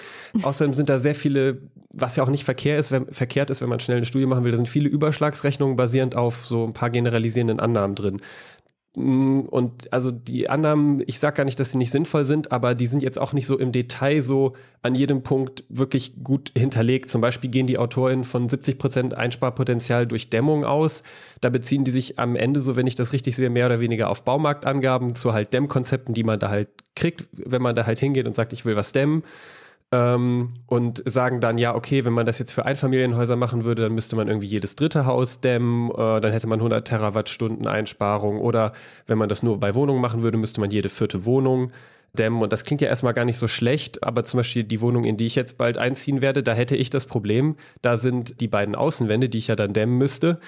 Außerdem 0.43 0.73
sind 0.73 0.89
da 0.89 0.99
sehr 0.99 1.15
viele, 1.15 1.59
was 1.93 2.15
ja 2.15 2.23
auch 2.23 2.29
nicht 2.29 2.43
verkehr 2.43 2.77
ist, 2.77 2.91
wenn, 2.91 3.05
verkehrt 3.07 3.49
ist, 3.49 3.61
wenn 3.61 3.69
man 3.69 3.79
schnell 3.79 3.97
eine 3.97 4.05
Studie 4.05 4.25
machen 4.25 4.43
will, 4.43 4.51
da 4.51 4.57
sind 4.57 4.69
viele 4.69 4.89
Überschlagsrechnungen 4.89 5.75
basierend 5.75 6.15
auf 6.15 6.45
so 6.45 6.65
ein 6.65 6.73
paar 6.73 6.89
generalisierenden 6.89 7.59
Annahmen 7.59 7.95
drin. 7.95 8.21
Mm, 8.95 9.41
und 9.41 9.91
also 9.93 10.11
die 10.11 10.49
Annahmen, 10.49 11.03
ich 11.05 11.19
sage 11.19 11.37
gar 11.37 11.43
nicht, 11.45 11.59
dass 11.59 11.71
sie 11.71 11.77
nicht 11.77 11.91
sinnvoll 11.91 12.25
sind, 12.25 12.51
aber 12.51 12.75
die 12.75 12.87
sind 12.87 13.01
jetzt 13.01 13.19
auch 13.19 13.33
nicht 13.33 13.45
so 13.45 13.57
im 13.57 13.71
Detail 13.71 14.21
so 14.21 14.53
an 14.81 14.95
jedem 14.95 15.23
Punkt 15.23 15.63
wirklich 15.69 16.23
gut 16.23 16.51
hinterlegt. 16.57 17.09
Zum 17.09 17.21
Beispiel 17.21 17.49
gehen 17.49 17.67
die 17.67 17.77
AutorInnen 17.77 18.25
von 18.25 18.47
70 18.49 18.77
Prozent 18.77 19.13
Einsparpotenzial 19.13 20.07
durch 20.07 20.29
Dämmung 20.29 20.65
aus. 20.65 21.03
Da 21.41 21.49
beziehen 21.49 21.83
die 21.83 21.91
sich 21.91 22.19
am 22.19 22.35
Ende, 22.35 22.59
so 22.59 22.75
wenn 22.75 22.87
ich 22.87 22.95
das 22.95 23.13
richtig 23.13 23.35
sehe, 23.35 23.49
mehr 23.49 23.65
oder 23.65 23.79
weniger 23.79 24.09
auf 24.09 24.23
Baumarktangaben 24.23 25.15
zu 25.15 25.33
halt 25.33 25.53
Dämmkonzepten, 25.53 26.13
die 26.13 26.23
man 26.23 26.39
da 26.39 26.49
halt 26.49 26.69
kriegt, 26.95 27.27
wenn 27.33 27.61
man 27.61 27.75
da 27.75 27.85
halt 27.85 27.99
hingeht 27.99 28.25
und 28.25 28.33
sagt, 28.33 28.53
ich 28.53 28.65
will 28.65 28.75
was 28.75 28.91
dämmen 28.91 29.23
ähm, 29.91 30.49
und 30.65 31.01
sagen 31.05 31.39
dann, 31.39 31.57
ja, 31.57 31.73
okay, 31.73 32.03
wenn 32.03 32.13
man 32.13 32.25
das 32.25 32.39
jetzt 32.39 32.51
für 32.51 32.65
Einfamilienhäuser 32.65 33.35
machen 33.35 33.63
würde, 33.63 33.83
dann 33.83 33.93
müsste 33.93 34.15
man 34.15 34.27
irgendwie 34.27 34.47
jedes 34.47 34.75
dritte 34.75 35.05
Haus 35.05 35.39
dämmen, 35.39 35.89
äh, 35.91 36.19
dann 36.19 36.31
hätte 36.31 36.47
man 36.47 36.59
100 36.59 36.85
Terawattstunden 36.85 37.67
Einsparung 37.67 38.39
oder 38.39 38.73
wenn 39.05 39.17
man 39.17 39.29
das 39.29 39.43
nur 39.43 39.59
bei 39.59 39.75
Wohnungen 39.75 40.01
machen 40.01 40.23
würde, 40.23 40.37
müsste 40.37 40.59
man 40.59 40.71
jede 40.71 40.89
vierte 40.89 41.25
Wohnung 41.25 41.71
dämmen. 42.13 42.41
Und 42.41 42.51
das 42.51 42.65
klingt 42.65 42.81
ja 42.81 42.89
erstmal 42.89 43.13
gar 43.13 43.25
nicht 43.25 43.37
so 43.37 43.47
schlecht, 43.47 44.03
aber 44.03 44.23
zum 44.25 44.39
Beispiel 44.39 44.63
die 44.63 44.81
Wohnung, 44.81 45.05
in 45.05 45.15
die 45.15 45.25
ich 45.25 45.35
jetzt 45.35 45.57
bald 45.57 45.77
einziehen 45.77 46.21
werde, 46.21 46.43
da 46.43 46.53
hätte 46.53 46.75
ich 46.75 46.89
das 46.89 47.05
Problem, 47.05 47.55
da 47.81 47.95
sind 47.95 48.41
die 48.41 48.47
beiden 48.47 48.75
Außenwände, 48.75 49.29
die 49.29 49.37
ich 49.37 49.47
ja 49.47 49.55
dann 49.55 49.73
dämmen 49.73 49.97
müsste, 49.97 50.39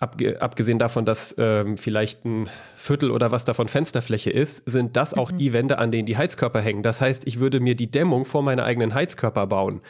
abgesehen 0.00 0.78
davon, 0.78 1.04
dass 1.04 1.34
ähm, 1.38 1.76
vielleicht 1.76 2.24
ein 2.24 2.48
Viertel 2.74 3.10
oder 3.10 3.32
was 3.32 3.44
davon 3.44 3.68
Fensterfläche 3.68 4.30
ist, 4.30 4.68
sind 4.68 4.96
das 4.96 5.12
auch 5.12 5.30
mhm. 5.30 5.38
die 5.38 5.52
Wände, 5.52 5.78
an 5.78 5.90
denen 5.90 6.06
die 6.06 6.16
Heizkörper 6.16 6.60
hängen. 6.60 6.82
Das 6.82 7.02
heißt, 7.02 7.26
ich 7.26 7.38
würde 7.38 7.60
mir 7.60 7.74
die 7.74 7.90
Dämmung 7.90 8.24
vor 8.24 8.42
meine 8.42 8.64
eigenen 8.64 8.94
Heizkörper 8.94 9.46
bauen. 9.46 9.82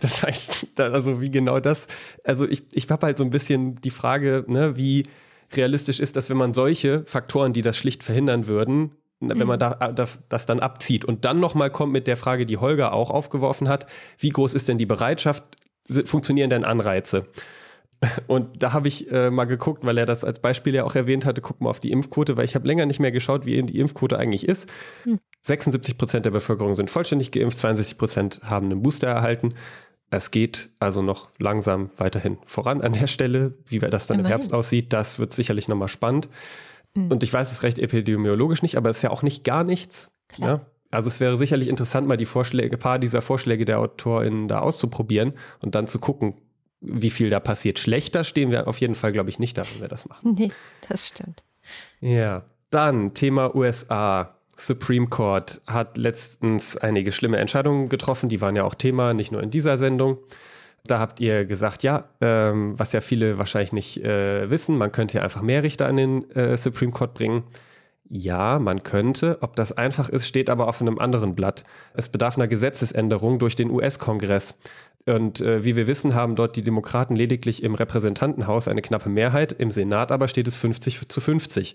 Das 0.00 0.22
heißt, 0.24 0.80
also 0.80 1.20
wie 1.20 1.30
genau 1.30 1.60
das, 1.60 1.86
also 2.24 2.48
ich, 2.48 2.64
ich 2.72 2.90
habe 2.90 3.06
halt 3.06 3.18
so 3.18 3.24
ein 3.24 3.30
bisschen 3.30 3.76
die 3.76 3.90
Frage, 3.90 4.44
ne, 4.48 4.76
wie 4.76 5.04
realistisch 5.54 6.00
ist 6.00 6.16
das, 6.16 6.30
wenn 6.30 6.36
man 6.36 6.52
solche 6.52 7.04
Faktoren, 7.06 7.52
die 7.52 7.62
das 7.62 7.76
schlicht 7.76 8.02
verhindern 8.02 8.48
würden, 8.48 8.92
mhm. 9.20 9.28
wenn 9.28 9.46
man 9.46 9.56
mhm. 9.56 9.60
da, 9.60 9.92
da, 9.92 10.06
das 10.28 10.46
dann 10.46 10.58
abzieht 10.58 11.04
und 11.04 11.24
dann 11.24 11.38
nochmal 11.38 11.70
kommt 11.70 11.92
mit 11.92 12.08
der 12.08 12.16
Frage, 12.16 12.44
die 12.44 12.56
Holger 12.56 12.92
auch 12.92 13.10
aufgeworfen 13.10 13.68
hat, 13.68 13.86
wie 14.18 14.30
groß 14.30 14.54
ist 14.54 14.68
denn 14.68 14.78
die 14.78 14.86
Bereitschaft, 14.86 15.44
funktionieren 16.04 16.50
denn 16.50 16.64
Anreize? 16.64 17.24
Und 18.26 18.62
da 18.62 18.72
habe 18.72 18.88
ich 18.88 19.10
äh, 19.10 19.30
mal 19.30 19.44
geguckt, 19.44 19.84
weil 19.84 19.98
er 19.98 20.06
das 20.06 20.24
als 20.24 20.38
Beispiel 20.38 20.74
ja 20.74 20.84
auch 20.84 20.94
erwähnt 20.94 21.24
hatte, 21.26 21.40
guck 21.40 21.60
mal 21.60 21.70
auf 21.70 21.80
die 21.80 21.90
Impfquote, 21.90 22.36
weil 22.36 22.44
ich 22.44 22.54
habe 22.54 22.66
länger 22.66 22.86
nicht 22.86 23.00
mehr 23.00 23.12
geschaut, 23.12 23.44
wie 23.44 23.62
die 23.62 23.78
Impfquote 23.80 24.18
eigentlich 24.18 24.46
ist. 24.46 24.68
Hm. 25.04 25.18
76 25.42 25.98
Prozent 25.98 26.24
der 26.24 26.30
Bevölkerung 26.30 26.74
sind 26.74 26.90
vollständig 26.90 27.32
geimpft, 27.32 27.58
62 27.58 27.98
Prozent 27.98 28.40
haben 28.44 28.66
einen 28.66 28.82
Booster 28.82 29.08
erhalten. 29.08 29.54
Es 30.10 30.30
geht 30.30 30.70
also 30.78 31.02
noch 31.02 31.28
langsam 31.38 31.90
weiterhin 31.98 32.38
voran 32.46 32.80
an 32.80 32.92
der 32.94 33.06
Stelle. 33.06 33.54
Wie 33.66 33.78
das 33.78 34.06
dann 34.06 34.20
Immerhin. 34.20 34.32
im 34.32 34.38
Herbst 34.38 34.54
aussieht, 34.54 34.92
das 34.92 35.18
wird 35.18 35.32
sicherlich 35.32 35.68
nochmal 35.68 35.88
spannend. 35.88 36.28
Mhm. 36.94 37.10
Und 37.10 37.22
ich 37.22 37.32
weiß 37.32 37.52
es 37.52 37.62
recht 37.62 37.78
epidemiologisch 37.78 38.62
nicht, 38.62 38.76
aber 38.76 38.90
es 38.90 38.98
ist 38.98 39.02
ja 39.02 39.10
auch 39.10 39.22
nicht 39.22 39.44
gar 39.44 39.64
nichts. 39.64 40.10
Ja? 40.36 40.62
Also 40.90 41.08
es 41.08 41.20
wäre 41.20 41.36
sicherlich 41.36 41.68
interessant, 41.68 42.08
mal 42.08 42.16
die 42.16 42.24
Vorschläge, 42.24 42.76
ein 42.76 42.80
paar 42.80 42.98
dieser 42.98 43.20
Vorschläge 43.20 43.64
der 43.64 43.80
AutorInnen 43.80 44.48
da 44.48 44.60
auszuprobieren 44.60 45.34
und 45.62 45.74
dann 45.74 45.86
zu 45.86 45.98
gucken, 45.98 46.34
wie 46.80 47.10
viel 47.10 47.30
da 47.30 47.40
passiert. 47.40 47.78
Schlechter 47.78 48.24
stehen 48.24 48.50
wir 48.50 48.68
auf 48.68 48.78
jeden 48.78 48.94
Fall, 48.94 49.12
glaube 49.12 49.30
ich, 49.30 49.38
nicht 49.38 49.58
da, 49.58 49.62
wenn 49.62 49.80
wir 49.80 49.88
das 49.88 50.08
machen. 50.08 50.34
Nee, 50.38 50.52
das 50.88 51.08
stimmt. 51.08 51.42
Ja, 52.00 52.44
dann 52.70 53.14
Thema 53.14 53.54
USA. 53.54 54.34
Supreme 54.60 55.06
Court 55.06 55.60
hat 55.68 55.96
letztens 55.96 56.76
einige 56.76 57.12
schlimme 57.12 57.36
Entscheidungen 57.36 57.88
getroffen, 57.88 58.28
die 58.28 58.40
waren 58.40 58.56
ja 58.56 58.64
auch 58.64 58.74
Thema, 58.74 59.14
nicht 59.14 59.30
nur 59.30 59.40
in 59.40 59.50
dieser 59.50 59.78
Sendung. 59.78 60.18
Da 60.84 60.98
habt 60.98 61.20
ihr 61.20 61.44
gesagt, 61.44 61.82
ja, 61.84 62.08
ähm, 62.20 62.76
was 62.76 62.92
ja 62.92 63.00
viele 63.00 63.38
wahrscheinlich 63.38 63.72
nicht 63.72 64.02
äh, 64.02 64.50
wissen, 64.50 64.76
man 64.76 64.90
könnte 64.90 65.18
ja 65.18 65.22
einfach 65.22 65.42
mehr 65.42 65.62
Richter 65.62 65.86
an 65.86 65.96
den 65.96 66.30
äh, 66.32 66.56
Supreme 66.56 66.90
Court 66.90 67.14
bringen. 67.14 67.44
Ja, 68.10 68.58
man 68.58 68.82
könnte. 68.82 69.38
Ob 69.42 69.54
das 69.54 69.72
einfach 69.72 70.08
ist, 70.08 70.26
steht 70.26 70.48
aber 70.48 70.66
auf 70.66 70.80
einem 70.80 70.98
anderen 70.98 71.34
Blatt. 71.34 71.64
Es 71.92 72.08
bedarf 72.08 72.36
einer 72.36 72.48
Gesetzesänderung 72.48 73.38
durch 73.38 73.54
den 73.54 73.70
US-Kongress. 73.70 74.54
Und 75.08 75.40
äh, 75.40 75.64
wie 75.64 75.76
wir 75.76 75.86
wissen, 75.86 76.14
haben 76.14 76.36
dort 76.36 76.56
die 76.56 76.62
Demokraten 76.62 77.16
lediglich 77.16 77.62
im 77.62 77.74
Repräsentantenhaus 77.74 78.68
eine 78.68 78.82
knappe 78.82 79.08
Mehrheit, 79.08 79.52
im 79.52 79.70
Senat 79.70 80.12
aber 80.12 80.28
steht 80.28 80.46
es 80.46 80.56
50 80.56 81.08
zu 81.08 81.20
50. 81.20 81.74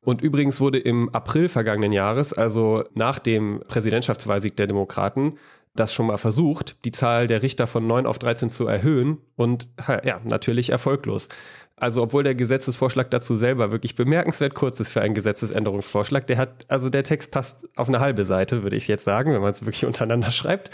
Und 0.00 0.20
übrigens 0.20 0.60
wurde 0.60 0.78
im 0.78 1.08
April 1.10 1.48
vergangenen 1.48 1.92
Jahres, 1.92 2.32
also 2.32 2.84
nach 2.94 3.18
dem 3.18 3.62
Präsidentschaftswahlsieg 3.68 4.56
der 4.56 4.66
Demokraten, 4.66 5.38
das 5.74 5.92
schon 5.92 6.06
mal 6.06 6.18
versucht, 6.18 6.76
die 6.84 6.92
Zahl 6.92 7.26
der 7.26 7.42
Richter 7.42 7.66
von 7.66 7.86
9 7.86 8.06
auf 8.06 8.18
13 8.18 8.48
zu 8.50 8.66
erhöhen 8.66 9.18
und 9.34 9.68
ja, 10.04 10.20
natürlich 10.24 10.70
erfolglos. 10.70 11.28
Also 11.76 12.02
obwohl 12.02 12.22
der 12.22 12.36
Gesetzesvorschlag 12.36 13.10
dazu 13.10 13.34
selber 13.34 13.72
wirklich 13.72 13.96
bemerkenswert 13.96 14.54
kurz 14.54 14.78
ist 14.78 14.92
für 14.92 15.00
einen 15.00 15.14
Gesetzesänderungsvorschlag, 15.14 16.26
der 16.28 16.38
hat, 16.38 16.64
also 16.68 16.88
der 16.88 17.02
Text 17.02 17.32
passt 17.32 17.66
auf 17.76 17.88
eine 17.88 17.98
halbe 17.98 18.24
Seite, 18.24 18.62
würde 18.62 18.76
ich 18.76 18.86
jetzt 18.86 19.04
sagen, 19.04 19.32
wenn 19.32 19.40
man 19.40 19.50
es 19.50 19.64
wirklich 19.64 19.84
untereinander 19.86 20.30
schreibt. 20.30 20.70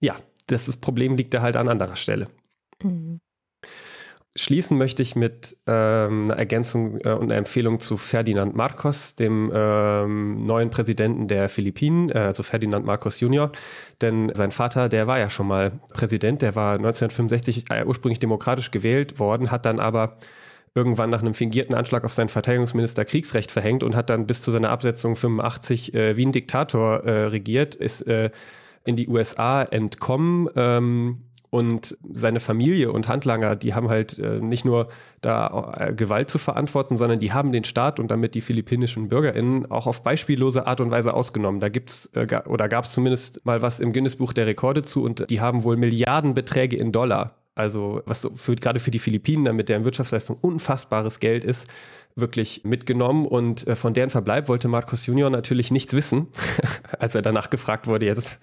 Ja, 0.00 0.16
das, 0.46 0.66
das 0.66 0.76
Problem 0.76 1.16
liegt 1.16 1.34
da 1.34 1.42
halt 1.42 1.56
an 1.56 1.68
anderer 1.68 1.96
Stelle. 1.96 2.28
Mhm. 2.82 3.20
Schließen 4.34 4.78
möchte 4.78 5.02
ich 5.02 5.14
mit 5.14 5.58
ähm, 5.66 6.24
einer 6.24 6.38
Ergänzung 6.38 6.98
äh, 7.04 7.10
und 7.10 7.24
einer 7.24 7.36
Empfehlung 7.36 7.80
zu 7.80 7.98
Ferdinand 7.98 8.56
Marcos, 8.56 9.14
dem 9.14 9.52
ähm, 9.54 10.46
neuen 10.46 10.70
Präsidenten 10.70 11.28
der 11.28 11.50
Philippinen, 11.50 12.08
äh, 12.08 12.18
also 12.18 12.42
Ferdinand 12.42 12.86
Marcos 12.86 13.20
Junior. 13.20 13.52
Denn 14.00 14.32
sein 14.34 14.50
Vater, 14.50 14.88
der 14.88 15.06
war 15.06 15.18
ja 15.18 15.28
schon 15.28 15.48
mal 15.48 15.80
Präsident, 15.92 16.40
der 16.40 16.56
war 16.56 16.76
1965 16.76 17.64
äh, 17.70 17.84
ursprünglich 17.84 18.20
demokratisch 18.20 18.70
gewählt 18.70 19.18
worden, 19.18 19.50
hat 19.50 19.66
dann 19.66 19.78
aber 19.78 20.16
irgendwann 20.74 21.10
nach 21.10 21.20
einem 21.20 21.34
fingierten 21.34 21.74
Anschlag 21.74 22.02
auf 22.04 22.14
seinen 22.14 22.30
Verteidigungsminister 22.30 23.04
Kriegsrecht 23.04 23.50
verhängt 23.50 23.82
und 23.82 23.94
hat 23.94 24.08
dann 24.08 24.26
bis 24.26 24.40
zu 24.40 24.50
seiner 24.50 24.70
Absetzung 24.70 25.14
85 25.14 25.92
äh, 25.92 26.16
wie 26.16 26.24
ein 26.24 26.32
Diktator 26.32 27.04
äh, 27.04 27.24
regiert, 27.24 27.74
ist 27.74 28.06
äh, 28.06 28.30
in 28.84 28.96
die 28.96 29.08
USA 29.08 29.62
entkommen. 29.62 30.48
Ähm, 30.56 31.22
und 31.52 31.98
seine 32.10 32.40
Familie 32.40 32.90
und 32.92 33.08
Handlanger, 33.08 33.56
die 33.56 33.74
haben 33.74 33.90
halt 33.90 34.18
äh, 34.18 34.40
nicht 34.40 34.64
nur 34.64 34.88
da 35.20 35.74
äh, 35.76 35.92
Gewalt 35.92 36.30
zu 36.30 36.38
verantworten, 36.38 36.96
sondern 36.96 37.18
die 37.18 37.34
haben 37.34 37.52
den 37.52 37.64
Staat 37.64 38.00
und 38.00 38.10
damit 38.10 38.34
die 38.34 38.40
philippinischen 38.40 39.08
BürgerInnen 39.08 39.70
auch 39.70 39.86
auf 39.86 40.02
beispiellose 40.02 40.66
Art 40.66 40.80
und 40.80 40.90
Weise 40.90 41.12
ausgenommen. 41.12 41.60
Da 41.60 41.68
gibt's 41.68 42.06
äh, 42.14 42.26
oder 42.46 42.70
gab 42.70 42.86
es 42.86 42.92
zumindest 42.92 43.44
mal 43.44 43.60
was 43.60 43.80
im 43.80 43.92
Guinness-Buch 43.92 44.32
der 44.32 44.46
Rekorde 44.46 44.80
zu 44.80 45.02
und 45.02 45.28
die 45.28 45.42
haben 45.42 45.62
wohl 45.62 45.76
Milliardenbeträge 45.76 46.74
in 46.78 46.90
Dollar. 46.90 47.36
Also 47.54 48.00
was 48.06 48.22
so 48.22 48.30
für, 48.34 48.56
gerade 48.56 48.80
für 48.80 48.90
die 48.90 48.98
Philippinen, 48.98 49.44
damit 49.44 49.68
deren 49.68 49.84
Wirtschaftsleistung 49.84 50.38
unfassbares 50.40 51.20
Geld 51.20 51.44
ist, 51.44 51.68
wirklich 52.14 52.62
mitgenommen 52.64 53.26
und 53.26 53.66
äh, 53.66 53.76
von 53.76 53.94
deren 53.94 54.10
Verbleib 54.10 54.48
wollte 54.48 54.68
Marcos 54.68 55.06
Junior 55.06 55.30
natürlich 55.30 55.70
nichts 55.70 55.94
wissen, 55.94 56.28
als 56.98 57.14
er 57.14 57.22
danach 57.22 57.50
gefragt 57.50 57.86
wurde 57.86 58.06
jetzt 58.06 58.38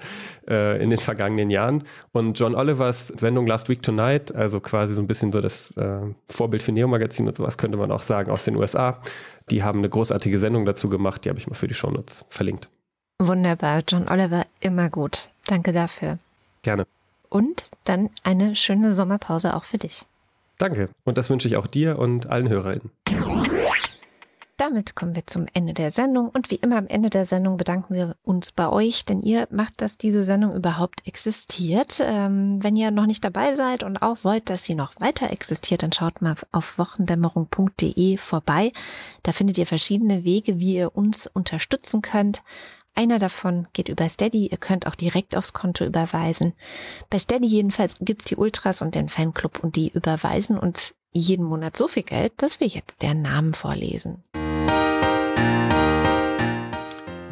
äh, 0.47 0.81
in 0.81 0.89
den 0.89 0.99
vergangenen 0.99 1.49
Jahren. 1.49 1.83
Und 2.11 2.39
John 2.39 2.55
Olivers 2.55 3.07
Sendung 3.07 3.47
Last 3.47 3.69
Week 3.69 3.81
Tonight, 3.81 4.33
also 4.33 4.59
quasi 4.59 4.93
so 4.93 5.01
ein 5.01 5.07
bisschen 5.07 5.31
so 5.31 5.41
das 5.41 5.71
äh, 5.77 5.99
Vorbild 6.27 6.63
für 6.63 6.71
Neo 6.71 6.87
Magazin 6.87 7.27
und 7.27 7.35
sowas 7.35 7.57
könnte 7.57 7.77
man 7.77 7.91
auch 7.91 8.01
sagen 8.01 8.31
aus 8.31 8.45
den 8.45 8.55
USA, 8.55 9.01
die 9.49 9.63
haben 9.63 9.79
eine 9.79 9.89
großartige 9.89 10.39
Sendung 10.39 10.65
dazu 10.65 10.89
gemacht, 10.89 11.25
die 11.25 11.29
habe 11.29 11.39
ich 11.39 11.47
mal 11.47 11.55
für 11.55 11.67
die 11.67 11.73
Shownotes 11.73 12.25
verlinkt. 12.29 12.69
Wunderbar, 13.19 13.83
John 13.87 14.07
Oliver, 14.07 14.45
immer 14.61 14.89
gut. 14.89 15.29
Danke 15.45 15.73
dafür. 15.73 16.17
Gerne. 16.61 16.85
Und 17.29 17.69
dann 17.83 18.09
eine 18.23 18.55
schöne 18.55 18.93
Sommerpause 18.93 19.55
auch 19.55 19.63
für 19.63 19.77
dich. 19.77 20.03
Danke. 20.57 20.89
Und 21.05 21.17
das 21.17 21.29
wünsche 21.29 21.47
ich 21.47 21.57
auch 21.57 21.67
dir 21.67 21.99
und 21.99 22.27
allen 22.27 22.49
HörerInnen. 22.49 22.91
Damit 24.59 24.93
kommen 24.93 25.15
wir 25.15 25.25
zum 25.25 25.45
Ende 25.53 25.73
der 25.73 25.89
Sendung 25.89 26.27
und 26.27 26.51
wie 26.51 26.55
immer 26.55 26.75
am 26.75 26.87
Ende 26.87 27.09
der 27.09 27.23
Sendung 27.23 27.55
bedanken 27.55 27.93
wir 27.93 28.17
uns 28.23 28.51
bei 28.51 28.67
euch, 28.67 29.05
denn 29.05 29.21
ihr 29.21 29.47
macht, 29.51 29.81
dass 29.81 29.97
diese 29.97 30.25
Sendung 30.25 30.53
überhaupt 30.53 31.07
existiert. 31.07 32.01
Ähm, 32.01 32.61
wenn 32.61 32.75
ihr 32.75 32.91
noch 32.91 33.05
nicht 33.05 33.23
dabei 33.23 33.53
seid 33.55 33.83
und 33.83 34.01
auch 34.01 34.25
wollt, 34.25 34.49
dass 34.49 34.65
sie 34.65 34.75
noch 34.75 34.99
weiter 34.99 35.31
existiert, 35.31 35.81
dann 35.81 35.93
schaut 35.93 36.21
mal 36.21 36.35
auf 36.51 36.77
wochendämmerung.de 36.77 38.17
vorbei. 38.17 38.73
Da 39.23 39.31
findet 39.31 39.57
ihr 39.57 39.65
verschiedene 39.65 40.25
Wege, 40.25 40.59
wie 40.59 40.75
ihr 40.75 40.93
uns 40.93 41.25
unterstützen 41.27 42.01
könnt. 42.01 42.43
Einer 42.95 43.17
davon 43.17 43.65
geht 43.71 43.87
über 43.87 44.09
Steady. 44.09 44.47
Ihr 44.47 44.57
könnt 44.57 44.87
auch 44.87 44.95
direkt 44.95 45.37
aufs 45.37 45.53
Konto 45.53 45.85
überweisen. 45.85 46.51
Bei 47.09 47.17
Steady 47.17 47.47
jedenfalls 47.47 47.93
gibt's 48.01 48.25
die 48.25 48.35
Ultras 48.35 48.81
und 48.81 48.93
den 48.93 49.07
Fanclub 49.07 49.63
und 49.63 49.77
die 49.77 49.87
überweisen 49.87 50.59
uns 50.59 50.95
jeden 51.13 51.45
Monat 51.45 51.77
so 51.77 51.87
viel 51.87 52.03
Geld, 52.03 52.33
dass 52.35 52.59
wir 52.59 52.67
jetzt 52.67 53.01
deren 53.01 53.21
Namen 53.21 53.53
vorlesen. 53.53 54.21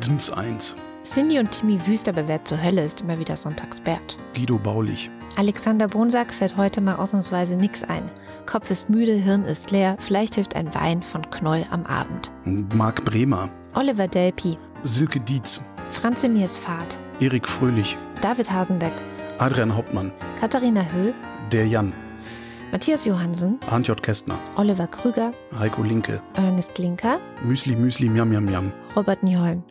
Dins 0.07 0.31
1. 0.31 0.77
Cindy 1.03 1.38
und 1.38 1.51
Timmy 1.51 1.85
Wüster 1.85 2.13
bewährt 2.13 2.47
zur 2.47 2.63
Hölle 2.63 2.85
ist 2.85 3.01
immer 3.01 3.19
wieder 3.19 3.35
Sonntagsbert. 3.35 4.17
Guido 4.34 4.57
Baulich. 4.57 5.11
Alexander 5.35 5.89
Bonsack 5.89 6.34
fällt 6.34 6.55
heute 6.55 6.79
mal 6.79 6.95
ausnahmsweise 6.95 7.57
nix 7.57 7.84
ein. 7.84 8.09
Kopf 8.45 8.71
ist 8.71 8.89
müde, 8.89 9.11
Hirn 9.11 9.43
ist 9.43 9.71
leer, 9.71 9.97
vielleicht 9.99 10.35
hilft 10.35 10.55
ein 10.55 10.73
Wein 10.73 11.03
von 11.03 11.29
Knoll 11.29 11.65
am 11.71 11.85
Abend. 11.85 12.31
Marc 12.73 13.03
Bremer. 13.03 13.49
Oliver 13.75 14.07
Delpi, 14.07 14.57
Silke 14.85 15.19
Dietz. 15.19 15.61
Franze 15.89 16.29
Miersfahrt, 16.29 16.97
Erik 17.19 17.45
Fröhlich. 17.45 17.97
David 18.21 18.49
Hasenbeck, 18.49 18.93
Adrian 19.39 19.75
Hauptmann. 19.75 20.13
Katharina 20.39 20.85
Höll, 20.93 21.13
Der 21.51 21.67
Jan. 21.67 21.91
Matthias 22.69 23.05
Johansen, 23.05 23.59
Arndt 23.69 23.88
J. 23.88 24.03
Kästner. 24.03 24.38
Oliver 24.57 24.88
Krüger, 24.88 25.31
Heiko 25.57 25.84
Linke. 25.84 26.21
Ernest 26.34 26.77
Linker, 26.77 27.17
Müsli 27.45 27.77
Müsli 27.77 28.09
Miam 28.09 28.27
Miam 28.27 28.43
Miam. 28.43 28.73
Robert 28.93 29.23
Nieholm. 29.23 29.63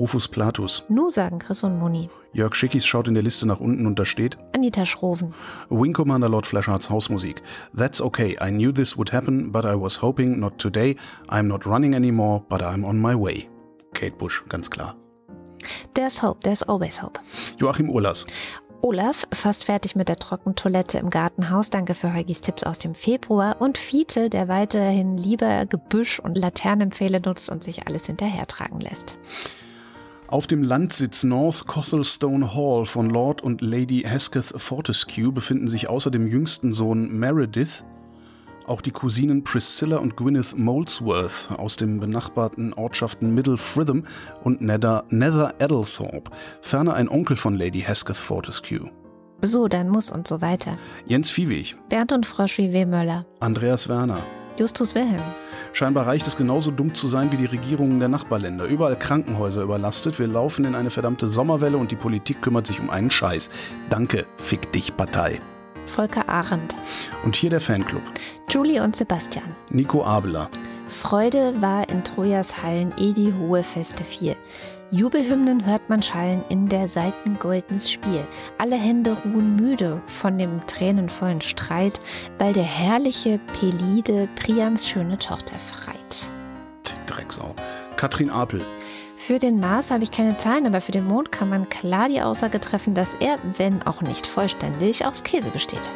Rufus 0.00 0.28
Platus. 0.28 0.82
Nu 0.88 1.10
sagen 1.10 1.38
Chris 1.38 1.62
und 1.62 1.78
Moni. 1.78 2.08
Jörg 2.32 2.54
Schickis 2.54 2.86
schaut 2.86 3.06
in 3.06 3.12
der 3.12 3.22
Liste 3.22 3.46
nach 3.46 3.60
unten 3.60 3.86
und 3.86 3.98
da 3.98 4.06
steht 4.06 4.38
Anita 4.54 4.86
Schroven, 4.86 5.34
Wing 5.68 5.92
Commander 5.92 6.30
Lord 6.30 6.46
Fleshards 6.46 6.88
Hausmusik. 6.88 7.42
That's 7.76 8.00
okay. 8.00 8.38
I 8.40 8.50
knew 8.50 8.72
this 8.72 8.96
would 8.96 9.12
happen, 9.12 9.52
but 9.52 9.66
I 9.66 9.74
was 9.74 10.00
hoping 10.00 10.40
not 10.40 10.58
today. 10.58 10.96
I'm 11.28 11.42
not 11.42 11.66
running 11.66 11.94
anymore, 11.94 12.42
but 12.48 12.62
I'm 12.62 12.82
on 12.86 12.98
my 12.98 13.14
way. 13.14 13.50
Kate 13.92 14.16
Bush, 14.16 14.42
ganz 14.48 14.70
klar. 14.70 14.96
There's 15.94 16.22
Hope, 16.22 16.40
there's 16.44 16.62
always 16.62 17.02
hope. 17.02 17.20
Joachim 17.58 17.90
Urlas. 17.90 18.24
Olaf, 18.80 19.26
fast 19.34 19.64
fertig 19.64 19.96
mit 19.96 20.08
der 20.08 20.16
Trockentoilette 20.16 20.96
im 20.96 21.10
Gartenhaus. 21.10 21.68
Danke 21.68 21.92
für 21.92 22.14
Heugis 22.14 22.40
Tipps 22.40 22.64
aus 22.64 22.78
dem 22.78 22.94
Februar. 22.94 23.60
Und 23.60 23.76
Fiete, 23.76 24.30
der 24.30 24.48
weiterhin 24.48 25.18
lieber 25.18 25.66
Gebüsch 25.66 26.18
und 26.20 26.38
Laternenpfähle 26.38 27.20
nutzt 27.20 27.50
und 27.50 27.62
sich 27.62 27.86
alles 27.86 28.06
hinterhertragen 28.06 28.80
lässt. 28.80 29.18
Auf 30.30 30.46
dem 30.46 30.62
Landsitz 30.62 31.24
North 31.24 31.66
Cothelstone 31.66 32.54
Hall 32.54 32.86
von 32.86 33.10
Lord 33.10 33.42
und 33.42 33.62
Lady 33.62 34.04
Hesketh 34.06 34.52
Fortescue 34.54 35.32
befinden 35.32 35.66
sich 35.66 35.88
außer 35.88 36.12
dem 36.12 36.28
jüngsten 36.28 36.72
Sohn 36.72 37.18
Meredith 37.18 37.84
auch 38.68 38.80
die 38.80 38.92
Cousinen 38.92 39.42
Priscilla 39.42 39.96
und 39.96 40.16
Gwyneth 40.16 40.56
Molesworth 40.56 41.48
aus 41.58 41.76
den 41.76 41.98
benachbarten 41.98 42.72
Ortschaften 42.72 43.34
Middle 43.34 43.56
Fritham 43.56 44.04
und 44.44 44.60
Nether, 44.60 45.02
Nether 45.08 45.54
Eddlethorpe, 45.58 46.30
ferner 46.60 46.94
ein 46.94 47.08
Onkel 47.08 47.34
von 47.34 47.54
Lady 47.54 47.80
Hesketh 47.80 48.16
Fortescue. 48.16 48.88
So, 49.42 49.66
dann 49.66 49.88
muss 49.88 50.12
und 50.12 50.28
so 50.28 50.40
weiter. 50.40 50.76
Jens 51.06 51.30
Viehweg, 51.30 51.76
Bernd 51.88 52.12
und 52.12 52.26
Frau 52.26 52.44
W. 52.44 52.86
Möller. 52.86 53.26
Andreas 53.40 53.88
Werner. 53.88 54.24
Justus 54.58 54.94
Wilhelm. 54.94 55.22
Scheinbar 55.72 56.06
reicht 56.06 56.26
es 56.26 56.36
genauso 56.36 56.70
dumm 56.70 56.94
zu 56.94 57.08
sein 57.08 57.32
wie 57.32 57.36
die 57.36 57.46
Regierungen 57.46 57.98
der 57.98 58.08
Nachbarländer. 58.08 58.64
Überall 58.64 58.98
Krankenhäuser 58.98 59.62
überlastet. 59.62 60.18
Wir 60.18 60.26
laufen 60.26 60.64
in 60.64 60.74
eine 60.74 60.90
verdammte 60.90 61.28
Sommerwelle 61.28 61.78
und 61.78 61.90
die 61.90 61.96
Politik 61.96 62.42
kümmert 62.42 62.66
sich 62.66 62.80
um 62.80 62.90
einen 62.90 63.10
Scheiß. 63.10 63.50
Danke, 63.88 64.26
fick 64.36 64.72
dich, 64.72 64.96
Partei. 64.96 65.40
Volker 65.86 66.28
Arendt. 66.28 66.76
Und 67.24 67.36
hier 67.36 67.50
der 67.50 67.60
Fanclub. 67.60 68.02
Julie 68.48 68.82
und 68.82 68.96
Sebastian. 68.96 69.54
Nico 69.70 70.04
Abeler. 70.04 70.48
Freude 70.88 71.54
war 71.60 71.88
in 71.88 72.02
Trojas 72.04 72.62
Hallen 72.62 72.92
eh 72.98 73.12
die 73.12 73.32
hohe 73.32 73.62
Feste 73.62 74.04
vier. 74.04 74.36
Jubelhymnen 74.92 75.64
hört 75.66 75.88
man 75.88 76.02
schallen 76.02 76.42
in 76.48 76.68
der 76.68 76.88
Seiten 76.88 77.38
goldens 77.38 77.88
Spiel. 77.88 78.26
Alle 78.58 78.74
Hände 78.74 79.16
ruhen 79.24 79.54
müde 79.54 80.02
von 80.06 80.36
dem 80.36 80.66
tränenvollen 80.66 81.40
Streit, 81.40 82.00
weil 82.38 82.52
der 82.52 82.64
herrliche 82.64 83.38
Pelide 83.60 84.28
Priams 84.34 84.88
schöne 84.88 85.16
Tochter 85.16 85.56
freit. 85.60 86.28
Drecksau. 87.06 87.54
Katrin 87.96 88.30
Apel. 88.30 88.64
Für 89.16 89.38
den 89.38 89.60
Mars 89.60 89.92
habe 89.92 90.02
ich 90.02 90.10
keine 90.10 90.38
Zahlen, 90.38 90.66
aber 90.66 90.80
für 90.80 90.92
den 90.92 91.04
Mond 91.04 91.30
kann 91.30 91.50
man 91.50 91.68
klar 91.68 92.08
die 92.08 92.22
Aussage 92.22 92.58
treffen, 92.58 92.94
dass 92.94 93.14
er, 93.14 93.38
wenn 93.58 93.82
auch 93.84 94.02
nicht 94.02 94.26
vollständig, 94.26 95.06
aus 95.06 95.22
Käse 95.22 95.50
besteht. 95.50 95.94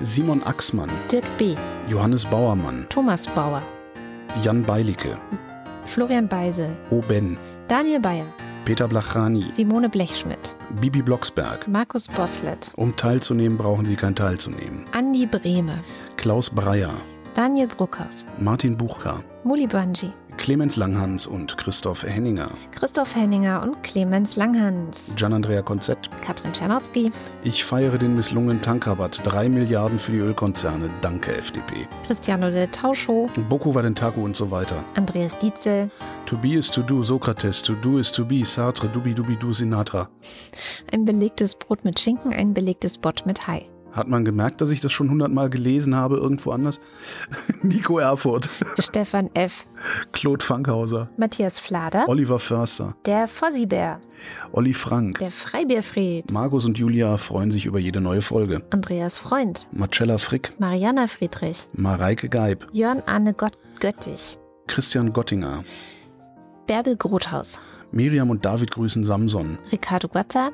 Simon 0.00 0.42
Axmann. 0.44 0.88
Dirk 1.10 1.36
B., 1.36 1.54
Johannes 1.86 2.24
Bauermann. 2.24 2.86
Thomas 2.88 3.26
Bauer, 3.26 3.62
Jan 4.42 4.62
Beilicke. 4.62 5.18
Florian 5.86 6.28
Beise, 6.28 6.70
Oben. 6.90 7.36
Daniel 7.68 8.00
Bayer, 8.00 8.26
Peter 8.64 8.86
Blachani. 8.88 9.50
Simone 9.50 9.88
Blechschmidt, 9.88 10.54
Bibi 10.80 11.02
Blocksberg. 11.02 11.66
Markus 11.68 12.08
Boslett, 12.08 12.70
Um 12.76 12.94
teilzunehmen, 12.96 13.58
brauchen 13.58 13.86
Sie 13.86 13.96
kein 13.96 14.14
Teilzunehmen. 14.14 14.86
Andi 14.92 15.26
Brehme, 15.26 15.82
Klaus 16.16 16.50
Breyer. 16.50 16.94
Daniel 17.34 17.66
Bruckhaus, 17.66 18.26
Martin 18.38 18.76
Buchka. 18.76 19.22
Muli 19.44 19.66
Banji, 19.66 20.12
Clemens 20.38 20.76
Langhans 20.76 21.26
und 21.26 21.56
Christoph 21.56 22.02
Henninger. 22.02 22.50
Christoph 22.74 23.14
Henninger 23.14 23.62
und 23.62 23.82
Clemens 23.82 24.34
Langhans, 24.36 25.12
Gian-Andrea 25.16 25.62
Konzett. 25.62 26.10
Katrin 26.20 26.52
Czernowski, 26.52 27.12
Ich 27.44 27.64
feiere 27.64 27.96
den 27.98 28.16
misslungenen 28.16 28.60
Tankrabatt. 28.60 29.20
Drei 29.24 29.48
Milliarden 29.48 29.98
für 29.98 30.12
die 30.12 30.18
Ölkonzerne. 30.18 30.90
Danke, 31.00 31.36
FDP. 31.36 31.86
Cristiano 32.06 32.50
del 32.50 32.66
Tauscho, 32.68 33.28
Boku 33.48 33.72
Vadentaku 33.74 34.24
und 34.24 34.36
so 34.36 34.50
weiter. 34.50 34.84
Andreas 34.94 35.38
Dietzel, 35.38 35.90
To 36.26 36.36
be 36.36 36.54
is 36.54 36.70
to 36.70 36.82
do, 36.82 37.02
Sokrates. 37.02 37.62
To 37.62 37.74
do 37.74 37.98
is 37.98 38.10
to 38.12 38.24
be, 38.24 38.44
Sartre. 38.44 38.88
Dubi 38.88 39.14
dubi 39.14 39.36
du, 39.36 39.52
Sinatra. 39.52 40.08
ein 40.92 41.04
belegtes 41.04 41.54
Brot 41.54 41.84
mit 41.84 42.00
Schinken, 42.00 42.32
ein 42.32 42.54
belegtes 42.54 42.98
Bott 42.98 43.24
mit 43.26 43.46
Hai. 43.46 43.66
Hat 43.92 44.08
man 44.08 44.24
gemerkt, 44.24 44.60
dass 44.60 44.70
ich 44.70 44.80
das 44.80 44.90
schon 44.90 45.10
hundertmal 45.10 45.50
gelesen 45.50 45.94
habe, 45.94 46.16
irgendwo 46.16 46.50
anders? 46.50 46.80
Nico 47.62 47.98
Erfurt. 47.98 48.48
Stefan 48.78 49.28
F., 49.34 49.66
Claude 50.12 50.44
Fankhauser. 50.44 51.08
Matthias 51.16 51.58
Flader, 51.58 52.08
Oliver 52.08 52.38
Förster. 52.38 52.94
der 53.04 53.28
Fossibär, 53.28 54.00
Olli 54.52 54.72
Frank. 54.72 55.18
der 55.18 55.30
Freibierfried, 55.30 56.30
Markus 56.32 56.64
und 56.64 56.78
Julia 56.78 57.16
freuen 57.18 57.50
sich 57.50 57.66
über 57.66 57.78
jede 57.78 58.00
neue 58.00 58.22
Folge. 58.22 58.62
Andreas 58.70 59.18
Freund, 59.18 59.68
Marcella 59.72 60.16
Frick. 60.18 60.52
Mariana 60.58 61.06
Friedrich, 61.06 61.68
Mareike 61.74 62.28
Geib. 62.28 62.66
Jörn 62.72 63.02
Arne 63.06 63.34
Gott 63.34 63.52
Göttich, 63.80 64.38
Christian 64.68 65.12
Gottinger. 65.12 65.64
Bärbel 66.66 66.96
Grothaus, 66.96 67.58
Miriam 67.90 68.30
und 68.30 68.44
David 68.44 68.70
grüßen 68.70 69.04
Samson. 69.04 69.58
Ricardo 69.70 70.08
Guatta. 70.08 70.50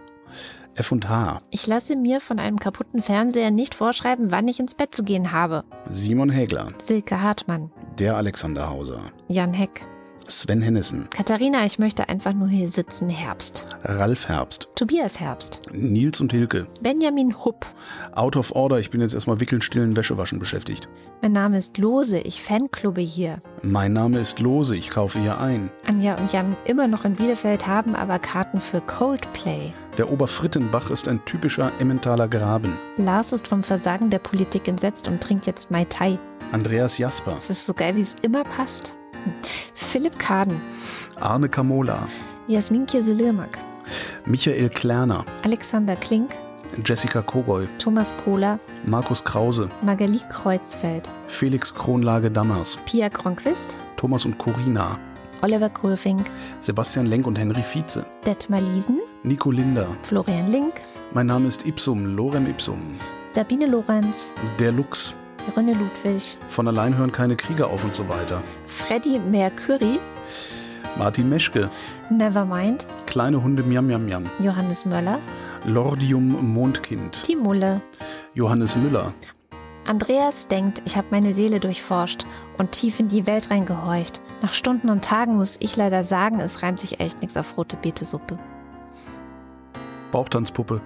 F&H. 0.79 1.39
Ich 1.51 1.67
lasse 1.67 1.97
mir 1.97 2.21
von 2.21 2.39
einem 2.39 2.59
kaputten 2.61 3.03
Fernseher 3.03 3.51
nicht 3.51 3.75
vorschreiben, 3.75 4.31
wann 4.31 4.47
ich 4.47 4.61
ins 4.61 4.77
Bett 4.77 4.95
zu 4.95 5.03
gehen 5.03 5.33
habe. 5.33 5.65
Simon 5.91 6.31
Hägler. 6.31 6.69
Silke 6.81 7.21
Hartmann, 7.21 7.71
Der 7.99 8.17
Alexander 8.17 8.71
Hauser. 8.71 9.01
Jan 9.27 9.53
Heck, 9.53 9.85
Sven 10.29 10.61
Hennissen. 10.63 11.09
Katharina, 11.11 11.65
ich 11.65 11.79
möchte 11.79 12.09
einfach 12.09 12.35
nur 12.35 12.49
hier 12.49 12.69
sitzen, 12.69 13.09
Herbst. 13.09 13.65
Ralf 13.83 14.29
Herbst. 14.29 14.69
Tobias 14.75 15.19
Herbst, 15.19 15.61
Nils 15.73 16.21
und 16.21 16.33
Hilke. 16.33 16.67
Benjamin 16.83 17.35
Hupp. 17.45 17.67
Out 18.13 18.37
of 18.37 18.53
Order. 18.53 18.79
Ich 18.79 18.91
bin 18.91 19.01
jetzt 19.01 19.15
erstmal 19.15 19.41
wickeln, 19.41 19.63
stillen, 19.63 19.97
Wäschewaschen 19.97 20.39
beschäftigt. 20.39 20.89
Mein 21.23 21.33
Name 21.33 21.59
ist 21.59 21.79
Lose, 21.79 22.19
ich 22.19 22.43
Fanclubbe 22.43 23.01
hier. 23.01 23.41
Mein 23.63 23.93
Name 23.93 24.21
ist 24.21 24.39
Lose. 24.39 24.77
Ich 24.77 24.91
kaufe 24.91 25.19
hier 25.19 25.41
ein. 25.41 25.71
Anja 25.87 26.15
und 26.17 26.33
Jan 26.33 26.57
immer 26.65 26.87
noch 26.87 27.05
in 27.05 27.15
Bielefeld 27.15 27.67
haben 27.67 27.95
aber 27.95 28.19
Karten 28.19 28.61
für 28.61 28.81
Coldplay. 28.83 29.73
Der 29.97 30.13
Oberfrittenbach 30.13 30.91
ist 30.91 31.09
ein 31.09 31.25
typischer 31.25 31.73
Emmentaler 31.81 32.29
Graben. 32.29 32.79
Lars 32.97 33.33
ist 33.33 33.49
vom 33.49 33.63
Versagen 33.63 34.11
der 34.11 34.19
Politik 34.19 34.69
entsetzt 34.69 35.09
und 35.09 35.23
trinkt 35.23 35.47
jetzt 35.47 35.71
Mai 35.71 35.85
Tai. 35.87 36.19
Andreas 36.53 36.99
Jasper. 36.99 37.37
Es 37.39 37.51
ist 37.51 37.67
so 37.67 37.75
geil, 37.75 37.97
wie 37.97 38.01
es 38.01 38.17
immer 38.23 38.45
passt. 38.45 38.95
Philipp 39.75 40.19
Kaden, 40.19 40.61
Arne 41.21 41.49
Kamola. 41.49 42.09
Jasmin 42.49 42.87
Kirselirmak, 42.87 43.59
Michael 44.27 44.69
Klerner. 44.71 45.25
Alexander 45.45 45.97
Klink, 45.97 46.37
Jessica 46.85 47.23
Kogoy. 47.23 47.67
Thomas 47.79 48.15
Kohler, 48.25 48.59
Markus 48.85 49.23
Krause. 49.23 49.69
Magali 49.83 50.21
Kreuzfeld, 50.31 51.09
Felix 51.29 51.75
Kronlage-Dammers. 51.75 52.79
Pia 52.87 53.09
Kronquist, 53.11 53.79
Thomas 53.97 54.25
und 54.25 54.39
Corina. 54.39 54.99
Oliver 55.43 55.69
Kohlfink, 55.71 56.29
Sebastian 56.61 57.07
Lenk 57.07 57.27
und 57.27 57.39
Henry 57.39 57.63
Vize. 57.63 58.05
Detmar 58.27 58.61
Liesen, 58.61 58.99
Nico 59.23 59.51
Linder. 59.53 59.87
Florian 60.03 60.51
Link, 60.51 60.75
Mein 61.15 61.27
Name 61.27 61.47
ist 61.47 61.65
Ipsum, 61.65 62.17
Lorem 62.17 62.47
Ipsum. 62.49 62.97
Sabine 63.29 63.67
Lorenz, 63.67 64.35
Der 64.59 64.73
Lux. 64.73 65.15
René 65.57 65.75
Ludwig, 65.75 66.37
Von 66.49 66.69
allein 66.69 66.97
hören 66.97 67.13
keine 67.13 67.37
Kriege 67.37 67.67
auf 67.67 67.85
und 67.85 67.95
so 67.95 68.09
weiter. 68.09 68.43
Freddie 68.67 69.19
Mercury, 69.19 69.99
Martin 70.97 71.29
Meschke. 71.29 71.71
Nevermind, 72.11 72.87
Kleine 73.07 73.43
Hunde 73.43 73.63
Miam 73.63 73.87
Miam 73.87 74.05
Miam. 74.05 74.25
Johannes 74.41 74.85
Möller, 74.87 75.19
Lordium 75.65 76.53
Mondkind. 76.55 77.27
die 77.29 77.37
Mulle. 77.37 77.81
Johannes 78.35 78.77
Müller. 78.77 79.13
Andreas 79.87 80.49
denkt, 80.49 80.83
ich 80.85 80.97
habe 80.97 81.07
meine 81.11 81.35
Seele 81.35 81.61
durchforscht 81.61 82.27
und 82.59 82.73
tief 82.73 83.01
in 83.01 83.09
die 83.09 83.27
Welt 83.27 83.51
reingehorcht. 83.51 84.21
Nach 84.43 84.53
Stunden 84.53 84.91
und 84.91 85.03
Tagen 85.03 85.37
muss 85.37 85.57
ich 85.61 85.77
leider 85.77 86.05
sagen, 86.05 86.41
es 86.41 86.63
reimt 86.63 86.79
sich 86.79 87.01
echt 87.01 87.21
nichts 87.23 87.39
auf 87.39 87.57
rote 87.57 87.77
Beetesuppe. 87.77 88.39
Bauchtanzpuppe. 90.13 90.83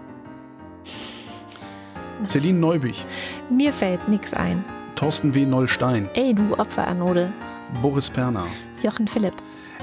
Celine 2.24 2.58
Neubich. 2.58 3.04
Mir 3.50 3.72
fällt 3.72 4.08
nix 4.08 4.34
ein. 4.34 4.64
Thorsten 4.94 5.34
W. 5.34 5.46
Nollstein. 5.46 6.08
Ey, 6.14 6.34
du 6.34 6.54
Opferanode. 6.54 7.32
Boris 7.82 8.10
Perner. 8.10 8.46
Jochen 8.82 9.08
Philipp. 9.08 9.34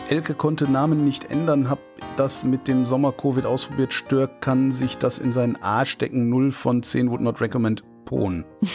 Elke 0.10 0.34
konnte 0.34 0.69
Namen 0.69 1.03
nicht 1.03 1.30
ändern, 1.30 1.69
hab 1.69 1.80
das 2.15 2.43
mit 2.43 2.68
dem 2.68 2.85
Sommer-Covid 2.85 3.45
ausprobiert. 3.45 3.93
Stör 3.93 4.27
kann 4.27 4.72
sich 4.72 4.97
das 4.97 5.19
in 5.19 5.34
seinen 5.34 5.61
A 5.61 5.85
stecken. 5.85 6.30
0 6.30 6.51
von 6.51 6.84
10 6.84 7.11
would 7.11 7.22
not 7.22 7.41
recommend. 7.41 7.84
Pohn. 8.06 8.45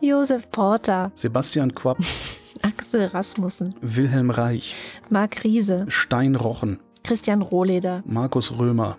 Josef 0.00 0.50
Porter. 0.50 1.12
Sebastian 1.14 1.74
Quapp. 1.74 1.98
Axel 2.62 3.06
Rasmussen. 3.06 3.74
Wilhelm 3.80 4.30
Reich. 4.30 4.74
Marc 5.10 5.44
Riese. 5.44 5.86
Stein 5.88 6.34
Rochen. 6.34 6.80
Christian 7.02 7.42
Rohleder. 7.42 8.02
Markus 8.06 8.58
Römer. 8.58 8.96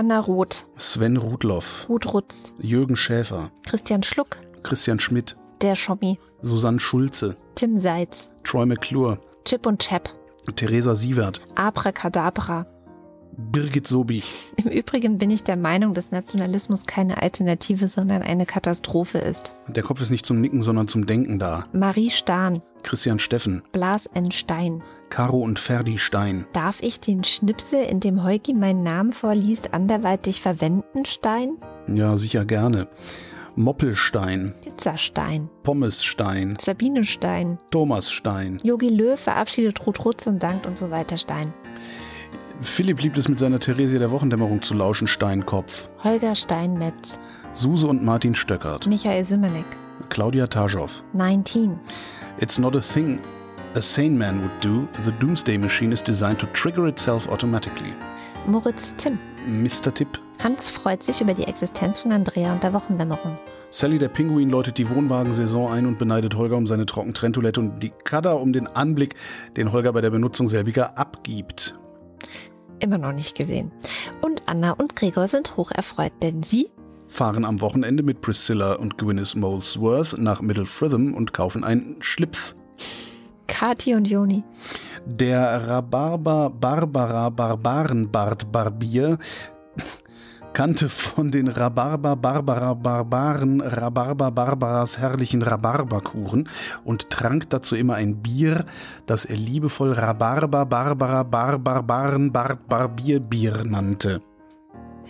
Anna 0.00 0.18
Roth. 0.18 0.64
Sven 0.78 1.18
Rudloff. 1.18 1.84
Ruth 1.86 2.14
Rutz. 2.14 2.54
Jürgen 2.58 2.96
Schäfer. 2.96 3.50
Christian 3.66 4.02
Schluck. 4.02 4.38
Christian 4.62 4.98
Schmidt. 4.98 5.36
Der 5.60 5.76
Schommi. 5.76 6.18
Susanne 6.40 6.80
Schulze. 6.80 7.36
Tim 7.54 7.76
Seitz. 7.76 8.30
Troy 8.42 8.64
McClure. 8.64 9.18
Chip 9.44 9.66
und 9.66 9.78
Chap. 9.82 10.08
Theresa 10.56 10.96
Sievert. 10.96 11.42
Abracadabra. 11.54 12.64
Birgit 13.36 13.86
Sobich. 13.86 14.46
Im 14.56 14.70
Übrigen 14.70 15.18
bin 15.18 15.28
ich 15.28 15.44
der 15.44 15.56
Meinung, 15.56 15.92
dass 15.92 16.12
Nationalismus 16.12 16.86
keine 16.86 17.20
Alternative, 17.20 17.86
sondern 17.86 18.22
eine 18.22 18.46
Katastrophe 18.46 19.18
ist. 19.18 19.52
Der 19.68 19.82
Kopf 19.82 20.00
ist 20.00 20.10
nicht 20.10 20.24
zum 20.24 20.40
Nicken, 20.40 20.62
sondern 20.62 20.88
zum 20.88 21.04
Denken 21.04 21.38
da. 21.38 21.64
Marie 21.74 22.08
Stahn. 22.08 22.62
Christian 22.84 23.18
Steffen. 23.18 23.60
Blas 23.72 24.06
N. 24.06 24.30
Stein. 24.30 24.82
Caro 25.10 25.40
und 25.40 25.58
Ferdi 25.58 25.98
Stein. 25.98 26.46
Darf 26.52 26.80
ich 26.80 27.00
den 27.00 27.24
Schnipsel, 27.24 27.82
in 27.82 28.00
dem 28.00 28.22
Heuki 28.22 28.54
meinen 28.54 28.82
Namen 28.84 29.12
vorliest, 29.12 29.74
anderweitig 29.74 30.40
verwenden, 30.40 31.04
Stein? 31.04 31.58
Ja, 31.88 32.16
sicher 32.16 32.44
gerne. 32.44 32.88
Moppelstein. 33.56 34.54
Pizzastein. 34.62 35.50
Pommesstein. 35.64 36.56
Sabine 36.60 37.04
Stein. 37.04 37.58
Thomas 37.70 38.10
Stein. 38.10 38.58
Yogi 38.62 38.88
Löw 38.88 39.18
verabschiedet 39.18 39.84
Ruth 39.86 40.04
Rutz 40.04 40.26
und 40.28 40.42
dankt 40.42 40.66
und 40.66 40.78
so 40.78 40.90
weiter 40.90 41.18
Stein. 41.18 41.52
Philipp 42.62 43.02
liebt 43.02 43.18
es 43.18 43.28
mit 43.28 43.38
seiner 43.38 43.58
Theresia 43.58 43.98
der 43.98 44.10
Wochendämmerung 44.10 44.62
zu 44.62 44.74
lauschen, 44.74 45.08
Steinkopf. 45.08 45.90
Holger 46.04 46.34
Steinmetz. 46.34 47.18
Suse 47.52 47.86
und 47.86 48.04
Martin 48.04 48.34
Stöckert. 48.34 48.86
Michael 48.86 49.24
Sümenek. 49.24 49.66
Claudia 50.08 50.46
Taschow. 50.46 51.02
19. 51.14 51.78
It's 52.38 52.58
not 52.58 52.76
a 52.76 52.80
thing 52.80 53.18
a 53.74 53.82
sane 53.82 54.16
man 54.16 54.40
would 54.42 54.60
do. 54.60 54.88
The 55.04 55.12
Doomsday 55.12 55.58
Machine 55.58 55.92
is 55.92 56.02
designed 56.02 56.38
to 56.40 56.46
trigger 56.46 56.86
itself 56.88 57.28
automatically. 57.28 57.94
Moritz 58.46 58.94
Timm. 58.96 59.18
Mr. 59.46 59.92
Tipp. 59.92 60.18
Hans 60.42 60.70
freut 60.70 61.02
sich 61.02 61.20
über 61.20 61.34
die 61.34 61.44
Existenz 61.44 62.00
von 62.00 62.12
Andrea 62.12 62.52
und 62.52 62.62
der 62.62 62.72
Wochendämmerung. 62.72 63.38
Sally 63.70 63.98
der 63.98 64.08
Pinguin 64.08 64.50
läutet 64.50 64.78
die 64.78 64.88
Wohnwagensaison 64.88 65.72
ein 65.72 65.86
und 65.86 65.98
beneidet 65.98 66.34
Holger 66.34 66.56
um 66.56 66.66
seine 66.66 66.86
Trockentrenntoilette 66.86 67.60
und 67.60 67.80
die 67.80 67.92
Kada 68.04 68.32
um 68.32 68.52
den 68.52 68.66
Anblick, 68.66 69.14
den 69.56 69.72
Holger 69.72 69.92
bei 69.92 70.00
der 70.00 70.10
Benutzung 70.10 70.48
selbiger 70.48 70.98
abgibt. 70.98 71.78
Immer 72.80 72.98
noch 72.98 73.12
nicht 73.12 73.36
gesehen. 73.36 73.70
Und 74.20 74.42
Anna 74.46 74.72
und 74.72 74.96
Gregor 74.96 75.28
sind 75.28 75.56
hocherfreut, 75.56 76.12
denn 76.22 76.42
sie 76.42 76.70
Fahren 77.06 77.44
am 77.44 77.60
Wochenende 77.60 78.02
mit 78.02 78.20
Priscilla 78.20 78.74
und 78.74 78.96
Gwyneth 78.96 79.34
Molesworth 79.34 80.16
nach 80.18 80.40
Middle 80.40 80.64
Fritham 80.64 81.14
und 81.14 81.32
kaufen 81.32 81.64
einen 81.64 81.96
Schlipf. 82.00 82.54
Kati 83.50 83.94
und 83.94 84.08
Joni. 84.08 84.44
Der 85.04 85.68
Rhabarber 85.68 86.50
Barbara 86.50 87.28
Barbarenbart 87.30 88.50
Barbier 88.52 89.18
kannte 90.52 90.88
von 90.88 91.30
den 91.30 91.48
Rhabarber 91.48 92.14
Barbara 92.16 92.74
Barbaren 92.74 93.60
Rhabarber 93.60 94.30
Barbaras 94.30 94.98
herrlichen 94.98 95.42
Rhabarberkuchen 95.42 96.48
und 96.84 97.10
trank 97.10 97.50
dazu 97.50 97.74
immer 97.74 97.96
ein 97.96 98.22
Bier, 98.22 98.64
das 99.06 99.24
er 99.24 99.36
liebevoll 99.36 99.92
Rhabarber 99.92 100.64
Barbara 100.64 101.24
Barbarbarenbart 101.24 102.68
Barbierbier 102.68 103.64
nannte. 103.64 104.22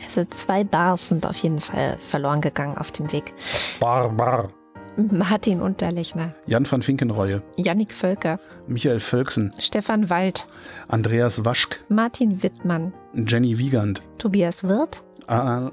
Also 0.03 0.25
zwei 0.25 0.65
Bars 0.65 1.09
sind 1.09 1.27
auf 1.27 1.37
jeden 1.37 1.61
Fall 1.61 1.99
verloren 1.99 2.41
gegangen 2.41 2.79
auf 2.79 2.91
dem 2.91 3.12
Weg. 3.12 3.35
Barbar. 3.81 4.49
Martin 4.97 5.61
Unterlechner, 5.62 6.35
Jan 6.47 6.65
van 6.71 6.83
Finkenreue, 6.83 7.43
Jannik 7.57 7.93
Völker, 7.93 8.39
Michael 8.67 9.01
Völksen, 9.01 9.51
Stefan 9.59 10.11
Wald, 10.11 10.47
Andreas 10.89 11.45
Waschk, 11.45 11.81
Martin 11.89 12.43
Wittmann, 12.43 12.93
Jenny 13.15 13.57
Wiegand, 13.59 14.03
Tobias 14.19 14.65
Wirth, 14.65 15.03
Ah. 15.27 15.71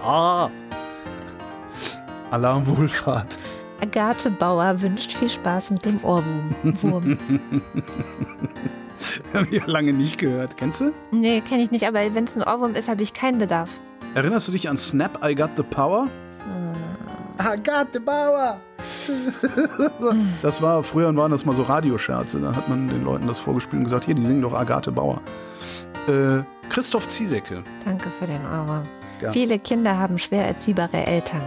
ah. 0.02 0.48
Alarmwohlfahrt. 2.30 3.36
Agathe 3.80 4.30
Bauer 4.30 4.80
wünscht 4.80 5.12
viel 5.12 5.28
Spaß 5.28 5.70
mit 5.72 5.84
dem 5.84 6.02
Ohrwurm. 6.04 6.54
Wurm. 6.82 7.18
Hab 9.34 9.52
ich 9.52 9.58
ja 9.58 9.66
lange 9.66 9.92
nicht 9.92 10.18
gehört. 10.18 10.56
Kennst 10.56 10.80
du? 10.80 10.92
nee, 11.10 11.40
kenne 11.40 11.62
ich 11.62 11.70
nicht, 11.70 11.86
aber 11.86 12.00
wenn 12.14 12.24
es 12.24 12.36
ein 12.36 12.42
Ohrwurm 12.42 12.74
ist, 12.74 12.88
habe 12.88 13.02
ich 13.02 13.12
keinen 13.12 13.38
Bedarf. 13.38 13.80
Erinnerst 14.14 14.48
du 14.48 14.52
dich 14.52 14.68
an 14.68 14.76
Snap 14.76 15.18
I 15.24 15.34
Got 15.34 15.50
the 15.56 15.62
Power? 15.64 16.08
I 17.38 17.56
got 17.56 17.88
the 17.92 18.00
power. 18.00 18.60
das 20.42 20.62
war, 20.62 20.82
früher 20.82 21.14
waren 21.16 21.30
das 21.30 21.44
mal 21.44 21.54
so 21.54 21.64
Radioscherze. 21.64 22.40
Da 22.40 22.54
hat 22.54 22.68
man 22.68 22.88
den 22.88 23.04
Leuten 23.04 23.26
das 23.26 23.38
vorgespielt 23.38 23.78
und 23.78 23.84
gesagt, 23.84 24.04
hier, 24.04 24.14
die 24.14 24.24
singen 24.24 24.42
doch 24.42 24.54
Agathe 24.54 24.92
Bauer. 24.92 25.20
Äh, 26.06 26.42
Christoph 26.68 27.08
Ziesecke. 27.08 27.64
Danke 27.84 28.10
für 28.18 28.26
den 28.26 28.44
Ohrwurm. 28.44 28.86
Ja. 29.20 29.30
Viele 29.30 29.58
Kinder 29.58 29.98
haben 29.98 30.18
schwer 30.18 30.46
erziehbare 30.46 31.06
Eltern. 31.06 31.42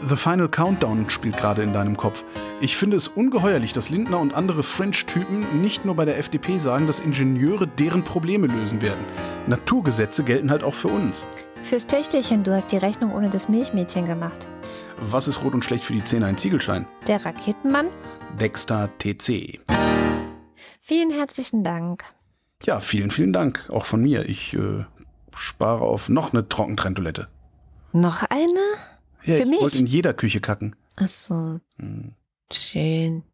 The 0.00 0.16
Final 0.16 0.48
Countdown 0.48 1.10
spielt 1.10 1.36
gerade 1.36 1.62
in 1.62 1.72
deinem 1.72 1.96
Kopf. 1.96 2.24
Ich 2.60 2.76
finde 2.76 2.96
es 2.96 3.08
ungeheuerlich, 3.08 3.72
dass 3.72 3.90
Lindner 3.90 4.20
und 4.20 4.32
andere 4.32 4.62
French-Typen 4.62 5.60
nicht 5.60 5.84
nur 5.84 5.96
bei 5.96 6.04
der 6.04 6.18
FDP 6.18 6.58
sagen, 6.58 6.86
dass 6.86 7.00
Ingenieure 7.00 7.66
deren 7.66 8.04
Probleme 8.04 8.46
lösen 8.46 8.80
werden. 8.80 9.04
Naturgesetze 9.48 10.22
gelten 10.22 10.52
halt 10.52 10.62
auch 10.62 10.74
für 10.74 10.88
uns. 10.88 11.26
Fürs 11.62 11.86
Töchterchen, 11.86 12.44
du 12.44 12.54
hast 12.54 12.72
die 12.72 12.76
Rechnung 12.78 13.12
ohne 13.14 13.28
das 13.28 13.48
Milchmädchen 13.48 14.04
gemacht. 14.06 14.48
Was 15.00 15.28
ist 15.28 15.42
rot 15.44 15.54
und 15.54 15.64
schlecht 15.64 15.84
für 15.84 15.92
die 15.92 16.04
Zähne? 16.04 16.26
Ein 16.26 16.38
Ziegelschein. 16.38 16.86
Der 17.06 17.24
Raketenmann? 17.24 17.88
Dexter 18.40 18.88
TC. 18.98 19.60
Vielen 20.80 21.10
herzlichen 21.10 21.64
Dank. 21.64 22.04
Ja, 22.64 22.80
vielen, 22.80 23.10
vielen 23.10 23.32
Dank. 23.32 23.68
Auch 23.70 23.84
von 23.84 24.02
mir. 24.02 24.26
Ich 24.28 24.54
äh, 24.54 24.84
spare 25.36 25.82
auf 25.82 26.08
noch 26.08 26.32
eine 26.32 26.48
Trockentrenntoilette. 26.48 27.28
Noch 27.92 28.22
eine? 28.24 28.60
Ja, 29.24 29.36
Für 29.36 29.42
ich 29.42 29.48
mich? 29.48 29.60
wollte 29.60 29.78
in 29.78 29.86
jeder 29.86 30.14
Küche 30.14 30.40
kacken. 30.40 30.74
Ach 30.96 31.08
so, 31.08 31.60
Hm. 31.78 32.14
schön. 32.52 33.24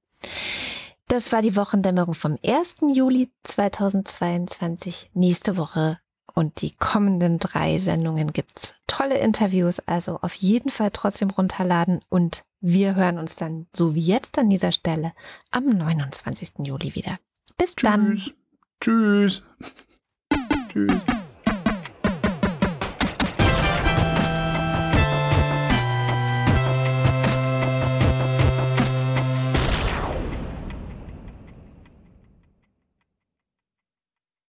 Das 1.09 1.33
war 1.33 1.43
die 1.43 1.55
Wochendämmerung 1.57 2.15
vom 2.15 2.39
1. 2.45 2.77
Juli 2.95 3.31
2022. 3.45 5.11
Nächste 5.15 5.57
Woche 5.57 5.99
und 6.35 6.61
die 6.61 6.73
kommenden 6.73 7.39
drei 7.39 7.79
Sendungen 7.79 8.33
gibt's 8.33 8.75
tolle 8.87 9.19
Interviews, 9.19 9.81
also 9.81 10.19
auf 10.21 10.35
jeden 10.35 10.71
Fall 10.71 10.91
trotzdem 10.93 11.31
runterladen 11.31 12.01
und 12.09 12.45
wir 12.61 12.95
hören 12.95 13.19
uns 13.19 13.37
dann, 13.37 13.67
so 13.75 13.95
wie 13.95 14.03
jetzt 14.03 14.39
an 14.39 14.51
dieser 14.51 14.73
Stelle, 14.73 15.13
am 15.51 15.67
29. 15.67 16.53
Juli 16.65 16.95
wieder. 16.95 17.19
Bis 17.57 17.77
dann. 17.77 18.15
Tschüss. 18.15 18.35
Tschüss. 18.81 19.43
Tschüss. 20.69 21.01